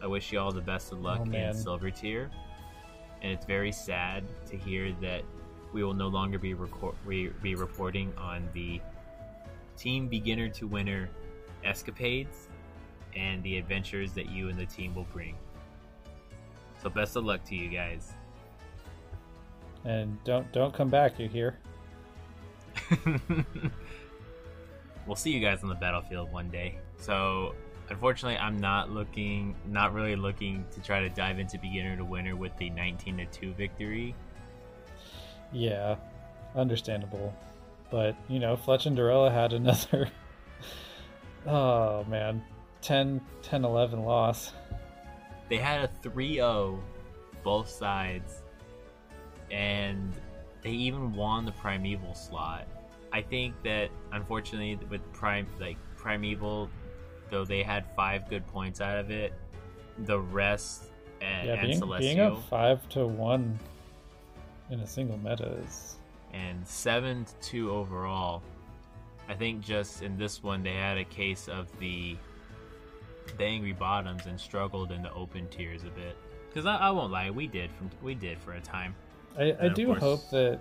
I 0.02 0.06
wish 0.06 0.32
you 0.32 0.38
all 0.38 0.52
the 0.52 0.60
best 0.60 0.92
of 0.92 1.02
luck 1.02 1.22
oh, 1.26 1.32
in 1.32 1.54
silver 1.54 1.90
tier 1.90 2.30
and 3.22 3.32
it's 3.32 3.46
very 3.46 3.72
sad 3.72 4.24
to 4.48 4.56
hear 4.56 4.92
that 5.00 5.22
we 5.72 5.82
will 5.82 5.94
no 5.94 6.08
longer 6.08 6.38
be 6.38 6.54
record- 6.54 6.94
re- 7.04 7.32
be 7.42 7.54
reporting 7.54 8.12
on 8.16 8.48
the 8.52 8.80
team 9.76 10.08
beginner 10.08 10.48
to 10.48 10.66
winner 10.66 11.08
escapades 11.64 12.48
and 13.14 13.42
the 13.42 13.58
adventures 13.58 14.12
that 14.12 14.30
you 14.30 14.48
and 14.48 14.58
the 14.58 14.66
team 14.66 14.94
will 14.94 15.06
bring. 15.12 15.34
So 16.82 16.90
best 16.90 17.16
of 17.16 17.24
luck 17.24 17.42
to 17.46 17.56
you 17.56 17.68
guys. 17.68 18.12
And 19.84 20.22
don't 20.24 20.50
don't 20.52 20.74
come 20.74 20.88
back, 20.88 21.18
you 21.18 21.28
hear? 21.28 21.58
we'll 25.06 25.16
see 25.16 25.30
you 25.30 25.40
guys 25.40 25.62
on 25.62 25.68
the 25.68 25.74
battlefield 25.74 26.32
one 26.32 26.48
day. 26.50 26.78
So 26.98 27.54
Unfortunately, 27.88 28.36
I'm 28.38 28.58
not 28.58 28.90
looking, 28.90 29.54
not 29.68 29.94
really 29.94 30.16
looking 30.16 30.64
to 30.72 30.80
try 30.80 31.00
to 31.00 31.08
dive 31.08 31.38
into 31.38 31.58
beginner 31.58 31.96
to 31.96 32.04
winner 32.04 32.34
with 32.34 32.56
the 32.56 32.70
19 32.70 33.18
to 33.18 33.26
2 33.26 33.54
victory. 33.54 34.14
Yeah, 35.52 35.96
understandable. 36.56 37.34
But, 37.90 38.16
you 38.28 38.40
know, 38.40 38.56
Fletch 38.56 38.86
and 38.86 38.98
Dorella 38.98 39.32
had 39.32 39.52
another, 39.52 40.10
oh 41.46 42.04
man, 42.04 42.42
10 42.82 43.20
10 43.42 43.64
11 43.64 44.02
loss. 44.04 44.52
They 45.48 45.58
had 45.58 45.84
a 45.84 45.90
3 46.02 46.34
0 46.34 46.82
both 47.44 47.68
sides, 47.68 48.42
and 49.52 50.12
they 50.62 50.70
even 50.70 51.12
won 51.12 51.44
the 51.44 51.52
Primeval 51.52 52.14
slot. 52.14 52.66
I 53.16 53.22
think 53.22 53.54
that 53.62 53.88
unfortunately 54.12 54.78
with 54.90 55.00
Prime 55.14 55.46
like 55.58 55.78
Primeval 55.96 56.68
though 57.30 57.46
they 57.46 57.62
had 57.62 57.86
five 57.96 58.28
good 58.28 58.46
points 58.46 58.82
out 58.82 58.98
of 58.98 59.10
it. 59.10 59.32
The 60.00 60.20
rest 60.20 60.84
and, 61.22 61.48
yeah, 61.48 61.62
being, 61.62 61.78
Celestial, 61.78 62.14
being 62.14 62.20
up 62.20 62.46
five 62.50 62.86
to 62.90 63.06
one 63.06 63.58
in 64.68 64.80
a 64.80 64.86
single 64.86 65.16
meta 65.16 65.50
is 65.64 65.96
and 66.34 66.66
seven 66.68 67.24
to 67.24 67.32
two 67.40 67.70
overall. 67.70 68.42
I 69.30 69.34
think 69.34 69.62
just 69.62 70.02
in 70.02 70.18
this 70.18 70.42
one 70.42 70.62
they 70.62 70.74
had 70.74 70.98
a 70.98 71.04
case 71.04 71.48
of 71.48 71.68
the 71.78 72.18
the 73.38 73.44
angry 73.44 73.72
bottoms 73.72 74.26
and 74.26 74.38
struggled 74.38 74.92
in 74.92 75.00
the 75.00 75.12
open 75.14 75.48
tiers 75.48 75.84
a 75.84 75.90
bit. 75.90 76.18
Because 76.50 76.66
I, 76.66 76.76
I, 76.76 76.90
won't 76.90 77.12
lie, 77.12 77.30
we 77.30 77.46
did 77.46 77.70
from 77.72 77.88
we 78.02 78.14
did 78.14 78.38
for 78.38 78.52
a 78.52 78.60
time. 78.60 78.94
I, 79.38 79.56
I 79.58 79.68
do 79.68 79.86
course... 79.86 80.00
hope 80.00 80.30
that 80.32 80.60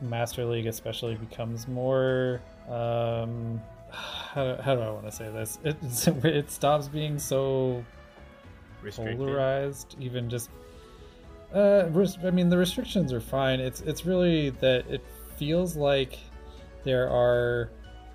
Master 0.00 0.44
League 0.44 0.66
especially 0.66 1.14
becomes 1.14 1.68
more 1.68 2.40
um, 2.68 3.60
how, 3.90 4.56
how 4.60 4.74
do 4.74 4.80
I 4.80 4.90
want 4.90 5.06
to 5.06 5.12
say 5.12 5.30
this? 5.30 5.58
It 5.64 5.76
it 6.24 6.50
stops 6.50 6.88
being 6.88 7.18
so 7.18 7.84
Restricted. 8.82 9.18
polarized. 9.18 9.96
Even 10.00 10.28
just, 10.28 10.50
uh, 11.54 11.88
I 12.24 12.30
mean, 12.30 12.48
the 12.48 12.58
restrictions 12.58 13.12
are 13.12 13.20
fine. 13.20 13.60
It's 13.60 13.80
it's 13.82 14.04
really 14.04 14.50
that 14.50 14.86
it 14.88 15.02
feels 15.36 15.76
like 15.76 16.18
there 16.84 17.08
are 17.08 17.70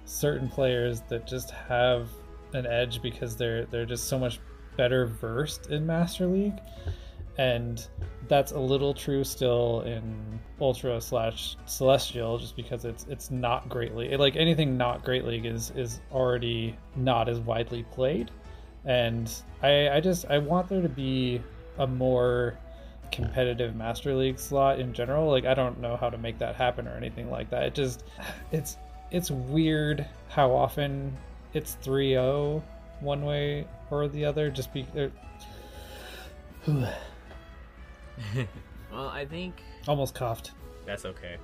certain 0.06 0.50
players 0.50 1.02
that 1.10 1.28
just 1.28 1.52
have 1.52 2.10
an 2.54 2.66
edge 2.66 3.02
because 3.02 3.36
they're 3.36 3.66
they're 3.66 3.86
just 3.86 4.08
so 4.08 4.20
much 4.20 4.40
better 4.78 5.06
versed 5.06 5.68
in 5.68 5.86
Master 5.86 6.28
League, 6.28 6.60
and 7.38 7.88
that's 8.28 8.52
a 8.52 8.60
little 8.60 8.94
true 8.94 9.24
still 9.24 9.82
in 9.82 10.40
Ultra 10.60 11.02
slash 11.02 11.58
Celestial, 11.66 12.38
just 12.38 12.56
because 12.56 12.86
it's 12.86 13.06
it's 13.10 13.32
not 13.32 13.68
Great 13.70 13.96
League. 13.96 14.18
Like 14.20 14.36
anything 14.36 14.78
not 14.78 15.04
Great 15.04 15.26
League 15.26 15.46
is 15.46 15.72
is 15.76 16.02
already 16.12 16.78
not 16.96 17.30
as 17.30 17.40
widely 17.40 17.84
played, 17.92 18.32
and 18.86 19.32
I 19.62 19.90
I 19.90 20.00
just 20.00 20.26
I 20.30 20.38
want 20.38 20.70
there 20.70 20.82
to 20.82 20.90
be 20.90 21.42
a 21.78 21.88
more 21.88 22.58
competitive 23.12 23.76
Master 23.76 24.16
League 24.16 24.40
slot 24.40 24.80
in 24.80 24.94
general. 24.94 25.30
Like 25.30 25.46
I 25.46 25.54
don't 25.54 25.80
know 25.80 25.98
how 25.98 26.10
to 26.10 26.18
make 26.18 26.38
that 26.40 26.56
happen 26.56 26.88
or 26.88 26.96
anything 26.96 27.30
like 27.30 27.50
that. 27.50 27.64
It 27.64 27.74
just 27.74 28.04
it's 28.52 28.78
it's 29.12 29.30
weird 29.30 30.06
how 30.30 30.52
often 30.52 31.16
it's 31.54 31.78
3-0 31.84 32.64
one 33.02 33.24
way 33.24 33.68
or 33.90 34.08
the 34.08 34.24
other 34.24 34.50
just 34.50 34.72
be 34.74 34.88
er, 34.96 35.12
well, 38.92 39.08
I 39.08 39.26
think 39.26 39.62
almost 39.88 40.16
coughed. 40.16 40.52
That's 40.86 41.06
okay. 41.06 41.38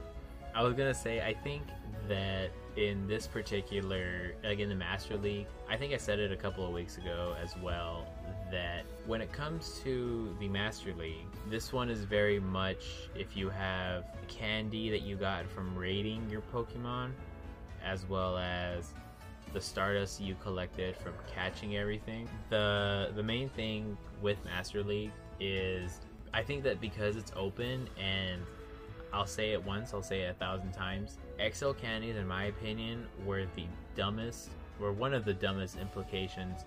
I 0.56 0.64
was 0.64 0.74
gonna 0.74 0.94
say 0.94 1.22
I 1.22 1.34
think 1.34 1.64
that 2.08 2.52
in 2.76 3.08
this 3.08 3.28
particular, 3.28 4.34
like 4.44 4.60
in 4.60 4.70
the 4.70 4.76
Master 4.76 5.18
League, 5.18 5.48
I 5.70 5.78
think 5.78 5.94
I 5.94 5.98
said 5.98 6.20
it 6.20 6.32
a 6.32 6.36
couple 6.36 6.66
of 6.66 6.72
weeks 6.72 6.98
ago 6.98 7.36
as 7.41 7.56
well, 7.58 8.06
that 8.52 8.86
when 9.06 9.22
it 9.22 9.32
comes 9.32 9.82
to 9.84 10.36
the 10.40 10.48
Master 10.48 10.94
League, 10.94 11.26
this 11.49 11.74
one 11.74 11.90
is 11.90 12.04
very 12.04 12.40
much 12.40 13.10
if 13.16 13.36
you 13.36 13.49
have 13.49 14.06
candy 14.28 14.90
that 14.90 15.02
you 15.02 15.16
got 15.16 15.49
from 15.49 15.76
raiding 15.76 16.30
your 16.30 16.41
Pokemon, 16.54 17.12
as 17.84 18.08
well 18.08 18.38
as 18.38 18.94
the 19.54 19.62
Stardust 19.62 20.22
you 20.22 20.36
collected 20.41 20.95
from 20.98 21.14
catching 21.34 21.78
everything. 21.78 22.30
The 22.49 23.12
the 23.16 23.24
main 23.24 23.49
thing 23.49 23.98
with 24.22 24.38
Master 24.45 24.84
League 24.84 25.12
is 25.40 25.99
I 26.34 26.44
think 26.44 26.64
that 26.64 26.80
because 26.82 27.16
it's 27.16 27.32
open 27.36 27.90
and 27.99 28.41
I'll 29.14 29.28
say 29.28 29.52
it 29.54 29.64
once, 29.64 29.94
I'll 29.94 30.04
say 30.04 30.22
it 30.22 30.32
a 30.32 30.34
thousand 30.34 30.74
times. 30.74 31.18
XL 31.54 31.72
candies, 31.72 32.16
in 32.16 32.28
my 32.28 32.45
opinion, 32.45 33.08
were 33.26 33.45
the 33.56 33.66
dumbest, 33.95 34.49
were 34.80 34.91
one 34.91 35.14
of 35.14 35.26
the 35.26 35.34
dumbest 35.34 35.78
implications 35.78 36.66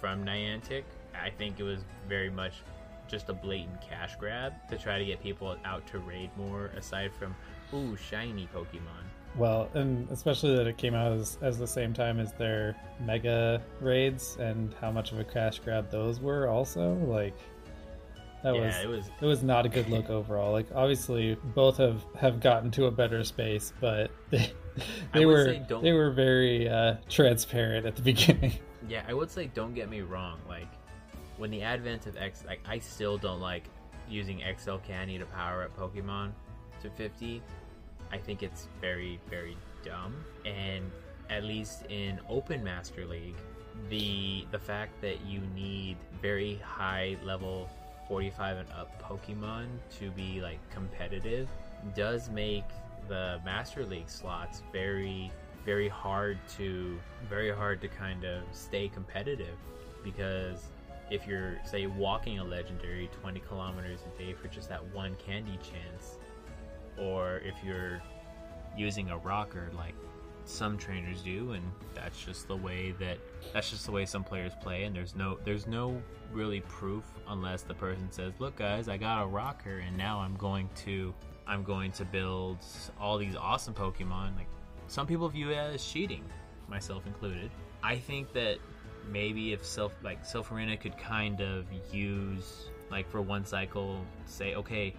from 0.00 0.24
Niantic. 0.24 0.84
I 1.14 1.30
think 1.30 1.60
it 1.60 1.62
was 1.62 1.84
very 2.08 2.30
much 2.30 2.62
just 3.08 3.28
a 3.28 3.32
blatant 3.32 3.80
cash 3.82 4.16
grab 4.16 4.54
to 4.68 4.78
try 4.78 4.98
to 4.98 5.04
get 5.04 5.22
people 5.22 5.56
out 5.64 5.86
to 5.88 5.98
raid 5.98 6.30
more, 6.36 6.70
aside 6.76 7.12
from, 7.12 7.34
ooh, 7.74 7.96
shiny 7.96 8.48
Pokemon. 8.54 9.04
Well, 9.36 9.70
and 9.74 10.08
especially 10.10 10.56
that 10.56 10.66
it 10.66 10.76
came 10.76 10.94
out 10.94 11.12
as, 11.12 11.38
as 11.40 11.58
the 11.58 11.66
same 11.66 11.92
time 11.92 12.18
as 12.18 12.32
their 12.32 12.76
mega 13.00 13.62
raids 13.80 14.36
and 14.38 14.74
how 14.80 14.90
much 14.90 15.12
of 15.12 15.18
a 15.18 15.24
cash 15.24 15.58
grab 15.58 15.90
those 15.90 16.20
were 16.20 16.48
also. 16.48 16.94
Like, 16.94 17.36
that 18.42 18.54
yeah, 18.54 18.66
was 18.66 18.76
it 18.76 18.88
was 18.88 19.10
it 19.20 19.26
was 19.26 19.42
not 19.42 19.66
a 19.66 19.68
good 19.68 19.88
look 19.88 20.10
overall. 20.10 20.52
Like 20.52 20.66
obviously 20.74 21.36
both 21.54 21.76
have 21.76 22.04
have 22.18 22.40
gotten 22.40 22.70
to 22.72 22.86
a 22.86 22.90
better 22.90 23.22
space, 23.24 23.72
but 23.80 24.10
they 24.30 24.52
they 25.12 25.26
were 25.26 25.58
they 25.80 25.92
were 25.92 26.10
very 26.10 26.68
uh, 26.68 26.96
transparent 27.08 27.86
at 27.86 27.96
the 27.96 28.02
beginning. 28.12 28.54
Yeah, 28.88 29.04
I 29.06 29.14
would 29.14 29.30
say 29.30 29.50
don't 29.54 29.74
get 29.74 29.88
me 29.88 30.00
wrong. 30.00 30.38
Like 30.48 30.68
when 31.36 31.50
the 31.50 31.62
advent 31.62 32.06
of 32.06 32.16
X, 32.16 32.44
like 32.46 32.60
I 32.66 32.78
still 32.78 33.16
don't 33.16 33.40
like 33.40 33.64
using 34.08 34.42
XL 34.58 34.76
Candy 34.76 35.18
to 35.18 35.26
power 35.26 35.62
up 35.62 35.76
Pokemon 35.76 36.32
to 36.82 36.90
50. 36.90 37.40
I 38.10 38.18
think 38.18 38.42
it's 38.42 38.68
very 38.80 39.20
very 39.30 39.56
dumb. 39.84 40.16
And 40.44 40.90
at 41.30 41.44
least 41.44 41.86
in 41.88 42.20
Open 42.28 42.62
Master 42.64 43.06
League, 43.06 43.36
the 43.88 44.46
the 44.50 44.58
fact 44.58 45.00
that 45.00 45.24
you 45.24 45.40
need 45.54 45.96
very 46.20 46.56
high 46.56 47.16
level 47.24 47.68
45 48.08 48.58
and 48.58 48.68
up 48.72 48.90
Pokemon 49.02 49.66
to 49.98 50.10
be 50.10 50.40
like 50.40 50.58
competitive 50.70 51.48
does 51.94 52.28
make 52.30 52.64
the 53.08 53.40
Master 53.44 53.84
League 53.84 54.08
slots 54.08 54.62
very 54.72 55.30
very 55.64 55.88
hard 55.88 56.38
to 56.56 56.98
very 57.28 57.54
hard 57.54 57.80
to 57.80 57.88
kind 57.88 58.24
of 58.24 58.42
stay 58.52 58.88
competitive 58.88 59.56
because 60.02 60.66
if 61.10 61.26
you're 61.26 61.58
say 61.64 61.86
walking 61.86 62.38
a 62.38 62.44
legendary 62.44 63.08
20 63.20 63.40
kilometers 63.40 64.00
a 64.14 64.18
day 64.18 64.32
for 64.32 64.48
just 64.48 64.68
that 64.68 64.82
one 64.92 65.14
candy 65.16 65.58
chance 65.62 66.18
or 66.98 67.38
if 67.44 67.54
you're 67.64 68.02
using 68.76 69.10
a 69.10 69.18
rocker 69.18 69.70
like 69.76 69.94
some 70.44 70.76
trainers 70.76 71.22
do 71.22 71.52
and 71.52 71.64
that's 71.94 72.24
just 72.24 72.48
the 72.48 72.56
way 72.56 72.94
that 72.98 73.18
that's 73.52 73.70
just 73.70 73.86
the 73.86 73.92
way 73.92 74.04
some 74.04 74.24
players 74.24 74.52
play 74.60 74.84
and 74.84 74.94
there's 74.94 75.14
no 75.14 75.38
there's 75.44 75.66
no 75.66 76.00
really 76.32 76.60
proof 76.62 77.04
unless 77.28 77.62
the 77.62 77.74
person 77.74 78.10
says 78.10 78.32
look 78.38 78.56
guys 78.56 78.88
i 78.88 78.96
got 78.96 79.22
a 79.22 79.26
rocker 79.26 79.78
and 79.86 79.96
now 79.96 80.18
i'm 80.18 80.34
going 80.36 80.68
to 80.74 81.14
i'm 81.46 81.62
going 81.62 81.92
to 81.92 82.04
build 82.04 82.58
all 83.00 83.18
these 83.18 83.36
awesome 83.36 83.74
pokemon. 83.74 84.36
Like 84.36 84.48
some 84.86 85.06
people 85.06 85.28
view 85.28 85.50
it 85.50 85.56
as 85.56 85.84
cheating 85.84 86.24
myself 86.68 87.06
included. 87.06 87.50
I 87.82 87.96
think 87.96 88.32
that 88.32 88.58
maybe 89.10 89.52
if 89.52 89.62
Silph 89.62 89.92
like 90.02 90.24
Silph 90.24 90.52
Arena 90.52 90.76
could 90.76 90.96
kind 90.96 91.40
of 91.40 91.66
use 91.92 92.68
like 92.90 93.10
for 93.10 93.20
one 93.20 93.44
cycle 93.44 94.04
say 94.26 94.54
okay 94.54 94.94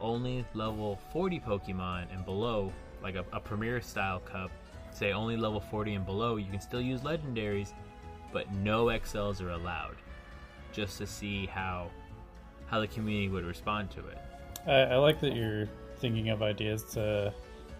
only 0.00 0.44
level 0.54 0.98
40 1.12 1.40
pokemon 1.40 2.12
and 2.12 2.24
below 2.24 2.72
like 3.02 3.14
a, 3.14 3.24
a 3.32 3.40
premier 3.40 3.80
style 3.80 4.18
cup 4.20 4.50
say 4.96 5.12
only 5.12 5.36
level 5.36 5.60
40 5.60 5.94
and 5.94 6.06
below 6.06 6.36
you 6.36 6.50
can 6.50 6.60
still 6.60 6.80
use 6.80 7.00
legendaries 7.02 7.72
but 8.32 8.52
no 8.54 8.86
xls 8.86 9.42
are 9.42 9.50
allowed 9.50 9.96
just 10.72 10.98
to 10.98 11.06
see 11.06 11.46
how 11.46 11.90
how 12.66 12.80
the 12.80 12.88
community 12.88 13.28
would 13.28 13.44
respond 13.44 13.90
to 13.90 14.00
it 14.00 14.18
I, 14.66 14.94
I 14.94 14.96
like 14.96 15.20
that 15.20 15.34
you're 15.34 15.68
thinking 15.98 16.30
of 16.30 16.42
ideas 16.42 16.82
to 16.94 17.32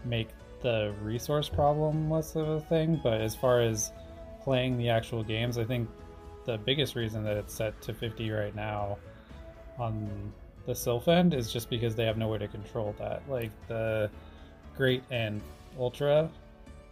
make 0.05 0.29
the 0.63 0.95
resource 1.03 1.49
problem 1.49 2.11
less 2.11 2.35
of 2.37 2.49
a 2.49 2.61
thing, 2.61 3.01
but 3.03 3.21
as 3.21 3.35
far 3.35 3.61
as 3.61 3.93
playing 4.43 4.79
the 4.79 4.89
actual 4.89 5.23
games, 5.23 5.59
I 5.59 5.65
think 5.65 5.89
the 6.45 6.59
biggest 6.59 6.95
reason 6.95 7.25
that 7.25 7.37
it's 7.37 7.55
set 7.55 7.81
to 7.83 7.95
50 7.95 8.31
right 8.31 8.55
now 8.55 8.99
on 9.79 10.33
the 10.65 10.73
Silph 10.73 11.09
end 11.09 11.35
is 11.35 11.53
just 11.53 11.69
because 11.69 11.95
they 11.95 12.05
have 12.05 12.17
no 12.17 12.29
way 12.29 12.39
to 12.39 12.49
control 12.49 12.95
that. 12.99 13.23
Like 13.29 13.51
the 13.69 14.11
Great 14.77 15.03
and 15.11 15.41
Ultra 15.79 16.31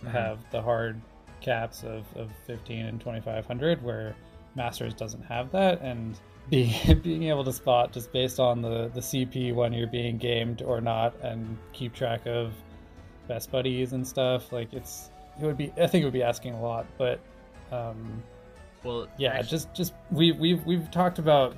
Mhm. 0.07 0.13
have 0.13 0.39
the 0.51 0.61
hard 0.63 1.01
caps 1.41 1.83
of, 1.85 2.05
of 2.17 2.31
15 2.47 2.87
and 2.87 3.01
2500 3.01 3.83
where 3.83 4.15
Masters 4.55 4.95
doesn't 4.95 5.23
have 5.23 5.51
that 5.53 5.81
and 5.83 6.19
being 6.51 6.99
being 7.03 7.23
able 7.25 7.45
to 7.45 7.53
spot 7.53 7.93
just 7.93 8.13
based 8.13 8.39
on 8.41 8.61
the 8.63 8.89
the 8.95 9.01
CP 9.01 9.55
when 9.55 9.73
you're 9.73 9.87
being 9.87 10.17
gamed 10.19 10.63
or 10.63 10.81
not 10.81 11.15
and 11.23 11.57
keep 11.73 11.95
track 11.95 12.27
of 12.27 12.53
best 13.29 13.51
buddies 13.51 13.93
and 13.95 14.07
stuff 14.07 14.53
like 14.53 14.73
it's 14.73 15.11
it 15.41 15.45
would 15.47 15.57
be 15.57 15.73
I 15.81 15.87
think 15.87 16.03
it 16.03 16.05
would 16.05 16.13
be 16.13 16.23
asking 16.23 16.55
a 16.55 16.63
lot 16.63 16.87
but 16.99 17.19
um 17.73 18.23
well 18.85 19.07
yeah 19.19 19.31
actu- 19.33 19.49
just 19.49 19.75
just 19.75 19.95
we 20.11 20.33
we've 20.33 20.65
we've 20.67 20.91
talked 20.91 21.19
about 21.19 21.57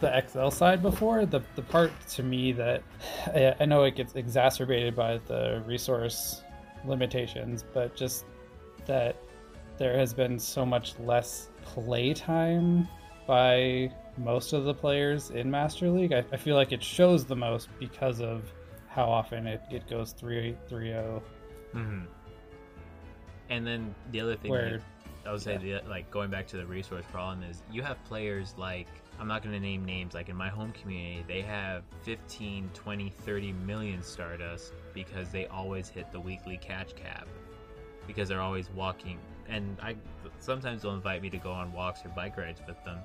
the 0.00 0.22
XL 0.28 0.48
side 0.50 0.82
before 0.82 1.24
the 1.26 1.40
the 1.56 1.62
part 1.62 1.90
to 2.10 2.22
me 2.22 2.52
that 2.52 2.82
I, 3.26 3.54
I 3.60 3.64
know 3.64 3.84
it 3.84 3.96
gets 3.96 4.14
exacerbated 4.14 4.94
by 4.94 5.18
the 5.26 5.62
resource 5.66 6.42
limitations 6.84 7.64
but 7.72 7.94
just 7.94 8.24
that 8.86 9.16
there 9.78 9.96
has 9.96 10.12
been 10.12 10.38
so 10.38 10.66
much 10.66 10.98
less 10.98 11.48
playtime 11.62 12.86
by 13.26 13.90
most 14.18 14.52
of 14.52 14.64
the 14.64 14.74
players 14.74 15.30
in 15.30 15.50
Master 15.50 15.88
League. 15.88 16.12
I, 16.12 16.24
I 16.32 16.36
feel 16.36 16.54
like 16.54 16.72
it 16.72 16.82
shows 16.82 17.24
the 17.24 17.36
most 17.36 17.68
because 17.78 18.20
of 18.20 18.52
how 18.88 19.04
often 19.04 19.46
it, 19.46 19.62
it 19.70 19.88
goes 19.88 20.12
3 20.12 20.56
3 20.68 20.88
0. 20.88 21.22
Mhm. 21.74 22.06
and 23.48 23.66
then 23.66 23.94
the 24.10 24.20
other 24.20 24.36
thing 24.36 24.50
Where- 24.50 24.78
that 24.78 24.82
I 25.26 25.32
would 25.32 25.42
say 25.42 25.56
the, 25.58 25.82
like 25.88 26.10
going 26.10 26.30
back 26.30 26.46
to 26.48 26.56
the 26.56 26.66
resource 26.66 27.04
problem 27.12 27.42
is 27.42 27.62
you 27.70 27.82
have 27.82 28.02
players 28.04 28.54
like 28.56 28.88
I'm 29.18 29.28
not 29.28 29.42
going 29.42 29.54
to 29.54 29.60
name 29.60 29.84
names 29.84 30.14
like 30.14 30.28
in 30.28 30.36
my 30.36 30.48
home 30.48 30.72
community 30.72 31.24
they 31.28 31.42
have 31.42 31.84
15 32.02 32.70
20 32.72 33.10
30 33.10 33.52
million 33.52 34.02
stardust 34.02 34.72
because 34.94 35.30
they 35.30 35.46
always 35.46 35.88
hit 35.88 36.10
the 36.12 36.20
weekly 36.20 36.56
catch 36.56 36.94
cap 36.94 37.26
because 38.06 38.28
they're 38.28 38.40
always 38.40 38.70
walking. 38.70 39.18
And 39.48 39.76
I 39.82 39.96
sometimes 40.38 40.82
they'll 40.82 40.94
invite 40.94 41.22
me 41.22 41.30
to 41.30 41.38
go 41.38 41.50
on 41.50 41.72
walks 41.72 42.04
or 42.04 42.08
bike 42.10 42.36
rides 42.36 42.60
with 42.66 42.82
them. 42.84 42.98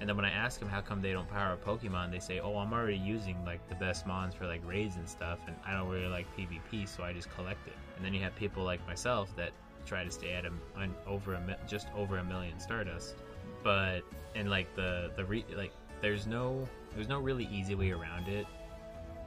And 0.00 0.08
then 0.08 0.16
when 0.16 0.24
I 0.24 0.30
ask 0.30 0.58
them 0.58 0.68
how 0.68 0.80
come 0.80 1.00
they 1.00 1.12
don't 1.12 1.28
power 1.28 1.52
up 1.52 1.64
Pokemon 1.64 2.10
they 2.10 2.18
say 2.18 2.40
oh 2.40 2.56
I'm 2.58 2.72
already 2.72 2.96
using 2.96 3.44
like 3.44 3.66
the 3.68 3.76
best 3.76 4.06
mons 4.06 4.34
for 4.34 4.46
like 4.46 4.60
raids 4.66 4.96
and 4.96 5.08
stuff 5.08 5.38
and 5.46 5.54
I 5.64 5.74
don't 5.74 5.88
really 5.88 6.08
like 6.08 6.26
PvP 6.36 6.88
so 6.88 7.04
I 7.04 7.12
just 7.12 7.30
collect 7.30 7.66
it. 7.66 7.74
And 7.96 8.04
then 8.04 8.12
you 8.14 8.20
have 8.22 8.34
people 8.34 8.64
like 8.64 8.84
myself 8.86 9.34
that 9.36 9.52
try 9.86 10.04
to 10.04 10.10
stay 10.10 10.32
at 10.32 10.44
a, 10.44 10.52
an 10.80 10.94
over 11.06 11.34
a 11.34 11.56
just 11.66 11.88
over 11.94 12.18
a 12.18 12.24
million 12.24 12.58
stardust. 12.58 13.16
But 13.62 14.02
and 14.34 14.50
like 14.50 14.74
the 14.74 15.12
the 15.16 15.24
re, 15.24 15.44
like 15.56 15.72
there's 16.00 16.26
no 16.26 16.68
there's 16.94 17.08
no 17.08 17.20
really 17.20 17.48
easy 17.52 17.74
way 17.74 17.90
around 17.90 18.28
it. 18.28 18.46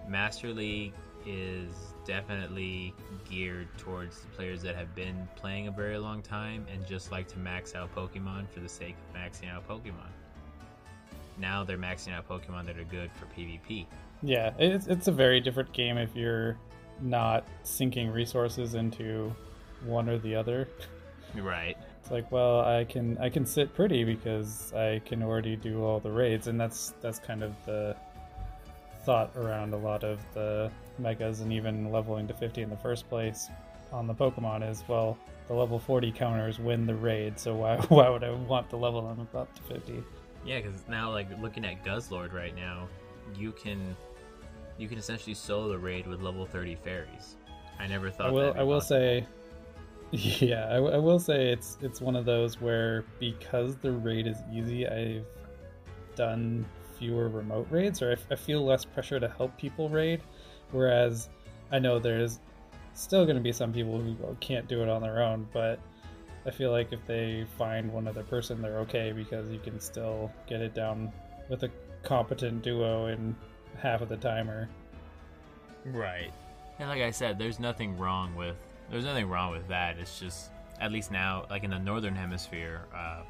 Master 0.08 0.54
league 0.54 0.94
is 1.26 1.94
definitely 2.06 2.94
geared 3.30 3.68
towards 3.78 4.22
the 4.22 4.28
players 4.28 4.62
that 4.62 4.76
have 4.76 4.94
been 4.96 5.28
playing 5.36 5.68
a 5.68 5.72
very 5.72 5.98
long 5.98 6.22
time 6.22 6.66
and 6.72 6.86
just 6.86 7.12
like 7.12 7.28
to 7.30 7.40
max 7.40 7.76
out 7.76 7.94
pokemon 7.96 8.50
for 8.50 8.60
the 8.60 8.70
sake 8.70 8.96
of 9.10 9.20
maxing 9.20 9.52
out 9.52 9.68
pokemon. 9.68 10.10
Now 11.38 11.64
they're 11.64 11.78
maxing 11.78 12.14
out 12.14 12.28
pokemon 12.30 12.66
that 12.68 12.78
are 12.78 12.84
good 12.86 13.10
for 13.14 13.26
pvp. 13.38 13.86
Yeah, 14.22 14.54
it's, 14.58 14.88
it's 14.88 15.08
a 15.08 15.12
very 15.12 15.40
different 15.40 15.74
game 15.74 15.98
if 15.98 16.16
you're 16.16 16.58
not 17.02 17.46
sinking 17.64 18.12
resources 18.12 18.76
into 18.76 19.36
one 19.84 20.10
or 20.10 20.18
the 20.18 20.36
other. 20.36 20.68
right. 21.36 21.78
It's 22.02 22.12
like, 22.12 22.32
well, 22.32 22.62
I 22.62 22.84
can 22.86 23.18
I 23.18 23.30
can 23.30 23.46
sit 23.46 23.74
pretty 23.74 24.04
because 24.04 24.72
I 24.74 25.02
can 25.06 25.24
already 25.24 25.56
do 25.56 25.84
all 25.84 26.00
the 26.00 26.12
raids, 26.12 26.48
and 26.48 26.60
that's 26.60 26.94
that's 27.02 27.18
kind 27.18 27.44
of 27.44 27.54
the 27.66 27.96
thought 29.06 29.32
around 29.36 29.74
a 29.74 29.78
lot 29.78 30.04
of 30.04 30.20
the 30.34 30.72
megas 30.98 31.42
and 31.42 31.54
even 31.54 31.92
leveling 31.92 32.28
to 32.28 32.34
50 32.34 32.62
in 32.62 32.70
the 32.70 32.78
first 32.78 33.08
place 33.10 33.50
on 33.92 34.08
the 34.08 34.14
Pokemon 34.14 34.70
is 34.70 34.84
well, 34.88 35.18
the 35.48 35.54
level 35.54 35.78
40 35.78 36.12
counters 36.12 36.60
win 36.60 36.86
the 36.86 36.96
raid, 36.96 37.40
so 37.40 37.56
why 37.56 37.78
why 37.90 38.10
would 38.10 38.24
I 38.24 38.32
want 38.32 38.70
to 38.72 38.78
level 38.78 39.02
them 39.02 39.28
up 39.36 39.54
to 39.56 39.62
50? 39.64 40.04
Yeah, 40.46 40.62
because 40.62 40.82
now, 40.88 41.12
like 41.12 41.28
looking 41.42 41.66
at 41.66 41.84
Guzzlord 41.84 42.34
right 42.34 42.56
now, 42.56 42.88
you 43.36 43.52
can 43.52 43.96
you 44.78 44.88
can 44.88 44.98
essentially 44.98 45.34
solo 45.34 45.70
the 45.70 45.78
raid 45.78 46.08
with 46.08 46.22
level 46.22 46.46
thirty 46.46 46.76
fairies. 46.76 47.36
I 47.80 47.88
never 47.88 48.10
thought. 48.12 48.28
I 48.28 48.32
will 48.32 48.54
I 48.58 48.64
will 48.64 48.80
possible. 48.80 49.00
say 49.00 49.28
Yeah, 50.12 50.68
I, 50.70 50.76
I 50.76 50.98
will 50.98 51.20
say 51.20 51.52
it's 51.52 51.78
it's 51.82 52.00
one 52.00 52.16
of 52.16 52.26
those 52.26 52.62
where 52.62 53.04
because 53.20 53.76
the 53.78 53.92
raid 53.92 54.28
is 54.28 54.38
easy, 54.54 54.88
I've 54.88 55.26
done 56.16 56.66
fewer 56.98 57.30
remote 57.30 57.68
raids, 57.70 58.02
or 58.02 58.18
I, 58.32 58.36
feel 58.36 58.66
less 58.66 58.86
pressure 58.86 59.20
to 59.20 59.28
help 59.28 59.58
people 59.58 59.90
raid. 59.90 60.22
Whereas 60.72 61.30
I 61.72 61.80
know 61.80 62.00
there's 62.00 62.40
still 62.94 63.26
going 63.26 63.38
to 63.38 63.42
be 63.42 63.52
some 63.52 63.74
people 63.74 64.00
who 64.00 64.16
can't 64.40 64.68
do 64.68 64.82
it 64.82 64.90
on 64.90 65.02
their 65.02 65.22
own, 65.22 65.48
but 65.54 65.80
I 66.46 66.52
feel 66.52 66.72
like 66.72 66.94
if 66.94 67.06
they 67.06 67.46
find 67.58 67.92
one 67.92 68.08
other 68.08 68.24
person, 68.24 68.62
they're 68.62 68.80
okay 68.80 69.12
because 69.12 69.50
you 69.50 69.60
can 69.60 69.80
still 69.80 70.32
get 70.48 70.62
it 70.62 70.74
down 70.74 71.12
with 71.50 71.64
a 71.64 71.72
competent 72.04 72.62
duo 72.62 73.08
in 73.08 73.36
half 73.80 74.02
of 74.02 74.10
the 74.10 74.18
timer. 74.18 74.70
Right. 75.86 76.32
And 76.80 76.90
like 76.90 77.02
I 77.02 77.12
said, 77.12 77.38
there's 77.40 77.60
nothing 77.60 77.98
wrong 77.98 78.36
with 78.36 78.56
there's 78.92 79.06
nothing 79.06 79.28
wrong 79.28 79.52
with 79.52 79.68
that. 79.70 79.98
It's 79.98 80.20
just 80.20 80.52
at 80.80 80.92
least 80.92 81.12
now, 81.12 81.46
like 81.50 81.64
in 81.64 81.72
the 81.72 81.80
northern 81.80 82.16
hemisphere, 82.16 82.82
uh, 82.94 83.22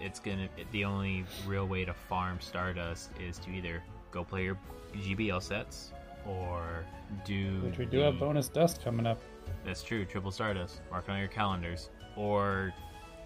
it's 0.00 0.20
gonna 0.20 0.48
the 0.72 0.84
only 0.84 1.24
real 1.46 1.66
way 1.66 1.84
to 1.84 1.92
farm 1.94 2.38
Stardust 2.40 3.10
is 3.20 3.38
to 3.38 3.50
either 3.50 3.82
go 4.10 4.24
play 4.24 4.44
your 4.44 4.58
GBL 4.96 5.42
sets 5.42 5.92
or 6.26 6.84
do 7.24 7.60
Which 7.62 7.78
we 7.78 7.84
do 7.86 7.98
the- 7.98 8.04
have 8.06 8.18
bonus 8.18 8.48
dust 8.48 8.82
coming 8.82 9.06
up. 9.06 9.20
That's 9.64 9.82
true, 9.82 10.04
triple 10.04 10.30
Stardust. 10.30 10.80
Mark 10.90 11.08
it 11.08 11.10
on 11.12 11.18
your 11.18 11.28
calendars. 11.28 11.90
Or 12.16 12.72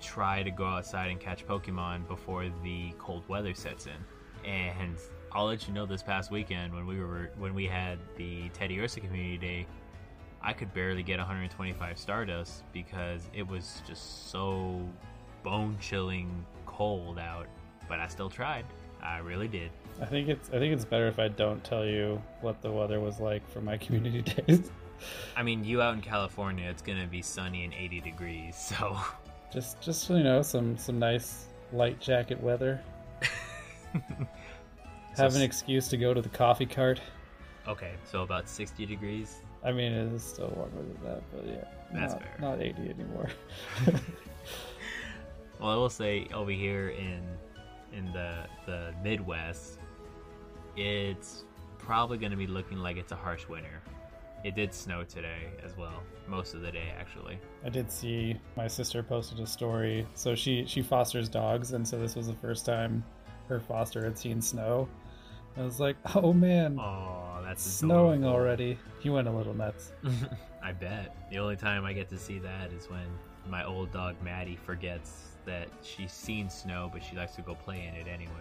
try 0.00 0.42
to 0.42 0.50
go 0.50 0.66
outside 0.66 1.10
and 1.10 1.20
catch 1.20 1.46
Pokemon 1.46 2.06
before 2.08 2.48
the 2.62 2.92
cold 2.98 3.28
weather 3.28 3.54
sets 3.54 3.86
in. 3.86 4.48
And 4.48 4.96
I'll 5.32 5.46
let 5.46 5.66
you 5.68 5.74
know 5.74 5.86
this 5.86 6.02
past 6.02 6.30
weekend 6.30 6.74
when 6.74 6.86
we 6.86 7.00
were 7.00 7.30
when 7.38 7.54
we 7.54 7.66
had 7.66 7.98
the 8.16 8.48
Teddiursa 8.50 9.00
Community 9.00 9.38
Day, 9.38 9.66
I 10.42 10.52
could 10.52 10.74
barely 10.74 11.02
get 11.02 11.18
125 11.18 11.96
Stardust 11.98 12.64
because 12.72 13.30
it 13.32 13.46
was 13.46 13.82
just 13.86 14.30
so 14.30 14.80
bone 15.42 15.76
chilling 15.80 16.44
cold 16.72 17.18
out. 17.18 17.46
But 17.88 18.00
I 18.00 18.08
still 18.08 18.30
tried. 18.30 18.64
I 19.02 19.18
really 19.18 19.48
did. 19.48 19.70
I 20.00 20.06
think 20.06 20.28
it's 20.28 20.48
I 20.50 20.58
think 20.58 20.72
it's 20.72 20.84
better 20.84 21.06
if 21.08 21.18
I 21.18 21.28
don't 21.28 21.62
tell 21.64 21.84
you 21.84 22.22
what 22.40 22.62
the 22.62 22.70
weather 22.70 23.00
was 23.00 23.20
like 23.20 23.48
for 23.50 23.60
my 23.60 23.76
community 23.84 24.22
days. 24.22 24.70
I 25.36 25.42
mean, 25.42 25.64
you 25.64 25.82
out 25.82 25.94
in 25.94 26.00
California, 26.00 26.68
it's 26.70 26.82
gonna 26.82 27.06
be 27.08 27.22
sunny 27.22 27.64
and 27.64 27.74
80 27.74 28.00
degrees, 28.00 28.56
so 28.56 28.96
just 29.52 29.80
just 29.80 30.08
you 30.10 30.22
know 30.22 30.42
some 30.42 30.76
some 30.78 30.98
nice 30.98 31.46
light 31.72 32.00
jacket 32.00 32.40
weather. 32.40 32.80
So 35.14 35.24
Have 35.24 35.36
an 35.36 35.42
excuse 35.42 35.88
to 35.88 35.98
go 35.98 36.14
to 36.14 36.22
the 36.22 36.30
coffee 36.30 36.64
cart. 36.64 36.98
okay. 37.68 37.92
So 38.10 38.22
about 38.22 38.48
60 38.48 38.86
degrees. 38.86 39.42
I 39.62 39.70
mean, 39.70 39.92
it 39.92 40.10
is 40.10 40.22
still 40.22 40.48
warmer 40.56 40.76
than 40.82 40.98
that, 41.04 41.22
but 41.30 41.46
yeah, 41.46 41.64
That's 41.92 42.14
not, 42.14 42.22
fair. 42.22 42.36
not 42.40 42.62
80 42.62 42.82
anymore. 42.88 43.28
Well, 45.62 45.70
I 45.70 45.76
will 45.76 45.88
say 45.90 46.26
over 46.34 46.50
here 46.50 46.88
in 46.88 47.22
in 47.96 48.12
the 48.12 48.46
the 48.66 48.92
Midwest, 49.02 49.78
it's 50.76 51.44
probably 51.78 52.18
going 52.18 52.32
to 52.32 52.36
be 52.36 52.46
looking 52.46 52.78
like 52.78 52.96
it's 52.96 53.12
a 53.12 53.16
harsh 53.16 53.46
winter. 53.48 53.80
It 54.44 54.56
did 54.56 54.74
snow 54.74 55.04
today 55.04 55.50
as 55.64 55.76
well, 55.76 56.02
most 56.26 56.54
of 56.54 56.62
the 56.62 56.72
day 56.72 56.92
actually. 56.98 57.38
I 57.64 57.68
did 57.68 57.92
see 57.92 58.36
my 58.56 58.66
sister 58.66 59.02
posted 59.04 59.38
a 59.38 59.46
story. 59.46 60.04
So 60.14 60.34
she 60.34 60.64
she 60.66 60.82
fosters 60.82 61.28
dogs, 61.28 61.72
and 61.74 61.86
so 61.86 61.98
this 61.98 62.16
was 62.16 62.26
the 62.26 62.34
first 62.34 62.66
time 62.66 63.04
her 63.48 63.60
foster 63.60 64.02
had 64.04 64.18
seen 64.18 64.42
snow. 64.42 64.88
I 65.56 65.62
was 65.62 65.78
like, 65.78 65.96
oh 66.16 66.32
man, 66.32 66.78
Oh, 66.80 67.40
that's 67.44 67.62
snowing 67.62 68.24
adorable. 68.24 68.40
already. 68.40 68.78
He 69.00 69.10
went 69.10 69.28
a 69.28 69.30
little 69.30 69.54
nuts. 69.54 69.92
I 70.64 70.72
bet. 70.72 71.14
The 71.30 71.38
only 71.38 71.56
time 71.56 71.84
I 71.84 71.92
get 71.92 72.08
to 72.08 72.18
see 72.18 72.38
that 72.40 72.72
is 72.72 72.88
when 72.90 73.06
my 73.48 73.64
old 73.64 73.92
dog 73.92 74.16
Maddie 74.24 74.56
forgets 74.56 75.31
that 75.46 75.68
she's 75.82 76.12
seen 76.12 76.48
snow, 76.48 76.90
but 76.92 77.02
she 77.02 77.16
likes 77.16 77.34
to 77.36 77.42
go 77.42 77.54
play 77.54 77.86
in 77.86 77.94
it 77.94 78.08
anyway. 78.08 78.32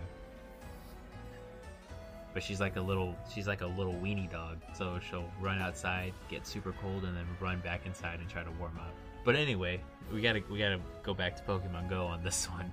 But 2.33 2.43
she's 2.43 2.61
like 2.61 2.77
a 2.77 2.81
little 2.81 3.15
she's 3.33 3.47
like 3.47 3.61
a 3.61 3.67
little 3.67 3.93
weenie 3.93 4.31
dog, 4.31 4.57
so 4.73 4.99
she'll 5.09 5.29
run 5.41 5.59
outside, 5.59 6.13
get 6.29 6.47
super 6.47 6.73
cold, 6.81 7.03
and 7.03 7.15
then 7.15 7.25
run 7.39 7.59
back 7.59 7.85
inside 7.85 8.19
and 8.19 8.29
try 8.29 8.43
to 8.43 8.51
warm 8.51 8.77
up. 8.77 8.93
But 9.25 9.35
anyway, 9.35 9.81
we 10.11 10.21
gotta 10.21 10.41
we 10.49 10.57
gotta 10.59 10.79
go 11.03 11.13
back 11.13 11.35
to 11.37 11.43
Pokemon 11.43 11.89
Go 11.89 12.05
on 12.05 12.23
this 12.23 12.47
one. 12.49 12.71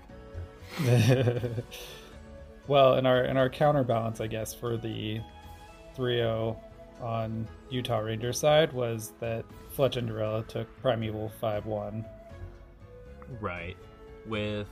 well, 2.68 2.94
in 2.96 3.06
our 3.06 3.24
in 3.24 3.36
our 3.36 3.48
counterbalance, 3.48 4.20
I 4.20 4.26
guess 4.26 4.54
for 4.54 4.76
the 4.76 5.20
3-0 5.96 6.56
on 7.00 7.48
Utah 7.70 7.98
Ranger 7.98 8.32
side 8.32 8.72
was 8.72 9.12
that 9.20 9.44
Fletch 9.70 9.96
and 9.96 10.08
Dorella 10.08 10.46
took 10.46 10.68
Primeval 10.80 11.32
5-1. 11.42 12.04
Right. 13.40 13.76
With 14.28 14.68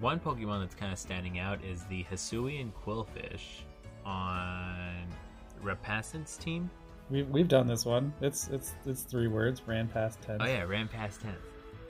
one 0.00 0.18
Pokemon 0.18 0.60
that's 0.60 0.74
kind 0.74 0.92
of 0.92 0.98
standing 0.98 1.38
out 1.38 1.62
is 1.64 1.84
the 1.84 2.04
Hisuian 2.04 2.72
Qwilfish 2.84 3.62
on 4.04 5.06
Rapacin's 5.62 6.36
team. 6.36 6.70
We've, 7.10 7.28
we've 7.28 7.48
done 7.48 7.66
this 7.66 7.84
one. 7.84 8.12
It's 8.20 8.48
it's 8.48 8.74
it's 8.84 9.02
three 9.02 9.28
words. 9.28 9.62
Ran 9.66 9.88
past 9.88 10.20
ten. 10.22 10.38
Oh 10.40 10.46
yeah, 10.46 10.62
ran 10.62 10.88
past 10.88 11.20
tenth. 11.20 11.36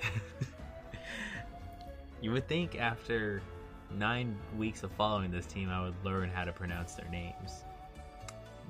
you 2.20 2.32
would 2.32 2.46
think 2.48 2.78
after 2.78 3.40
nine 3.96 4.36
weeks 4.58 4.82
of 4.82 4.90
following 4.92 5.30
this 5.30 5.46
team, 5.46 5.70
I 5.70 5.82
would 5.82 5.94
learn 6.04 6.28
how 6.28 6.44
to 6.44 6.52
pronounce 6.52 6.94
their 6.94 7.08
names. 7.08 7.64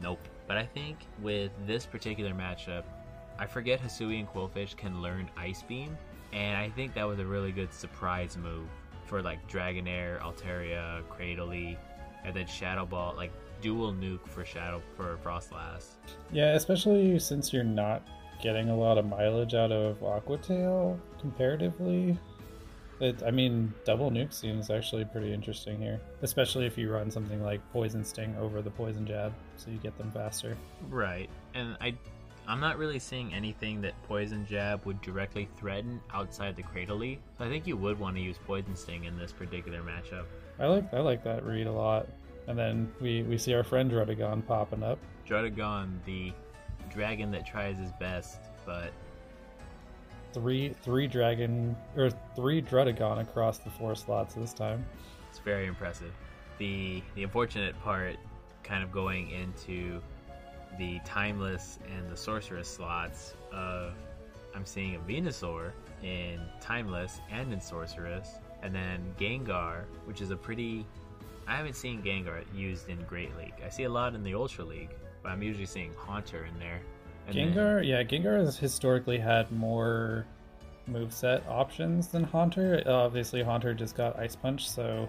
Nope. 0.03 0.21
But 0.47 0.57
I 0.57 0.65
think 0.65 0.99
with 1.21 1.51
this 1.67 1.87
particular 1.87 2.33
matchup, 2.33 2.85
I 3.39 3.47
forget 3.47 3.81
Hisuian 3.81 4.31
Qwilfish 4.33 4.77
can 4.77 5.03
learn 5.03 5.29
Ice 5.37 5.63
Beam, 5.63 5.97
and 6.33 6.57
I 6.57 6.71
think 6.71 6.95
that 6.95 7.07
was 7.07 7.19
a 7.19 7.27
really 7.27 7.53
good 7.53 7.73
surprise 7.73 8.37
move 8.37 8.67
for 9.07 9.23
like 9.23 9.49
Dragonair, 9.49 10.21
Altaria, 10.21 11.03
Cradily, 11.05 11.77
and 12.25 12.35
then 12.35 12.47
Shadow 12.47 12.85
Ball, 12.85 13.15
like 13.17 13.33
dual 13.61 13.93
nuke 13.93 14.27
for 14.29 14.45
Shadow 14.45 14.83
for 14.97 15.19
Froslass. 15.25 15.95
Yeah, 16.33 16.55
especially 16.55 17.19
since 17.19 17.53
you're 17.53 17.65
not 17.65 18.07
getting 18.43 18.69
a 18.69 18.77
lot 18.77 18.99
of 18.99 19.07
mileage 19.07 19.55
out 19.55 19.73
of 19.73 20.01
Aquatail 20.01 20.99
comparatively. 21.21 22.19
It, 22.99 23.23
I 23.27 23.31
mean, 23.31 23.73
double 23.85 24.11
nuke 24.11 24.33
seems 24.33 24.71
actually 24.71 25.05
pretty 25.05 25.33
interesting 25.33 25.79
here, 25.79 26.01
especially 26.23 26.67
if 26.67 26.79
you 26.79 26.91
run 26.91 27.11
something 27.11 27.43
like 27.43 27.61
Poison 27.73 28.05
Sting 28.05 28.35
over 28.41 28.63
the 28.63 28.71
Poison 28.71 29.07
Jab, 29.07 29.35
so 29.57 29.71
you 29.71 29.77
get 29.79 29.97
them 29.99 30.11
faster. 30.11 30.57
Right, 30.89 31.29
and 31.55 31.77
I, 31.81 31.95
I'm 32.49 32.61
not 32.61 32.79
really 32.79 32.99
seeing 32.99 33.35
anything 33.35 33.81
that 33.83 34.01
Poison 34.05 34.47
Jab 34.47 34.85
would 34.87 35.01
directly 35.01 35.49
threaten 35.57 36.01
outside 36.15 36.55
the 36.57 36.63
Cradily. 36.63 37.19
So 37.39 37.45
I 37.45 37.49
think 37.49 37.67
you 37.67 37.77
would 37.77 37.99
want 37.99 38.17
to 38.17 38.23
use 38.23 38.39
Poison 38.47 38.77
Sting 38.77 39.05
in 39.05 39.19
this 39.19 39.33
particular 39.33 39.83
matchup. 39.83 40.27
I 40.59 40.67
like 40.67 40.95
I 40.95 41.01
like 41.01 41.25
that 41.25 41.45
read 41.45 41.67
a 41.67 41.73
lot. 41.73 42.07
And 42.47 42.57
then 42.57 42.93
we, 43.01 43.23
we 43.25 43.37
see 43.37 43.55
our 43.55 43.65
friend 43.65 43.91
Druddigon 43.91 44.47
popping 44.47 44.85
up. 44.85 44.99
Druddigon, 45.29 46.05
the 46.05 46.33
dragon 46.89 47.33
that 47.33 47.45
tries 47.45 47.79
his 47.79 47.91
best, 47.99 48.39
but 48.65 48.93
Three 50.33 50.75
three 50.83 51.07
dragon 51.07 51.75
or 51.97 52.11
three 52.35 52.61
Druddigon 52.61 53.21
across 53.21 53.59
the 53.59 53.71
four 53.71 53.95
slots 53.95 54.35
this 54.35 54.53
time. 54.53 54.85
it's 55.31 55.39
very 55.39 55.67
impressive. 55.67 56.13
The 56.59 57.03
the 57.15 57.23
unfortunate 57.25 57.79
part, 57.83 58.17
kind 58.63 58.85
of 58.85 58.93
going 58.93 59.31
into 59.31 60.03
the 60.79 61.01
timeless 61.05 61.79
and 61.95 62.11
the 62.11 62.17
sorceress 62.17 62.69
slots 62.69 63.35
of, 63.53 63.93
I'm 64.55 64.65
seeing 64.67 64.97
a 64.97 64.99
Venusaur 65.01 65.73
in 66.03 66.41
timeless 66.61 67.21
and 67.31 67.53
in 67.53 67.61
sorceress, 67.61 68.37
and 68.63 68.75
then 68.75 69.15
Gengar, 69.19 69.85
which 70.05 70.21
is 70.21 70.31
a 70.31 70.37
pretty. 70.37 70.87
I 71.49 71.55
haven't 71.57 71.77
seen 71.77 72.03
Gengar 72.03 72.43
used 72.55 72.89
in 72.89 73.01
Great 73.03 73.37
League. 73.37 73.55
I 73.65 73.69
see 73.69 73.85
a 73.85 73.89
lot 73.89 74.15
in 74.15 74.23
the 74.25 74.35
Ultra 74.35 74.65
League, 74.65 74.91
but 75.23 75.31
I'm 75.31 75.43
usually 75.43 75.67
seeing 75.67 75.93
Haunter 75.95 76.45
in 76.45 76.59
there. 76.59 76.81
And 77.29 77.37
then- 77.37 77.53
Gengar, 77.55 77.87
yeah, 77.87 78.03
Gengar 78.03 78.39
has 78.45 78.57
historically 78.59 79.19
had 79.19 79.51
more 79.53 80.27
moveset 80.91 81.47
options 81.49 82.09
than 82.09 82.25
Haunter. 82.25 82.83
Obviously, 82.87 83.43
Haunter 83.43 83.75
just 83.75 83.95
got 83.97 84.19
Ice 84.19 84.35
Punch, 84.37 84.69
so 84.69 85.09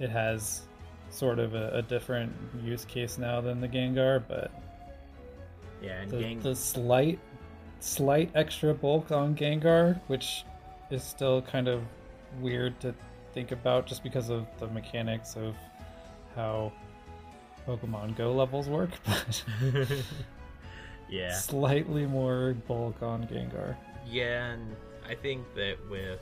it 0.00 0.10
has 0.10 0.62
sort 1.10 1.38
of 1.38 1.54
a, 1.54 1.70
a 1.74 1.82
different 1.82 2.32
use 2.62 2.84
case 2.84 3.18
now 3.18 3.40
than 3.40 3.60
the 3.60 3.68
Gengar, 3.68 4.22
but 4.26 4.50
yeah, 5.84 6.00
and 6.00 6.10
the, 6.10 6.18
Gang- 6.20 6.40
the 6.40 6.56
slight 6.56 7.18
slight 7.80 8.30
extra 8.34 8.72
bulk 8.72 9.10
on 9.10 9.36
Gengar, 9.36 10.00
which 10.06 10.44
is 10.90 11.02
still 11.02 11.42
kind 11.42 11.68
of 11.68 11.82
weird 12.40 12.78
to 12.80 12.94
think 13.32 13.52
about 13.52 13.86
just 13.86 14.02
because 14.02 14.30
of 14.30 14.46
the 14.58 14.66
mechanics 14.68 15.36
of 15.36 15.54
how 16.34 16.72
Pokemon 17.66 18.16
Go 18.16 18.32
levels 18.32 18.68
work, 18.68 18.90
but 19.06 19.42
yeah. 21.08 21.34
slightly 21.34 22.06
more 22.06 22.54
bulk 22.66 23.02
on 23.02 23.26
Gengar. 23.26 23.76
Yeah, 24.06 24.52
and 24.52 24.74
I 25.08 25.14
think 25.14 25.42
that 25.54 25.76
with 25.90 26.20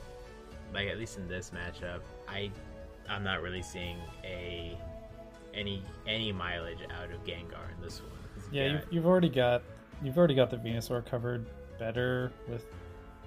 like 0.73 0.87
at 0.87 0.97
least 0.97 1.17
in 1.17 1.27
this 1.27 1.51
matchup, 1.51 2.01
I 2.27 2.51
I'm 3.09 3.23
not 3.23 3.41
really 3.41 3.61
seeing 3.61 3.97
a 4.23 4.77
any 5.53 5.83
any 6.07 6.31
mileage 6.31 6.79
out 6.99 7.11
of 7.11 7.23
Gengar 7.23 7.75
in 7.75 7.81
this 7.81 8.01
one. 8.01 8.09
Yeah, 8.53 8.67
you've, 8.67 8.85
you've 8.91 9.05
already 9.07 9.29
got 9.29 9.63
you've 10.03 10.17
already 10.17 10.35
got 10.35 10.51
the 10.51 10.57
Venusaur 10.57 11.03
covered 11.05 11.45
better 11.79 12.31
with 12.47 12.65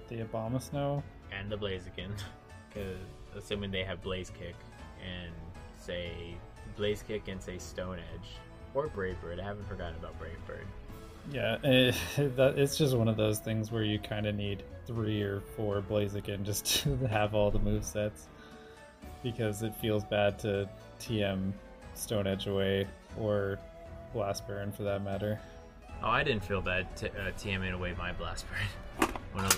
the 0.08 0.18
Abomasnow. 0.18 1.02
and 1.32 1.50
the 1.50 1.56
Blaziken, 1.56 2.12
because 2.68 2.96
assuming 3.36 3.70
they 3.72 3.82
have 3.82 4.00
Blaze 4.02 4.30
Kick 4.30 4.54
and 5.04 5.32
say 5.76 6.36
Blaze 6.76 7.02
Kick 7.02 7.28
and 7.28 7.42
say 7.42 7.58
Stone 7.58 7.98
Edge 8.14 8.28
or 8.72 8.86
Brave 8.86 9.20
Bird. 9.20 9.40
I 9.40 9.44
haven't 9.44 9.66
forgotten 9.68 9.96
about 9.96 10.16
Brave 10.18 10.38
Bird. 10.46 10.66
Yeah, 11.32 11.56
it, 11.64 11.96
eh, 12.18 12.28
that, 12.36 12.56
it's 12.56 12.78
just 12.78 12.96
one 12.96 13.08
of 13.08 13.16
those 13.16 13.40
things 13.40 13.72
where 13.72 13.82
you 13.82 13.98
kind 13.98 14.26
of 14.26 14.36
need 14.36 14.62
three 14.86 15.22
or 15.22 15.40
four 15.40 15.82
Blaziken 15.82 16.44
just 16.44 16.66
to 16.82 16.96
have 17.08 17.34
all 17.34 17.50
the 17.50 17.58
move 17.58 17.84
sets 17.84 18.28
because 19.22 19.62
it 19.62 19.74
feels 19.74 20.04
bad 20.04 20.38
to 20.38 20.68
TM 21.00 21.52
Stone 21.94 22.28
Edge 22.28 22.46
away 22.46 22.86
or 23.18 23.58
Blast 24.12 24.46
Burn 24.46 24.72
for 24.72 24.82
that 24.84 25.02
matter. 25.02 25.38
Oh, 26.02 26.08
I 26.08 26.22
didn't 26.22 26.44
feel 26.44 26.60
bad 26.60 26.94
t- 26.96 27.08
uh, 27.08 27.30
TMing 27.38 27.72
away 27.72 27.94
my 27.96 28.12
Blast 28.12 28.44
Burn. 28.48 29.08
when, 29.32 29.44
el- 29.44 29.50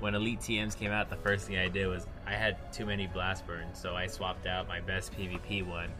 when 0.00 0.14
Elite 0.14 0.40
TMs 0.40 0.76
came 0.76 0.90
out, 0.90 1.08
the 1.10 1.16
first 1.16 1.46
thing 1.46 1.56
I 1.58 1.68
did 1.68 1.86
was 1.86 2.06
I 2.26 2.32
had 2.32 2.72
too 2.72 2.86
many 2.86 3.06
Blast 3.06 3.46
Burns, 3.46 3.78
so 3.78 3.94
I 3.94 4.06
swapped 4.06 4.46
out 4.46 4.66
my 4.68 4.80
best 4.80 5.12
PvP 5.12 5.66
one 5.66 5.90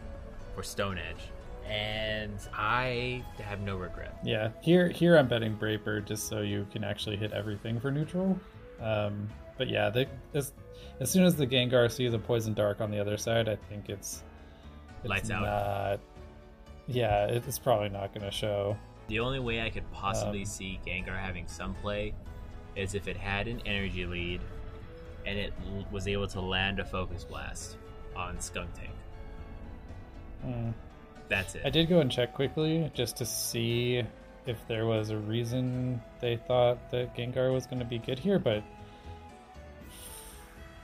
for 0.55 0.63
Stone 0.63 0.97
Edge. 0.97 1.23
And 1.67 2.39
I 2.53 3.23
have 3.43 3.61
no 3.61 3.77
regret. 3.77 4.17
Yeah, 4.23 4.49
here 4.61 4.89
here 4.89 5.15
I'm 5.17 5.27
betting 5.27 5.53
Brave 5.55 5.83
Bird 5.85 6.07
just 6.07 6.27
so 6.27 6.41
you 6.41 6.65
can 6.71 6.83
actually 6.83 7.15
hit 7.15 7.31
everything 7.31 7.79
for 7.79 7.91
neutral. 7.91 8.39
Um, 8.81 9.29
but 9.57 9.69
yeah, 9.69 9.89
the, 9.91 10.07
as 10.33 10.51
as 10.99 11.11
soon 11.11 11.25
as 11.25 11.35
the 11.35 11.45
Gengar 11.45 11.91
sees 11.91 12.13
a 12.13 12.17
Poison 12.19 12.53
Dark 12.55 12.81
on 12.81 12.89
the 12.89 12.99
other 12.99 13.17
side, 13.17 13.47
I 13.47 13.55
think 13.55 13.87
it's, 13.89 14.23
it's 15.01 15.09
Lights 15.09 15.29
out. 15.29 15.43
not, 15.43 15.99
Yeah, 16.89 17.25
it's 17.27 17.59
probably 17.59 17.89
not 17.89 18.13
going 18.13 18.25
to 18.25 18.31
show. 18.31 18.75
The 19.07 19.19
only 19.19 19.39
way 19.39 19.61
I 19.61 19.69
could 19.69 19.89
possibly 19.91 20.39
Um, 20.41 20.45
see 20.45 20.79
Gengar 20.85 21.17
having 21.17 21.47
some 21.47 21.73
play 21.75 22.13
is 22.75 22.95
if 22.95 23.07
it 23.07 23.15
had 23.17 23.47
an 23.47 23.61
energy 23.65 24.05
lead 24.05 24.41
and 25.25 25.37
it 25.37 25.53
l- 25.67 25.85
was 25.91 26.07
able 26.07 26.27
to 26.27 26.41
land 26.41 26.79
a 26.79 26.85
Focus 26.85 27.23
Blast 27.23 27.77
on 28.15 28.37
Skuntank. 28.37 28.89
Mm. 30.45 30.73
That's 31.27 31.55
it. 31.55 31.61
I 31.65 31.69
did 31.69 31.89
go 31.89 31.99
and 31.99 32.11
check 32.11 32.33
quickly 32.33 32.89
just 32.95 33.17
to 33.17 33.25
see 33.25 34.03
if 34.47 34.57
there 34.67 34.85
was 34.87 35.11
a 35.11 35.17
reason 35.17 36.01
they 36.21 36.37
thought 36.37 36.89
that 36.91 37.15
Gengar 37.15 37.53
was 37.53 37.67
going 37.67 37.79
to 37.79 37.85
be 37.85 37.99
good 37.99 38.17
here, 38.17 38.39
but 38.39 38.63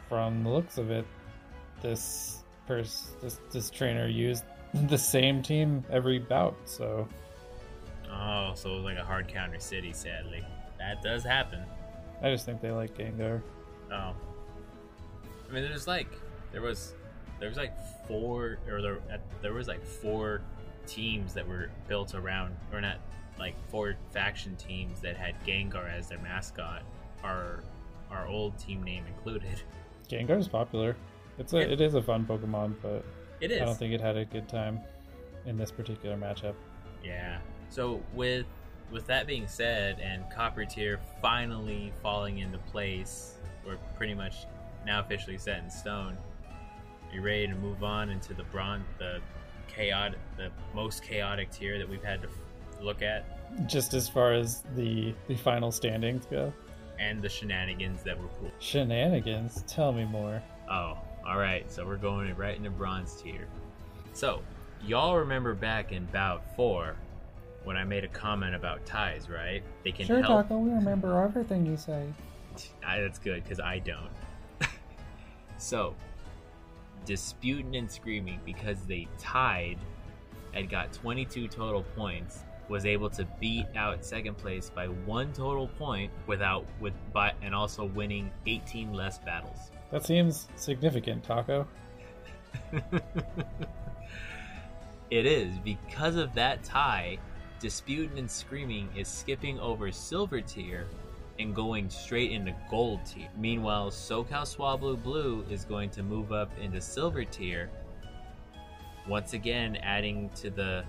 from 0.10 0.44
the 0.44 0.50
looks 0.50 0.78
of 0.78 0.92
it, 0.92 1.06
this 1.82 2.44
pers- 2.68 3.16
this 3.22 3.40
this 3.52 3.70
trainer 3.70 4.08
used 4.08 4.44
the 4.88 4.98
same 4.98 5.42
team 5.42 5.84
every 5.90 6.20
bout, 6.20 6.56
so 6.66 7.08
Oh, 8.12 8.52
so 8.56 8.72
it 8.72 8.76
was 8.76 8.84
like 8.86 8.98
a 8.98 9.04
hard 9.04 9.28
counter 9.28 9.60
city, 9.60 9.92
sadly. 9.94 10.44
That 10.78 11.02
does 11.02 11.24
happen. 11.24 11.60
I 12.22 12.30
just 12.32 12.46
think 12.46 12.62
they 12.62 12.72
like 12.72 12.96
Gengar. 12.98 13.42
Oh. 13.92 14.14
I 15.50 15.54
mean, 15.54 15.64
there's 15.64 15.88
like, 15.88 16.08
there 16.52 16.62
was, 16.62 16.94
there 17.40 17.50
was 17.50 17.58
like 17.58 17.74
four, 18.08 18.60
or 18.70 18.82
there, 18.82 19.00
there 19.42 19.54
was 19.54 19.68
like 19.68 19.84
four 19.84 20.42
teams 20.88 21.34
that 21.34 21.48
were 21.48 21.70
built 21.88 22.16
around, 22.16 22.56
or 22.72 22.80
not, 22.80 22.98
like 23.38 23.56
four 23.70 23.96
faction 24.12 24.56
teams 24.56 25.02
that 25.02 25.18
had 25.18 25.36
Gengar 25.46 25.92
as 25.92 26.08
their 26.08 26.20
mascot. 26.20 26.84
Our, 27.24 27.64
our 28.12 28.28
old 28.28 28.58
team 28.58 28.82
name 28.84 29.04
included. 29.08 29.62
Gengar's 30.08 30.48
popular. 30.48 30.96
It's 31.38 31.52
a 31.54 31.58
It- 31.58 31.72
it 31.74 31.82
is 31.82 31.96
a 31.96 32.02
fun 32.02 32.26
Pokemon, 32.26 32.76
but 32.82 33.04
It 33.46 33.52
is. 33.52 33.62
I 33.62 33.66
don't 33.66 33.78
think 33.78 33.94
it 33.94 34.02
had 34.02 34.18
a 34.18 34.26
good 34.26 34.48
time 34.48 34.80
in 35.46 35.58
this 35.58 35.72
particular 35.72 36.18
matchup. 36.18 36.56
Yeah. 37.04 37.40
So 37.70 38.02
with 38.14 38.46
with 38.92 39.08
that 39.08 39.26
being 39.28 39.48
said, 39.48 40.00
and 40.00 40.24
Copper 40.30 40.64
Tier 40.66 41.00
finally 41.22 41.92
falling 42.04 42.38
into 42.40 42.58
place, 42.60 43.36
we're 43.66 43.78
pretty 43.98 44.14
much 44.14 44.46
now 44.86 45.00
officially 45.00 45.38
set 45.38 45.64
in 45.64 45.70
stone. 45.72 46.18
Are 47.10 47.16
you 47.16 47.22
ready 47.22 47.48
to 47.48 47.56
move 47.56 47.84
on 47.84 48.10
into 48.10 48.34
the 48.34 48.44
bronze, 48.46 48.84
the 49.00 49.20
chaotic, 49.68 50.20
the 50.38 50.50
most 50.76 51.04
chaotic 51.04 51.50
tier 51.52 51.78
that 51.80 51.90
we've 51.90 52.04
had 52.04 52.22
to 52.22 52.28
f- 52.28 52.82
look 52.84 53.02
at, 53.02 53.26
Just 53.68 53.94
as 53.96 54.08
far 54.08 54.34
as 54.34 54.64
the 54.76 55.14
the 55.28 55.36
final 55.36 55.72
standings 55.72 56.26
go. 56.28 56.54
and 57.00 57.22
the 57.22 57.30
shenanigans 57.30 58.04
that 58.04 58.20
were 58.20 58.28
cool. 58.40 58.52
Shenanigans. 58.60 59.64
Tell 59.68 59.92
me 59.92 60.06
more. 60.06 60.42
Oh, 60.70 60.98
all 61.26 61.38
right. 61.38 61.70
So 61.72 61.86
we're 61.86 61.98
going 61.98 62.36
right 62.36 62.56
into 62.56 62.70
bronze 62.70 63.22
tier. 63.22 63.48
So 64.14 64.42
y'all 64.86 65.18
remember 65.18 65.54
back 65.54 65.92
in 65.92 66.06
bout 66.06 66.56
four 66.56 66.96
when 67.64 67.76
I 67.76 67.84
made 67.84 68.04
a 68.04 68.08
comment 68.08 68.56
about 68.56 68.86
ties, 68.86 69.30
right? 69.30 69.64
They 69.84 69.92
can 69.92 70.06
Sure, 70.06 70.22
help. 70.22 70.48
Taco. 70.48 70.60
We 70.60 70.72
remember 70.72 71.22
everything 71.22 71.66
you 71.66 71.78
say. 71.78 72.08
I, 72.86 73.02
that's 73.02 73.20
good 73.20 73.44
because 73.44 73.60
I 73.60 73.80
don't. 73.80 74.12
so, 75.58 75.96
disputing 77.06 77.76
and 77.76 77.92
screaming 77.92 78.40
because 78.46 78.78
they 78.88 79.08
tied 79.18 79.78
and 80.54 80.70
got 80.70 80.94
22 80.94 81.48
total 81.48 81.84
points 81.96 82.44
was 82.70 82.86
able 82.86 83.10
to 83.12 83.26
beat 83.40 83.66
out 83.76 84.04
second 84.04 84.38
place 84.38 84.70
by 84.70 84.88
one 84.88 85.32
total 85.34 85.68
point 85.68 86.12
without 86.26 86.66
with 86.80 86.94
but 87.14 87.36
and 87.42 87.54
also 87.54 87.86
winning 87.86 88.32
18 88.48 88.94
less 88.94 89.20
battles. 89.20 89.72
That 89.92 90.06
seems 90.06 90.48
significant, 90.56 91.24
Taco. 91.24 91.68
it 95.12 95.26
is 95.26 95.58
because 95.60 96.16
of 96.16 96.34
that 96.36 96.64
tie. 96.64 97.18
Disputing 97.60 98.20
and 98.20 98.30
screaming 98.30 98.90
is 98.96 99.08
skipping 99.08 99.60
over 99.60 99.92
silver 99.92 100.42
tier 100.42 100.88
and 101.40 101.56
going 101.56 101.90
straight 101.90 102.32
into 102.32 102.54
gold 102.70 103.06
tier. 103.06 103.30
Meanwhile, 103.38 103.92
SoCal 103.92 104.44
Swablu 104.44 105.02
Blue 105.02 105.46
is 105.50 105.66
going 105.66 105.90
to 105.92 106.04
move 106.04 106.32
up 106.32 106.52
into 106.60 106.82
silver 106.82 107.24
tier. 107.24 107.70
Once 109.08 109.34
again, 109.34 109.78
adding 109.78 110.30
to 110.36 110.50
the 110.50 110.84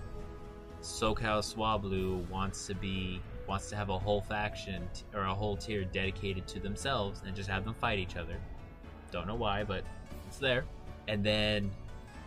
SoCal 0.82 1.43
Swablu 1.43 2.28
wants 2.31 2.66
to 2.66 2.74
be 2.74 3.20
wants 3.48 3.70
to 3.70 3.77
have 3.77 3.90
a 3.90 3.98
whole 3.98 4.20
faction 4.20 4.89
or 5.14 5.23
a 5.23 5.35
whole 5.35 5.56
tier 5.56 5.85
dedicated 5.85 6.48
to 6.48 6.59
themselves 6.59 7.23
and 7.24 7.36
just 7.36 7.48
have 7.48 7.64
them 7.64 7.74
fight 7.74 7.98
each 7.98 8.16
other. 8.16 8.40
Don't 9.11 9.27
know 9.27 9.35
why, 9.35 9.65
but 9.65 9.85
it's 10.27 10.39
there. 10.39 10.65
And 11.09 11.24
then 11.24 11.70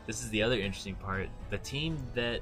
this 0.07 0.23
is 0.23 0.29
the 0.29 0.41
other 0.41 0.59
interesting 0.59 0.95
part. 0.95 1.29
The 1.49 1.57
team 1.59 1.97
that 2.15 2.41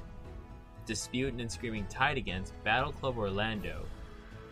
Disputing 0.86 1.42
and 1.42 1.52
Screaming 1.52 1.86
tied 1.90 2.18
against, 2.18 2.54
Battle 2.64 2.94
Club 2.94 3.18
Orlando, 3.18 3.86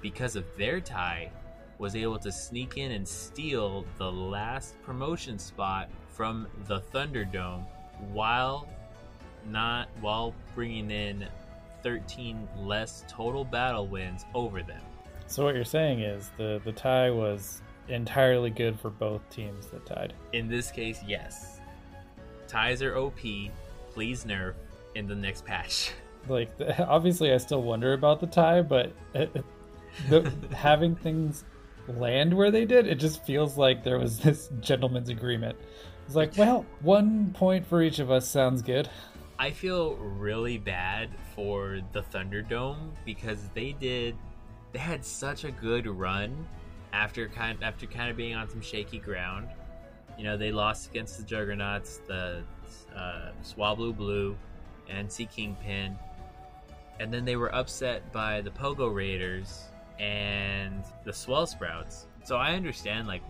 because 0.02 0.36
of 0.36 0.46
their 0.58 0.82
tie, 0.82 1.32
was 1.78 1.96
able 1.96 2.20
to 2.20 2.32
sneak 2.32 2.78
in 2.78 2.92
and 2.92 3.08
steal 3.08 3.86
the 3.98 4.12
last 4.12 4.82
promotion 4.84 5.40
spot 5.40 5.90
from 6.10 6.48
the 6.68 6.82
Thunderdome 6.94 7.66
while 8.12 8.68
not 9.50 9.88
while 10.02 10.34
bringing 10.54 10.90
in 10.92 11.28
13 11.84 12.48
less 12.58 13.04
total 13.08 13.46
battle 13.46 13.88
wins 13.88 14.26
over 14.34 14.64
them. 14.64 14.82
So 15.28 15.44
what 15.44 15.56
you're 15.56 15.64
saying 15.64 16.02
is 16.02 16.32
the 16.38 16.62
the 16.64 16.72
tie 16.72 17.12
was 17.12 17.62
entirely 17.88 18.50
good 18.50 18.80
for 18.80 18.90
both 18.90 19.28
teams 19.30 19.68
that 19.68 19.86
tied. 19.86 20.14
In 20.34 20.48
this 20.48 20.72
case, 20.72 21.02
yes. 21.06 21.60
Ties 22.48 22.82
are 22.82 22.96
OP. 22.98 23.20
Please 23.94 24.26
nerf 24.26 24.54
in 24.96 25.08
the 25.08 25.16
next 25.16 25.46
patch. 25.46 25.92
Like 26.28 26.50
obviously, 26.80 27.32
I 27.32 27.38
still 27.38 27.62
wonder 27.62 27.94
about 27.94 28.20
the 28.20 28.26
tie, 28.26 28.64
but 28.64 28.92
it, 29.14 29.46
the, 30.10 30.34
having 30.56 30.96
things 30.96 31.44
land 31.88 32.36
where 32.36 32.50
they 32.50 32.66
did, 32.66 32.88
it 32.88 32.96
just 32.96 33.24
feels 33.26 33.60
like 33.60 33.84
there 33.84 34.00
was 34.00 34.18
this 34.18 34.50
gentleman's 34.60 35.10
agreement. 35.10 35.56
It's 36.08 36.16
like, 36.16 36.36
well, 36.36 36.66
one 36.82 37.32
point 37.34 37.68
for 37.68 37.84
each 37.84 38.00
of 38.00 38.10
us 38.10 38.28
sounds 38.28 38.64
good. 38.64 38.90
I 39.38 39.52
feel 39.52 39.98
really 39.98 40.58
bad 40.58 41.10
for 41.36 41.82
the 41.92 42.02
Thunderdome 42.02 42.92
because 43.06 43.50
they 43.54 43.74
did 43.74 44.16
they 44.72 44.80
had 44.80 45.06
such 45.06 45.44
a 45.44 45.52
good 45.52 45.88
run 45.88 46.48
after 46.96 47.28
kind 47.28 47.58
after 47.62 47.86
kind 47.86 48.10
of 48.10 48.16
being 48.16 48.36
on 48.36 48.50
some 48.50 48.62
shaky 48.62 49.00
ground. 49.00 49.50
You 50.18 50.24
know, 50.24 50.38
they 50.38 50.52
lost 50.52 50.90
against 50.90 51.18
the 51.18 51.24
Juggernauts, 51.24 52.00
the 52.08 52.42
uh, 52.96 53.32
Swablu 53.44 53.96
Blue, 53.96 54.38
and 54.90 55.12
Sea 55.12 55.26
Kingpin, 55.26 55.98
and 57.00 57.14
then 57.14 57.26
they 57.26 57.36
were 57.36 57.54
upset 57.54 58.12
by 58.14 58.42
the 58.42 58.50
Pogo 58.50 58.94
Raiders 58.94 59.66
and 60.00 60.84
the 61.04 61.12
Swell 61.12 61.46
Sprouts. 61.46 62.08
So 62.24 62.38
I 62.38 62.54
understand 62.54 63.08
like 63.08 63.22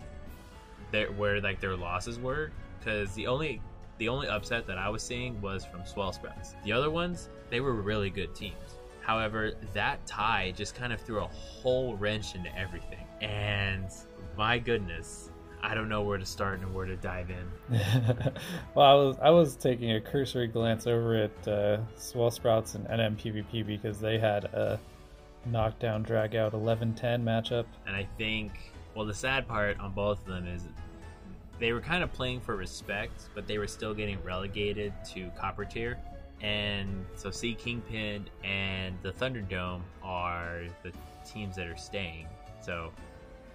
their 0.92 1.10
where 1.12 1.40
like 1.40 1.60
their 1.60 1.76
losses 1.76 2.20
were 2.20 2.52
because 2.78 3.12
the 3.14 3.26
only 3.26 3.60
the 3.98 4.08
only 4.08 4.28
upset 4.28 4.66
that 4.68 4.78
I 4.78 4.88
was 4.88 5.02
seeing 5.02 5.40
was 5.40 5.64
from 5.64 5.84
Swell 5.84 6.12
Sprouts. 6.12 6.54
The 6.64 6.72
other 6.72 6.90
ones, 6.90 7.30
they 7.50 7.60
were 7.60 7.72
really 7.72 8.10
good 8.10 8.34
teams. 8.34 8.76
However, 9.00 9.52
that 9.72 10.04
tie 10.06 10.52
just 10.56 10.74
kind 10.74 10.92
of 10.92 11.00
threw 11.00 11.20
a 11.20 11.26
whole 11.26 11.96
wrench 11.96 12.34
into 12.34 12.56
everything. 12.56 13.05
And 13.20 13.86
my 14.36 14.58
goodness, 14.58 15.30
I 15.62 15.74
don't 15.74 15.88
know 15.88 16.02
where 16.02 16.18
to 16.18 16.26
start 16.26 16.60
and 16.60 16.74
where 16.74 16.86
to 16.86 16.96
dive 16.96 17.30
in. 17.30 17.78
well, 18.74 18.86
I 18.86 18.94
was 18.94 19.16
I 19.22 19.30
was 19.30 19.56
taking 19.56 19.92
a 19.92 20.00
cursory 20.00 20.46
glance 20.46 20.86
over 20.86 21.16
at 21.16 21.48
uh, 21.48 21.78
Swell 21.96 22.30
Sprouts 22.30 22.74
and 22.74 22.86
NMPVP 22.86 23.66
because 23.66 23.98
they 23.98 24.18
had 24.18 24.44
a 24.44 24.78
knockdown 25.46 26.02
drag 26.02 26.34
out 26.34 26.52
11-10 26.52 27.22
matchup. 27.22 27.66
And 27.86 27.94
I 27.94 28.06
think 28.18 28.52
well, 28.96 29.06
the 29.06 29.14
sad 29.14 29.46
part 29.46 29.78
on 29.78 29.92
both 29.92 30.20
of 30.20 30.26
them 30.26 30.46
is 30.46 30.62
they 31.58 31.72
were 31.72 31.80
kind 31.80 32.02
of 32.02 32.12
playing 32.12 32.40
for 32.40 32.56
respect, 32.56 33.28
but 33.34 33.46
they 33.46 33.58
were 33.58 33.66
still 33.66 33.94
getting 33.94 34.22
relegated 34.22 34.92
to 35.12 35.30
copper 35.38 35.64
tier. 35.64 35.98
And 36.40 37.04
so 37.14 37.30
Sea 37.30 37.54
Kingpin 37.54 38.28
and 38.44 38.96
the 39.02 39.12
Thunderdome 39.12 39.82
are 40.02 40.62
the 40.82 40.92
teams 41.30 41.56
that 41.56 41.66
are 41.66 41.76
staying. 41.76 42.26
So 42.60 42.90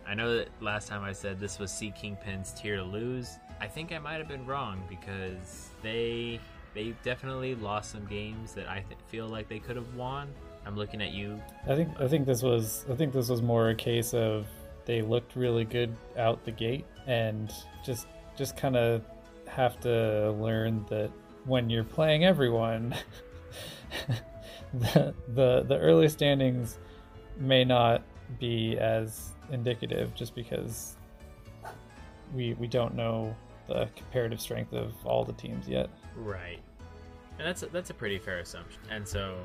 I 0.08 0.14
know 0.14 0.38
that 0.38 0.50
last 0.62 0.88
time 0.88 1.04
I 1.04 1.14
said 1.14 1.40
this 1.40 1.60
was 1.60 1.72
Sea 1.72 1.92
Kingpin's 1.92 2.54
tier 2.54 2.78
to 2.78 2.84
lose. 2.84 3.38
I 3.60 3.68
think 3.68 3.92
I 3.92 4.00
might 4.00 4.18
have 4.18 4.28
been 4.28 4.46
wrong 4.46 4.84
because 4.90 5.70
they 5.82 6.40
they 6.74 6.96
definitely 7.04 7.56
lost 7.56 7.92
some 7.92 8.06
games 8.06 8.54
that 8.54 8.68
I 8.68 8.84
th- 8.88 9.00
feel 9.08 9.28
like 9.28 9.50
they 9.50 9.60
could 9.60 9.76
have 9.76 9.94
won. 9.96 10.30
I'm 10.66 10.76
looking 10.76 11.02
at 11.02 11.12
you. 11.12 11.42
I 11.68 11.76
think 11.76 11.90
I 12.00 12.08
think 12.08 12.26
this 12.26 12.42
was 12.42 12.86
I 12.90 12.96
think 12.96 13.14
this 13.14 13.30
was 13.30 13.42
more 13.42 13.70
a 13.70 13.76
case 13.76 14.14
of 14.14 14.48
they 14.86 15.02
looked 15.02 15.36
really 15.36 15.66
good 15.66 15.96
out 16.18 16.44
the 16.44 16.52
gate 16.52 16.86
and 17.08 17.52
just 17.86 18.08
just 18.38 18.58
kind 18.58 18.76
of 18.76 19.04
have 19.48 19.80
to 19.82 20.32
learn 20.32 20.86
that 20.90 21.12
when 21.46 21.70
you're 21.70 21.84
playing 21.84 22.24
everyone 22.24 22.96
the, 24.74 25.14
the 25.34 25.64
the 25.68 25.78
early 25.78 26.08
standings 26.08 26.78
may 27.38 27.66
not 27.66 28.04
be 28.40 28.78
as 28.78 29.31
indicative 29.52 30.14
just 30.16 30.36
because 30.36 30.96
we 32.34 32.54
we 32.54 32.68
don't 32.68 32.96
know 32.96 33.36
the 33.68 33.88
comparative 33.96 34.42
strength 34.42 34.74
of 34.74 34.94
all 35.06 35.24
the 35.24 35.34
teams 35.34 35.68
yet. 35.68 35.90
Right. 36.16 36.60
And 37.38 37.48
that's 37.48 37.64
a, 37.64 37.68
that's 37.68 37.90
a 37.90 37.94
pretty 37.94 38.18
fair 38.18 38.40
assumption. 38.40 38.82
And 38.90 39.08
so, 39.08 39.38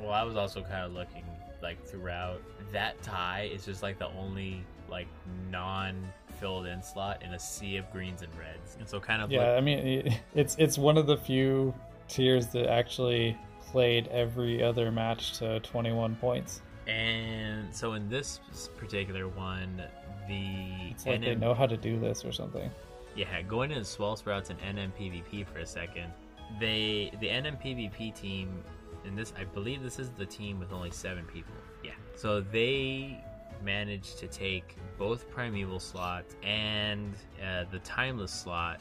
well, 0.00 0.10
I 0.12 0.22
was 0.22 0.36
also 0.36 0.62
kind 0.62 0.84
of 0.84 0.92
looking 0.92 1.24
like 1.62 1.84
throughout 1.86 2.42
that 2.72 3.00
tie 3.02 3.50
is 3.52 3.64
just 3.64 3.82
like 3.82 3.98
the 3.98 4.08
only 4.08 4.64
like 4.88 5.08
non 5.50 5.96
filled 6.38 6.66
in 6.66 6.82
slot 6.82 7.22
in 7.22 7.34
a 7.34 7.38
sea 7.38 7.76
of 7.76 7.90
greens 7.92 8.22
and 8.22 8.32
reds. 8.38 8.76
And 8.78 8.88
so 8.88 9.00
kind 9.00 9.22
of 9.22 9.30
like 9.30 9.38
Yeah, 9.38 9.46
look- 9.48 9.58
I 9.58 9.60
mean 9.60 10.18
it's 10.34 10.56
it's 10.58 10.78
one 10.78 10.96
of 10.96 11.06
the 11.06 11.16
few 11.16 11.74
tiers 12.08 12.48
that 12.48 12.66
actually 12.70 13.36
played 13.60 14.08
every 14.08 14.62
other 14.62 14.90
match 14.90 15.38
to 15.38 15.60
21 15.60 16.16
points. 16.16 16.62
And 16.90 17.74
so 17.74 17.92
in 17.94 18.08
this 18.08 18.40
particular 18.76 19.28
one, 19.28 19.82
the 20.26 20.90
It's 20.90 21.06
like 21.06 21.20
they 21.20 21.34
know 21.34 21.54
how 21.54 21.66
to 21.66 21.76
do 21.76 21.98
this 21.98 22.24
or 22.24 22.32
something. 22.32 22.70
Yeah, 23.14 23.42
going 23.42 23.70
into 23.70 23.84
Swell 23.84 24.16
Sprouts 24.16 24.50
and 24.50 24.58
NMPVP 24.60 25.46
for 25.46 25.58
a 25.58 25.66
second. 25.66 26.12
They 26.58 27.12
the 27.20 27.28
NMPVP 27.28 28.14
team 28.14 28.62
and 29.04 29.16
this 29.16 29.32
I 29.38 29.44
believe 29.44 29.82
this 29.82 29.98
is 29.98 30.10
the 30.10 30.26
team 30.26 30.58
with 30.58 30.72
only 30.72 30.90
seven 30.90 31.24
people. 31.26 31.54
Yeah. 31.84 31.92
So 32.16 32.40
they 32.40 33.22
managed 33.64 34.18
to 34.18 34.26
take 34.26 34.76
both 34.98 35.30
primeval 35.30 35.80
slots 35.80 36.34
and 36.42 37.14
uh, 37.44 37.64
the 37.70 37.78
timeless 37.80 38.32
slot 38.32 38.80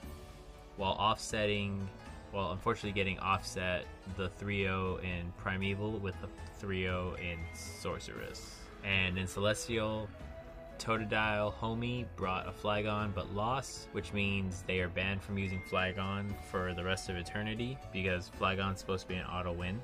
while 0.78 0.94
offsetting 0.94 1.88
well 2.34 2.52
unfortunately 2.52 2.92
getting 2.92 3.20
offset 3.20 3.86
the 4.18 4.30
3-0 4.42 5.04
in 5.04 5.32
primeval 5.38 5.92
with 6.00 6.16
the 6.22 6.66
3-0 6.66 7.20
in 7.20 7.38
sorceress 7.54 8.56
and 8.84 9.18
in 9.18 9.28
celestial 9.28 10.08
Totodile 10.80 11.54
Homie 11.54 12.06
brought 12.16 12.48
a 12.48 12.52
Flygon 12.52 13.14
but 13.14 13.36
lost, 13.36 13.90
which 13.92 14.14
means 14.14 14.64
they 14.66 14.80
are 14.80 14.88
banned 14.88 15.22
from 15.22 15.38
using 15.38 15.62
Flygon 15.70 16.34
for 16.50 16.74
the 16.74 16.82
rest 16.84 17.10
of 17.10 17.18
eternity 17.18 17.78
because 17.92 18.32
Flygon's 18.40 18.80
supposed 18.80 19.02
to 19.04 19.10
be 19.10 19.16
an 19.16 19.26
auto 19.26 19.52
win. 19.52 19.80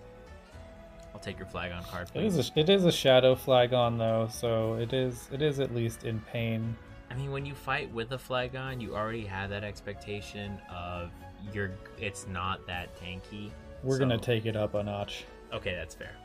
I'll 1.13 1.19
take 1.19 1.37
your 1.37 1.47
Flygon 1.47 1.83
card, 1.89 2.07
It 2.07 2.13
please. 2.13 2.37
is 2.37 2.49
a, 2.55 2.59
it 2.59 2.69
is 2.69 2.85
a 2.85 2.91
shadow 2.91 3.35
flag 3.35 3.73
on 3.73 3.97
though, 3.97 4.29
so 4.31 4.75
it 4.75 4.93
is 4.93 5.29
it 5.31 5.41
is 5.41 5.59
at 5.59 5.75
least 5.75 6.05
in 6.05 6.19
pain. 6.21 6.75
I 7.11 7.15
mean, 7.15 7.31
when 7.31 7.45
you 7.45 7.55
fight 7.55 7.93
with 7.93 8.11
a 8.13 8.17
Flygon, 8.17 8.81
you 8.81 8.95
already 8.95 9.25
have 9.25 9.49
that 9.49 9.63
expectation 9.63 10.59
of 10.73 11.11
you're. 11.53 11.71
It's 11.99 12.27
not 12.27 12.65
that 12.67 12.89
tanky. 12.99 13.51
We're 13.83 13.95
So- 13.95 13.99
gonna 13.99 14.17
take 14.17 14.45
it 14.45 14.55
up 14.55 14.73
a 14.75 14.83
notch. 14.83 15.25
Okay, 15.53 15.73
that's 15.75 15.95
fair. 15.95 16.15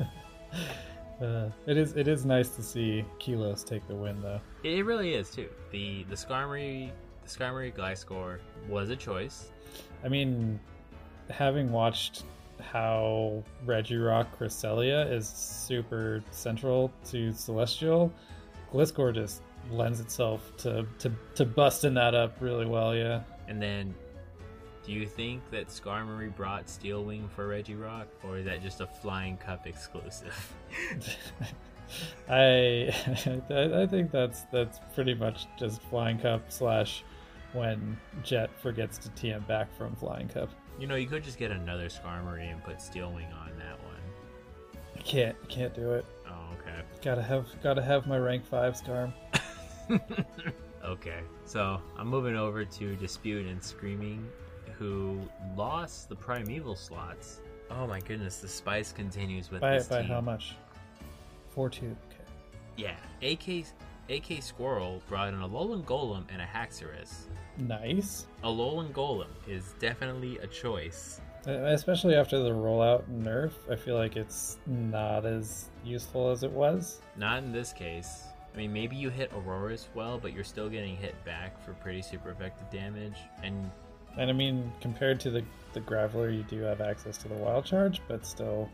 Uh, 1.20 1.48
it 1.66 1.76
is 1.76 1.92
it 1.96 2.08
is 2.08 2.24
nice 2.26 2.48
to 2.50 2.62
see 2.62 3.04
Kilos 3.20 3.62
take 3.62 3.86
the 3.86 3.94
win 3.94 4.20
though. 4.20 4.40
It, 4.64 4.84
really 4.84 5.14
is 5.14 5.30
too. 5.30 5.48
The 5.70 6.02
the 6.08 6.16
Skarmory 6.16 6.90
the 7.22 7.28
Skarmory 7.28 7.72
Gliscor 7.72 8.38
was 8.68 8.90
a 8.90 8.96
choice. 8.96 9.52
I 10.04 10.08
mean, 10.08 10.58
having 11.30 11.70
watched 11.70 12.24
how 12.60 13.44
Regirock 13.64 14.26
Cresselia 14.36 15.10
is 15.10 15.28
super 15.28 16.22
central 16.32 16.92
to 17.10 17.32
Celestial, 17.32 18.12
Gliscor 18.72 19.14
just 19.14 19.42
lends 19.70 20.00
itself 20.00 20.52
to, 20.58 20.84
to, 20.98 21.10
to 21.36 21.44
busting 21.44 21.94
that 21.94 22.14
up 22.14 22.36
really 22.40 22.66
well, 22.66 22.94
yeah. 22.94 23.22
And 23.48 23.60
then, 23.62 23.94
do 24.84 24.92
you 24.92 25.06
think 25.06 25.42
that 25.50 25.68
Skarmory 25.68 26.34
brought 26.34 26.68
Steel 26.68 27.04
Wing 27.04 27.28
for 27.34 27.48
Regirock, 27.48 28.06
or 28.22 28.38
is 28.38 28.44
that 28.44 28.62
just 28.62 28.80
a 28.80 28.86
Flying 28.86 29.36
Cup 29.36 29.66
exclusive? 29.66 30.54
I 32.28 32.94
I 33.50 33.86
think 33.86 34.10
that's 34.10 34.42
that's 34.52 34.80
pretty 34.94 35.14
much 35.14 35.46
just 35.58 35.82
Flying 35.82 36.18
Cup 36.18 36.50
slash 36.50 37.04
when 37.52 37.96
Jet 38.22 38.50
forgets 38.60 38.98
to 38.98 39.08
TM 39.10 39.46
back 39.46 39.74
from 39.76 39.94
Flying 39.96 40.28
Cup. 40.28 40.50
you 40.78 40.86
know, 40.86 40.96
you 40.96 41.06
could 41.06 41.22
just 41.22 41.38
get 41.38 41.50
another 41.50 41.88
Skarmory 41.88 42.50
and 42.50 42.62
put 42.64 42.80
Steel 42.80 43.12
Wing 43.12 43.28
on 43.40 43.52
that 43.58 43.78
one. 43.84 44.82
I 44.96 45.00
can't 45.02 45.36
can't 45.48 45.74
do 45.74 45.92
it. 45.92 46.04
Oh, 46.26 46.56
okay. 46.58 46.82
Gotta 47.02 47.22
have 47.22 47.46
gotta 47.62 47.82
have 47.82 48.06
my 48.06 48.18
rank 48.18 48.44
five 48.46 48.74
Skarm. 48.74 49.12
okay, 50.84 51.20
so 51.44 51.80
I'm 51.96 52.08
moving 52.08 52.36
over 52.36 52.64
to 52.64 52.96
Dispute 52.96 53.46
and 53.46 53.62
Screaming, 53.62 54.26
who 54.78 55.20
lost 55.56 56.08
the 56.08 56.16
Primeval 56.16 56.76
slots. 56.76 57.40
Oh 57.70 57.86
my 57.86 58.00
goodness, 58.00 58.38
the 58.38 58.48
spice 58.48 58.92
continues 58.92 59.50
with 59.50 59.60
By 59.60 59.74
this 59.78 59.88
by 59.88 60.00
team. 60.02 60.10
how 60.10 60.20
much? 60.20 60.54
Four 61.50 61.70
two. 61.70 61.96
Okay. 62.10 62.24
Yeah, 62.76 62.96
AK 63.22 63.66
AK 64.10 64.42
Squirrel 64.42 65.00
brought 65.08 65.28
in 65.28 65.34
a 65.40 65.48
Alolan 65.48 65.84
Golem 65.84 66.24
and 66.30 66.42
a 66.42 66.44
Haxorus. 66.46 67.26
Nice. 67.58 68.26
Alolan 68.42 68.92
Golem 68.92 69.28
is 69.48 69.74
definitely 69.78 70.38
a 70.38 70.46
choice. 70.46 71.20
Uh, 71.46 71.52
Especially 71.52 72.14
after 72.14 72.38
the 72.42 72.50
rollout 72.50 73.04
nerf, 73.10 73.52
I 73.70 73.76
feel 73.76 73.96
like 73.96 74.16
it's 74.16 74.58
not 74.66 75.24
as 75.26 75.70
useful 75.84 76.30
as 76.30 76.42
it 76.42 76.50
was. 76.50 77.00
Not 77.16 77.42
in 77.42 77.52
this 77.52 77.72
case. 77.72 78.24
I 78.54 78.56
mean, 78.56 78.72
maybe 78.72 78.96
you 78.96 79.10
hit 79.10 79.32
Aurorus 79.34 79.88
well, 79.94 80.18
but 80.18 80.32
you're 80.32 80.44
still 80.44 80.68
getting 80.68 80.96
hit 80.96 81.22
back 81.24 81.62
for 81.64 81.72
pretty 81.74 82.02
super 82.02 82.30
effective 82.30 82.70
damage. 82.70 83.16
And 83.42 83.70
And 84.16 84.30
I 84.30 84.32
mean, 84.32 84.72
compared 84.80 85.20
to 85.20 85.30
the 85.30 85.44
the 85.72 85.80
Graveler, 85.80 86.34
you 86.34 86.44
do 86.44 86.60
have 86.60 86.80
access 86.80 87.16
to 87.18 87.28
the 87.28 87.34
Wild 87.34 87.64
Charge, 87.64 88.00
but 88.06 88.24
still, 88.24 88.70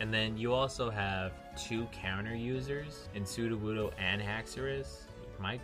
and 0.00 0.12
then 0.12 0.36
you 0.36 0.54
also 0.54 0.88
have 0.88 1.32
two 1.56 1.86
counter 1.92 2.34
users 2.34 3.08
in 3.14 3.24
Sudowoodo 3.24 3.92
and 3.98 4.20
Haxorus. 4.20 5.02
My, 5.38 5.60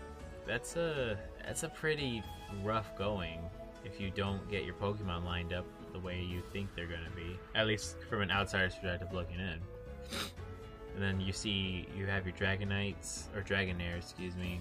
that's 0.46 0.76
a 0.76 1.18
that's 1.44 1.62
a 1.62 1.68
pretty 1.68 2.22
rough 2.62 2.96
going 2.96 3.40
if 3.84 4.00
you 4.00 4.10
don't 4.10 4.46
get 4.50 4.64
your 4.64 4.74
Pokemon 4.74 5.24
lined 5.24 5.52
up 5.52 5.64
the 5.92 5.98
way 5.98 6.20
you 6.20 6.42
think 6.52 6.68
they're 6.76 6.86
gonna 6.86 7.10
be. 7.16 7.38
At 7.54 7.66
least 7.66 7.96
from 8.10 8.20
an 8.20 8.30
outsider's 8.30 8.74
perspective 8.74 9.08
looking 9.12 9.38
in. 9.38 9.58
And 10.94 11.02
then 11.02 11.20
you 11.20 11.32
see 11.32 11.86
you 11.96 12.06
have 12.06 12.26
your 12.26 12.34
Dragonites 12.34 13.34
or 13.34 13.42
Dragonair, 13.42 13.96
excuse 13.96 14.36
me. 14.36 14.60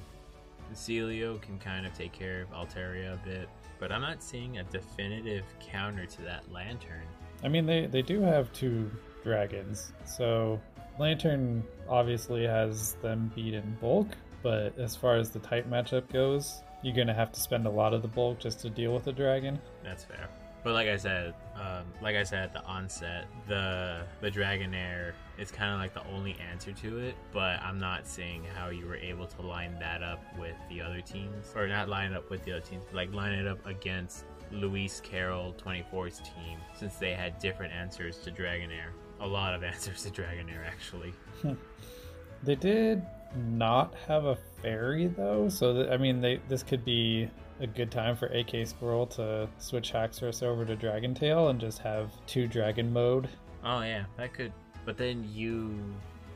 Sealeo 0.74 1.42
can 1.42 1.60
kind 1.60 1.86
of 1.86 1.94
take 1.94 2.12
care 2.12 2.42
of 2.42 2.50
Altaria 2.52 3.14
a 3.14 3.28
bit, 3.28 3.50
but 3.86 3.92
I'm 3.92 4.02
not 4.02 4.24
seeing 4.24 4.58
a 4.58 4.64
definitive 4.64 5.44
counter 5.60 6.08
to 6.08 6.22
that 6.24 6.52
Lanturn. 6.52 7.04
I 7.44 7.50
mean, 7.50 7.68
they 7.68 7.86
they 7.86 8.02
do 8.02 8.20
have 8.22 8.52
two 8.52 8.90
dragons, 9.24 9.94
so 10.06 10.60
Lanturn 10.98 11.64
obviously 11.88 12.48
has 12.48 12.94
them 13.04 13.32
beat 13.36 13.54
in 13.54 13.78
bulk. 13.80 14.08
But 14.42 14.76
as 14.80 14.96
far 14.96 15.18
as 15.18 15.30
the 15.30 15.38
type 15.38 15.70
matchup 15.70 16.12
goes, 16.12 16.64
you're 16.82 16.96
gonna 16.96 17.14
have 17.14 17.32
to 17.34 17.40
spend 17.40 17.68
a 17.68 17.70
lot 17.70 17.94
of 17.94 18.02
the 18.02 18.08
bulk 18.08 18.40
just 18.40 18.60
to 18.62 18.72
deal 18.72 18.92
with 18.92 19.06
a 19.06 19.12
dragon. 19.12 19.62
That's 19.84 20.04
fair. 20.04 20.30
But 20.64 20.74
like 20.74 20.88
I 20.88 20.98
said, 20.98 21.36
um, 21.54 21.86
like 22.02 22.16
I 22.16 22.24
said 22.24 22.40
at 22.40 22.54
the 22.54 22.64
onset, 22.64 23.28
the 23.48 24.02
the 24.20 24.32
Dragonair 24.32 25.14
is 25.38 25.52
kind 25.52 25.74
of 25.74 25.80
like 25.80 25.94
the 25.94 26.06
only 26.14 26.36
answer 26.52 26.72
to 26.72 27.00
it. 27.00 27.16
But 27.32 27.62
I'm 27.62 27.80
not 27.80 28.08
seeing 28.08 28.44
how 28.44 28.70
you 28.70 28.86
were 28.86 28.96
able 28.96 29.28
to 29.28 29.42
line 29.42 29.78
that 29.80 30.02
up 30.04 30.24
with 30.38 30.56
the 30.70 30.82
other 30.82 31.02
teams, 31.02 31.54
or 31.56 31.68
not 31.68 31.90
line 31.90 32.12
it 32.12 32.18
up 32.18 32.30
with 32.30 32.44
the 32.46 32.54
other 32.54 32.62
teams, 32.62 32.84
but 32.86 32.96
like 32.96 33.14
line 33.14 33.34
it 33.34 33.48
up 33.48 33.66
against 33.66 34.26
Luis 34.52 35.02
Carroll 35.02 35.56
24's 35.64 36.20
team, 36.20 36.60
since 36.78 36.96
they 36.96 37.14
had 37.14 37.40
different 37.40 37.74
answers 37.74 38.18
to 38.20 38.32
Dragonair. 38.32 38.90
A 39.22 39.28
lot 39.28 39.54
of 39.54 39.64
answers 39.72 40.04
to 40.04 40.10
Dragonair, 40.10 40.66
actually. 40.66 41.14
They 42.44 42.56
did 42.56 43.04
not 43.36 43.96
have 44.08 44.26
a 44.26 44.38
fairy 44.62 45.08
though, 45.08 45.50
so 45.50 45.74
th- 45.74 45.90
I 45.90 45.98
mean, 45.98 46.22
they 46.22 46.40
this 46.48 46.62
could 46.64 46.86
be 46.86 47.30
a 47.60 47.68
good 47.68 47.92
time 47.92 48.16
for 48.16 48.28
AK 48.28 48.68
Squirrel 48.68 49.08
to 49.08 49.50
switch 49.58 49.92
Haxorus 49.94 50.44
over 50.44 50.66
to 50.66 50.76
Dragon 50.76 51.14
Tail 51.16 51.50
and 51.50 51.60
just 51.60 51.80
have 51.80 52.12
two 52.28 52.48
dragon 52.48 52.92
mode. 52.92 53.28
Oh 53.64 53.82
yeah, 53.82 54.06
that 54.18 54.34
could. 54.34 54.54
But 54.86 54.98
then 54.98 55.28
you, 55.34 55.78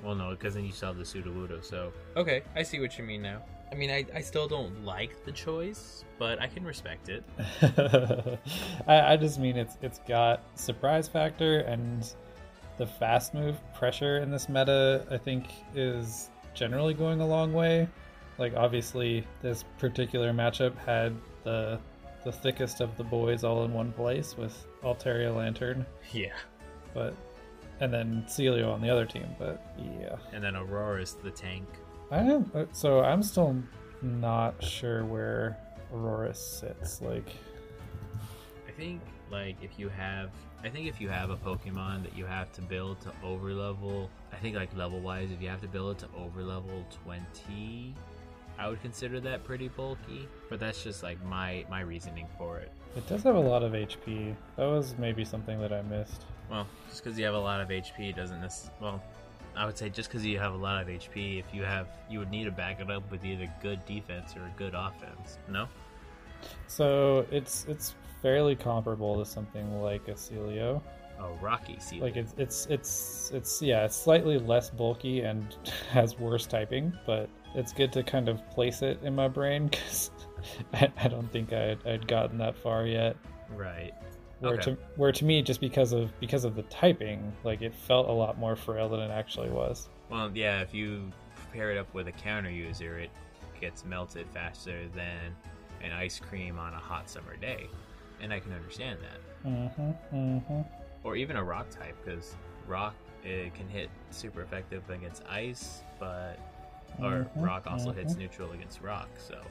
well, 0.04 0.16
no, 0.16 0.32
because 0.32 0.56
then 0.56 0.66
you 0.66 0.72
still 0.72 0.90
have 0.90 0.98
the 0.98 1.04
Sudowoodo. 1.04 1.64
So 1.64 1.94
okay, 2.18 2.42
I 2.56 2.64
see 2.64 2.80
what 2.80 2.98
you 2.98 3.04
mean 3.04 3.22
now. 3.22 3.42
I 3.72 3.76
mean, 3.76 3.92
I, 3.92 4.04
I 4.16 4.22
still 4.22 4.48
don't 4.48 4.84
like 4.84 5.24
the 5.26 5.32
choice, 5.32 6.04
but 6.18 6.42
I 6.42 6.48
can 6.48 6.66
respect 6.66 7.08
it. 7.10 7.24
I, 8.88 9.14
I 9.14 9.18
just 9.18 9.40
mean 9.40 9.58
it's 9.58 9.78
it's 9.82 10.00
got 10.08 10.42
surprise 10.56 11.08
factor 11.08 11.60
and 11.60 12.12
the 12.78 12.88
fast 12.88 13.34
move 13.34 13.58
pressure 13.76 14.18
in 14.18 14.32
this 14.32 14.50
meta. 14.50 15.06
I 15.12 15.18
think 15.18 15.46
is 15.76 16.30
generally 16.56 16.94
going 16.96 17.22
a 17.22 17.28
long 17.28 17.54
way. 17.54 17.88
Like 18.40 18.56
obviously, 18.56 19.28
this 19.42 19.64
particular 19.78 20.32
matchup 20.34 20.76
had 20.78 21.16
the 21.44 21.80
the 22.24 22.32
thickest 22.32 22.82
of 22.82 22.98
the 22.98 23.04
boys 23.04 23.44
all 23.44 23.64
in 23.66 23.74
one 23.74 23.92
place 23.94 24.36
with 24.36 24.66
Altaria 24.84 25.34
Lanturn, 25.34 25.86
Yeah. 26.12 26.34
but 26.94 27.14
and 27.80 27.94
then 27.94 28.26
Sealeo 28.28 28.74
on 28.74 28.82
the 28.82 28.90
other 28.90 29.06
team. 29.06 29.28
But 29.38 29.62
yeah, 29.78 30.16
And 30.34 30.44
then 30.44 30.56
Aurorus 30.56 31.14
the 31.14 31.32
tank. 31.32 31.66
I 32.12 32.20
am 32.20 32.52
uh, 32.56 32.66
so 32.72 33.02
I'm 33.02 33.22
still 33.22 33.56
not 34.02 34.64
sure 34.64 35.06
where 35.06 35.58
Aurora 35.94 36.34
sits. 36.34 37.02
Like, 37.02 37.30
I 38.68 38.72
think 38.72 39.02
like 39.32 39.58
if 39.62 39.78
you 39.78 39.90
have 39.90 40.32
I 40.64 40.70
think 40.70 40.88
if 40.88 41.00
you 41.00 41.08
have 41.10 41.30
a 41.30 41.38
Pokemon 41.38 42.04
that 42.04 42.18
you 42.18 42.26
have 42.26 42.52
to 42.54 42.62
build 42.62 43.00
to 43.02 43.12
over 43.24 43.54
level 43.54 44.10
I 44.34 44.38
think 44.38 44.56
like 44.56 44.76
level 44.76 45.00
wise 45.00 45.30
if 45.32 45.42
you 45.42 45.50
have 45.50 45.62
to 45.62 45.68
build 45.68 45.98
it 45.98 46.00
to 46.00 46.08
over 46.18 46.44
level 46.44 46.86
twenty 47.04 47.94
I 48.58 48.68
would 48.68 48.82
consider 48.82 49.22
that 49.22 49.46
pretty 49.46 49.70
bulky. 49.70 50.28
But 50.50 50.60
that's 50.60 50.84
just 50.84 51.02
like 51.02 51.24
my 51.24 51.66
my 51.70 51.82
reasoning 51.82 52.28
for 52.38 52.58
it. 52.58 52.72
it 52.98 53.08
does 53.08 53.24
have 53.24 53.36
a 53.36 53.40
lot 53.40 53.64
of 53.64 53.72
HP. 53.72 54.36
That 54.58 54.66
was 54.66 54.96
maybe 54.98 55.24
something 55.24 55.62
that 55.62 55.72
I 55.72 55.82
missed. 55.84 56.26
Well, 56.50 56.68
just 56.90 57.04
because 57.04 57.18
you 57.18 57.26
have 57.26 57.36
a 57.36 57.40
lot 57.40 57.62
of 57.62 57.70
HP 57.70 58.16
doesn't 58.16 58.42
necessarily. 58.42 58.76
Well, 58.82 59.04
I 59.56 59.66
would 59.66 59.78
say 59.78 59.90
just 59.90 60.10
because 60.10 60.26
you 60.26 60.40
have 60.40 60.54
a 60.54 60.58
lot 60.58 60.82
of 60.82 60.88
HP, 60.88 61.40
if 61.40 61.54
you 61.54 61.64
have, 61.64 61.88
you 62.10 62.20
would 62.20 62.32
need 62.32 62.46
to 62.46 62.52
back 62.52 62.80
it 62.80 62.90
up 62.90 63.10
with 63.12 63.26
either 63.26 63.52
good 63.62 63.86
defense 63.86 64.36
or 64.36 64.50
good 64.58 64.74
offense. 64.74 65.38
No. 65.48 65.68
So 66.68 67.26
it's 67.32 67.66
it's 67.68 67.96
fairly 68.22 68.56
comparable 68.56 69.18
to 69.20 69.30
something 69.30 69.82
like 69.82 70.08
a 70.08 70.14
Sealeo. 70.14 70.82
Oh, 71.20 71.38
Rocky 71.42 71.78
Seal. 71.80 72.02
Like 72.02 72.16
it's 72.16 72.34
it's 72.38 72.66
it's 72.68 73.32
it's 73.34 73.62
yeah, 73.62 73.86
it's 73.86 73.96
slightly 73.96 74.38
less 74.40 74.70
bulky 74.70 75.22
and 75.22 75.56
has 75.92 76.18
worse 76.18 76.48
typing, 76.48 76.94
but 77.06 77.30
it's 77.56 77.74
good 77.74 77.92
to 77.94 78.04
kind 78.04 78.30
of 78.30 78.48
place 78.52 78.82
it 78.82 79.00
in 79.04 79.16
my 79.16 79.28
brain 79.28 79.68
because 79.68 80.12
I, 80.74 80.90
I 80.98 81.08
don't 81.08 81.30
think 81.32 81.52
I'd, 81.52 81.86
I'd 81.86 82.08
gotten 82.08 82.38
that 82.38 82.56
far 82.56 82.86
yet. 82.86 83.18
right. 83.56 83.94
Where 84.40 84.54
Okay. 84.54 84.72
to 84.72 84.78
where 84.96 85.12
to 85.12 85.26
me, 85.26 85.42
just 85.42 85.60
because 85.60 85.92
of 85.92 86.18
because 86.20 86.46
of 86.46 86.56
the 86.56 86.64
typing, 86.64 87.34
like 87.44 87.62
it 87.62 87.74
felt 87.74 88.08
a 88.08 88.12
lot 88.12 88.38
more 88.38 88.56
frail 88.56 88.88
than 88.90 89.02
it 89.02 89.12
actually 89.12 89.50
was. 89.50 89.90
Well, 90.10 90.32
yeah. 90.34 90.62
If 90.62 90.74
you 90.74 91.12
pair 91.52 91.72
it 91.72 91.78
up 91.78 91.94
with 91.94 92.08
a 92.08 92.12
counter 92.14 92.50
user, 92.50 92.98
it 93.00 93.12
gets 93.60 93.84
melted 93.84 94.28
faster 94.34 94.88
than 94.96 95.36
an 95.84 95.92
ice 95.92 96.20
cream 96.20 96.58
on 96.58 96.74
a 96.74 96.80
hot 96.80 97.10
summer 97.10 97.36
day, 97.36 97.70
and 98.22 98.32
I 98.32 98.40
can 98.40 98.54
understand 98.54 99.00
that. 99.02 99.50
Mm-hmm. 99.50 100.16
Mm-hmm. 100.16 100.62
Or 101.04 101.16
even 101.16 101.36
a 101.36 101.44
rock 101.44 101.70
type, 101.70 101.96
because 102.04 102.36
rock 102.68 102.94
it 103.24 103.54
can 103.56 103.68
hit 103.68 103.90
super 104.12 104.42
effective 104.42 104.90
against 104.90 105.24
ice, 105.28 105.82
but 106.00 106.38
or 107.02 107.28
Mhm, 107.36 107.46
rock 107.46 107.64
also 107.68 107.92
hits 107.92 108.14
mhm. 108.14 108.20
neutral 108.20 108.52
against 108.54 108.82
rock. 108.82 109.10
So 109.18 109.42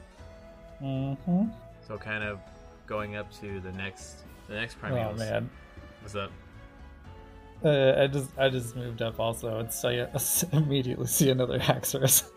Mm-hmm. 0.81 1.45
So 1.87 1.97
kind 1.97 2.23
of 2.23 2.39
going 2.85 3.15
up 3.15 3.31
to 3.39 3.59
the 3.59 3.71
next 3.73 4.23
the 4.49 4.55
next 4.55 4.77
Oh 4.83 4.87
Primeals. 4.87 5.19
man. 5.19 5.49
What's 6.01 6.15
up? 6.15 6.31
Uh, 7.63 7.93
I 7.97 8.07
just 8.07 8.29
I 8.37 8.49
just 8.49 8.75
moved 8.75 9.01
up 9.01 9.19
also 9.19 9.59
and 9.59 9.71
so 9.71 9.89
I 10.53 10.57
immediately 10.57 11.07
see 11.07 11.29
another 11.29 11.59
Haxorus. 11.59 12.29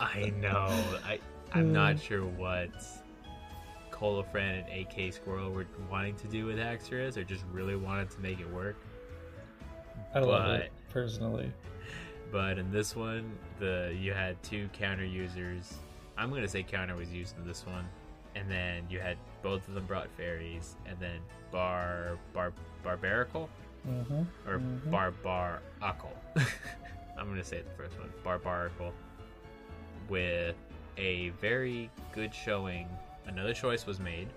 I 0.00 0.32
know. 0.40 0.68
I 1.06 1.20
I'm 1.52 1.72
not 1.72 2.00
sure 2.00 2.24
what 2.24 2.70
Colofran 3.90 4.64
and 4.68 4.86
AK 4.86 5.12
Squirrel 5.12 5.50
were 5.50 5.66
wanting 5.90 6.16
to 6.16 6.26
do 6.28 6.46
with 6.46 6.56
Haxorus, 6.58 7.16
or 7.16 7.22
just 7.24 7.44
really 7.52 7.76
wanted 7.76 8.10
to 8.10 8.20
make 8.20 8.40
it 8.40 8.50
work. 8.52 8.76
I 10.14 10.18
love 10.20 10.50
it 10.50 10.72
personally. 10.90 11.52
But 12.32 12.58
in 12.58 12.72
this 12.72 12.96
one, 12.96 13.32
the 13.60 13.94
you 13.96 14.12
had 14.12 14.42
two 14.42 14.68
counter 14.72 15.04
users. 15.04 15.74
I'm 16.18 16.30
gonna 16.30 16.48
say 16.48 16.64
counter 16.64 16.96
was 16.96 17.12
used 17.12 17.36
in 17.38 17.46
this 17.46 17.64
one, 17.66 17.86
and 18.34 18.50
then 18.50 18.84
you 18.90 18.98
had 18.98 19.16
both 19.44 19.68
of 19.68 19.74
them 19.74 19.84
brought 19.86 20.08
fairies, 20.16 20.74
and 20.86 20.98
then 20.98 21.20
bar 21.52 22.18
bar 22.32 22.52
barbarical 22.82 23.48
Mm-hmm. 23.86 24.22
or 24.48 24.58
Mhm. 24.58 24.90
barbaracle. 24.90 26.16
I'm 27.18 27.28
gonna 27.28 27.44
say 27.44 27.60
the 27.60 27.70
first 27.76 27.96
one, 27.98 28.10
barbaracle, 28.24 28.92
with 30.08 30.56
a 30.96 31.28
very 31.40 31.90
good 32.12 32.34
showing. 32.34 32.88
Another 33.26 33.52
choice 33.54 33.86
was 33.86 34.00
made, 34.00 34.28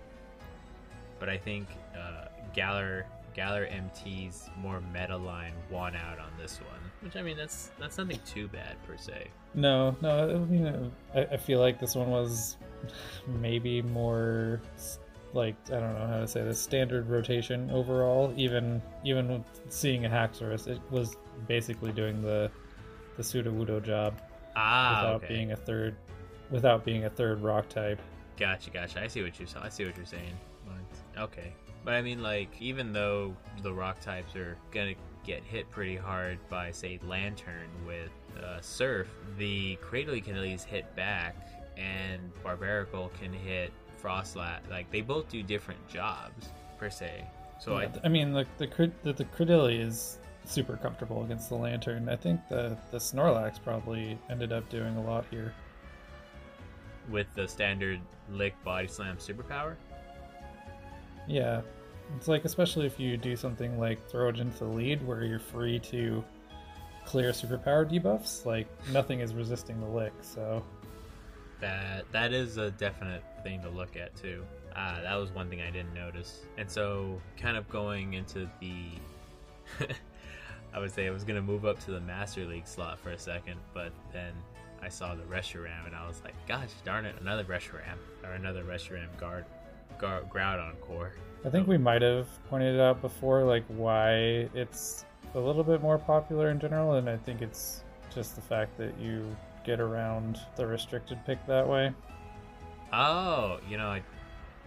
but 1.19 1.29
I 1.29 1.38
think 1.38 1.67
uh, 1.97 2.25
Galar 2.53 3.05
Galar 3.34 3.65
MT's 3.67 4.49
more 4.57 4.81
meta 4.93 5.15
line 5.15 5.53
won 5.71 5.95
out 5.95 6.19
on 6.19 6.31
this 6.38 6.59
one. 6.59 6.86
Which 7.02 7.15
I 7.15 7.22
mean, 7.22 7.38
that's 7.38 7.72
that's 7.80 7.98
nothing 7.98 8.19
too 8.26 8.48
bad 8.48 8.76
per 8.86 8.98
se. 8.98 9.28
No, 9.53 9.95
no. 10.02 10.30
I 10.32 10.52
mean, 10.52 10.91
I, 11.15 11.22
I 11.26 11.38
feel 11.38 11.60
like 11.60 11.80
this 11.80 11.95
one 11.95 12.10
was 12.10 12.57
maybe 13.28 13.82
more 13.82 14.61
like 15.34 15.56
I 15.68 15.80
don't 15.80 15.94
know 15.94 16.07
how 16.07 16.19
to 16.19 16.28
say 16.28 16.44
this 16.44 16.60
standard 16.60 17.07
rotation 17.10 17.69
overall. 17.72 18.34
Even 18.36 18.82
even 19.06 19.44
seeing 19.69 20.06
a 20.06 20.10
Haxorus, 20.10 20.68
it 20.68 20.80
was 20.90 21.15
basically 21.48 21.91
doing 21.91 22.22
the 22.22 22.49
the 23.15 23.24
Sudowoodo 23.24 23.84
job 23.84 24.19
Ah, 24.56 25.02
without 25.02 25.15
okay. 25.24 25.34
being 25.34 25.52
a 25.52 25.56
third 25.56 25.95
without 26.49 26.84
being 26.84 27.06
a 27.06 27.10
third 27.10 27.41
rock 27.41 27.69
type. 27.69 28.02
Gotcha, 28.38 28.69
gotcha. 28.69 29.02
I 29.02 29.07
see 29.07 29.22
what 29.22 29.40
you're. 29.40 29.48
I 29.61 29.69
see 29.69 29.86
what 29.86 29.95
you're 29.98 30.06
saying. 30.06 30.34
Okay, 31.18 31.52
but 31.84 31.95
I 31.95 32.02
mean, 32.03 32.22
like, 32.22 32.49
even 32.60 32.94
though 32.94 33.36
the 33.64 33.74
rock 33.74 33.99
types 34.02 34.36
are 34.36 34.56
gonna 34.72 34.94
get 35.27 35.43
hit 35.43 35.69
pretty 35.69 35.97
hard 35.97 36.39
by, 36.49 36.71
say, 36.71 36.99
Lanturn 37.05 37.69
with 37.85 38.09
uh, 38.41 38.61
Surf, 38.61 39.07
the 39.37 39.77
Cradily 39.83 40.23
can 40.23 40.35
at 40.35 40.41
least 40.41 40.65
hit 40.65 40.95
back, 40.95 41.35
and 41.77 42.31
Barbarical 42.41 43.11
can 43.19 43.33
hit 43.33 43.71
Froslass. 44.01 44.67
Like, 44.69 44.89
they 44.89 45.01
both 45.01 45.27
do 45.27 45.43
different 45.43 45.85
jobs 45.89 46.49
per 46.79 46.89
se. 46.89 47.25
So 47.59 47.77
Yeah, 47.79 47.89
I, 48.03 48.05
I 48.05 48.09
mean, 48.09 48.31
the 48.31 48.45
the 48.57 48.91
the, 49.03 49.13
the 49.13 49.25
is 49.69 50.19
super 50.45 50.77
comfortable 50.77 51.23
against 51.23 51.49
the 51.49 51.55
Lanturn. 51.55 52.07
I 52.07 52.15
think 52.15 52.39
the 52.47 52.77
the 52.91 52.97
Snorlax 52.97 53.61
probably 53.61 54.17
ended 54.29 54.51
up 54.51 54.69
doing 54.69 54.95
a 54.95 55.01
lot 55.01 55.25
here. 55.29 55.53
with 57.09 57.27
the 57.35 57.47
standard 57.47 57.99
Lick 58.31 58.53
Body 58.63 58.87
Slam 58.87 59.17
superpower. 59.17 59.75
Yeah, 61.27 61.61
it's 62.15 62.27
like 62.27 62.45
especially 62.45 62.85
if 62.85 62.99
you 62.99 63.17
do 63.17 63.35
something 63.35 63.79
like 63.79 64.07
throw 64.09 64.29
it 64.29 64.39
into 64.39 64.59
the 64.59 64.65
lead 64.65 65.05
where 65.05 65.23
you're 65.23 65.39
free 65.39 65.79
to 65.79 66.23
clear 67.05 67.31
superpower 67.31 67.89
debuffs. 67.89 68.45
Like 68.45 68.67
nothing 68.91 69.21
is 69.21 69.34
resisting 69.34 69.79
the 69.79 69.88
lick, 69.88 70.13
so 70.21 70.63
That 71.59 72.05
that 72.11 72.34
is 72.34 72.57
a 72.57 72.71
definite 72.71 73.23
thing 73.43 73.61
to 73.61 73.69
look 73.69 73.95
at 73.95 74.15
too. 74.15 74.43
Uh, 74.75 75.01
that 75.01 75.15
was 75.15 75.31
one 75.31 75.49
thing 75.49 75.61
I 75.61 75.71
didn't 75.71 75.95
notice. 75.95 76.41
And 76.57 76.69
so, 76.69 77.19
kind 77.35 77.57
of 77.57 77.67
going 77.67 78.13
into 78.13 78.47
the, 78.59 78.91
I 80.73 80.79
would 80.79 80.91
say 80.91 81.07
I 81.07 81.09
was 81.09 81.23
gonna 81.23 81.41
move 81.41 81.65
up 81.65 81.79
to 81.85 81.91
the 81.91 82.01
Master 82.01 82.45
League 82.45 82.67
slot 82.67 82.99
for 82.99 83.09
a 83.09 83.17
second, 83.17 83.59
but 83.73 83.91
then 84.13 84.34
I 84.81 84.89
saw 84.89 85.15
the 85.15 85.23
Reshiram 85.23 85.88
and 85.88 85.95
I 85.95 86.07
was 86.07 86.21
like, 86.23 86.35
gosh 86.47 86.69
darn 86.85 87.05
it, 87.05 87.15
another 87.19 87.43
Reshiram 87.43 87.97
or 88.23 88.34
another 88.34 88.63
Reshiram 88.63 89.07
guard, 89.17 89.45
guard 89.97 90.29
Groudon 90.29 90.79
core. 90.81 91.13
I 91.48 91.49
think 91.49 91.65
we 91.65 91.78
might 91.78 92.02
have 92.02 92.28
pointed 92.49 92.76
it 92.76 92.82
out 92.82 93.02
before, 93.02 93.44
like 93.44 93.64
why 93.69 94.49
it's 94.53 95.06
a 95.34 95.40
little 95.40 95.64
bit 95.64 95.82
more 95.82 95.98
popular 95.98 96.49
in 96.49 96.60
general, 96.60 96.95
and 96.95 97.10
I 97.10 97.15
think 97.15 97.41
it's 97.41 97.84
just 98.14 98.36
the 98.36 98.41
fact 98.41 98.78
that 98.78 98.99
you 98.99 99.26
get 99.65 99.80
around 99.80 100.40
the 100.57 100.65
restricted 100.68 101.19
pick 101.26 101.45
that 101.45 101.68
way 101.68 101.94
Oh, 102.94 103.60
you 103.69 103.76
know 103.78 103.88
I 103.88 104.02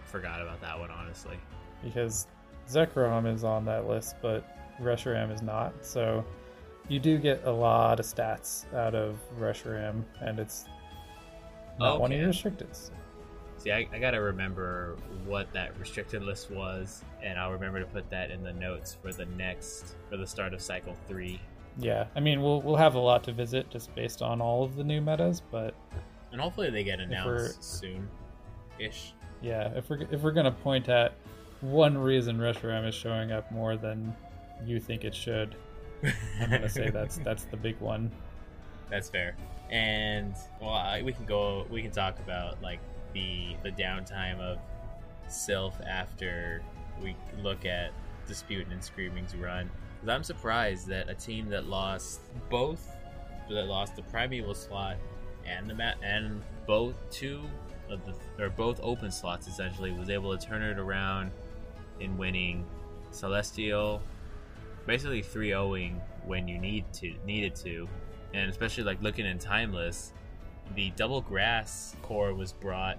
forgot 0.05 0.41
about 0.41 0.61
that 0.61 0.79
one 0.79 0.91
honestly. 0.91 1.37
because 1.83 2.27
Zekrom 2.69 3.31
is 3.31 3.43
on 3.43 3.65
that 3.65 3.87
list, 3.87 4.15
but 4.21 4.45
Reshiram 4.81 5.31
is 5.33 5.41
not. 5.41 5.73
So 5.85 6.23
you 6.87 6.99
do 6.99 7.17
get 7.17 7.43
a 7.45 7.51
lot 7.51 7.99
of 7.99 8.05
stats 8.05 8.71
out 8.75 8.93
of 8.95 9.17
Reshiram, 9.39 10.03
and 10.21 10.39
it's 10.39 10.65
not 11.79 11.99
one 11.99 12.11
of 12.11 12.15
Okay. 12.15 12.21
your 12.23 12.31
restricteds. 12.31 12.91
See, 13.61 13.71
I, 13.71 13.87
I 13.93 13.99
gotta 13.99 14.19
remember 14.19 14.95
what 15.23 15.53
that 15.53 15.77
restricted 15.79 16.23
list 16.23 16.49
was, 16.49 17.03
and 17.21 17.37
I'll 17.37 17.51
remember 17.51 17.79
to 17.79 17.85
put 17.85 18.09
that 18.09 18.31
in 18.31 18.41
the 18.41 18.53
notes 18.53 18.97
for 18.99 19.13
the 19.13 19.25
next 19.25 19.95
for 20.09 20.17
the 20.17 20.25
start 20.25 20.53
of 20.55 20.61
cycle 20.61 20.95
three. 21.07 21.39
Yeah, 21.77 22.05
I 22.15 22.21
mean 22.21 22.41
we'll 22.41 22.61
we'll 22.61 22.75
have 22.75 22.95
a 22.95 22.99
lot 22.99 23.23
to 23.25 23.31
visit 23.33 23.69
just 23.69 23.93
based 23.93 24.23
on 24.23 24.41
all 24.41 24.63
of 24.63 24.75
the 24.75 24.83
new 24.83 24.99
metas, 24.99 25.43
but 25.51 25.75
And 26.31 26.41
hopefully 26.41 26.71
they 26.71 26.83
get 26.83 26.99
announced 26.99 27.63
soon, 27.63 28.09
ish. 28.79 29.13
yeah, 29.41 29.69
if 29.75 29.89
we're 29.91 30.07
if 30.09 30.21
we're 30.21 30.31
gonna 30.31 30.51
point 30.51 30.89
at 30.89 31.13
one 31.61 31.95
reason 31.95 32.39
Reshiram 32.39 32.87
is 32.87 32.95
showing 32.95 33.31
up 33.31 33.51
more 33.51 33.77
than 33.77 34.15
you 34.65 34.79
think 34.79 35.03
it 35.03 35.13
should, 35.13 35.55
I'm 36.41 36.49
gonna 36.49 36.67
say 36.67 36.89
that's 36.93 37.17
that's 37.19 37.43
the 37.45 37.57
big 37.57 37.79
one. 37.79 38.11
That's 38.89 39.07
fair. 39.07 39.37
And 39.69 40.35
well, 40.59 40.71
I, 40.71 41.03
we 41.03 41.13
can 41.13 41.25
go. 41.25 41.65
We 41.69 41.81
can 41.83 41.91
talk 41.91 42.19
about 42.19 42.61
like 42.61 42.79
the 43.13 43.55
the 43.63 43.71
downtime 43.71 44.39
of 44.39 44.57
Silph 45.27 45.85
after 45.87 46.61
we 47.01 47.15
look 47.41 47.65
at 47.65 47.91
Disputing 48.27 48.71
and 48.71 48.83
Screaming's 48.83 49.35
run. 49.35 49.69
Because 49.95 50.15
I'm 50.15 50.23
surprised 50.23 50.87
that 50.87 51.09
a 51.09 51.13
team 51.13 51.49
that 51.49 51.67
lost 51.67 52.21
both, 52.49 52.95
that 53.49 53.65
lost 53.65 53.95
the 53.95 54.03
Primeval 54.03 54.53
slot 54.53 54.97
and 55.45 55.69
the 55.69 55.73
mat 55.73 55.97
and 56.03 56.41
both 56.67 56.95
two 57.09 57.41
of 57.89 57.99
the 58.05 58.43
or 58.43 58.49
both 58.49 58.79
open 58.81 59.11
slots 59.11 59.47
essentially 59.47 59.91
was 59.91 60.09
able 60.09 60.35
to 60.35 60.45
turn 60.45 60.61
it 60.61 60.79
around 60.79 61.31
in 61.99 62.17
winning 62.17 62.65
Celestial, 63.11 64.01
basically 64.85 65.21
3-0ing 65.21 65.99
when 66.25 66.47
you 66.47 66.57
need 66.57 66.91
to 66.93 67.13
needed 67.25 67.55
to, 67.55 67.87
and 68.33 68.49
especially 68.49 68.83
like 68.83 69.01
looking 69.01 69.25
in 69.25 69.37
Timeless, 69.37 70.13
the 70.75 70.91
double 70.95 71.21
grass 71.21 71.95
core 72.01 72.33
was 72.33 72.51
brought 72.53 72.97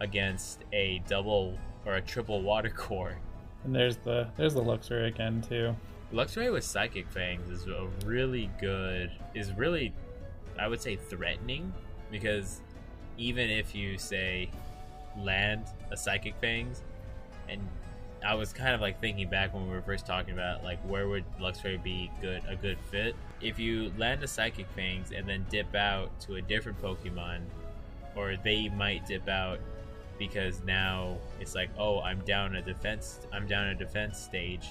against 0.00 0.64
a 0.72 1.02
double 1.08 1.58
or 1.86 1.96
a 1.96 2.00
triple 2.00 2.42
water 2.42 2.70
core. 2.70 3.18
And 3.64 3.74
there's 3.74 3.96
the 3.98 4.28
there's 4.36 4.54
the 4.54 4.62
Luxray 4.62 5.08
again 5.08 5.42
too. 5.46 5.74
Luxray 6.12 6.52
with 6.52 6.64
Psychic 6.64 7.08
Fangs 7.08 7.50
is 7.50 7.66
a 7.66 7.88
really 8.04 8.50
good 8.60 9.10
is 9.34 9.52
really 9.52 9.92
I 10.58 10.68
would 10.68 10.80
say 10.80 10.96
threatening 10.96 11.72
because 12.10 12.60
even 13.16 13.50
if 13.50 13.74
you 13.74 13.98
say 13.98 14.50
land 15.18 15.64
a 15.90 15.96
Psychic 15.96 16.34
Fangs 16.40 16.82
and 17.48 17.60
I 18.24 18.34
was 18.34 18.52
kind 18.52 18.74
of 18.74 18.80
like 18.80 19.00
thinking 19.00 19.28
back 19.28 19.52
when 19.52 19.64
we 19.66 19.70
were 19.70 19.82
first 19.82 20.06
talking 20.06 20.32
about 20.32 20.62
like 20.62 20.80
where 20.88 21.08
would 21.08 21.24
Luxray 21.38 21.82
be 21.82 22.10
good 22.20 22.42
a 22.48 22.56
good 22.56 22.78
fit. 22.90 23.14
If 23.44 23.58
you 23.58 23.92
land 23.98 24.24
a 24.24 24.26
Psychic 24.26 24.66
Fangs 24.74 25.12
and 25.12 25.28
then 25.28 25.44
dip 25.50 25.74
out 25.74 26.18
to 26.20 26.36
a 26.36 26.42
different 26.42 26.80
Pokemon, 26.80 27.40
or 28.16 28.36
they 28.42 28.70
might 28.70 29.06
dip 29.06 29.28
out 29.28 29.58
because 30.18 30.62
now 30.64 31.18
it's 31.40 31.54
like, 31.54 31.68
oh, 31.78 32.00
I'm 32.00 32.20
down 32.20 32.56
a 32.56 32.62
defense 32.62 33.20
I'm 33.32 33.46
down 33.46 33.66
a 33.66 33.74
defense 33.74 34.18
stage. 34.18 34.68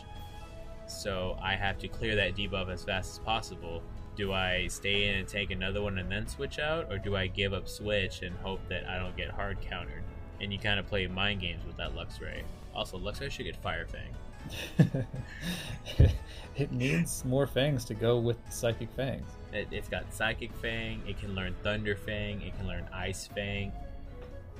So 0.88 1.38
I 1.42 1.56
have 1.56 1.78
to 1.80 1.88
clear 1.88 2.16
that 2.16 2.36
debuff 2.36 2.70
as 2.70 2.84
fast 2.84 3.12
as 3.12 3.20
possible. 3.20 3.84
Do 4.16 4.34
I 4.34 4.68
stay 4.68 5.10
in 5.10 5.16
and 5.20 5.28
take 5.28 5.52
another 5.52 5.82
one 5.82 5.98
and 5.98 6.12
then 6.12 6.28
switch 6.28 6.60
out, 6.60 6.92
or 6.92 6.98
do 6.98 7.16
I 7.16 7.28
give 7.28 7.54
up 7.54 7.68
switch 7.68 8.22
and 8.22 8.36
hope 8.38 8.60
that 8.70 8.88
I 8.88 8.98
don't 8.98 9.16
get 9.16 9.30
hard 9.30 9.62
countered? 9.62 10.04
And 10.42 10.52
you 10.52 10.60
kind 10.60 10.80
of 10.80 10.88
play 10.88 11.06
mind 11.08 11.42
games 11.42 11.64
with 11.66 11.78
that 11.78 11.96
Luxray. 11.96 12.42
Also, 12.76 12.98
Luxray 12.98 13.30
should 13.30 13.46
get 13.46 13.56
Fire 13.58 13.86
Fang. 13.86 14.14
it 16.56 16.72
needs 16.72 17.26
more 17.26 17.48
fangs 17.48 17.86
to 17.86 17.94
go 17.94 18.20
with 18.20 18.38
Psychic 18.50 18.92
Fangs. 18.92 19.30
It, 19.52 19.72
has 19.72 19.88
got 19.88 20.12
Psychic 20.14 20.54
Fang, 20.56 21.02
it 21.08 21.20
can 21.20 21.36
learn 21.36 21.56
Thunder 21.64 21.96
Fang, 21.96 22.42
it 22.42 22.58
can 22.58 22.68
learn 22.68 22.88
Ice 22.94 23.28
Fang. 23.28 23.72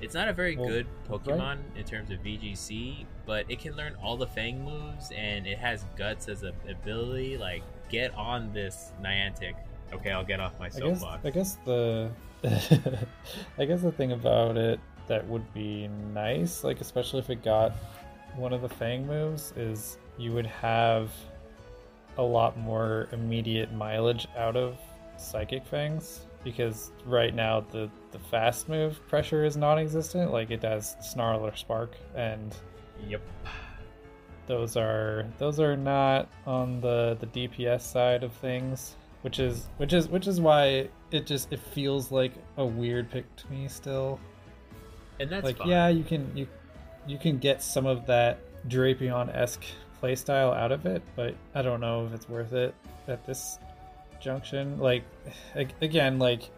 It's 0.02 0.14
not 0.14 0.28
a 0.28 0.34
very 0.34 0.58
well, 0.58 0.68
good 0.68 0.88
Pokemon 1.10 1.40
right. 1.40 1.60
in 1.78 1.84
terms 1.86 2.12
of 2.12 2.20
VGC, 2.20 3.06
but 3.26 3.46
it 3.50 3.60
can 3.60 3.76
learn 3.76 3.96
all 4.04 4.18
the 4.18 4.28
Fang 4.28 4.64
moves 4.64 5.12
and 5.16 5.48
it 5.48 5.58
has 5.58 5.86
Guts 5.96 6.28
as 6.28 6.44
an 6.44 6.54
ability. 6.70 7.38
Like, 7.38 7.64
get 7.90 8.14
on 8.16 8.52
this 8.54 8.92
Niantic. 9.02 9.54
Okay, 9.94 10.12
I'll 10.12 10.26
get 10.26 10.40
off 10.40 10.54
my 10.60 10.70
soapbox. 10.70 11.26
I 11.26 11.30
guess, 11.30 11.58
I 11.64 11.64
guess 11.64 11.66
the. 11.66 12.12
I 13.58 13.66
guess 13.66 13.82
the 13.82 13.92
thing 13.92 14.12
about 14.12 14.58
it 14.58 14.80
that 15.08 15.26
would 15.28 15.54
be 15.54 15.88
nice, 16.14 16.64
like, 16.64 16.82
especially 16.82 17.20
if 17.20 17.30
it 17.30 17.44
got 17.44 17.74
one 18.36 18.54
of 18.54 18.62
the 18.62 18.70
Fang 18.70 19.06
moves 19.06 19.54
is 19.56 19.98
you 20.18 20.32
would 20.32 20.46
have 20.46 21.12
a 22.18 22.22
lot 22.22 22.58
more 22.58 23.08
immediate 23.12 23.74
mileage 23.74 24.28
out 24.38 24.56
of 24.56 24.78
Psychic 25.18 25.66
Fangs 25.66 26.28
because 26.44 26.92
right 27.06 27.34
now 27.34 27.66
the 27.72 27.90
the 28.12 28.20
fast 28.20 28.70
move 28.70 29.00
pressure 29.08 29.46
is 29.46 29.58
non-existent. 29.58 30.32
Like 30.32 30.52
it 30.52 30.62
does 30.62 30.96
Snarl 31.02 31.46
or 31.46 31.56
Spark, 31.56 31.96
and 32.16 32.56
yep, 33.08 33.22
those 34.48 34.76
are 34.78 35.26
those 35.38 35.60
are 35.60 35.78
not 35.78 36.30
on 36.46 36.82
the 36.82 37.18
the 37.20 37.28
DPS 37.28 37.82
side 37.82 38.24
of 38.24 38.34
things, 38.34 38.96
which 39.22 39.40
is 39.40 39.68
which 39.78 39.94
is 39.94 40.08
which 40.08 40.28
is 40.28 40.42
why 40.42 40.90
it 41.12 41.26
just 41.26 41.52
it 41.52 41.60
feels 41.60 42.12
like 42.12 42.34
a 42.58 42.66
weird 42.66 43.10
pick 43.10 43.34
to 43.38 43.52
me 43.52 43.68
still. 43.68 44.20
And 45.20 45.30
that's 45.30 45.46
like 45.46 45.58
fine. 45.58 45.68
yeah, 45.70 45.88
you 45.88 46.04
can 46.04 46.36
you 46.36 46.48
you 47.08 47.18
can 47.18 47.38
get 47.38 47.62
some 47.62 47.86
of 47.86 48.06
that 48.08 48.40
Drapion 48.68 49.34
esque 49.36 49.64
playstyle 50.02 50.56
out 50.56 50.72
of 50.72 50.86
it, 50.86 51.02
but 51.16 51.36
I 51.56 51.62
don't 51.62 51.80
know 51.80 52.06
if 52.06 52.14
it's 52.14 52.28
worth 52.30 52.54
it 52.54 52.74
at 53.08 53.26
this 53.26 53.60
junction. 54.20 54.78
Like, 54.80 55.04
again, 55.82 56.20
like, 56.20 56.50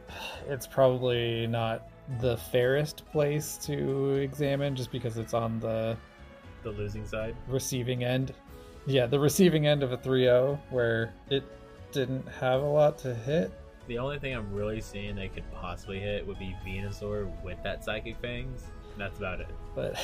it's 0.48 0.68
probably 0.68 1.48
not 1.48 1.88
the 2.20 2.38
fairest 2.38 3.04
place 3.12 3.58
to 3.64 4.14
examine 4.16 4.76
just 4.76 4.92
because 4.92 5.18
it's 5.18 5.34
on 5.34 5.60
the 5.60 5.98
the 6.66 6.72
losing 6.72 7.06
side, 7.06 7.36
receiving 7.48 8.04
end. 8.04 8.34
Yeah, 8.86 9.06
the 9.06 9.20
receiving 9.20 9.68
end 9.68 9.84
of 9.84 9.94
a 9.94 9.98
3-0 9.98 10.60
where 10.70 11.14
it 11.30 11.44
didn't 11.92 12.28
have 12.28 12.62
a 12.62 12.66
lot 12.66 12.98
to 13.00 13.16
hit. 13.16 13.52
The 13.88 13.98
only 14.00 14.20
thing 14.20 14.36
I'm 14.36 14.52
really 14.54 14.82
seeing 14.82 15.16
they 15.16 15.30
could 15.30 15.50
possibly 15.52 16.00
hit 16.00 16.26
would 16.28 16.40
be 16.40 16.56
Venusaur 16.66 17.32
with 17.44 17.62
that 17.64 17.84
Psychic 17.84 18.18
Fangs. 18.20 18.64
That's 18.98 19.18
about 19.18 19.42
it. 19.42 19.50
But 19.76 20.00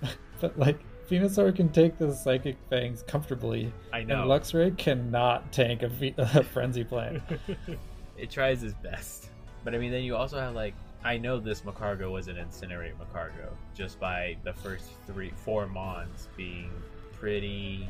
but 0.40 0.58
like 0.58 0.78
Venusaur 1.08 1.54
can 1.54 1.68
take 1.68 1.98
the 1.98 2.12
Psychic 2.12 2.56
Fangs 2.70 3.02
comfortably. 3.02 3.72
I 3.92 4.02
know. 4.02 4.22
And 4.22 4.30
Luxray 4.30 4.76
cannot 4.76 5.52
tank 5.52 5.82
a, 5.82 5.90
a 6.38 6.42
Frenzy 6.42 6.84
Plant. 6.84 7.22
it 8.18 8.30
tries 8.30 8.62
its 8.62 8.74
best. 8.74 9.30
But 9.64 9.74
I 9.74 9.78
mean, 9.78 9.92
then 9.92 10.02
you 10.02 10.16
also 10.16 10.38
have 10.38 10.54
like, 10.54 10.74
I 11.04 11.18
know 11.18 11.38
this 11.38 11.62
Magcargo 11.62 12.10
was 12.10 12.28
an 12.28 12.36
Incinerate 12.36 12.94
Magcargo 12.96 13.50
just 13.74 14.00
by 14.00 14.36
the 14.44 14.52
first 14.52 14.86
three, 15.06 15.32
four 15.36 15.66
Mons 15.66 16.28
being 16.36 16.70
pretty 17.12 17.88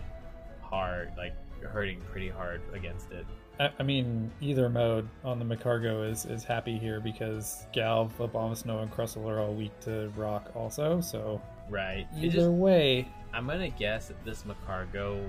hard, 0.62 1.12
like 1.16 1.34
hurting 1.62 2.00
pretty 2.10 2.28
hard 2.28 2.60
against 2.72 3.12
it. 3.12 3.26
I 3.60 3.82
mean, 3.82 4.32
either 4.40 4.68
mode 4.68 5.08
on 5.24 5.38
the 5.38 5.44
Magcargo 5.44 6.10
is, 6.10 6.24
is 6.24 6.42
happy 6.42 6.76
here 6.76 6.98
because 7.00 7.66
Galv, 7.72 8.12
Abomasnow, 8.18 8.82
and 8.82 8.90
Crustle 8.90 9.28
are 9.28 9.38
all 9.38 9.54
weak 9.54 9.78
to 9.80 10.12
Rock 10.16 10.50
also, 10.56 11.00
so 11.00 11.40
Right. 11.68 12.06
Either 12.16 12.30
just, 12.30 12.50
way, 12.50 13.08
I'm 13.32 13.46
gonna 13.46 13.70
guess 13.70 14.08
that 14.08 14.22
this 14.24 14.44
Magcargo 14.44 15.24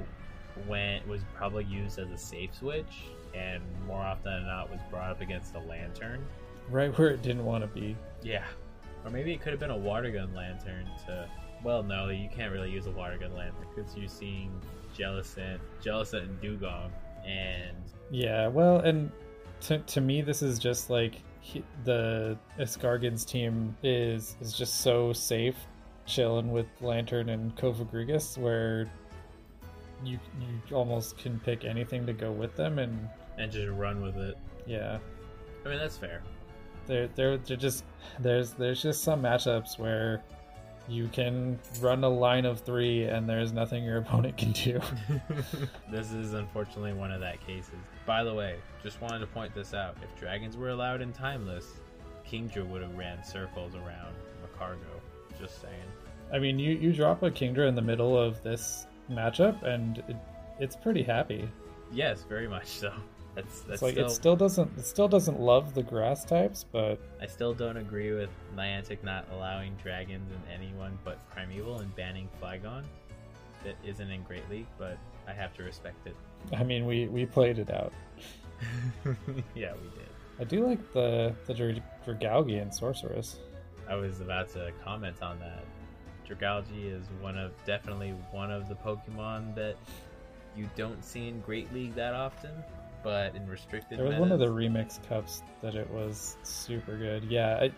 went 0.67 1.07
was 1.07 1.21
probably 1.35 1.65
used 1.65 1.99
as 1.99 2.09
a 2.11 2.17
safe 2.17 2.55
switch, 2.55 3.05
and 3.33 3.61
more 3.87 4.01
often 4.01 4.31
than 4.31 4.45
not 4.45 4.69
was 4.69 4.79
brought 4.89 5.11
up 5.11 5.21
against 5.21 5.55
a 5.55 5.59
lanturn. 5.59 6.25
Right 6.69 6.97
where 6.97 7.09
it 7.09 7.21
didn't 7.21 7.45
want 7.45 7.63
to 7.63 7.67
be. 7.67 7.95
Yeah. 8.23 8.45
Or 9.03 9.11
maybe 9.11 9.33
it 9.33 9.41
could 9.41 9.51
have 9.51 9.59
been 9.59 9.71
a 9.71 9.77
water 9.77 10.09
gun 10.11 10.33
lanturn 10.33 10.89
to. 11.05 11.29
Well, 11.63 11.83
no, 11.83 12.09
you 12.09 12.29
can't 12.29 12.51
really 12.51 12.71
use 12.71 12.85
a 12.85 12.91
water 12.91 13.17
gun 13.17 13.33
lanturn 13.33 13.67
because 13.73 13.95
you're 13.95 14.07
seeing 14.07 14.51
Jellicent, 14.97 15.59
Jellicent 15.83 16.23
and 16.23 16.41
Dewgong, 16.41 16.91
and 17.25 17.75
yeah. 18.11 18.47
Well, 18.47 18.79
and 18.79 19.11
to 19.61 19.79
to 19.79 20.01
me, 20.01 20.21
this 20.21 20.41
is 20.41 20.59
just 20.59 20.89
like 20.89 21.15
he, 21.39 21.63
the 21.83 22.37
Escargin's 22.59 23.25
team 23.25 23.75
is 23.83 24.35
is 24.41 24.53
just 24.53 24.81
so 24.81 25.13
safe 25.13 25.57
chilling 26.05 26.51
with 26.51 26.67
Lanturn 26.81 27.29
and 27.29 27.55
Cofagrigus, 27.55 28.37
where 28.37 28.85
you 30.03 30.19
you 30.39 30.75
almost 30.75 31.17
can 31.17 31.39
pick 31.39 31.65
anything 31.65 32.05
to 32.05 32.13
go 32.13 32.31
with 32.31 32.55
them 32.55 32.79
and 32.79 33.07
and 33.37 33.51
just 33.51 33.69
run 33.69 34.01
with 34.01 34.17
it. 34.17 34.37
Yeah, 34.65 34.99
I 35.65 35.69
mean 35.69 35.77
that's 35.77 35.97
fair. 35.97 36.21
There, 36.87 37.07
there, 37.15 37.37
just 37.37 37.83
there's 38.19 38.51
there's 38.51 38.81
just 38.81 39.03
some 39.03 39.21
matchups 39.23 39.79
where 39.79 40.23
you 40.87 41.07
can 41.07 41.59
run 41.81 42.03
a 42.03 42.09
line 42.09 42.45
of 42.45 42.61
three 42.61 43.03
and 43.05 43.27
there's 43.27 43.51
nothing 43.51 43.83
your 43.83 43.97
opponent 43.97 44.37
can 44.37 44.51
do. 44.51 44.79
this 45.91 46.11
is 46.11 46.33
unfortunately 46.33 46.93
one 46.93 47.11
of 47.11 47.21
that 47.21 47.45
cases. 47.45 47.73
By 48.05 48.23
the 48.23 48.33
way, 48.33 48.57
just 48.83 49.01
wanted 49.01 49.19
to 49.19 49.27
point 49.27 49.53
this 49.55 49.73
out. 49.73 49.97
If 50.03 50.19
dragons 50.19 50.57
were 50.57 50.69
allowed 50.69 51.01
in 51.01 51.11
Timeless, 51.11 51.65
Kingdra 52.29 52.67
would 52.67 52.81
have 52.81 52.95
ran 52.95 53.23
circles 53.23 53.75
around 53.75 54.15
Magcargo. 54.43 55.01
Just 55.39 55.61
saying. 55.61 55.73
I 56.33 56.39
mean, 56.39 56.57
you 56.57 56.75
you 56.75 56.93
drop 56.93 57.23
a 57.23 57.31
Kingdra 57.31 57.67
in 57.67 57.75
the 57.75 57.81
middle 57.81 58.17
of 58.17 58.41
this 58.41 58.87
matchup, 59.11 59.61
and 59.63 59.99
it, 60.07 60.15
it's 60.59 60.75
pretty 60.75 61.03
happy. 61.03 61.47
Yes, 61.91 62.23
very 62.27 62.47
much 62.47 62.67
so. 62.67 62.93
That's, 63.35 63.61
that's 63.61 63.73
it's 63.73 63.81
like 63.81 63.93
still... 63.93 64.05
it 64.07 64.11
still 64.11 64.35
doesn't 64.35 64.77
it 64.77 64.85
still 64.85 65.07
doesn't 65.07 65.39
love 65.39 65.73
the 65.73 65.83
grass 65.83 66.23
types, 66.23 66.65
but 66.71 66.99
I 67.21 67.27
still 67.27 67.53
don't 67.53 67.77
agree 67.77 68.13
with 68.13 68.29
Niantic 68.55 69.03
not 69.03 69.27
allowing 69.33 69.75
dragons 69.75 70.31
in 70.31 70.51
anyone 70.51 70.97
but 71.03 71.19
Primeval 71.31 71.79
and 71.79 71.93
banning 71.95 72.29
Flygon. 72.41 72.83
That 73.63 73.75
isn't 73.83 74.09
in 74.09 74.23
Great 74.23 74.47
League, 74.49 74.67
but 74.77 74.97
I 75.27 75.33
have 75.33 75.53
to 75.55 75.63
respect 75.63 76.07
it. 76.07 76.15
I 76.57 76.63
mean, 76.63 76.85
we 76.85 77.07
we 77.07 77.25
played 77.25 77.59
it 77.59 77.69
out. 77.69 77.91
yeah, 79.55 79.73
we 79.73 79.89
did. 79.89 80.07
I 80.39 80.43
do 80.43 80.65
like 80.65 80.93
the 80.93 81.35
the 81.45 81.81
Dragalge 82.05 82.61
and 82.61 82.73
Sorceress. 82.73 83.39
I 83.87 83.95
was 83.95 84.21
about 84.21 84.49
to 84.53 84.71
comment 84.83 85.21
on 85.21 85.39
that. 85.39 85.63
Dragalge 86.27 86.65
is 86.85 87.05
one 87.21 87.37
of 87.37 87.51
definitely 87.65 88.11
one 88.31 88.51
of 88.51 88.67
the 88.67 88.75
Pokemon 88.75 89.55
that 89.55 89.75
you 90.55 90.69
don't 90.75 91.03
see 91.03 91.27
in 91.27 91.41
Great 91.41 91.71
League 91.73 91.95
that 91.95 92.13
often, 92.13 92.51
but 93.05 93.35
in 93.35 93.47
restricted. 93.47 93.99
It 93.99 94.01
was 94.01 94.13
metas, 94.13 94.19
one 94.19 94.31
of 94.31 94.39
the 94.39 94.47
remix 94.47 94.99
cups 95.07 95.43
that 95.61 95.75
it 95.75 95.87
was 95.91 96.37
super 96.41 96.97
good. 96.97 97.23
Yeah, 97.25 97.65
it, 97.65 97.73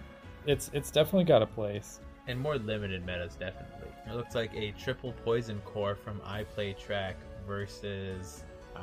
it's 0.48 0.72
it's 0.74 0.90
definitely 0.90 1.26
got 1.26 1.42
a 1.42 1.46
place. 1.46 2.00
And 2.28 2.40
more 2.40 2.58
limited 2.58 3.06
metas, 3.06 3.36
definitely. 3.36 3.90
It 4.10 4.16
looks 4.16 4.36
like 4.36 4.56
a 4.56 4.72
triple 4.80 5.14
poison 5.26 5.62
core 5.66 5.96
from 5.96 6.22
I 6.26 6.44
Play 6.44 6.74
Track 6.74 7.18
versus 7.46 8.46
uh, 8.76 8.80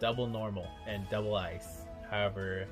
double 0.00 0.26
normal 0.26 0.66
and 0.88 1.06
double 1.10 1.36
ice. 1.36 1.82
However, 2.10 2.66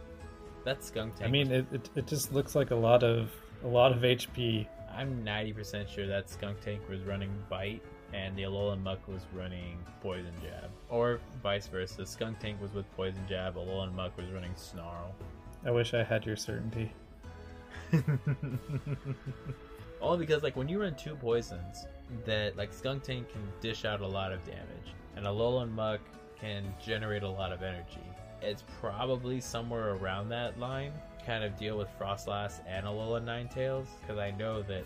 that's 0.64 0.90
skuntank. 0.90 1.24
I 1.24 1.28
mean, 1.28 1.52
it, 1.52 1.66
it 1.72 1.90
it 1.94 2.06
just 2.06 2.32
looks 2.32 2.54
like 2.54 2.70
a 2.70 2.76
lot 2.76 3.02
of 3.02 3.30
a 3.62 3.68
lot 3.68 3.92
of 3.92 3.98
HP. 3.98 4.66
I'm 4.96 5.24
90% 5.24 5.88
sure 5.88 6.06
that 6.06 6.28
skuntank 6.28 6.88
was 6.88 7.02
running 7.02 7.30
bite 7.50 7.82
and 8.14 8.36
the 8.36 8.42
Alolan 8.42 8.82
Muck 8.82 9.06
was 9.08 9.22
running 9.34 9.76
poison 10.00 10.32
jab, 10.40 10.70
or 10.88 11.20
vice 11.42 11.66
versa. 11.66 12.02
Skuntank 12.02 12.60
was 12.60 12.72
with 12.72 12.90
poison 12.96 13.22
jab, 13.28 13.56
Alolan 13.56 13.92
Muck 13.94 14.16
was 14.16 14.30
running 14.30 14.54
snarl. 14.54 15.14
I 15.66 15.70
wish 15.70 15.94
I 15.94 16.04
had 16.04 16.24
your 16.24 16.36
certainty. 16.36 16.92
All 20.00 20.16
because 20.16 20.42
like 20.42 20.56
when 20.56 20.68
you 20.68 20.80
run 20.80 20.94
two 20.94 21.16
poisons, 21.16 21.86
that 22.24 22.56
like 22.56 22.72
Skuntank 22.72 23.28
can 23.28 23.42
dish 23.60 23.84
out 23.84 24.00
a 24.00 24.06
lot 24.06 24.32
of 24.32 24.44
damage, 24.44 24.94
and 25.16 25.26
Alolan 25.26 25.72
Muck 25.72 26.00
can 26.40 26.62
generate 26.84 27.22
a 27.22 27.28
lot 27.28 27.52
of 27.52 27.62
energy. 27.62 28.02
It's 28.42 28.62
probably 28.80 29.40
somewhere 29.40 29.94
around 29.94 30.28
that 30.28 30.60
line. 30.60 30.92
Kind 31.26 31.42
of 31.42 31.56
deal 31.58 31.78
with 31.78 31.88
Froslass 31.98 32.60
and 32.66 32.86
Alolan 32.86 33.24
Ninetales, 33.24 33.86
because 34.00 34.18
I 34.18 34.30
know 34.32 34.62
that 34.62 34.84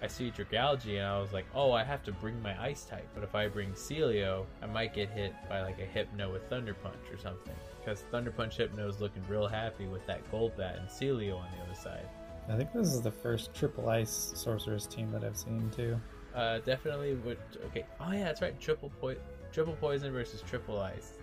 I 0.00 0.06
see 0.06 0.30
Dragalge 0.30 0.86
and 0.96 1.06
I 1.06 1.18
was 1.20 1.32
like, 1.32 1.46
oh, 1.54 1.72
I 1.72 1.82
have 1.82 2.04
to 2.04 2.12
bring 2.12 2.40
my 2.40 2.60
Ice 2.62 2.84
type. 2.84 3.08
But 3.14 3.24
if 3.24 3.34
I 3.34 3.48
bring 3.48 3.72
Sealeo, 3.72 4.46
I 4.62 4.66
might 4.66 4.94
get 4.94 5.10
hit 5.10 5.34
by 5.48 5.62
like 5.62 5.80
a 5.80 5.84
Hypno 5.84 6.32
with 6.32 6.48
Thunder 6.48 6.74
Punch 6.74 7.10
or 7.12 7.18
something. 7.18 7.54
Because 7.80 8.02
Thunder 8.10 8.30
Punch 8.30 8.56
Hypno 8.56 8.88
is 8.88 9.00
looking 9.00 9.22
real 9.28 9.48
happy 9.48 9.86
with 9.86 10.06
that 10.06 10.30
Golbat 10.30 10.78
and 10.78 10.88
Sealeo 10.88 11.38
on 11.38 11.46
the 11.56 11.64
other 11.64 11.74
side. 11.74 12.08
I 12.48 12.56
think 12.56 12.72
this 12.72 12.88
is 12.88 13.02
the 13.02 13.10
first 13.10 13.52
triple 13.54 13.88
ice 13.90 14.32
sorceress 14.34 14.86
team 14.86 15.10
that 15.12 15.24
I've 15.24 15.36
seen 15.36 15.70
too. 15.74 16.00
Uh, 16.34 16.58
definitely 16.60 17.14
would. 17.14 17.38
Okay. 17.66 17.84
Oh 18.00 18.12
yeah, 18.12 18.24
that's 18.24 18.40
right. 18.40 18.58
Triple 18.60 18.90
po- 19.00 19.16
triple 19.52 19.74
poison 19.74 20.12
versus 20.12 20.42
triple 20.42 20.80
ice. 20.80 21.14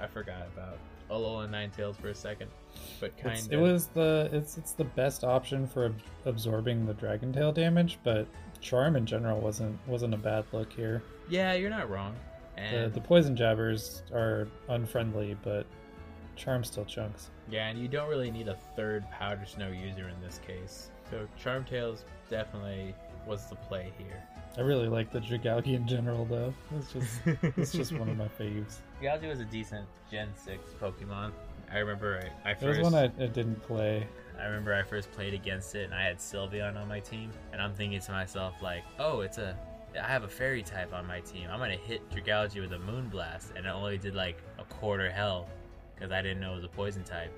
I 0.00 0.06
forgot 0.06 0.48
about 0.52 0.78
Alolan 1.10 1.50
Ninetales 1.50 1.96
for 1.96 2.08
a 2.08 2.14
second, 2.14 2.50
but 3.00 3.16
kind 3.18 3.36
It's, 3.36 3.46
of. 3.46 3.52
it 3.52 3.56
was 3.56 3.86
the 3.88 4.28
it's 4.32 4.56
it's 4.58 4.72
the 4.72 4.84
best 4.84 5.24
option 5.24 5.66
for 5.66 5.86
ab- 5.86 6.00
absorbing 6.24 6.86
the 6.86 6.94
dragon 6.94 7.32
tail 7.32 7.52
damage, 7.52 7.98
but 8.04 8.26
charm 8.60 8.96
in 8.96 9.04
general 9.06 9.40
wasn't 9.40 9.78
wasn't 9.86 10.14
a 10.14 10.18
bad 10.18 10.44
look 10.52 10.72
here. 10.72 11.02
Yeah, 11.28 11.54
you're 11.54 11.70
not 11.70 11.90
wrong. 11.90 12.14
The, 12.56 12.60
And 12.62 12.94
the 12.94 13.00
poison 13.00 13.34
jabbers 13.36 14.02
are 14.12 14.46
unfriendly, 14.68 15.36
but 15.42 15.66
charm 16.36 16.64
still 16.64 16.84
chunks. 16.84 17.30
yeah, 17.50 17.68
and 17.68 17.78
you 17.78 17.88
don't 17.88 18.08
really 18.08 18.30
need 18.30 18.48
a 18.48 18.56
third 18.76 19.04
powder 19.10 19.44
snow 19.46 19.68
user 19.68 20.08
in 20.08 20.20
this 20.20 20.40
case. 20.46 20.90
So 21.10 21.26
Charmtails 21.42 22.04
definitely 22.30 22.94
was 23.26 23.46
the 23.48 23.56
play 23.56 23.92
here. 23.98 24.22
I 24.56 24.60
really 24.60 24.88
like 24.88 25.10
the 25.10 25.18
Dragalge 25.20 25.74
in 25.74 25.86
general, 25.86 26.24
though. 26.26 26.54
It's 26.76 26.92
just 26.92 27.20
it's 27.56 27.72
just 27.72 27.92
one 27.98 28.08
of 28.08 28.16
my 28.16 28.28
faves. 28.40 28.76
Galdi 29.02 29.28
was 29.28 29.40
a 29.40 29.44
decent 29.44 29.86
Gen 30.10 30.28
six 30.36 30.60
Pokemon. 30.80 31.32
I 31.74 31.78
remember 31.78 32.30
I, 32.44 32.50
I 32.50 32.52
It 32.52 32.62
was 32.62 32.76
first. 32.76 32.82
one 32.82 32.94
I, 32.94 33.04
I 33.04 33.26
didn't 33.26 33.60
play. 33.62 34.06
I 34.38 34.44
remember 34.44 34.72
I 34.74 34.82
first 34.82 35.10
played 35.12 35.34
against 35.34 35.74
it 35.74 35.84
and 35.84 35.94
I 35.94 36.04
had 36.04 36.18
Sylveon 36.18 36.80
on 36.80 36.88
my 36.88 37.00
team 37.00 37.30
and 37.52 37.60
I'm 37.60 37.74
thinking 37.74 38.00
to 38.00 38.12
myself 38.12 38.62
like, 38.62 38.84
oh, 38.98 39.20
it's 39.20 39.38
a 39.38 39.56
I 40.00 40.06
have 40.06 40.24
a 40.24 40.28
fairy 40.28 40.62
type 40.62 40.92
on 40.92 41.06
my 41.06 41.20
team. 41.20 41.48
I'm 41.50 41.58
gonna 41.58 41.76
hit 41.76 42.08
Dragalge 42.10 42.60
with 42.60 42.72
a 42.72 42.78
Moonblast 42.78 43.56
and 43.56 43.66
it 43.66 43.68
only 43.68 43.98
did 43.98 44.14
like 44.14 44.38
a 44.58 44.64
quarter 44.64 45.10
health 45.10 45.48
because 45.94 46.12
I 46.12 46.22
didn't 46.22 46.40
know 46.40 46.52
it 46.52 46.56
was 46.56 46.64
a 46.64 46.68
poison 46.68 47.02
type. 47.04 47.32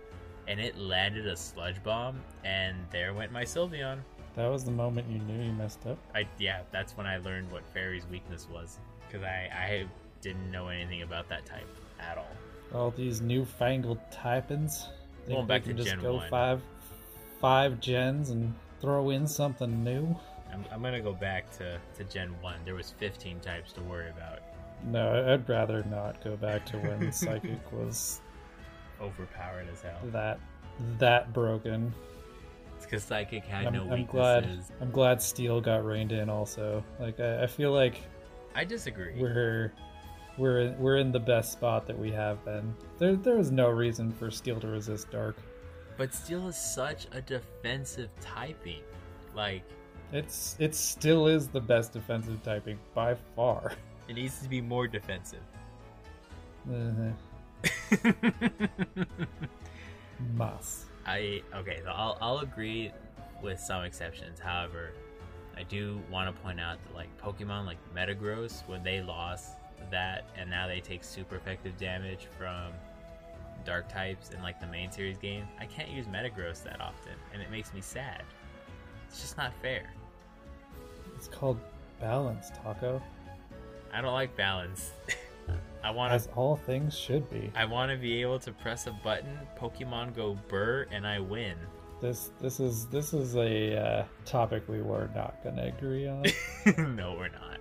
And 0.48 0.60
it 0.60 0.76
landed 0.78 1.26
a 1.26 1.36
sludge 1.36 1.82
bomb 1.82 2.20
and 2.44 2.76
there 2.90 3.14
went 3.14 3.32
my 3.32 3.44
Sylveon. 3.44 3.98
That 4.36 4.48
was 4.48 4.64
the 4.64 4.70
moment 4.70 5.10
you 5.10 5.18
knew 5.20 5.42
you 5.44 5.52
messed 5.52 5.86
up. 5.86 5.98
I 6.14 6.28
yeah, 6.38 6.60
that's 6.72 6.94
when 6.94 7.06
I 7.06 7.16
learned 7.18 7.50
what 7.50 7.66
fairy's 7.66 8.06
weakness 8.06 8.46
was 8.52 8.78
because 9.06 9.24
I 9.24 9.48
I 9.52 9.86
didn't 10.20 10.50
know 10.50 10.68
anything 10.68 11.02
about 11.02 11.28
that 11.30 11.46
type 11.46 11.68
at 11.98 12.18
all. 12.18 12.36
All 12.74 12.90
these 12.90 13.20
newfangled 13.20 13.98
typings. 14.10 14.88
Think 15.26 15.36
Going 15.38 15.46
back 15.46 15.64
can 15.64 15.76
to 15.76 15.82
just 15.82 15.88
Gen 15.88 16.00
go 16.00 16.14
1. 16.14 16.30
five 16.30 16.62
five 17.40 17.80
gens 17.80 18.30
and 18.30 18.54
throw 18.80 19.10
in 19.10 19.26
something 19.26 19.84
new. 19.84 20.16
I'm, 20.52 20.64
I'm 20.72 20.82
gonna 20.82 21.00
go 21.00 21.12
back 21.12 21.50
to, 21.58 21.78
to 21.96 22.04
Gen 22.04 22.34
1. 22.40 22.54
There 22.64 22.74
was 22.74 22.92
15 22.98 23.40
types 23.40 23.72
to 23.74 23.80
worry 23.82 24.10
about. 24.10 24.40
No, 24.84 25.32
I'd 25.32 25.48
rather 25.48 25.82
not 25.84 26.22
go 26.22 26.36
back 26.36 26.64
to 26.66 26.78
when 26.78 27.12
Psychic 27.12 27.72
was 27.72 28.20
Overpowered 29.00 29.68
as 29.72 29.82
hell. 29.82 29.98
that 30.12 30.38
that 30.98 31.32
broken. 31.32 31.92
It's 32.76 32.84
because 32.84 33.02
Psychic 33.04 33.44
had 33.44 33.66
I'm, 33.66 33.72
no 33.74 33.90
I'm 33.90 34.04
glad 34.04 34.44
weaknesses. 34.46 34.72
I'm 34.80 34.90
glad 34.90 35.20
Steel 35.22 35.60
got 35.60 35.84
reined 35.84 36.12
in 36.12 36.28
also. 36.30 36.84
Like 37.00 37.18
I, 37.20 37.44
I 37.44 37.46
feel 37.46 37.72
like 37.72 38.00
I 38.54 38.64
disagree. 38.64 39.14
we're 39.18 39.72
we're 40.38 40.60
in, 40.60 40.78
we're 40.78 40.96
in 40.96 41.12
the 41.12 41.20
best 41.20 41.52
spot 41.52 41.86
that 41.86 41.98
we 41.98 42.10
have 42.12 42.44
been. 42.44 42.74
There 42.98 43.16
there 43.16 43.36
was 43.36 43.50
no 43.50 43.68
reason 43.68 44.12
for 44.12 44.30
Steel 44.30 44.60
to 44.60 44.68
resist 44.68 45.10
Dark. 45.10 45.36
But 45.96 46.12
Steel 46.14 46.48
is 46.48 46.56
such 46.56 47.06
a 47.12 47.22
defensive 47.22 48.10
typing. 48.20 48.82
Like, 49.34 49.62
It's 50.12 50.56
it 50.58 50.74
still 50.74 51.26
is 51.26 51.48
the 51.48 51.60
best 51.60 51.92
defensive 51.92 52.42
typing 52.42 52.78
by 52.94 53.14
far. 53.34 53.72
it 54.08 54.14
needs 54.14 54.40
to 54.40 54.48
be 54.48 54.60
more 54.60 54.86
defensive. 54.86 55.40
Uh, 56.70 57.12
Mas. 60.34 60.86
I 61.06 61.42
okay, 61.54 61.80
so 61.84 61.90
I'll 61.90 62.18
I'll 62.20 62.38
agree 62.38 62.92
with 63.42 63.60
some 63.60 63.84
exceptions. 63.84 64.40
However, 64.40 64.92
I 65.56 65.62
do 65.62 66.00
want 66.10 66.34
to 66.34 66.42
point 66.42 66.60
out 66.60 66.78
that 66.84 66.94
like 66.94 67.08
Pokemon 67.20 67.64
like 67.66 67.78
Metagross 67.94 68.66
when 68.68 68.82
they 68.82 69.00
lost 69.00 69.52
that 69.90 70.24
and 70.36 70.48
now 70.48 70.66
they 70.66 70.80
take 70.80 71.04
super 71.04 71.36
effective 71.36 71.76
damage 71.76 72.28
from 72.38 72.72
dark 73.64 73.88
types 73.88 74.30
in 74.30 74.42
like 74.42 74.60
the 74.60 74.66
main 74.66 74.90
series 74.90 75.18
game. 75.18 75.44
I 75.58 75.66
can't 75.66 75.90
use 75.90 76.06
Metagross 76.06 76.62
that 76.64 76.80
often 76.80 77.12
and 77.32 77.42
it 77.42 77.50
makes 77.50 77.72
me 77.74 77.80
sad. 77.80 78.22
It's 79.08 79.20
just 79.20 79.36
not 79.36 79.52
fair. 79.62 79.92
It's 81.16 81.28
called 81.28 81.58
balance, 82.00 82.50
Taco. 82.62 83.02
I 83.92 84.00
don't 84.00 84.12
like 84.12 84.36
balance. 84.36 84.92
I 85.84 85.90
want 85.90 86.12
As 86.12 86.28
all 86.34 86.56
things 86.56 86.98
should 86.98 87.30
be. 87.30 87.50
I 87.54 87.64
want 87.64 87.92
to 87.92 87.96
be 87.96 88.20
able 88.20 88.38
to 88.40 88.52
press 88.52 88.86
a 88.86 88.92
button, 88.92 89.38
Pokemon 89.58 90.16
go 90.16 90.36
burr 90.48 90.86
and 90.90 91.06
I 91.06 91.20
win. 91.20 91.54
This 92.00 92.30
this 92.40 92.60
is 92.60 92.86
this 92.86 93.14
is 93.14 93.36
a 93.36 93.76
uh, 93.76 94.04
topic 94.24 94.68
we 94.68 94.82
were 94.82 95.08
not 95.14 95.42
gonna 95.42 95.64
agree 95.64 96.06
on. 96.06 96.24
no, 96.96 97.14
we're 97.18 97.28
not. 97.28 97.55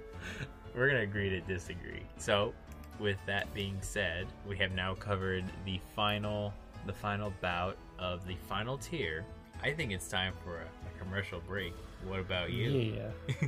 We're 0.75 0.87
gonna 0.87 1.01
agree 1.01 1.29
to 1.29 1.39
disagree. 1.41 2.03
So, 2.17 2.53
with 2.99 3.17
that 3.27 3.53
being 3.53 3.77
said, 3.81 4.27
we 4.47 4.57
have 4.57 4.73
now 4.73 4.93
covered 4.93 5.45
the 5.65 5.79
final, 5.95 6.53
the 6.85 6.93
final 6.93 7.31
bout 7.41 7.77
of 7.97 8.27
the 8.27 8.35
final 8.49 8.77
tier. 8.77 9.25
I 9.63 9.71
think 9.71 9.91
it's 9.93 10.09
time 10.09 10.33
for 10.43 10.57
a, 10.57 10.65
a 10.65 10.99
commercial 10.99 11.39
break. 11.39 11.73
What 12.05 12.19
about 12.19 12.51
you? 12.51 12.69
Yeah. 12.71 13.47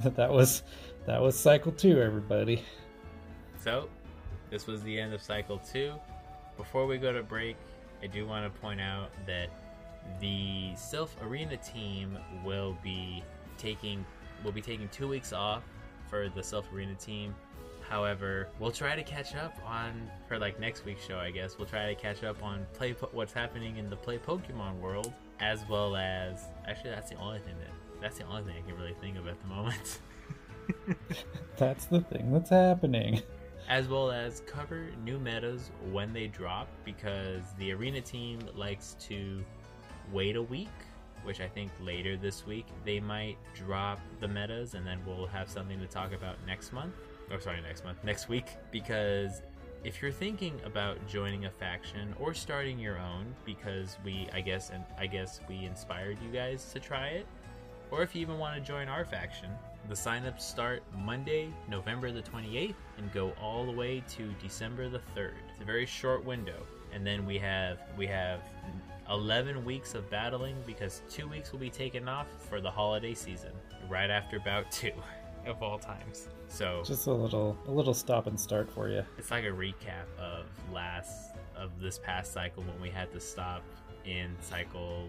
that 0.10 0.30
was 0.30 0.62
that 1.06 1.20
was 1.20 1.38
cycle 1.38 1.72
two, 1.72 2.02
everybody. 2.02 2.62
So, 3.58 3.88
this 4.50 4.66
was 4.66 4.82
the 4.82 5.00
end 5.00 5.14
of 5.14 5.22
cycle 5.22 5.58
two. 5.58 5.94
Before 6.58 6.86
we 6.86 6.98
go 6.98 7.12
to 7.12 7.22
break, 7.22 7.56
I 8.02 8.06
do 8.08 8.26
want 8.26 8.52
to 8.52 8.60
point 8.60 8.80
out 8.80 9.10
that 9.26 9.48
the 10.20 10.72
Silph 10.74 11.10
Arena 11.22 11.56
team 11.56 12.18
will 12.44 12.76
be 12.82 13.22
taking 13.56 14.04
will 14.44 14.52
be 14.52 14.60
taking 14.60 14.88
two 14.90 15.08
weeks 15.08 15.32
off 15.32 15.62
for 16.08 16.28
the 16.28 16.40
Silph 16.40 16.72
Arena 16.72 16.94
team. 16.94 17.34
However, 17.88 18.48
we'll 18.58 18.72
try 18.72 18.96
to 18.96 19.02
catch 19.04 19.36
up 19.36 19.56
on 19.64 20.10
for 20.26 20.38
like 20.38 20.58
next 20.58 20.84
week's 20.84 21.04
show. 21.04 21.18
I 21.18 21.30
guess 21.30 21.56
we'll 21.56 21.68
try 21.68 21.86
to 21.86 21.94
catch 21.94 22.24
up 22.24 22.42
on 22.42 22.66
play 22.72 22.94
po- 22.94 23.10
what's 23.12 23.32
happening 23.32 23.76
in 23.76 23.88
the 23.88 23.96
play 23.96 24.18
Pokemon 24.18 24.80
world, 24.80 25.12
as 25.38 25.60
well 25.68 25.94
as 25.96 26.46
actually 26.66 26.90
that's 26.90 27.10
the 27.10 27.16
only 27.16 27.38
thing 27.38 27.54
that 27.58 27.70
that's 28.00 28.18
the 28.18 28.24
only 28.24 28.42
thing 28.42 28.54
I 28.62 28.68
can 28.68 28.76
really 28.78 28.94
think 29.00 29.16
of 29.18 29.26
at 29.28 29.40
the 29.40 29.48
moment. 29.48 29.98
That's 31.56 31.86
the 31.86 32.00
thing 32.00 32.32
that's 32.32 32.50
happening. 32.50 33.22
as 33.68 33.88
well 33.88 34.10
as 34.10 34.40
cover 34.46 34.88
new 35.04 35.18
metas 35.18 35.70
when 35.92 36.12
they 36.12 36.26
drop 36.26 36.68
because 36.84 37.42
the 37.58 37.72
arena 37.72 38.00
team 38.00 38.40
likes 38.54 38.96
to 39.00 39.44
wait 40.12 40.36
a 40.36 40.42
week 40.42 40.68
which 41.26 41.40
i 41.40 41.48
think 41.48 41.70
later 41.80 42.16
this 42.16 42.46
week 42.46 42.66
they 42.84 43.00
might 43.00 43.36
drop 43.54 44.00
the 44.20 44.28
metas 44.28 44.74
and 44.74 44.86
then 44.86 45.00
we'll 45.06 45.26
have 45.26 45.50
something 45.50 45.78
to 45.80 45.86
talk 45.86 46.12
about 46.12 46.36
next 46.46 46.72
month. 46.72 46.94
Or 47.30 47.40
sorry 47.40 47.60
next 47.60 47.84
month. 47.84 47.98
Next 48.04 48.28
week. 48.28 48.46
Because 48.70 49.42
if 49.84 50.00
you're 50.00 50.12
thinking 50.12 50.60
about 50.64 50.96
joining 51.08 51.46
a 51.46 51.50
faction 51.50 52.14
or 52.20 52.34
starting 52.34 52.78
your 52.78 52.98
own 52.98 53.34
because 53.44 53.98
we 54.04 54.28
i 54.32 54.40
guess 54.40 54.70
and 54.70 54.84
i 54.98 55.06
guess 55.06 55.40
we 55.48 55.64
inspired 55.64 56.16
you 56.24 56.30
guys 56.30 56.72
to 56.72 56.80
try 56.80 57.08
it 57.08 57.26
or 57.90 58.02
if 58.02 58.14
you 58.14 58.20
even 58.20 58.38
want 58.38 58.56
to 58.56 58.60
join 58.60 58.88
our 58.88 59.04
faction 59.04 59.50
The 59.88 59.94
signups 59.94 60.40
start 60.40 60.82
Monday, 61.04 61.52
November 61.68 62.10
the 62.10 62.22
28th, 62.22 62.74
and 62.98 63.12
go 63.12 63.32
all 63.40 63.64
the 63.64 63.72
way 63.72 64.02
to 64.16 64.34
December 64.42 64.88
the 64.88 65.00
3rd. 65.14 65.34
It's 65.50 65.60
a 65.60 65.64
very 65.64 65.86
short 65.86 66.24
window, 66.24 66.66
and 66.92 67.06
then 67.06 67.24
we 67.24 67.38
have 67.38 67.78
we 67.96 68.06
have 68.08 68.40
11 69.10 69.64
weeks 69.64 69.94
of 69.94 70.08
battling 70.10 70.56
because 70.66 71.02
two 71.08 71.28
weeks 71.28 71.52
will 71.52 71.58
be 71.58 71.70
taken 71.70 72.08
off 72.08 72.26
for 72.48 72.60
the 72.60 72.70
holiday 72.70 73.14
season, 73.14 73.52
right 73.88 74.10
after 74.10 74.38
bout 74.40 74.70
two 74.70 74.92
of 75.46 75.62
all 75.62 75.78
times. 75.78 76.28
So 76.48 76.82
Just 76.84 77.06
a 77.06 77.12
little 77.12 77.56
a 77.66 77.70
little 77.70 77.94
stop 77.94 78.26
and 78.26 78.38
start 78.38 78.70
for 78.70 78.88
you. 78.88 79.02
it's 79.18 79.30
like 79.30 79.44
a 79.44 79.48
recap 79.48 80.06
of 80.18 80.46
last 80.72 81.32
of 81.56 81.80
this 81.80 81.98
past 81.98 82.32
cycle 82.32 82.62
when 82.62 82.80
we 82.80 82.90
had 82.90 83.10
to 83.12 83.20
stop 83.20 83.62
in 84.04 84.34
cycle 84.40 85.08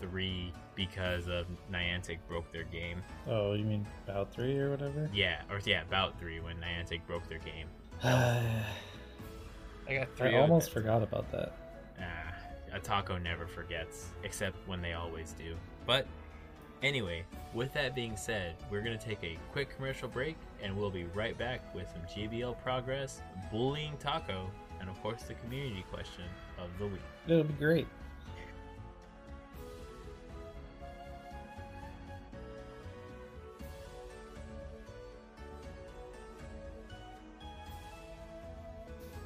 three 0.00 0.52
because 0.74 1.28
of 1.28 1.46
Niantic 1.72 2.18
broke 2.28 2.50
their 2.52 2.64
game. 2.64 3.02
Oh, 3.28 3.52
you 3.54 3.64
mean 3.64 3.86
bout 4.06 4.32
three 4.32 4.58
or 4.58 4.70
whatever? 4.70 5.08
Yeah, 5.14 5.40
or 5.50 5.60
yeah, 5.64 5.82
about 5.82 6.18
three 6.18 6.40
when 6.40 6.56
Niantic 6.56 7.00
broke 7.06 7.28
their 7.28 7.38
game. 7.38 7.68
I 8.02 8.42
I 9.88 9.94
got 9.94 10.16
three. 10.16 10.34
I 10.34 10.40
almost 10.40 10.70
forgot 10.70 11.02
about 11.02 11.30
that. 11.32 11.56
A 12.74 12.80
taco 12.80 13.16
never 13.18 13.46
forgets, 13.46 14.08
except 14.24 14.56
when 14.66 14.82
they 14.82 14.94
always 14.94 15.32
do. 15.32 15.54
But 15.86 16.08
anyway, 16.82 17.24
with 17.54 17.72
that 17.74 17.94
being 17.94 18.16
said, 18.16 18.56
we're 18.68 18.80
gonna 18.82 18.98
take 18.98 19.22
a 19.22 19.38
quick 19.52 19.74
commercial 19.76 20.08
break, 20.08 20.36
and 20.60 20.76
we'll 20.76 20.90
be 20.90 21.04
right 21.14 21.38
back 21.38 21.72
with 21.72 21.88
some 21.88 22.02
GBL 22.02 22.60
progress, 22.64 23.22
bullying 23.52 23.96
taco, 23.98 24.50
and 24.80 24.90
of 24.90 25.00
course 25.04 25.22
the 25.22 25.34
community 25.34 25.84
question 25.88 26.24
of 26.58 26.68
the 26.80 26.86
week. 26.88 27.00
It'll 27.28 27.44
be 27.44 27.54
great. 27.54 27.86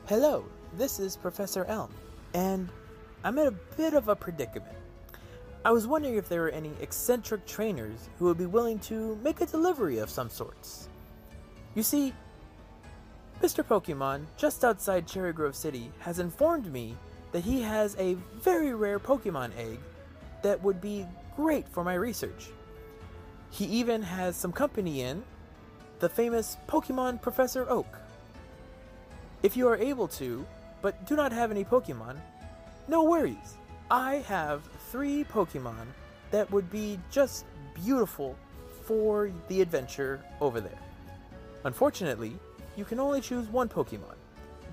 Hello, 0.07 0.45
this 0.75 0.99
is 0.99 1.17
Professor 1.17 1.65
Elm, 1.65 1.95
and 2.35 2.69
I'm 3.25 3.39
in 3.39 3.49
a 3.49 3.77
bit 3.77 3.95
of 3.95 4.09
a 4.09 4.17
predicament. 4.17 4.77
I 5.65 5.73
was 5.73 5.87
wondering 5.87 6.17
if 6.17 6.29
there 6.29 6.43
were 6.43 6.51
any 6.51 6.71
eccentric 6.81 7.45
trainers 7.47 8.09
who 8.19 8.27
would 8.27 8.39
be 8.39 8.47
willing 8.47 8.79
to 8.81 9.17
make 9.25 9.41
a 9.41 9.47
delivery 9.47 9.99
of 9.99 10.09
some 10.09 10.31
sorts. 10.31 10.89
You 11.75 11.83
see, 11.83 12.15
Mr. 13.43 13.65
Pokemon, 13.65 14.25
just 14.37 14.65
outside 14.65 15.07
Cherry 15.07 15.33
Grove 15.33 15.57
City, 15.57 15.91
has 15.99 16.21
informed 16.21 16.73
me 16.73 16.97
that 17.33 17.45
he 17.45 17.61
has 17.61 17.97
a 17.99 18.15
very 18.41 18.75
rare 18.75 18.99
Pokemon 18.99 19.51
egg 19.57 19.79
that 20.43 20.63
would 20.63 20.81
be 20.81 21.05
great 21.37 21.69
for 21.69 21.85
my 21.85 21.95
research. 21.95 22.51
He 23.51 23.65
even 23.67 24.03
has 24.03 24.37
some 24.37 24.53
company 24.53 25.03
in, 25.03 25.23
the 25.99 26.09
famous 26.09 26.57
Pokemon 26.69 27.21
Professor 27.21 27.69
Oak. 27.69 27.99
If 29.43 29.57
you 29.57 29.67
are 29.69 29.77
able 29.77 30.09
to, 30.09 30.47
but 30.83 31.07
do 31.07 31.17
not 31.17 31.33
have 31.33 31.51
any 31.51 31.65
Pokemon, 31.65 32.17
no 32.89 33.05
worries. 33.05 33.59
I 33.91 34.17
have 34.27 34.63
three 34.91 35.25
Pokemon 35.25 35.87
that 36.31 36.51
would 36.51 36.71
be 36.71 36.99
just 37.11 37.45
beautiful 37.75 38.37
for 38.85 39.31
the 39.49 39.61
adventure 39.61 40.25
over 40.41 40.61
there. 40.61 40.79
Unfortunately, 41.65 42.33
you 42.77 42.85
can 42.85 42.99
only 42.99 43.21
choose 43.21 43.47
one 43.49 43.69
Pokemon. 43.69 44.15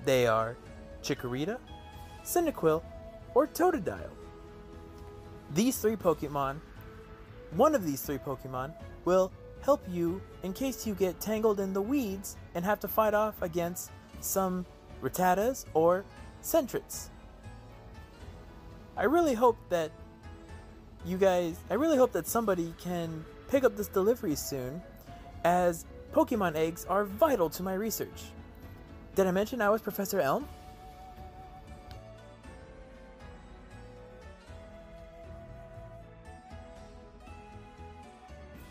They 0.04 0.26
are 0.26 0.56
Chikorita, 1.02 1.58
Cyndaquil, 2.24 2.82
or 3.34 3.46
Totodile. 3.46 4.10
These 5.54 5.78
three 5.78 5.96
Pokemon, 5.96 6.56
one 7.52 7.74
of 7.74 7.84
these 7.84 8.02
three 8.02 8.18
Pokemon, 8.18 8.72
will 9.04 9.30
help 9.60 9.82
you 9.88 10.20
in 10.42 10.52
case 10.52 10.86
you 10.86 10.94
get 10.94 11.20
tangled 11.20 11.60
in 11.60 11.72
the 11.72 11.82
weeds 11.82 12.36
and 12.54 12.64
have 12.64 12.80
to 12.80 12.88
fight 12.88 13.14
off 13.14 13.40
against 13.42 13.90
some 14.20 14.64
Rattatas 15.02 15.66
or 15.74 16.04
Sentrets. 16.42 17.10
I 18.98 19.04
really 19.04 19.34
hope 19.34 19.58
that 19.68 19.90
you 21.04 21.18
guys, 21.18 21.58
I 21.70 21.74
really 21.74 21.98
hope 21.98 22.12
that 22.12 22.26
somebody 22.26 22.72
can 22.78 23.24
pick 23.48 23.62
up 23.62 23.76
this 23.76 23.88
delivery 23.88 24.34
soon, 24.34 24.80
as 25.44 25.84
Pokemon 26.12 26.54
eggs 26.54 26.86
are 26.86 27.04
vital 27.04 27.50
to 27.50 27.62
my 27.62 27.74
research. 27.74 28.22
Did 29.14 29.26
I 29.26 29.32
mention 29.32 29.60
I 29.60 29.68
was 29.68 29.82
Professor 29.82 30.18
Elm? 30.20 30.48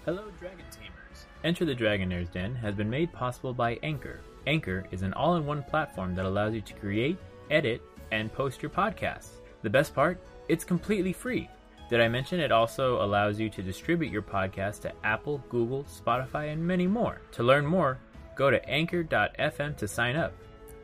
Hello, 0.06 0.24
Dragon 0.40 0.66
Tamers. 0.72 1.26
Enter 1.44 1.66
the 1.66 1.76
Dragonair's 1.76 2.30
Den 2.30 2.56
has 2.56 2.74
been 2.74 2.90
made 2.90 3.14
possible 3.14 3.54
by 3.54 3.80
Anchor. 3.84 4.22
Anchor 4.48 4.86
is 4.92 5.04
an 5.04 5.14
all 5.14 5.36
in 5.36 5.46
one 5.46 5.62
platform 5.64 6.16
that 6.16 6.26
allows 6.26 6.56
you 6.56 6.62
to 6.62 6.74
create, 6.74 7.18
edit, 7.52 7.82
and 8.12 8.34
post 8.34 8.62
your 8.64 8.72
podcasts. 8.72 9.42
The 9.66 9.72
best 9.72 9.96
part? 9.96 10.20
It's 10.48 10.64
completely 10.64 11.12
free. 11.12 11.50
Did 11.90 12.00
I 12.00 12.08
mention 12.08 12.40
it 12.40 12.52
also 12.52 13.04
allows 13.04 13.40
you 13.40 13.50
to 13.50 13.64
distribute 13.64 14.12
your 14.12 14.22
podcast 14.22 14.82
to 14.82 14.94
Apple, 15.04 15.44
Google, 15.50 15.86
Spotify, 15.86 16.54
and 16.54 16.64
many 16.64 16.86
more? 16.86 17.20
To 17.32 17.42
learn 17.42 17.66
more, 17.66 17.98
go 18.36 18.52
to 18.52 18.64
anchor.fm 18.70 19.76
to 19.78 19.88
sign 19.88 20.18
up. 20.18 20.34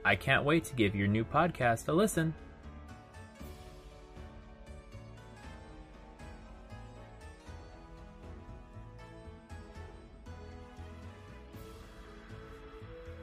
I 0.03 0.15
can't 0.15 0.43
wait 0.43 0.63
to 0.63 0.73
give 0.73 0.95
your 0.95 1.07
new 1.07 1.23
podcast 1.23 1.89
a 1.89 1.93
listen. 1.93 2.33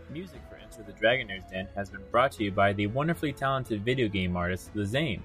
Music 0.09 0.41
for 0.49 0.55
Enter 0.55 0.85
the 0.85 0.93
Dragonair's 0.93 1.51
Den 1.51 1.67
has 1.75 1.91
been 1.91 2.05
brought 2.13 2.31
to 2.33 2.45
you 2.45 2.53
by 2.53 2.73
the 2.73 2.87
wonderfully 2.87 3.33
talented 3.33 3.85
video 3.85 4.07
game 4.07 4.37
artist 4.37 4.73
The 4.73 4.83
Zame. 4.83 5.21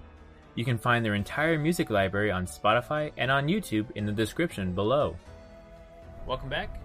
You 0.56 0.64
can 0.64 0.78
find 0.78 1.04
their 1.04 1.16
entire 1.16 1.58
music 1.58 1.90
library 1.90 2.30
on 2.30 2.46
Spotify 2.46 3.12
and 3.18 3.32
on 3.32 3.48
YouTube 3.48 3.90
in 3.96 4.06
the 4.06 4.12
description 4.12 4.74
below. 4.74 5.16
Welcome 6.28 6.50
back. 6.50 6.80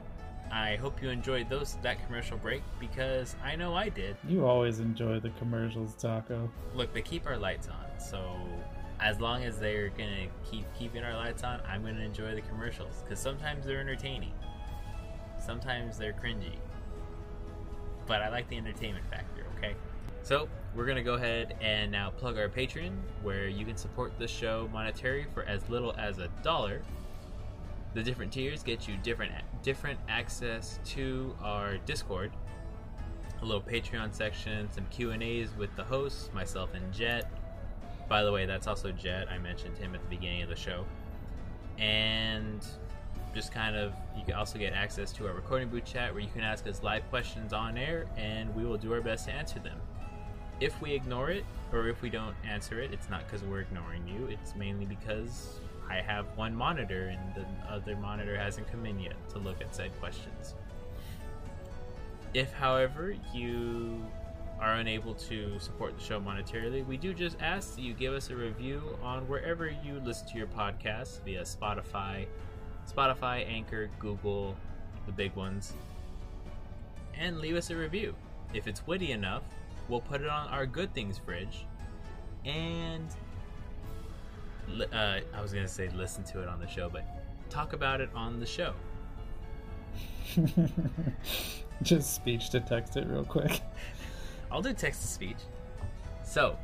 I 0.50 0.76
hope 0.76 1.02
you 1.02 1.10
enjoyed 1.10 1.50
those 1.50 1.76
that 1.82 2.02
commercial 2.06 2.38
break 2.38 2.62
because 2.80 3.36
I 3.44 3.56
know 3.56 3.74
I 3.74 3.90
did. 3.90 4.16
You 4.26 4.46
always 4.46 4.80
enjoy 4.80 5.20
the 5.20 5.28
commercials, 5.30 5.94
Taco. 5.96 6.50
Look, 6.74 6.94
they 6.94 7.02
keep 7.02 7.26
our 7.26 7.36
lights 7.36 7.68
on, 7.68 8.00
so 8.00 8.34
as 9.00 9.20
long 9.20 9.44
as 9.44 9.58
they're 9.58 9.90
gonna 9.90 10.28
keep 10.50 10.64
keeping 10.74 11.04
our 11.04 11.14
lights 11.14 11.44
on, 11.44 11.60
I'm 11.68 11.82
gonna 11.82 12.00
enjoy 12.00 12.34
the 12.34 12.40
commercials 12.40 13.02
because 13.02 13.20
sometimes 13.20 13.66
they're 13.66 13.80
entertaining, 13.80 14.32
sometimes 15.38 15.98
they're 15.98 16.14
cringy, 16.14 16.56
but 18.06 18.22
I 18.22 18.30
like 18.30 18.48
the 18.48 18.56
entertainment 18.56 19.04
factor. 19.10 19.44
Okay, 19.58 19.74
so 20.28 20.46
we're 20.76 20.84
gonna 20.84 21.02
go 21.02 21.14
ahead 21.14 21.56
and 21.62 21.90
now 21.90 22.10
plug 22.10 22.36
our 22.36 22.50
Patreon, 22.50 22.92
where 23.22 23.48
you 23.48 23.64
can 23.64 23.78
support 23.78 24.12
the 24.18 24.28
show 24.28 24.68
monetary 24.74 25.26
for 25.32 25.42
as 25.44 25.66
little 25.70 25.94
as 25.96 26.18
a 26.18 26.28
dollar. 26.42 26.82
The 27.94 28.02
different 28.02 28.30
tiers 28.30 28.62
get 28.62 28.86
you 28.86 28.98
different 28.98 29.32
different 29.62 29.98
access 30.06 30.80
to 30.88 31.34
our 31.42 31.78
Discord, 31.78 32.30
a 33.40 33.44
little 33.46 33.62
Patreon 33.62 34.12
section, 34.12 34.70
some 34.70 34.84
Q 34.90 35.12
and 35.12 35.22
A's 35.22 35.48
with 35.56 35.74
the 35.76 35.84
hosts, 35.84 36.28
myself 36.34 36.74
and 36.74 36.92
Jet. 36.92 37.32
By 38.06 38.22
the 38.22 38.30
way, 38.30 38.44
that's 38.44 38.66
also 38.66 38.92
Jet. 38.92 39.28
I 39.30 39.38
mentioned 39.38 39.78
him 39.78 39.94
at 39.94 40.02
the 40.02 40.14
beginning 40.14 40.42
of 40.42 40.50
the 40.50 40.56
show, 40.56 40.84
and 41.78 42.66
just 43.34 43.50
kind 43.50 43.76
of 43.76 43.94
you 44.14 44.26
can 44.26 44.34
also 44.34 44.58
get 44.58 44.74
access 44.74 45.10
to 45.12 45.26
our 45.26 45.32
recording 45.32 45.70
booth 45.70 45.86
chat 45.86 46.12
where 46.12 46.22
you 46.22 46.28
can 46.34 46.42
ask 46.42 46.66
us 46.66 46.82
live 46.82 47.08
questions 47.08 47.54
on 47.54 47.78
air, 47.78 48.04
and 48.18 48.54
we 48.54 48.66
will 48.66 48.76
do 48.76 48.92
our 48.92 49.00
best 49.00 49.24
to 49.24 49.32
answer 49.32 49.58
them. 49.58 49.80
If 50.60 50.80
we 50.82 50.92
ignore 50.92 51.30
it 51.30 51.44
or 51.72 51.88
if 51.88 52.02
we 52.02 52.10
don't 52.10 52.34
answer 52.44 52.80
it, 52.80 52.92
it's 52.92 53.08
not 53.08 53.26
because 53.26 53.42
we're 53.46 53.60
ignoring 53.60 54.06
you. 54.08 54.26
It's 54.26 54.56
mainly 54.56 54.86
because 54.86 55.60
I 55.88 56.00
have 56.00 56.26
one 56.36 56.54
monitor 56.54 57.08
and 57.08 57.34
the 57.34 57.72
other 57.72 57.96
monitor 57.96 58.36
hasn't 58.36 58.70
come 58.70 58.84
in 58.84 58.98
yet 58.98 59.16
to 59.30 59.38
look 59.38 59.60
at 59.60 59.74
said 59.74 59.90
questions. 60.00 60.54
If, 62.34 62.52
however, 62.52 63.14
you 63.32 64.04
are 64.60 64.74
unable 64.74 65.14
to 65.14 65.58
support 65.60 65.96
the 65.96 66.04
show 66.04 66.20
monetarily, 66.20 66.84
we 66.84 66.96
do 66.96 67.14
just 67.14 67.36
ask 67.40 67.76
that 67.76 67.82
you 67.82 67.94
give 67.94 68.12
us 68.12 68.30
a 68.30 68.36
review 68.36 68.98
on 69.02 69.26
wherever 69.28 69.68
you 69.68 70.00
listen 70.04 70.28
to 70.28 70.36
your 70.36 70.48
podcast 70.48 71.22
via 71.24 71.42
Spotify, 71.42 72.26
Spotify, 72.92 73.48
Anchor, 73.48 73.88
Google, 73.98 74.56
the 75.06 75.12
big 75.12 75.34
ones, 75.36 75.74
and 77.14 77.38
leave 77.38 77.56
us 77.56 77.70
a 77.70 77.76
review. 77.76 78.14
If 78.52 78.66
it's 78.66 78.86
witty 78.86 79.12
enough, 79.12 79.42
we'll 79.88 80.00
put 80.00 80.20
it 80.20 80.28
on 80.28 80.48
our 80.48 80.66
good 80.66 80.92
things 80.94 81.18
fridge 81.18 81.66
and 82.44 83.08
uh, 84.92 85.20
I 85.34 85.42
was 85.42 85.52
gonna 85.52 85.68
say 85.68 85.88
listen 85.94 86.24
to 86.24 86.42
it 86.42 86.48
on 86.48 86.60
the 86.60 86.68
show, 86.68 86.88
but 86.88 87.04
talk 87.50 87.72
about 87.72 88.00
it 88.00 88.10
on 88.14 88.40
the 88.40 88.46
show. 88.46 88.74
Just 91.82 92.14
speech 92.14 92.50
to 92.50 92.60
text 92.60 92.96
it 92.96 93.06
real 93.06 93.24
quick. 93.24 93.60
I'll 94.50 94.62
do 94.62 94.72
text 94.72 95.02
to 95.02 95.06
speech. 95.08 95.38
So, 96.24 96.58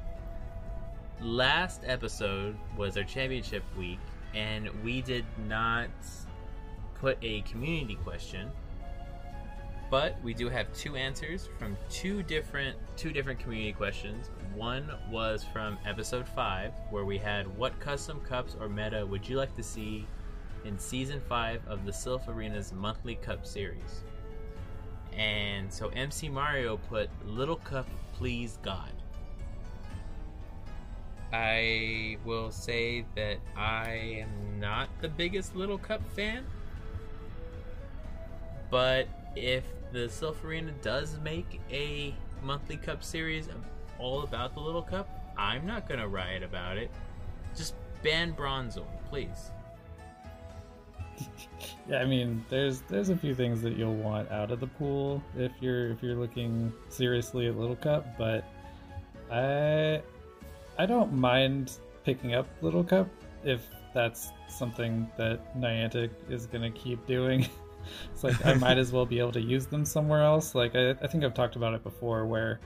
last 1.21 1.83
episode 1.85 2.57
was 2.77 2.97
our 2.97 3.05
championship 3.05 3.63
week, 3.79 4.01
and 4.35 4.69
we 4.83 5.03
did 5.03 5.25
not 5.47 5.89
put 6.95 7.19
a 7.23 7.43
community 7.43 7.97
question 7.97 8.51
but 9.95 10.21
we 10.25 10.35
do 10.35 10.49
have 10.49 10.67
two 10.75 10.97
answers 10.97 11.49
from 11.57 11.77
two 11.89 12.21
different 12.25 12.77
two 12.97 13.13
different 13.13 13.39
community 13.39 13.73
questions. 13.73 14.29
One 14.53 14.91
was 15.09 15.45
from 15.53 15.79
episode 15.87 16.27
five, 16.27 16.73
where 16.91 17.05
we 17.05 17.17
had 17.17 17.47
what 17.57 17.79
custom 17.79 18.21
cups 18.29 18.57
or 18.59 18.69
meta 18.69 19.07
would 19.07 19.29
you 19.29 19.37
like 19.37 19.55
to 19.55 19.63
see 19.63 20.05
in 20.65 20.77
season 20.81 21.23
five 21.29 21.61
of 21.69 21.87
the 21.87 21.93
Silph 21.93 22.27
Arena's 22.27 22.73
monthly 22.73 23.15
cup 23.15 23.47
series? 23.47 24.03
And 25.17 25.73
so 25.73 25.91
MC 25.91 26.29
Mario 26.29 26.77
put 26.77 27.09
Little 27.25 27.55
Cup 27.55 27.87
Please 28.15 28.59
God. 28.65 28.91
I 31.33 32.17
will 32.25 32.51
say 32.51 33.07
that 33.15 33.39
I 33.57 34.25
am 34.25 34.59
not 34.59 34.89
the 35.01 35.09
biggest 35.09 35.55
Little 35.55 35.79
Cup 35.79 36.03
fan. 36.17 36.45
But 38.73 39.07
if 39.37 39.63
the 39.95 40.09
Silph 40.09 40.43
Arena 40.45 40.73
does 40.83 41.19
make 41.23 41.61
a 41.71 42.13
monthly 42.43 42.77
cup 42.77 43.05
series 43.05 43.49
all 44.01 44.25
about 44.25 44.53
the 44.53 44.61
Little 44.61 44.83
Cup, 44.83 45.09
I'm 45.39 45.65
not 45.65 45.89
gonna 45.89 46.09
riot 46.09 46.43
about 46.43 46.77
it. 46.77 46.91
Just 47.57 47.75
ban 48.03 48.35
Bronzor, 48.35 48.85
please. 49.09 49.53
yeah, 51.89 51.99
I 51.99 52.07
mean, 52.07 52.45
there's 52.51 52.81
there's 52.83 53.09
a 53.09 53.17
few 53.17 53.37
things 53.37 53.63
that 53.63 53.77
you'll 53.77 53.95
want 53.95 54.29
out 54.33 54.51
of 54.51 54.59
the 54.59 54.67
pool 54.67 55.23
if 55.37 55.53
you're 55.61 55.91
if 55.93 56.03
you're 56.03 56.17
looking 56.17 56.73
seriously 56.89 57.47
at 57.47 57.57
Little 57.57 57.77
Cup, 57.77 58.19
but 58.19 58.45
I 59.31 60.03
I 60.77 60.87
don't 60.87 61.13
mind 61.13 61.79
picking 62.05 62.35
up 62.35 62.49
Little 62.63 62.83
Cup 62.83 63.09
if 63.45 63.65
that's 63.95 64.33
something 64.49 65.09
that 65.17 65.57
Niantic 65.57 66.11
is 66.29 66.47
gonna 66.47 66.73
keep 66.73 67.07
doing. 67.07 67.47
it's 68.13 68.25
like 68.25 68.45
I 68.45 68.55
might 68.55 68.79
as 68.79 68.93
well 68.93 69.07
be 69.07 69.19
able 69.19 69.33
to 69.33 69.43
use 69.43 69.67
them 69.67 69.85
somewhere 69.85 70.23
else. 70.23 70.55
Like 70.55 70.75
I, 70.75 70.91
I 70.91 71.07
think 71.07 71.25
I've 71.25 71.35
talked 71.35 71.57
about 71.57 71.75
it 71.75 71.83
before, 71.83 72.27
where 72.27 72.61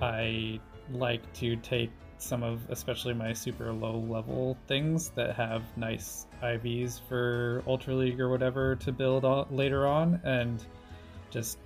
I 0.00 0.60
like 0.92 1.32
to 1.34 1.56
take 1.56 1.90
some 2.18 2.42
of 2.42 2.60
especially 2.70 3.14
my 3.14 3.32
super 3.32 3.72
low 3.72 3.98
level 3.98 4.56
things 4.66 5.10
that 5.10 5.36
have 5.36 5.62
nice 5.76 6.26
IVs 6.42 7.00
for 7.08 7.62
Ultra 7.66 7.94
League 7.94 8.20
or 8.20 8.28
whatever 8.28 8.74
to 8.76 8.92
build 8.92 9.24
on, 9.24 9.46
later 9.50 9.86
on 9.86 10.20
and 10.24 10.64
just 11.30 11.58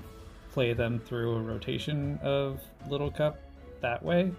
play 0.50 0.74
them 0.74 1.00
through 1.00 1.36
a 1.36 1.40
rotation 1.40 2.18
of 2.22 2.60
Little 2.88 3.10
Cup 3.10 3.38
that 3.80 4.02
way 4.02 4.30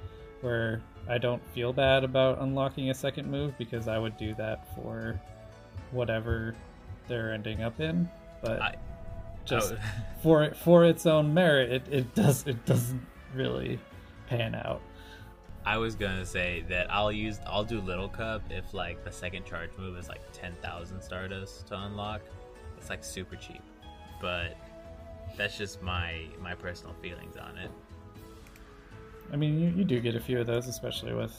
where 0.42 0.82
I 1.10 1.18
don't 1.18 1.42
feel 1.50 1.74
bad 1.74 2.04
about 2.04 2.40
unlocking 2.40 2.90
a 2.90 2.94
second 2.94 3.30
move 3.30 3.58
because 3.58 3.88
I 3.88 3.98
would 3.98 4.16
do 4.18 4.36
that 4.36 4.76
for 4.76 5.20
whatever 5.92 6.56
they're 7.08 7.34
ending 7.34 7.64
up 7.64 7.80
in 7.80 8.10
but 8.44 8.62
I, 8.62 8.76
just 9.46 9.74
for 10.22 10.54
for 10.54 10.86
its 10.86 11.08
own 11.08 11.34
merit 11.34 11.72
it, 11.72 11.84
it 11.90 12.16
does 12.16 12.46
it 12.46 12.64
doesn't 12.66 13.06
really 13.34 13.80
pan 14.28 14.54
out 14.54 14.82
I 15.66 15.78
was 15.78 15.96
gonna 15.96 16.26
say 16.26 16.66
that 16.70 16.92
I'll 16.92 17.12
use 17.12 17.40
I'll 17.48 17.64
do 17.64 17.80
Little 17.80 18.10
Cup 18.10 18.42
if 18.50 18.74
like 18.74 19.04
the 19.04 19.12
second 19.12 19.46
charge 19.46 19.70
move 19.78 19.98
is 19.98 20.10
like 20.10 20.22
ten 20.34 20.54
thousand 20.62 21.02
Stardust 21.02 21.68
to 21.68 21.80
unlock. 21.80 22.22
It's 22.78 22.90
like 22.90 23.04
super 23.04 23.38
cheap, 23.38 23.62
but 24.20 24.58
that's 25.38 25.58
just 25.58 25.82
my 25.82 26.26
my 26.42 26.54
personal 26.54 26.94
feelings 27.02 27.38
on 27.38 27.58
it. 27.58 27.72
I 29.32 29.38
mean, 29.38 29.58
you, 29.58 29.70
you 29.70 29.86
do 29.86 30.00
get 30.02 30.16
a 30.16 30.20
few 30.20 30.42
of 30.42 30.48
those, 30.48 30.68
especially 30.68 31.14
with 31.14 31.34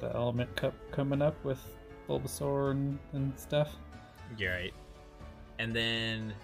the 0.00 0.12
Element 0.14 0.54
Cup 0.56 0.74
coming 0.90 1.22
up 1.22 1.42
with 1.44 1.60
Bulbasaur 2.08 2.72
and, 2.72 2.98
and 3.12 3.38
stuff. 3.38 3.76
You're 4.36 4.52
right. 4.52 4.74
And 5.58 5.74
then 5.74 6.34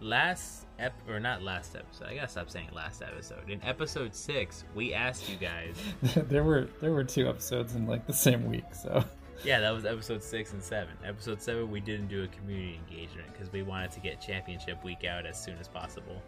last 0.00 0.66
ep 0.78 0.94
or 1.08 1.20
not 1.20 1.42
last 1.42 1.74
episode. 1.74 2.08
I 2.08 2.14
gotta 2.14 2.28
stop 2.28 2.50
saying 2.50 2.68
last 2.72 3.02
episode. 3.02 3.48
In 3.48 3.62
episode 3.64 4.14
six, 4.14 4.64
we 4.74 4.92
asked 4.92 5.28
you 5.28 5.36
guys. 5.36 5.76
there 6.28 6.44
were 6.44 6.68
there 6.80 6.92
were 6.92 7.04
two 7.04 7.28
episodes 7.28 7.74
in 7.74 7.86
like 7.86 8.06
the 8.06 8.12
same 8.12 8.46
week, 8.46 8.64
so. 8.72 9.04
Yeah, 9.44 9.60
that 9.60 9.70
was 9.70 9.84
episode 9.84 10.22
six 10.22 10.52
and 10.54 10.62
seven. 10.62 10.94
Episode 11.04 11.42
seven, 11.42 11.70
we 11.70 11.80
didn't 11.80 12.08
do 12.08 12.24
a 12.24 12.28
community 12.28 12.80
engagement 12.88 13.30
because 13.32 13.52
we 13.52 13.62
wanted 13.62 13.90
to 13.92 14.00
get 14.00 14.20
championship 14.20 14.82
week 14.82 15.04
out 15.04 15.26
as 15.26 15.42
soon 15.42 15.58
as 15.58 15.68
possible. 15.68 16.22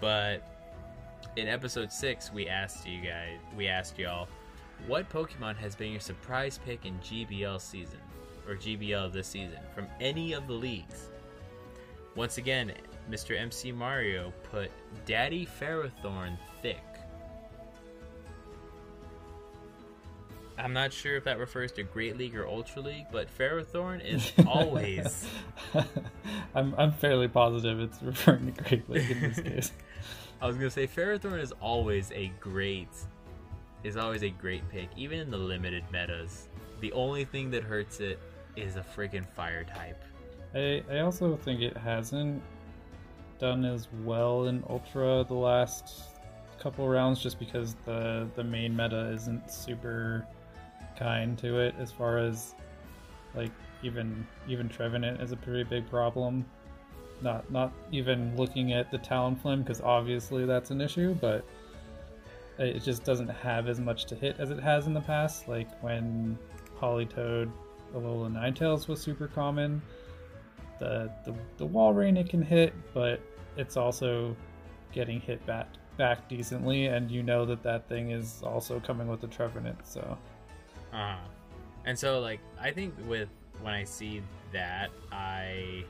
But 0.00 0.42
in 1.36 1.48
episode 1.48 1.92
six, 1.92 2.32
we 2.32 2.48
asked 2.48 2.86
you 2.86 3.00
guys, 3.00 3.38
we 3.56 3.68
asked 3.68 3.98
y'all, 3.98 4.28
what 4.86 5.08
Pokemon 5.08 5.56
has 5.56 5.74
been 5.74 5.92
your 5.92 6.00
surprise 6.00 6.58
pick 6.64 6.84
in 6.84 6.98
GBL 6.98 7.60
season 7.60 8.00
or 8.48 8.56
GBL 8.56 9.12
this 9.12 9.28
season 9.28 9.58
from 9.74 9.86
any 10.00 10.32
of 10.32 10.46
the 10.46 10.52
leagues? 10.52 11.10
Once 12.16 12.38
again, 12.38 12.72
Mr. 13.10 13.38
MC 13.38 13.70
Mario 13.70 14.32
put 14.50 14.70
Daddy 15.04 15.46
Ferrothorn 15.46 16.36
thick. 16.62 16.82
I'm 20.58 20.72
not 20.72 20.92
sure 20.92 21.16
if 21.16 21.24
that 21.24 21.38
refers 21.38 21.70
to 21.72 21.82
Great 21.82 22.16
League 22.16 22.34
or 22.34 22.48
Ultra 22.48 22.80
League, 22.80 23.06
but 23.12 23.28
Ferrothorn 23.38 24.02
is 24.02 24.32
always. 24.46 25.26
I'm 26.54 26.74
I'm 26.78 26.92
fairly 26.92 27.28
positive 27.28 27.78
it's 27.80 28.02
referring 28.02 28.52
to 28.52 28.62
Great 28.62 28.88
League 28.88 29.10
in 29.10 29.20
this 29.20 29.40
case. 29.40 29.72
I 30.40 30.46
was 30.46 30.56
gonna 30.56 30.70
say 30.70 30.86
Ferrothorn 30.86 31.40
is 31.40 31.52
always 31.60 32.10
a 32.12 32.32
great, 32.40 32.88
is 33.84 33.98
always 33.98 34.22
a 34.22 34.30
great 34.30 34.66
pick, 34.70 34.88
even 34.96 35.20
in 35.20 35.30
the 35.30 35.38
limited 35.38 35.84
metas. 35.92 36.48
The 36.80 36.92
only 36.92 37.26
thing 37.26 37.50
that 37.50 37.62
hurts 37.62 38.00
it 38.00 38.18
is 38.56 38.76
a 38.76 38.80
freaking 38.80 39.26
fire 39.34 39.64
type. 39.64 40.02
I, 40.56 40.82
I 40.90 41.00
also 41.00 41.36
think 41.36 41.60
it 41.60 41.76
hasn't 41.76 42.42
done 43.38 43.66
as 43.66 43.88
well 44.04 44.46
in 44.46 44.64
Ultra 44.70 45.24
the 45.28 45.34
last 45.34 46.16
couple 46.58 46.88
rounds 46.88 47.22
just 47.22 47.38
because 47.38 47.76
the 47.84 48.26
the 48.34 48.42
main 48.42 48.74
meta 48.74 49.10
isn't 49.12 49.50
super 49.50 50.26
kind 50.98 51.36
to 51.38 51.60
it 51.60 51.74
as 51.78 51.92
far 51.92 52.16
as 52.16 52.54
like 53.34 53.50
even 53.82 54.26
even 54.48 54.66
Trevenant 54.70 55.20
is 55.20 55.32
a 55.32 55.36
pretty 55.36 55.64
big 55.64 55.88
problem. 55.90 56.46
Not 57.20 57.50
not 57.50 57.74
even 57.92 58.34
looking 58.36 58.72
at 58.72 58.90
the 58.90 58.98
Talonflame 58.98 59.62
because 59.62 59.82
obviously 59.82 60.46
that's 60.46 60.70
an 60.70 60.80
issue, 60.80 61.14
but 61.20 61.44
it 62.58 62.82
just 62.82 63.04
doesn't 63.04 63.28
have 63.28 63.68
as 63.68 63.78
much 63.78 64.06
to 64.06 64.14
hit 64.14 64.36
as 64.38 64.50
it 64.50 64.60
has 64.60 64.86
in 64.86 64.94
the 64.94 65.02
past. 65.02 65.48
Like 65.48 65.68
when 65.82 66.38
Politoed, 66.80 67.50
Alola 67.94 68.32
Ninetales 68.32 68.88
was 68.88 69.02
super 69.02 69.28
common 69.28 69.82
the, 70.78 71.10
the, 71.24 71.34
the 71.58 71.66
Walrein 71.66 72.18
it 72.18 72.28
can 72.28 72.42
hit, 72.42 72.74
but 72.92 73.20
it's 73.56 73.76
also 73.76 74.36
getting 74.92 75.20
hit 75.20 75.44
back 75.46 75.68
back 75.96 76.28
decently, 76.28 76.86
and 76.86 77.10
you 77.10 77.22
know 77.22 77.44
that 77.46 77.62
that 77.62 77.88
thing 77.88 78.10
is 78.10 78.42
also 78.42 78.80
coming 78.80 79.08
with 79.08 79.20
the 79.20 79.26
Trevenant. 79.26 79.86
So, 79.86 80.18
uh, 80.92 81.16
and 81.84 81.98
so 81.98 82.20
like 82.20 82.40
I 82.60 82.70
think 82.70 82.94
with 83.06 83.28
when 83.62 83.72
I 83.72 83.84
see 83.84 84.22
that, 84.52 84.90
I 85.12 85.84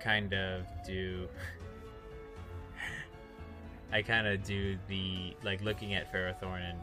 kind 0.00 0.34
of 0.34 0.64
do. 0.86 1.28
I 3.92 4.02
kind 4.02 4.26
of 4.26 4.44
do 4.44 4.76
the 4.86 5.34
like 5.42 5.62
looking 5.62 5.94
at 5.94 6.12
Ferrothorn, 6.12 6.70
and 6.70 6.78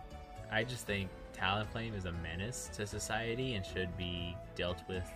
I 0.51 0.63
just 0.63 0.87
think 0.87 1.09
Talonflame 1.33 1.95
is 1.95 2.05
a 2.05 2.11
menace 2.11 2.69
to 2.73 2.87
society 2.87 3.55
and 3.55 3.65
should 3.65 3.95
be 3.97 4.35
dealt 4.55 4.81
with 4.87 5.07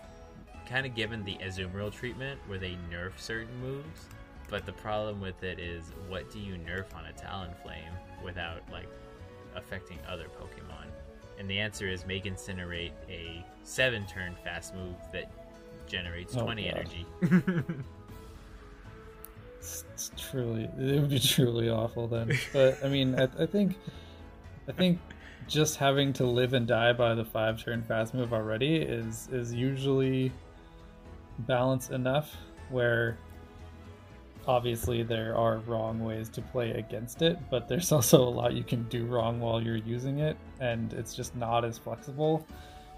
kind 0.69 0.85
of 0.85 0.93
given 0.93 1.23
the 1.25 1.35
Azumarill 1.35 1.91
treatment 1.91 2.39
where 2.47 2.59
they 2.59 2.77
nerf 2.91 3.17
certain 3.17 3.59
moves, 3.59 4.05
but 4.49 4.65
the 4.65 4.73
problem 4.73 5.19
with 5.19 5.43
it 5.43 5.59
is 5.59 5.91
what 6.07 6.31
do 6.31 6.39
you 6.39 6.53
nerf 6.53 6.93
on 6.95 7.05
a 7.05 7.13
Talonflame 7.13 8.23
without 8.23 8.61
like 8.71 8.87
affecting 9.55 9.97
other 10.07 10.25
Pokemon? 10.39 10.85
And 11.39 11.49
the 11.49 11.57
answer 11.57 11.87
is 11.87 12.05
make 12.05 12.25
Incinerate 12.25 12.91
a 13.09 13.43
seven 13.63 14.05
turn 14.05 14.35
fast 14.43 14.75
move 14.75 14.95
that 15.11 15.31
generates 15.87 16.35
oh, 16.35 16.43
20 16.43 16.63
God. 16.63 16.73
energy. 16.75 17.05
it's, 19.59 19.85
it's, 19.93 20.11
truly, 20.17 20.69
it 20.77 21.01
would 21.01 21.09
be 21.09 21.19
truly 21.19 21.69
awful 21.69 22.07
then. 22.07 22.37
But 22.53 22.77
I 22.83 22.89
mean, 22.89 23.19
I, 23.19 23.23
I 23.39 23.45
think, 23.47 23.75
I 24.67 24.71
think 24.73 24.99
just 25.47 25.77
having 25.77 26.13
to 26.13 26.25
live 26.25 26.53
and 26.53 26.67
die 26.67 26.93
by 26.93 27.15
the 27.15 27.25
five 27.25 27.63
turn 27.63 27.83
fast 27.87 28.13
move 28.13 28.33
already 28.33 28.75
is 28.75 29.27
is 29.31 29.51
usually 29.51 30.31
balanced 31.39 31.91
enough 31.91 32.35
where 32.69 33.17
obviously 34.47 35.03
there 35.03 35.35
are 35.35 35.59
wrong 35.59 36.03
ways 36.03 36.29
to 36.29 36.41
play 36.41 36.71
against 36.71 37.21
it, 37.21 37.37
but 37.49 37.67
there's 37.67 37.91
also 37.93 38.21
a 38.21 38.29
lot 38.29 38.53
you 38.53 38.63
can 38.63 38.83
do 38.89 39.05
wrong 39.05 39.39
while 39.39 39.61
you're 39.61 39.77
using 39.77 40.19
it, 40.19 40.37
and 40.59 40.93
it's 40.93 41.15
just 41.15 41.35
not 41.35 41.63
as 41.65 41.77
flexible. 41.77 42.45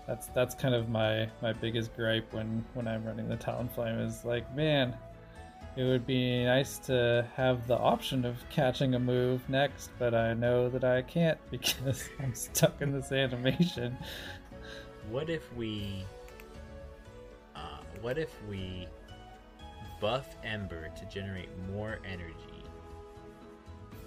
That's 0.08 0.28
that's 0.28 0.56
kind 0.56 0.74
of 0.74 0.90
my 0.90 1.30
my 1.42 1.54
biggest 1.54 1.96
gripe 1.96 2.34
when 2.34 2.66
when 2.74 2.88
I'm 2.88 3.06
running 3.06 3.30
the 3.30 3.38
Talonflame 3.38 4.06
is 4.06 4.26
like, 4.26 4.54
man, 4.56 4.96
it 5.78 5.84
would 5.84 6.06
be 6.06 6.44
nice 6.44 6.78
to 6.80 7.26
have 7.36 7.68
the 7.68 7.78
option 7.78 8.26
of 8.26 8.38
catching 8.50 8.96
a 8.96 9.00
move 9.00 9.48
next, 9.48 9.92
but 10.00 10.14
I 10.14 10.34
know 10.34 10.70
that 10.70 10.84
I 10.84 11.02
can't 11.02 11.38
because 11.52 12.10
I'm 12.20 12.34
stuck 12.34 12.82
in 12.82 12.92
this 12.92 13.12
animation. 13.12 13.98
What 15.10 15.30
if 15.30 15.54
we 15.56 16.06
what 18.02 18.18
if 18.18 18.30
we 18.50 18.88
buff 20.00 20.36
Ember 20.44 20.90
to 20.90 21.06
generate 21.06 21.50
more 21.72 22.00
energy, 22.06 22.64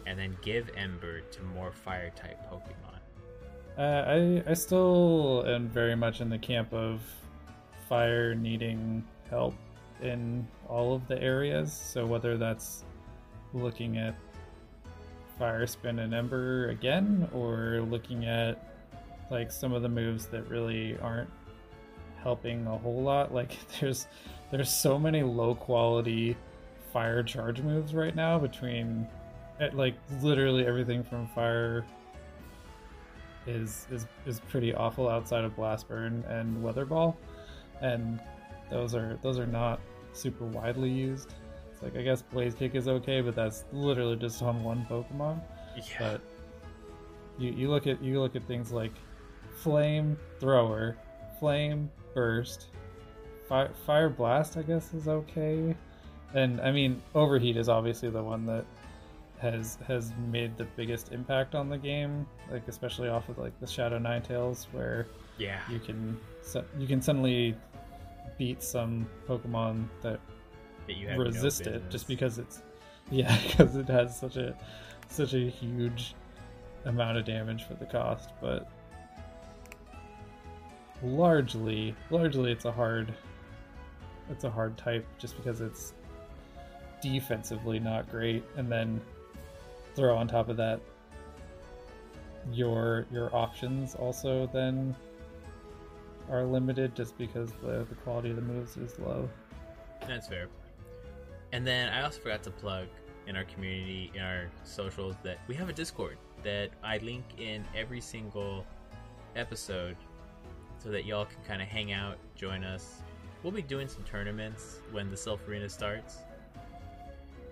and 0.07 0.19
then 0.19 0.37
give 0.43 0.71
Ember 0.77 1.21
to 1.21 1.43
more 1.43 1.73
fire 1.73 2.11
type 2.17 2.39
Pokemon. 2.51 2.99
Uh, 3.79 4.43
I 4.47 4.51
I 4.51 4.55
still 4.55 5.45
am 5.47 5.69
very 5.69 5.97
much 5.97 6.21
in 6.21 6.29
the 6.29 6.39
camp 6.39 6.73
of 6.73 7.01
fire 7.89 8.35
needing 8.35 9.05
help 9.31 9.55
in 10.03 10.47
all 10.69 10.95
of 10.95 11.07
the 11.09 11.21
areas. 11.21 11.73
So 11.73 12.07
whether 12.07 12.37
that's 12.37 12.85
looking 13.53 13.99
at 13.99 14.17
fire 15.39 15.67
spin 15.67 15.99
and 16.01 16.15
ember 16.15 16.69
again, 16.69 17.29
or 17.33 17.81
looking 17.89 18.27
at 18.27 18.75
like 19.31 19.51
some 19.51 19.73
of 19.73 19.83
the 19.83 19.89
moves 19.89 20.27
that 20.27 20.49
really 20.49 20.97
aren't 20.99 21.31
helping 22.25 22.67
a 22.67 22.77
whole 22.77 23.03
lot. 23.03 23.33
Like 23.33 23.57
there's 23.81 24.09
there's 24.51 24.71
so 24.71 24.99
many 24.99 25.23
low 25.23 25.55
quality 25.55 26.37
fire 26.93 27.23
charge 27.23 27.61
moves 27.61 27.95
right 27.95 28.15
now 28.17 28.39
between 28.39 29.07
at 29.61 29.77
like 29.77 29.95
literally 30.23 30.67
everything 30.67 31.03
from 31.03 31.27
fire 31.29 31.85
is 33.47 33.87
is 33.91 34.07
is 34.27 34.41
pretty 34.49 34.73
awful 34.75 35.09
outside 35.09 35.45
of 35.45 35.55
blast 35.57 35.89
burn 35.89 36.25
and 36.29 36.61
weather 36.63 36.85
ball 36.85 37.17
and 37.83 38.21
those 38.71 38.95
are 38.95 39.19
those 39.23 39.39
are 39.39 39.47
not 39.47 39.81
super 40.13 40.45
widely 40.47 40.89
used 40.89 41.35
it's 41.73 41.83
like 41.83 41.97
i 41.97 42.03
guess 42.03 42.23
blaze 42.23 42.55
kick 42.55 42.75
is 42.75 42.89
okay 42.89 43.21
but 43.21 43.35
that's 43.35 43.65
literally 43.73 44.17
just 44.17 44.41
on 44.43 44.63
one 44.65 44.87
pokemon 44.89 45.41
Yeah. 45.77 45.83
but 45.99 46.21
you, 47.39 47.51
you 47.53 47.69
look 47.71 47.87
at 47.87 48.03
you 48.03 48.21
look 48.21 48.35
at 48.37 48.45
things 48.45 48.73
like 48.73 48.93
flame 49.63 50.17
thrower 50.41 50.97
flame 51.39 51.91
burst. 52.15 52.67
Fire, 53.49 53.71
fire 53.85 54.09
blast 54.09 54.57
i 54.57 54.63
guess 54.63 54.95
is 54.95 55.09
okay. 55.09 55.77
And 56.33 56.61
i 56.61 56.73
mean 56.73 57.03
overheat 57.15 57.57
is 57.57 57.69
obviously 57.69 58.11
the 58.11 58.23
one 58.23 58.47
that 58.47 58.65
has 59.39 59.79
has 59.87 60.13
made 60.31 60.57
the 60.57 60.65
biggest 60.77 61.13
impact 61.13 61.55
on 61.55 61.69
the 61.69 61.77
game 61.77 62.27
like 62.51 62.67
especially 62.69 63.09
off 63.09 63.29
of 63.29 63.37
like 63.37 63.59
the 63.61 63.67
shadow 63.67 63.99
Ninetales 63.99 64.65
where 64.73 65.07
yeah. 65.39 65.61
you 65.71 65.79
can 65.79 66.19
you 66.79 66.87
can 66.87 67.03
suddenly 67.03 67.55
beat 68.39 68.63
some 68.63 69.07
pokemon 69.29 69.87
that 70.03 70.21
That 70.87 70.97
you 70.97 71.09
have 71.09 71.19
no 71.19 71.25
resist 71.25 71.67
it 71.67 71.83
just 71.91 72.09
because 72.09 72.39
it's 72.39 72.63
yeah 73.11 73.37
because 73.47 73.77
it 73.77 73.89
has 73.89 74.19
such 74.19 74.37
a 74.37 74.57
such 75.09 75.35
a 75.35 75.51
huge 75.51 76.15
amount 76.87 77.19
of 77.19 77.25
damage 77.25 77.65
for 77.65 77.75
the 77.75 77.87
cost 77.87 78.31
but 78.41 78.71
largely 81.05 81.95
largely 82.11 82.51
it's 82.51 82.65
a 82.65 82.73
hard 82.73 83.13
it's 84.31 84.45
a 84.45 84.51
hard 84.51 84.77
type 84.77 85.07
just 85.19 85.37
because 85.37 85.61
it's 85.61 85.93
defensively 87.03 87.79
not 87.79 88.11
great. 88.11 88.43
And 88.57 88.71
then 88.73 89.01
throw 89.95 90.17
on 90.17 90.27
top 90.27 90.49
of 90.49 90.57
that 90.57 90.81
your 92.53 93.07
your 93.11 93.35
options 93.35 93.95
also 93.95 94.49
then 94.53 94.95
are 96.31 96.45
limited 96.45 96.95
just 96.95 97.17
because 97.19 97.53
the, 97.63 97.87
the 97.89 97.95
quality 97.97 98.31
of 98.31 98.37
the 98.37 98.43
moves 98.43 98.77
is 98.77 98.99
low. 98.99 99.29
That's 100.09 100.27
fair. 100.29 100.49
And 101.53 101.67
then 101.67 101.91
I 101.91 102.03
also 102.03 102.21
forgot 102.21 102.43
to 102.45 102.51
plug 102.51 102.89
in 103.27 103.37
our 103.37 103.45
community, 103.45 104.11
in 104.15 104.23
our 104.23 104.51
socials, 104.65 105.17
that 105.23 105.39
we 105.49 105.55
have 105.55 105.69
a 105.69 105.73
Discord 105.73 106.17
that 106.43 106.71
I 106.83 106.99
link 106.99 107.25
in 107.39 107.65
every 107.77 108.01
single 108.01 108.67
episode 109.37 109.97
so 110.85 110.91
that 110.91 111.07
y'all 111.07 111.25
can 111.25 111.43
kind 111.49 111.63
of 111.63 111.67
hang 111.69 111.93
out, 111.93 112.19
join 112.37 112.63
us. 112.63 113.03
We'll 113.43 113.53
be 113.53 113.63
doing 113.63 113.89
some 113.89 114.05
tournaments 114.05 114.81
when 114.93 115.11
the 115.11 115.17
Silph 115.17 115.49
Arena 115.49 115.69
starts. 115.69 116.19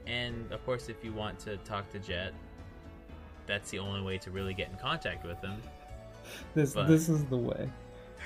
And 0.06 0.52
of 0.52 0.64
course, 0.64 0.88
if 0.88 1.02
you 1.02 1.12
want 1.12 1.38
to 1.40 1.56
talk 1.58 1.90
to 1.92 1.98
Jet, 1.98 2.32
that's 3.46 3.70
the 3.70 3.78
only 3.78 4.02
way 4.02 4.18
to 4.18 4.30
really 4.30 4.54
get 4.54 4.70
in 4.70 4.76
contact 4.76 5.26
with 5.26 5.40
him 5.40 5.60
this 6.54 6.74
But- 6.74 6.88
this 6.88 7.08
is 7.08 7.24
the 7.24 7.36
way 7.36 7.68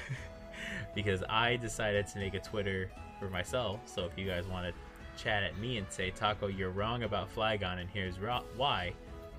because 0.95 1.23
I 1.29 1.57
decided 1.57 2.07
to 2.09 2.19
make 2.19 2.35
a 2.35 2.41
Twitter 2.41 2.91
for 3.19 3.29
myself. 3.31 3.81
So 3.87 4.05
if 4.05 4.19
you 4.19 4.27
guys 4.27 4.47
want 4.47 4.67
to 4.67 5.23
chat 5.23 5.43
at 5.43 5.59
me 5.59 5.79
and 5.79 5.87
say, 5.91 6.11
Taco, 6.11 6.49
you're 6.49 6.71
wrong 6.71 7.03
about 7.03 7.35
Flygon, 7.35 7.81
and 7.81 7.89
here's 7.89 8.17
why, 8.57 8.93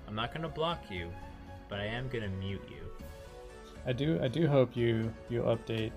I'm 0.06 0.14
not 0.14 0.32
going 0.32 0.42
to 0.42 0.48
block 0.48 0.90
you, 0.90 1.10
but 1.68 1.78
I 1.78 1.86
am 1.86 2.08
going 2.08 2.24
to 2.24 2.30
mute 2.30 2.62
you. 2.68 2.87
I 3.88 3.92
do 3.92 4.20
I 4.22 4.28
do 4.28 4.46
hope 4.46 4.76
you 4.76 5.10
you 5.30 5.40
update 5.44 5.92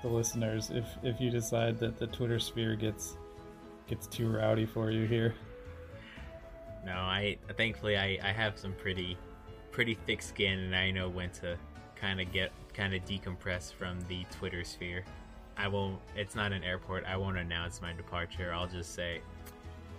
the 0.00 0.08
listeners 0.08 0.70
if 0.70 0.86
if 1.02 1.20
you 1.20 1.28
decide 1.28 1.78
that 1.80 1.98
the 1.98 2.06
Twitter 2.06 2.40
sphere 2.40 2.76
gets 2.76 3.18
gets 3.86 4.06
too 4.06 4.30
rowdy 4.30 4.64
for 4.64 4.90
you 4.90 5.04
here. 5.04 5.34
No, 6.86 6.94
I 6.94 7.36
thankfully 7.58 7.98
I, 7.98 8.18
I 8.22 8.32
have 8.32 8.58
some 8.58 8.72
pretty 8.72 9.18
pretty 9.70 9.98
thick 10.06 10.22
skin, 10.22 10.58
and 10.60 10.74
I 10.74 10.90
know 10.90 11.10
when 11.10 11.28
to 11.32 11.58
kind 11.94 12.22
of 12.22 12.32
get 12.32 12.52
kind 12.72 12.94
of 12.94 13.04
decompress 13.04 13.70
from 13.70 14.00
the 14.08 14.24
Twitter 14.30 14.64
sphere. 14.64 15.04
I 15.58 15.68
won't. 15.68 16.00
It's 16.16 16.34
not 16.34 16.54
an 16.54 16.64
airport. 16.64 17.04
I 17.04 17.18
won't 17.18 17.36
announce 17.36 17.82
my 17.82 17.92
departure. 17.92 18.50
I'll 18.54 18.66
just 18.66 18.94
say, 18.94 19.20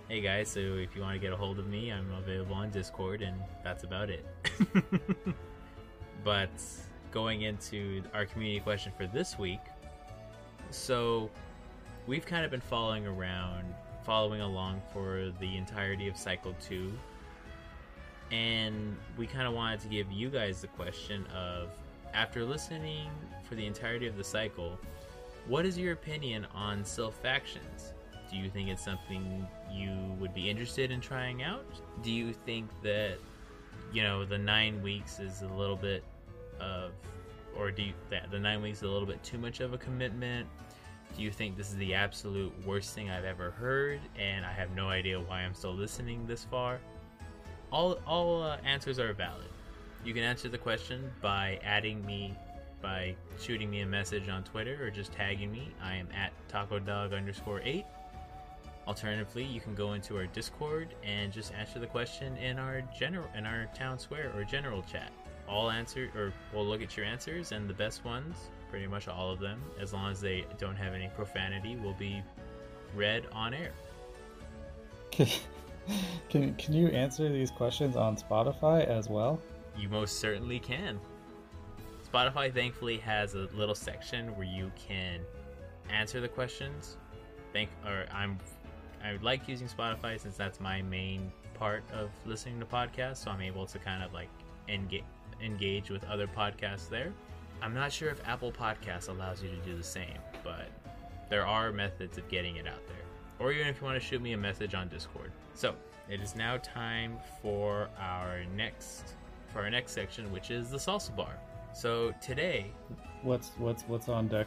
"Hey 0.08 0.20
guys, 0.22 0.48
so 0.48 0.58
if 0.58 0.96
you 0.96 1.02
want 1.02 1.14
to 1.14 1.20
get 1.20 1.32
a 1.32 1.36
hold 1.36 1.60
of 1.60 1.68
me, 1.68 1.92
I'm 1.92 2.12
available 2.14 2.56
on 2.56 2.70
Discord, 2.70 3.22
and 3.22 3.40
that's 3.62 3.84
about 3.84 4.10
it." 4.10 4.26
but 6.24 6.50
going 7.10 7.42
into 7.42 8.02
our 8.14 8.26
community 8.26 8.60
question 8.60 8.92
for 8.96 9.06
this 9.06 9.38
week, 9.38 9.60
so 10.70 11.30
we've 12.06 12.26
kind 12.26 12.44
of 12.44 12.50
been 12.50 12.60
following 12.60 13.06
around, 13.06 13.64
following 14.04 14.40
along 14.40 14.82
for 14.92 15.32
the 15.40 15.56
entirety 15.56 16.08
of 16.08 16.16
Cycle 16.16 16.54
2. 16.66 16.92
And 18.30 18.96
we 19.16 19.26
kind 19.26 19.48
of 19.48 19.54
wanted 19.54 19.80
to 19.80 19.88
give 19.88 20.10
you 20.12 20.30
guys 20.30 20.60
the 20.60 20.68
question 20.68 21.26
of 21.34 21.70
after 22.14 22.44
listening 22.44 23.10
for 23.48 23.54
the 23.56 23.66
entirety 23.66 24.06
of 24.06 24.16
the 24.16 24.24
cycle, 24.24 24.78
what 25.46 25.66
is 25.66 25.76
your 25.76 25.92
opinion 25.92 26.46
on 26.54 26.82
Silph 26.82 27.14
factions? 27.14 27.92
Do 28.30 28.36
you 28.36 28.48
think 28.48 28.68
it's 28.68 28.84
something 28.84 29.46
you 29.72 29.96
would 30.20 30.32
be 30.32 30.48
interested 30.48 30.92
in 30.92 31.00
trying 31.00 31.42
out? 31.42 31.66
Do 32.02 32.12
you 32.12 32.32
think 32.32 32.68
that, 32.82 33.18
you 33.92 34.02
know, 34.02 34.24
the 34.24 34.38
nine 34.38 34.82
weeks 34.82 35.18
is 35.18 35.42
a 35.42 35.48
little 35.48 35.76
bit 35.76 36.04
of, 36.60 36.92
or 37.56 37.70
do 37.70 37.82
you, 37.82 37.92
that 38.10 38.30
the 38.30 38.38
nine 38.38 38.62
weeks 38.62 38.78
is 38.78 38.84
a 38.84 38.88
little 38.88 39.06
bit 39.06 39.22
too 39.22 39.38
much 39.38 39.60
of 39.60 39.72
a 39.72 39.78
commitment? 39.78 40.46
Do 41.16 41.22
you 41.22 41.30
think 41.30 41.56
this 41.56 41.70
is 41.70 41.76
the 41.76 41.94
absolute 41.94 42.52
worst 42.64 42.94
thing 42.94 43.10
I've 43.10 43.24
ever 43.24 43.50
heard, 43.50 44.00
and 44.16 44.46
I 44.46 44.52
have 44.52 44.70
no 44.76 44.88
idea 44.88 45.18
why 45.18 45.40
I'm 45.40 45.54
still 45.54 45.74
listening 45.74 46.26
this 46.26 46.44
far? 46.44 46.78
All 47.72 47.98
all 48.06 48.42
uh, 48.42 48.58
answers 48.64 48.98
are 48.98 49.12
valid. 49.12 49.48
You 50.04 50.14
can 50.14 50.22
answer 50.22 50.48
the 50.48 50.58
question 50.58 51.10
by 51.20 51.60
adding 51.64 52.04
me, 52.06 52.34
by 52.80 53.16
shooting 53.40 53.70
me 53.70 53.80
a 53.80 53.86
message 53.86 54.28
on 54.28 54.44
Twitter, 54.44 54.78
or 54.80 54.90
just 54.90 55.12
tagging 55.12 55.50
me. 55.50 55.72
I 55.82 55.96
am 55.96 56.08
at 56.14 56.32
taco 56.48 56.78
dog 56.78 57.12
underscore 57.12 57.60
eight. 57.64 57.86
Alternatively, 58.90 59.44
you 59.44 59.60
can 59.60 59.76
go 59.76 59.92
into 59.92 60.16
our 60.16 60.26
Discord 60.26 60.96
and 61.04 61.32
just 61.32 61.54
answer 61.54 61.78
the 61.78 61.86
question 61.86 62.36
in 62.38 62.58
our 62.58 62.82
general 62.98 63.28
in 63.36 63.46
our 63.46 63.66
town 63.72 64.00
square 64.00 64.32
or 64.34 64.42
general 64.42 64.82
chat. 64.82 65.12
All 65.48 65.70
answer 65.70 66.10
or 66.16 66.32
we'll 66.52 66.66
look 66.66 66.82
at 66.82 66.96
your 66.96 67.06
answers 67.06 67.52
and 67.52 67.70
the 67.70 67.72
best 67.72 68.04
ones, 68.04 68.34
pretty 68.68 68.88
much 68.88 69.06
all 69.06 69.30
of 69.30 69.38
them, 69.38 69.62
as 69.80 69.92
long 69.92 70.10
as 70.10 70.20
they 70.20 70.44
don't 70.58 70.74
have 70.74 70.92
any 70.92 71.08
profanity, 71.14 71.76
will 71.76 71.94
be 71.94 72.20
read 72.92 73.26
on 73.30 73.54
air. 73.54 73.70
Can, 75.12 75.28
can 76.28 76.54
can 76.56 76.74
you 76.74 76.88
answer 76.88 77.28
these 77.28 77.52
questions 77.52 77.94
on 77.94 78.16
Spotify 78.16 78.84
as 78.84 79.08
well? 79.08 79.40
You 79.78 79.88
most 79.88 80.18
certainly 80.18 80.58
can. 80.58 80.98
Spotify 82.12 82.52
thankfully 82.52 82.98
has 82.98 83.36
a 83.36 83.48
little 83.54 83.76
section 83.76 84.36
where 84.36 84.48
you 84.48 84.72
can 84.74 85.20
answer 85.88 86.20
the 86.20 86.26
questions. 86.26 86.96
Thank 87.52 87.70
or 87.84 88.06
I'm 88.12 88.38
I 89.02 89.16
like 89.22 89.48
using 89.48 89.68
Spotify 89.68 90.18
since 90.20 90.36
that's 90.36 90.60
my 90.60 90.82
main 90.82 91.32
part 91.54 91.82
of 91.92 92.10
listening 92.26 92.60
to 92.60 92.66
podcasts, 92.66 93.18
so 93.18 93.30
I'm 93.30 93.40
able 93.40 93.66
to 93.66 93.78
kind 93.78 94.02
of 94.02 94.12
like 94.12 94.28
engage 94.68 95.04
engage 95.42 95.88
with 95.88 96.04
other 96.04 96.26
podcasts 96.26 96.88
there. 96.90 97.12
I'm 97.62 97.72
not 97.72 97.90
sure 97.92 98.10
if 98.10 98.20
Apple 98.28 98.52
Podcasts 98.52 99.08
allows 99.08 99.42
you 99.42 99.48
to 99.48 99.56
do 99.56 99.74
the 99.76 99.82
same, 99.82 100.18
but 100.44 100.68
there 101.30 101.46
are 101.46 101.72
methods 101.72 102.18
of 102.18 102.28
getting 102.28 102.56
it 102.56 102.66
out 102.66 102.86
there. 102.86 102.96
Or 103.38 103.52
even 103.52 103.66
if 103.68 103.80
you 103.80 103.86
want 103.86 103.98
to 104.00 104.06
shoot 104.06 104.20
me 104.20 104.32
a 104.34 104.36
message 104.36 104.74
on 104.74 104.88
Discord. 104.88 105.32
So 105.54 105.74
it 106.10 106.20
is 106.20 106.36
now 106.36 106.58
time 106.58 107.16
for 107.40 107.88
our 107.98 108.44
next 108.54 109.14
for 109.52 109.60
our 109.60 109.70
next 109.70 109.92
section, 109.92 110.30
which 110.30 110.50
is 110.50 110.70
the 110.70 110.76
salsa 110.76 111.14
bar. 111.16 111.38
So 111.72 112.12
today, 112.20 112.72
What's 113.22 113.50
what's 113.58 113.82
what's 113.84 114.08
on 114.08 114.28
deck? 114.28 114.46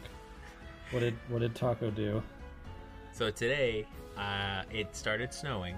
What 0.91 0.99
did 0.99 1.15
what 1.27 1.39
did 1.39 1.55
Taco 1.55 1.89
do? 1.91 2.21
so 3.11 3.29
today, 3.31 3.85
uh, 4.17 4.63
it 4.71 4.95
started 4.95 5.33
snowing, 5.33 5.75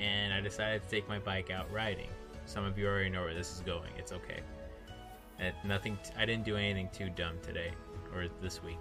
and 0.00 0.32
I 0.32 0.40
decided 0.40 0.82
to 0.82 0.88
take 0.88 1.08
my 1.08 1.18
bike 1.18 1.50
out 1.50 1.72
riding. 1.72 2.08
Some 2.46 2.64
of 2.64 2.78
you 2.78 2.86
already 2.86 3.10
know 3.10 3.22
where 3.22 3.34
this 3.34 3.54
is 3.54 3.60
going. 3.60 3.90
It's 3.96 4.12
okay. 4.12 4.40
And 5.38 5.54
nothing. 5.64 5.98
I 6.16 6.26
didn't 6.26 6.44
do 6.44 6.56
anything 6.56 6.88
too 6.92 7.08
dumb 7.10 7.36
today 7.42 7.72
or 8.14 8.26
this 8.40 8.62
week. 8.62 8.78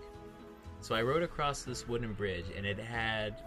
So 0.82 0.96
I 0.96 1.02
rode 1.02 1.24
across 1.24 1.64
this 1.64 1.88
wooden 1.88 2.14
bridge, 2.14 2.46
and 2.56 2.66
it 2.66 2.80
had 2.80 3.42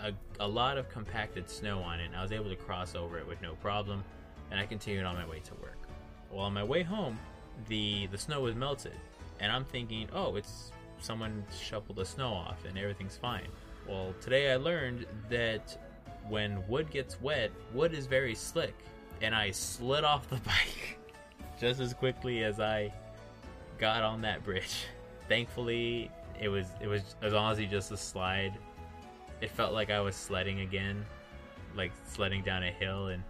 a, 0.00 0.12
a 0.40 0.46
lot 0.46 0.76
of 0.76 0.88
compacted 0.88 1.48
snow 1.48 1.80
on 1.80 2.00
it, 2.00 2.06
and 2.06 2.16
I 2.16 2.22
was 2.22 2.32
able 2.32 2.50
to 2.50 2.56
cross 2.56 2.94
over 2.94 3.18
it 3.18 3.26
with 3.26 3.40
no 3.40 3.54
problem, 3.54 4.02
and 4.50 4.58
I 4.58 4.66
continued 4.66 5.04
on 5.04 5.14
my 5.14 5.26
way 5.26 5.40
to 5.40 5.54
work. 5.54 5.78
Well, 6.30 6.44
on 6.44 6.52
my 6.52 6.64
way 6.64 6.82
home, 6.82 7.18
the 7.68 8.06
the 8.08 8.18
snow 8.18 8.40
was 8.40 8.54
melted, 8.54 8.96
and 9.38 9.52
I'm 9.52 9.64
thinking, 9.64 10.08
oh, 10.12 10.36
it's 10.36 10.72
someone 11.00 11.44
shuffled 11.50 11.96
the 11.96 12.04
snow 12.04 12.28
off 12.28 12.64
and 12.64 12.78
everything's 12.78 13.16
fine. 13.16 13.48
Well, 13.90 14.14
today 14.20 14.52
I 14.52 14.56
learned 14.56 15.04
that 15.30 15.76
when 16.28 16.64
wood 16.68 16.92
gets 16.92 17.20
wet, 17.20 17.50
wood 17.74 17.92
is 17.92 18.06
very 18.06 18.36
slick, 18.36 18.74
and 19.20 19.34
I 19.34 19.50
slid 19.50 20.04
off 20.04 20.28
the 20.30 20.36
bike 20.46 20.96
just 21.58 21.80
as 21.80 21.92
quickly 21.92 22.44
as 22.44 22.60
I 22.60 22.92
got 23.78 24.04
on 24.04 24.20
that 24.20 24.44
bridge. 24.44 24.84
Thankfully, 25.28 26.08
it 26.40 26.48
was 26.48 26.66
it 26.80 26.86
was 26.86 27.16
as 27.20 27.34
honestly 27.34 27.66
just 27.66 27.90
a 27.90 27.96
slide. 27.96 28.56
It 29.40 29.50
felt 29.50 29.72
like 29.72 29.90
I 29.90 29.98
was 29.98 30.14
sledding 30.14 30.60
again, 30.60 31.04
like 31.74 31.90
sledding 32.06 32.44
down 32.44 32.62
a 32.62 32.70
hill. 32.70 33.08
And 33.08 33.24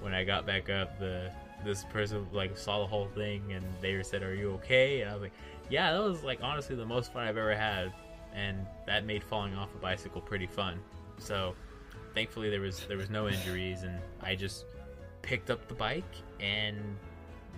when 0.00 0.14
I 0.14 0.24
got 0.24 0.46
back 0.46 0.70
up, 0.70 0.98
the 0.98 1.30
this 1.62 1.84
person 1.84 2.26
like 2.32 2.56
saw 2.56 2.80
the 2.80 2.86
whole 2.86 3.08
thing 3.08 3.52
and 3.52 3.62
they 3.82 4.02
said, 4.02 4.22
"Are 4.22 4.34
you 4.34 4.52
okay?" 4.52 5.02
And 5.02 5.10
I 5.10 5.12
was 5.12 5.22
like, 5.24 5.32
"Yeah, 5.68 5.92
that 5.92 6.02
was 6.02 6.22
like 6.22 6.38
honestly 6.42 6.74
the 6.74 6.86
most 6.86 7.12
fun 7.12 7.28
I've 7.28 7.36
ever 7.36 7.54
had." 7.54 7.92
And 8.34 8.66
that 8.86 9.04
made 9.04 9.22
falling 9.22 9.54
off 9.54 9.74
a 9.74 9.78
bicycle 9.78 10.20
pretty 10.20 10.46
fun. 10.46 10.80
So, 11.18 11.54
thankfully 12.14 12.50
there 12.50 12.60
was 12.60 12.84
there 12.86 12.96
was 12.96 13.10
no 13.10 13.28
injuries, 13.28 13.82
and 13.82 13.98
I 14.20 14.34
just 14.34 14.64
picked 15.22 15.50
up 15.50 15.68
the 15.68 15.74
bike 15.74 16.02
and 16.40 16.78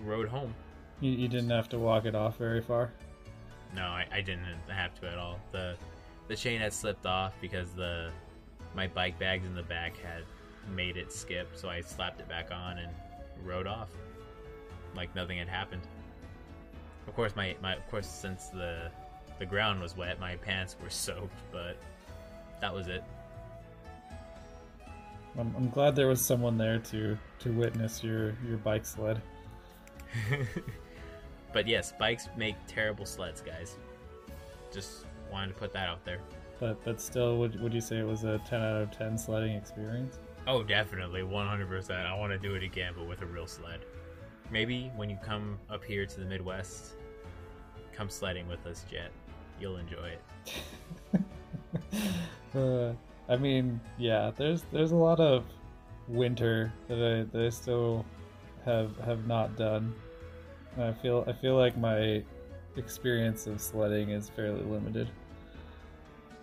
rode 0.04 0.28
home. 0.28 0.54
You, 1.00 1.10
you 1.12 1.28
didn't 1.28 1.50
have 1.50 1.68
to 1.70 1.78
walk 1.78 2.04
it 2.04 2.14
off 2.14 2.36
very 2.36 2.60
far. 2.60 2.92
No, 3.74 3.82
I, 3.82 4.06
I 4.12 4.20
didn't 4.20 4.44
have 4.68 4.98
to 5.00 5.08
at 5.08 5.18
all. 5.18 5.40
the 5.52 5.76
The 6.28 6.36
chain 6.36 6.60
had 6.60 6.72
slipped 6.72 7.06
off 7.06 7.32
because 7.40 7.72
the 7.72 8.10
my 8.74 8.86
bike 8.86 9.18
bags 9.18 9.46
in 9.46 9.54
the 9.54 9.62
back 9.62 9.96
had 9.96 10.24
made 10.74 10.96
it 10.96 11.12
skip, 11.12 11.48
so 11.54 11.68
I 11.68 11.80
slapped 11.80 12.20
it 12.20 12.28
back 12.28 12.50
on 12.52 12.78
and 12.78 12.92
rode 13.44 13.66
off 13.66 13.88
like 14.96 15.14
nothing 15.14 15.38
had 15.38 15.48
happened. 15.48 15.82
Of 17.06 17.14
course, 17.14 17.36
my, 17.36 17.54
my 17.62 17.76
of 17.76 17.86
course 17.88 18.08
since 18.08 18.48
the 18.48 18.90
the 19.38 19.46
ground 19.46 19.80
was 19.80 19.96
wet, 19.96 20.18
my 20.20 20.36
pants 20.36 20.76
were 20.82 20.90
soaked, 20.90 21.40
but 21.52 21.76
that 22.60 22.72
was 22.72 22.88
it. 22.88 23.04
I'm, 25.38 25.54
I'm 25.56 25.68
glad 25.68 25.94
there 25.94 26.08
was 26.08 26.24
someone 26.24 26.56
there 26.56 26.78
to 26.78 27.18
to 27.40 27.52
witness 27.52 28.02
your 28.02 28.34
your 28.46 28.56
bike 28.58 28.86
sled. 28.86 29.20
but 31.52 31.66
yes, 31.66 31.92
bikes 31.98 32.28
make 32.36 32.56
terrible 32.66 33.04
sleds, 33.04 33.42
guys. 33.42 33.76
Just 34.72 35.04
wanted 35.30 35.48
to 35.48 35.54
put 35.54 35.72
that 35.74 35.88
out 35.88 36.04
there. 36.04 36.18
But 36.58 36.82
but 36.84 37.00
still, 37.00 37.38
would 37.38 37.60
would 37.60 37.74
you 37.74 37.82
say 37.82 37.98
it 37.98 38.06
was 38.06 38.24
a 38.24 38.38
10 38.48 38.60
out 38.62 38.82
of 38.82 38.90
10 38.96 39.18
sledding 39.18 39.56
experience? 39.56 40.18
Oh, 40.48 40.62
definitely, 40.62 41.22
100%. 41.22 42.06
I 42.06 42.16
want 42.16 42.32
to 42.32 42.38
do 42.38 42.54
it 42.54 42.62
again, 42.62 42.92
but 42.96 43.08
with 43.08 43.20
a 43.22 43.26
real 43.26 43.48
sled. 43.48 43.80
Maybe 44.52 44.92
when 44.94 45.10
you 45.10 45.18
come 45.20 45.58
up 45.68 45.82
here 45.82 46.06
to 46.06 46.20
the 46.20 46.24
Midwest, 46.24 46.94
come 47.92 48.08
sledding 48.08 48.46
with 48.46 48.64
us, 48.64 48.84
Jet. 48.88 49.10
You'll 49.60 49.76
enjoy 49.76 50.16
it. 51.14 51.20
uh, 52.54 52.92
I 53.28 53.36
mean, 53.36 53.80
yeah, 53.98 54.30
there's 54.36 54.64
there's 54.72 54.92
a 54.92 54.96
lot 54.96 55.20
of 55.20 55.44
winter 56.08 56.72
that 56.88 56.98
I 56.98 57.24
that 57.36 57.46
I 57.46 57.48
still 57.50 58.04
have 58.64 58.96
have 58.98 59.26
not 59.26 59.56
done. 59.56 59.94
I 60.78 60.92
feel 60.92 61.24
I 61.26 61.32
feel 61.32 61.56
like 61.56 61.76
my 61.78 62.22
experience 62.76 63.46
of 63.46 63.60
sledding 63.60 64.10
is 64.10 64.28
fairly 64.28 64.62
limited. 64.62 65.08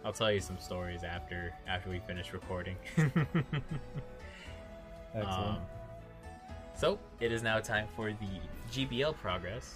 I'll 0.03 0.13
tell 0.13 0.31
you 0.31 0.41
some 0.41 0.57
stories 0.59 1.03
after 1.03 1.53
after 1.67 1.89
we 1.89 1.99
finish 1.99 2.33
recording. 2.33 2.75
Excellent. 5.15 5.27
Um, 5.27 5.57
so 6.75 6.99
it 7.19 7.31
is 7.31 7.43
now 7.43 7.59
time 7.59 7.87
for 7.95 8.11
the 8.11 8.39
GBL 8.71 9.15
progress, 9.17 9.75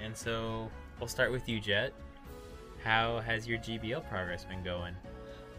and 0.00 0.16
so 0.16 0.70
we'll 0.98 1.08
start 1.08 1.32
with 1.32 1.48
you, 1.48 1.60
Jet. 1.60 1.92
How 2.84 3.20
has 3.20 3.46
your 3.46 3.58
GBL 3.58 4.08
progress 4.08 4.44
been 4.44 4.62
going? 4.62 4.94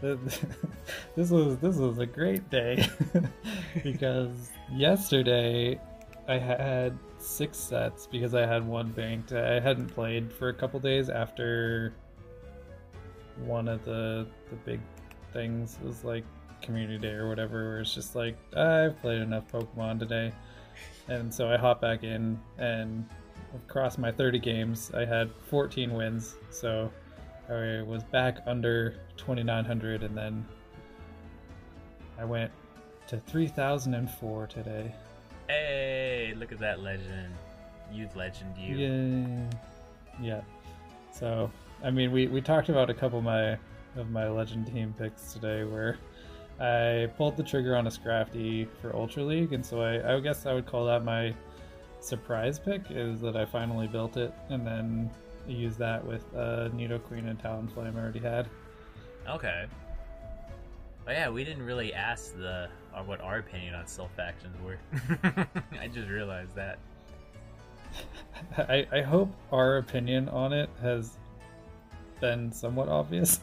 this 0.00 1.30
was 1.30 1.58
this 1.58 1.76
was 1.76 1.98
a 1.98 2.06
great 2.06 2.48
day 2.48 2.88
because 3.82 4.50
yesterday 4.72 5.78
I 6.26 6.38
had 6.38 6.98
six 7.18 7.58
sets 7.58 8.06
because 8.06 8.34
I 8.34 8.46
had 8.46 8.66
one 8.66 8.92
banked. 8.92 9.32
I 9.32 9.60
hadn't 9.60 9.88
played 9.88 10.32
for 10.32 10.48
a 10.48 10.54
couple 10.54 10.80
days 10.80 11.10
after 11.10 11.92
one 13.44 13.68
of 13.68 13.84
the 13.84 14.26
the 14.48 14.56
big 14.56 14.80
things 15.32 15.78
was 15.82 16.02
like 16.02 16.24
community 16.62 16.98
day 16.98 17.12
or 17.12 17.28
whatever 17.28 17.68
where 17.68 17.80
it's 17.80 17.94
just 17.94 18.14
like 18.14 18.36
I've 18.56 18.98
played 19.00 19.20
enough 19.20 19.50
Pokemon 19.50 19.98
today. 19.98 20.32
And 21.08 21.32
so 21.32 21.48
I 21.48 21.56
hop 21.56 21.80
back 21.80 22.04
in 22.04 22.38
and 22.58 23.06
across 23.54 23.98
my 23.98 24.12
30 24.12 24.38
games 24.38 24.92
I 24.94 25.04
had 25.04 25.30
14 25.48 25.92
wins. 25.92 26.36
So 26.50 26.90
I 27.50 27.82
was 27.82 28.04
back 28.04 28.38
under 28.46 28.94
2900 29.16 30.04
and 30.04 30.16
then 30.16 30.46
I 32.18 32.24
went 32.24 32.52
to 33.08 33.18
3004 33.18 34.46
today. 34.46 34.94
Hey, 35.48 36.32
look 36.36 36.52
at 36.52 36.60
that 36.60 36.80
legend. 36.80 37.34
Youth 37.92 38.14
legend 38.14 38.56
you. 38.56 38.76
Yeah. 38.76 39.50
Yeah. 40.22 40.40
So, 41.12 41.50
I 41.82 41.90
mean, 41.90 42.12
we, 42.12 42.28
we 42.28 42.40
talked 42.40 42.68
about 42.68 42.88
a 42.88 42.94
couple 42.94 43.18
of 43.18 43.24
my 43.24 43.58
of 43.96 44.10
my 44.10 44.28
legend 44.28 44.68
team 44.68 44.94
picks 44.96 45.32
today 45.32 45.64
where 45.64 45.98
I 46.60 47.08
pulled 47.16 47.36
the 47.36 47.42
trigger 47.42 47.74
on 47.74 47.88
a 47.88 47.90
Scrafty 47.90 48.68
for 48.80 48.94
Ultra 48.94 49.24
League, 49.24 49.52
and 49.52 49.66
so 49.66 49.80
I, 49.80 50.14
I 50.14 50.20
guess 50.20 50.46
I 50.46 50.54
would 50.54 50.66
call 50.66 50.86
that 50.86 51.02
my 51.02 51.34
surprise 51.98 52.60
pick 52.60 52.82
is 52.90 53.20
that 53.20 53.36
I 53.36 53.44
finally 53.44 53.88
built 53.88 54.16
it 54.16 54.32
and 54.48 54.64
then 54.64 55.10
use 55.46 55.76
that 55.76 56.04
with 56.04 56.24
uh, 56.34 56.68
Nidoqueen 56.74 57.28
and 57.28 57.38
Talonflame 57.42 57.96
I 57.96 58.00
already 58.00 58.20
had. 58.20 58.48
Okay. 59.28 59.66
Oh 61.06 61.10
yeah, 61.10 61.28
we 61.28 61.44
didn't 61.44 61.64
really 61.64 61.94
ask 61.94 62.36
the 62.36 62.68
uh, 62.94 63.02
what 63.02 63.20
our 63.20 63.38
opinion 63.38 63.74
on 63.74 63.84
Silph 63.84 64.10
factions 64.16 64.56
were. 64.62 64.78
I 65.80 65.88
just 65.88 66.08
realized 66.08 66.54
that. 66.54 66.78
I, 68.58 68.86
I 68.92 69.02
hope 69.02 69.32
our 69.52 69.78
opinion 69.78 70.28
on 70.28 70.52
it 70.52 70.70
has 70.80 71.18
been 72.20 72.52
somewhat 72.52 72.88
obvious. 72.88 73.40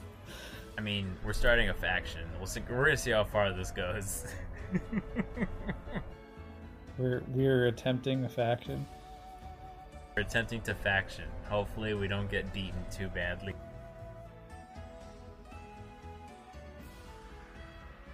I 0.77 0.81
mean, 0.81 1.11
we're 1.25 1.33
starting 1.33 1.69
a 1.69 1.73
faction. 1.73 2.21
We'll 2.37 2.47
see, 2.47 2.61
we're 2.69 2.85
gonna 2.85 2.97
see 2.97 3.11
how 3.11 3.23
far 3.23 3.51
this 3.51 3.71
goes. 3.71 4.25
we're 6.97 7.23
we're 7.29 7.67
attempting 7.67 8.25
a 8.25 8.29
faction. 8.29 8.85
We're 10.15 10.21
attempting 10.21 10.61
to 10.61 10.75
faction. 10.75 11.25
Hopefully, 11.49 11.93
we 11.93 12.07
don't 12.07 12.29
get 12.29 12.53
beaten 12.53 12.85
too 12.91 13.07
badly. 13.07 13.53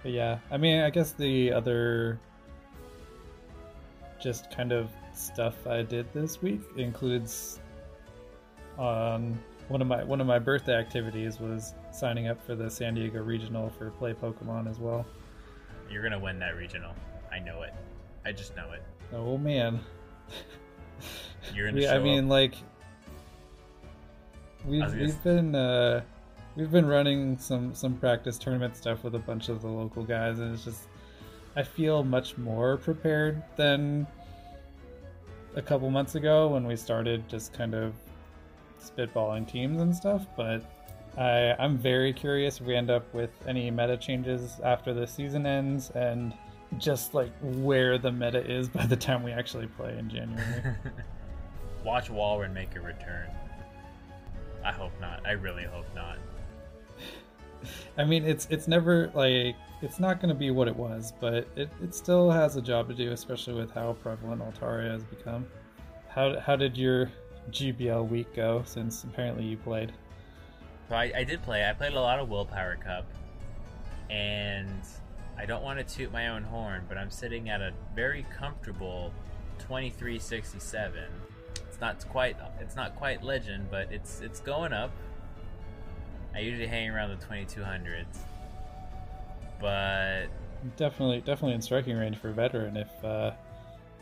But 0.02 0.12
yeah, 0.12 0.38
I 0.50 0.56
mean, 0.56 0.80
I 0.80 0.90
guess 0.90 1.12
the 1.12 1.52
other 1.52 2.20
just 4.22 4.50
kind 4.50 4.72
of 4.72 4.90
stuff 5.14 5.66
I 5.66 5.82
did 5.82 6.12
this 6.12 6.40
week 6.40 6.60
includes 6.76 7.60
um, 8.78 9.38
one 9.68 9.80
of 9.80 9.88
my 9.88 10.04
one 10.04 10.20
of 10.20 10.26
my 10.26 10.38
birthday 10.38 10.74
activities 10.74 11.40
was 11.40 11.74
signing 11.90 12.28
up 12.28 12.44
for 12.44 12.54
the 12.54 12.70
San 12.70 12.94
Diego 12.94 13.22
Regional 13.22 13.70
for 13.70 13.90
Play 13.90 14.12
Pokemon 14.12 14.68
as 14.68 14.78
well. 14.78 15.06
You're 15.90 16.02
gonna 16.02 16.18
win 16.18 16.38
that 16.38 16.56
regional. 16.56 16.94
I 17.32 17.38
know 17.38 17.62
it. 17.62 17.72
I 18.24 18.32
just 18.32 18.54
know 18.56 18.72
it. 18.72 18.82
Oh 19.12 19.38
man. 19.38 19.80
You're 21.54 21.70
gonna. 21.70 21.80
Yeah, 21.80 21.94
I 21.94 21.98
mean, 21.98 22.24
up. 22.24 22.30
like 22.30 22.54
we've 24.66 24.94
we've 24.94 25.22
been 25.22 25.54
uh, 25.54 26.02
we've 26.56 26.70
been 26.70 26.86
running 26.86 27.38
some 27.38 27.74
some 27.74 27.94
practice 27.96 28.38
tournament 28.38 28.76
stuff 28.76 29.04
with 29.04 29.14
a 29.14 29.18
bunch 29.18 29.48
of 29.48 29.62
the 29.62 29.68
local 29.68 30.02
guys, 30.02 30.38
and 30.38 30.54
it's 30.54 30.64
just 30.64 30.88
I 31.56 31.62
feel 31.62 32.02
much 32.04 32.36
more 32.36 32.76
prepared 32.76 33.42
than 33.56 34.06
a 35.56 35.62
couple 35.62 35.88
months 35.90 36.14
ago 36.14 36.48
when 36.48 36.66
we 36.66 36.76
started 36.76 37.28
just 37.28 37.52
kind 37.52 37.74
of 37.74 37.94
spitballing 38.82 39.48
teams 39.48 39.80
and 39.80 39.94
stuff. 39.94 40.26
But 40.36 40.64
I 41.16 41.54
I'm 41.58 41.78
very 41.78 42.12
curious 42.12 42.60
if 42.60 42.66
we 42.66 42.74
end 42.74 42.90
up 42.90 43.12
with 43.14 43.30
any 43.46 43.70
meta 43.70 43.96
changes 43.96 44.60
after 44.64 44.92
the 44.92 45.06
season 45.06 45.46
ends 45.46 45.90
and 45.90 46.34
just 46.78 47.14
like 47.14 47.30
where 47.40 47.98
the 47.98 48.10
meta 48.10 48.44
is 48.44 48.68
by 48.78 48.86
the 48.86 48.96
time 48.96 49.22
we 49.22 49.32
actually 49.32 49.66
play 49.66 49.96
in 49.98 50.08
January. 50.08 50.74
Watch 51.84 52.08
Walrein 52.08 52.52
make 52.52 52.74
a 52.76 52.80
return. 52.80 53.28
I 54.64 54.72
hope 54.72 54.92
not. 55.00 55.20
I 55.26 55.32
really 55.32 55.64
hope 55.64 55.86
not. 55.94 56.18
I 57.98 58.04
mean, 58.04 58.24
it's 58.24 58.46
it's 58.50 58.68
never 58.68 59.10
like 59.14 59.56
it's 59.82 60.00
not 60.00 60.20
going 60.20 60.30
to 60.30 60.34
be 60.34 60.50
what 60.50 60.68
it 60.68 60.76
was, 60.76 61.12
but 61.20 61.46
it, 61.56 61.70
it 61.82 61.94
still 61.94 62.30
has 62.30 62.56
a 62.56 62.62
job 62.62 62.88
to 62.88 62.94
do, 62.94 63.12
especially 63.12 63.54
with 63.54 63.70
how 63.70 63.92
prevalent 63.94 64.42
Altaria 64.42 64.90
has 64.90 65.04
become. 65.04 65.46
How 66.08 66.38
how 66.40 66.56
did 66.56 66.76
your 66.76 67.10
GBL 67.50 68.08
week 68.08 68.34
go? 68.34 68.62
Since 68.66 69.04
apparently 69.04 69.44
you 69.44 69.56
played. 69.56 69.92
So 70.88 70.96
I, 70.96 71.12
I 71.16 71.24
did 71.24 71.42
play. 71.42 71.68
I 71.68 71.72
played 71.72 71.94
a 71.94 72.00
lot 72.00 72.18
of 72.18 72.28
Willpower 72.28 72.76
Cup, 72.76 73.06
and 74.10 74.82
I 75.38 75.46
don't 75.46 75.62
want 75.62 75.86
to 75.86 75.94
toot 75.94 76.12
my 76.12 76.28
own 76.28 76.42
horn, 76.42 76.84
but 76.88 76.98
I'm 76.98 77.10
sitting 77.10 77.48
at 77.48 77.60
a 77.60 77.72
very 77.94 78.26
comfortable 78.36 79.12
2367. 79.58 81.04
It's 81.74 81.80
not 81.80 82.08
quite 82.08 82.36
it's 82.60 82.76
not 82.76 82.94
quite 82.94 83.24
legend, 83.24 83.66
but 83.68 83.90
it's 83.90 84.20
it's 84.20 84.38
going 84.38 84.72
up. 84.72 84.92
I 86.32 86.38
usually 86.38 86.68
hang 86.68 86.88
around 86.88 87.18
the 87.18 87.26
2200s, 87.26 88.06
but 89.60 90.26
definitely 90.76 91.20
definitely 91.22 91.56
in 91.56 91.60
striking 91.60 91.96
range 91.96 92.16
for 92.16 92.28
a 92.28 92.32
veteran 92.32 92.76
if 92.76 93.04
uh, 93.04 93.32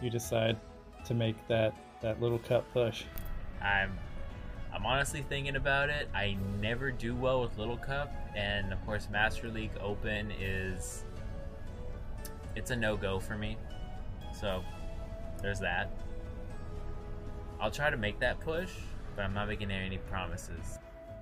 you 0.02 0.10
decide 0.10 0.58
to 1.06 1.14
make 1.14 1.34
that 1.48 1.74
that 2.02 2.20
little 2.20 2.40
cup 2.40 2.70
push. 2.74 3.04
I'm 3.62 3.98
I'm 4.74 4.84
honestly 4.84 5.22
thinking 5.22 5.56
about 5.56 5.88
it. 5.88 6.10
I 6.14 6.36
never 6.60 6.90
do 6.90 7.16
well 7.16 7.40
with 7.40 7.56
Little 7.56 7.78
Cup, 7.78 8.12
and 8.36 8.70
of 8.70 8.84
course, 8.84 9.08
Master 9.10 9.48
League 9.48 9.72
Open 9.80 10.30
is 10.38 11.04
it's 12.54 12.70
a 12.70 12.76
no 12.76 12.98
go 12.98 13.18
for 13.18 13.38
me. 13.38 13.56
So 14.38 14.62
there's 15.40 15.60
that. 15.60 15.90
I'll 17.62 17.70
try 17.70 17.90
to 17.90 17.96
make 17.96 18.18
that 18.18 18.40
push, 18.40 18.72
but 19.14 19.22
I'm 19.22 19.32
not 19.32 19.46
making 19.46 19.70
any 19.70 19.98
promises. 19.98 20.80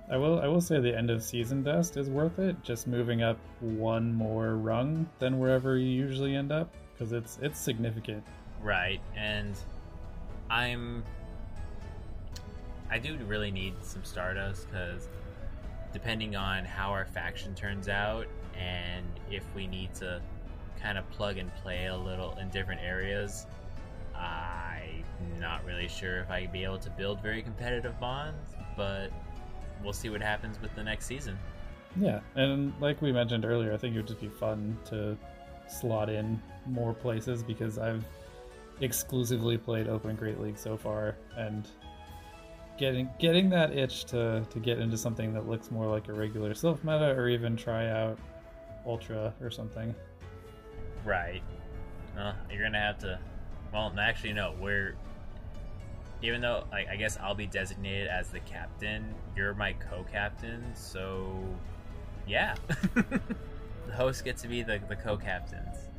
I 0.09 0.17
will 0.17 0.39
I 0.39 0.47
will 0.47 0.59
say 0.59 0.79
the 0.79 0.97
end 0.97 1.11
of 1.11 1.21
season 1.21 1.61
dust 1.61 1.97
is 1.97 2.09
worth 2.09 2.39
it. 2.39 2.61
Just 2.63 2.87
moving 2.87 3.21
up 3.21 3.37
one 3.59 4.11
more 4.11 4.55
rung 4.55 5.07
than 5.19 5.37
wherever 5.37 5.77
you 5.77 5.87
usually 5.87 6.35
end 6.35 6.51
up 6.51 6.73
because 6.93 7.13
it's 7.13 7.37
it's 7.43 7.59
significant. 7.59 8.23
Right, 8.59 8.99
and 9.15 9.55
I'm 10.49 11.03
I 12.89 12.97
do 12.97 13.15
really 13.27 13.51
need 13.51 13.75
some 13.81 14.03
Stardust 14.03 14.67
because 14.67 15.07
depending 15.93 16.35
on 16.35 16.65
how 16.65 16.89
our 16.89 17.05
faction 17.05 17.53
turns 17.53 17.87
out 17.87 18.25
and 18.57 19.05
if 19.29 19.43
we 19.55 19.67
need 19.67 19.93
to 19.95 20.19
kind 20.81 20.97
of 20.97 21.07
plug 21.11 21.37
and 21.37 21.53
play 21.57 21.85
a 21.85 21.95
little 21.95 22.35
in 22.39 22.49
different 22.49 22.81
areas, 22.81 23.45
I'm 24.21 25.39
not 25.39 25.65
really 25.65 25.87
sure 25.87 26.19
if 26.19 26.29
I'd 26.29 26.51
be 26.51 26.63
able 26.63 26.79
to 26.79 26.89
build 26.91 27.21
very 27.21 27.41
competitive 27.41 27.99
bonds, 27.99 28.53
but 28.77 29.11
we'll 29.83 29.93
see 29.93 30.09
what 30.09 30.21
happens 30.21 30.61
with 30.61 30.73
the 30.75 30.83
next 30.83 31.05
season. 31.05 31.37
Yeah, 31.99 32.21
and 32.35 32.73
like 32.79 33.01
we 33.01 33.11
mentioned 33.11 33.43
earlier, 33.45 33.73
I 33.73 33.77
think 33.77 33.95
it 33.95 33.99
would 33.99 34.07
just 34.07 34.21
be 34.21 34.29
fun 34.29 34.77
to 34.85 35.17
slot 35.67 36.09
in 36.09 36.41
more 36.65 36.93
places 36.93 37.43
because 37.43 37.77
I've 37.77 38.05
exclusively 38.79 39.57
played 39.57 39.87
Open 39.87 40.15
Great 40.15 40.39
League 40.39 40.57
so 40.57 40.77
far, 40.77 41.15
and 41.35 41.67
getting 42.77 43.09
getting 43.19 43.49
that 43.49 43.71
itch 43.77 44.05
to 44.05 44.45
to 44.49 44.59
get 44.59 44.79
into 44.79 44.97
something 44.97 45.33
that 45.33 45.47
looks 45.47 45.69
more 45.69 45.87
like 45.87 46.07
a 46.07 46.13
regular 46.13 46.53
Silph 46.53 46.83
meta 46.83 47.13
or 47.15 47.29
even 47.29 47.55
try 47.55 47.89
out 47.89 48.17
ultra 48.87 49.33
or 49.39 49.51
something 49.51 49.93
right 51.05 51.43
uh, 52.17 52.33
you're 52.49 52.63
gonna 52.63 52.79
have 52.79 52.97
to 52.97 53.19
well 53.73 53.93
actually 53.99 54.33
no 54.33 54.53
we're 54.59 54.95
even 56.21 56.41
though 56.41 56.63
like 56.71 56.87
i 56.89 56.95
guess 56.95 57.17
i'll 57.21 57.35
be 57.35 57.47
designated 57.47 58.07
as 58.07 58.29
the 58.29 58.39
captain 58.41 59.13
you're 59.35 59.53
my 59.53 59.73
co-captain 59.73 60.63
so 60.75 61.43
yeah 62.27 62.55
the 62.93 63.93
host 63.93 64.23
gets 64.23 64.41
to 64.41 64.47
be 64.47 64.61
the, 64.61 64.79
the 64.87 64.95
co-captains 64.95 65.89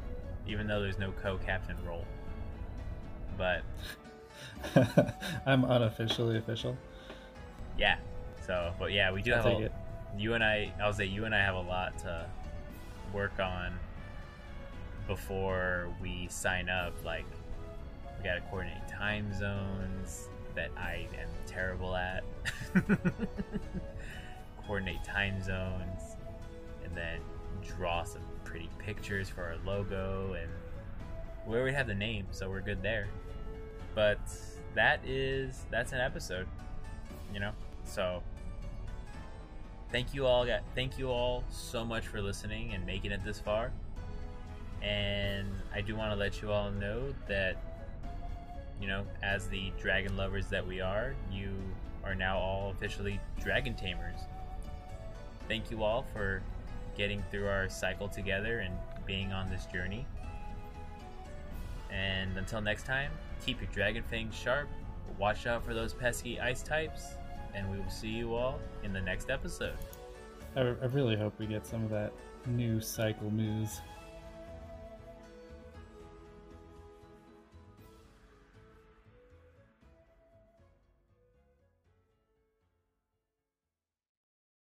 even 0.47 0.67
though 0.67 0.81
there's 0.81 0.99
no 0.99 1.13
co-captain 1.23 1.77
role 1.85 2.05
but 3.37 3.63
I'm 5.47 5.65
unofficially 5.65 6.39
official. 6.39 6.77
Yeah. 7.79 7.97
So, 8.47 8.73
but 8.79 8.93
yeah, 8.93 9.13
we 9.13 9.23
do 9.23 9.33
I'll 9.35 9.43
have 9.43 9.61
a, 9.61 9.71
you 10.17 10.35
and 10.35 10.43
I. 10.43 10.73
I'll 10.81 10.93
say 10.93 11.07
you 11.07 11.25
and 11.25 11.35
I 11.35 11.39
have 11.39 11.55
a 11.55 11.61
lot 11.61 11.99
to 12.01 12.27
work 13.13 13.39
on 13.39 13.79
before 15.07 15.89
we 16.01 16.27
sign 16.29 16.69
up. 16.69 16.93
Like, 17.05 17.27
we 18.23 18.29
got 18.29 18.35
to 18.35 18.41
coordinate 18.43 18.87
time 18.89 19.33
zones 19.37 20.29
that 20.55 20.71
I 20.77 21.07
am 21.19 21.29
terrible 21.47 21.97
at. 21.97 22.23
coordinate 24.67 25.03
time 25.03 25.43
zones, 25.43 26.17
and 26.85 26.97
then 26.97 27.19
draw 27.77 28.05
some 28.05 28.23
pretty 28.45 28.69
pictures 28.79 29.29
for 29.29 29.43
our 29.43 29.57
logo, 29.67 30.37
and 30.41 30.51
we 31.47 31.57
already 31.57 31.75
have 31.75 31.87
the 31.89 31.95
name, 31.95 32.27
so 32.31 32.49
we're 32.49 32.61
good 32.61 32.83
there. 32.83 33.09
But 33.95 34.21
that 34.75 35.05
is 35.05 35.67
that's 35.71 35.93
an 35.93 36.01
episode, 36.01 36.47
you 37.35 37.41
know. 37.41 37.53
So 37.85 38.23
thank 39.91 40.15
you 40.15 40.27
all. 40.27 40.47
Thank 40.75 40.99
you 40.99 41.09
all 41.09 41.43
so 41.51 41.85
much 41.85 42.07
for 42.07 42.23
listening 42.23 42.73
and 42.73 42.87
making 42.87 43.11
it 43.11 43.25
this 43.25 43.41
far. 43.41 43.73
And 44.81 45.49
I 45.75 45.81
do 45.81 45.97
want 45.97 46.13
to 46.13 46.17
let 46.17 46.41
you 46.41 46.51
all 46.51 46.71
know 46.71 47.13
that 47.29 47.72
you 48.83 48.89
know, 48.89 49.05
as 49.23 49.47
the 49.47 49.73
dragon 49.81 50.17
lovers 50.17 50.49
that 50.49 50.67
we 50.67 50.81
are, 50.81 51.15
you 51.31 51.53
are 52.03 52.17
now 52.17 52.37
all 52.37 52.73
officially 52.73 53.21
dragon 53.41 53.77
tamers. 53.77 54.19
Thank 55.47 55.71
you 55.71 55.85
all 55.85 56.05
for 56.13 56.43
getting 56.97 57.23
through 57.31 57.47
our 57.47 57.69
cycle 57.69 58.09
together 58.09 58.59
and 58.59 58.75
being 59.07 59.33
on 59.33 59.49
this 59.49 59.67
journey. 59.67 60.05
And 61.93 62.37
until 62.37 62.61
next 62.61 62.85
time, 62.85 63.13
keep 63.47 63.61
your 63.61 63.71
dragon 63.71 64.03
fangs 64.03 64.35
sharp, 64.35 64.69
watch 65.17 65.47
out 65.47 65.65
for 65.65 65.75
those 65.75 65.95
pesky 65.95 66.41
ice 66.41 66.63
types, 66.63 67.05
and 67.55 67.71
we 67.71 67.79
will 67.79 67.91
see 67.91 68.09
you 68.09 68.35
all 68.35 68.59
in 68.83 68.93
the 68.93 69.01
next 69.01 69.31
episode. 69.31 69.77
I, 70.57 70.61
I 70.61 70.87
really 70.87 71.17
hope 71.17 71.39
we 71.39 71.47
get 71.47 71.67
some 71.67 71.85
of 71.85 71.91
that 71.91 72.13
new 72.49 72.81
cycle 72.81 73.31
moves. 73.31 73.81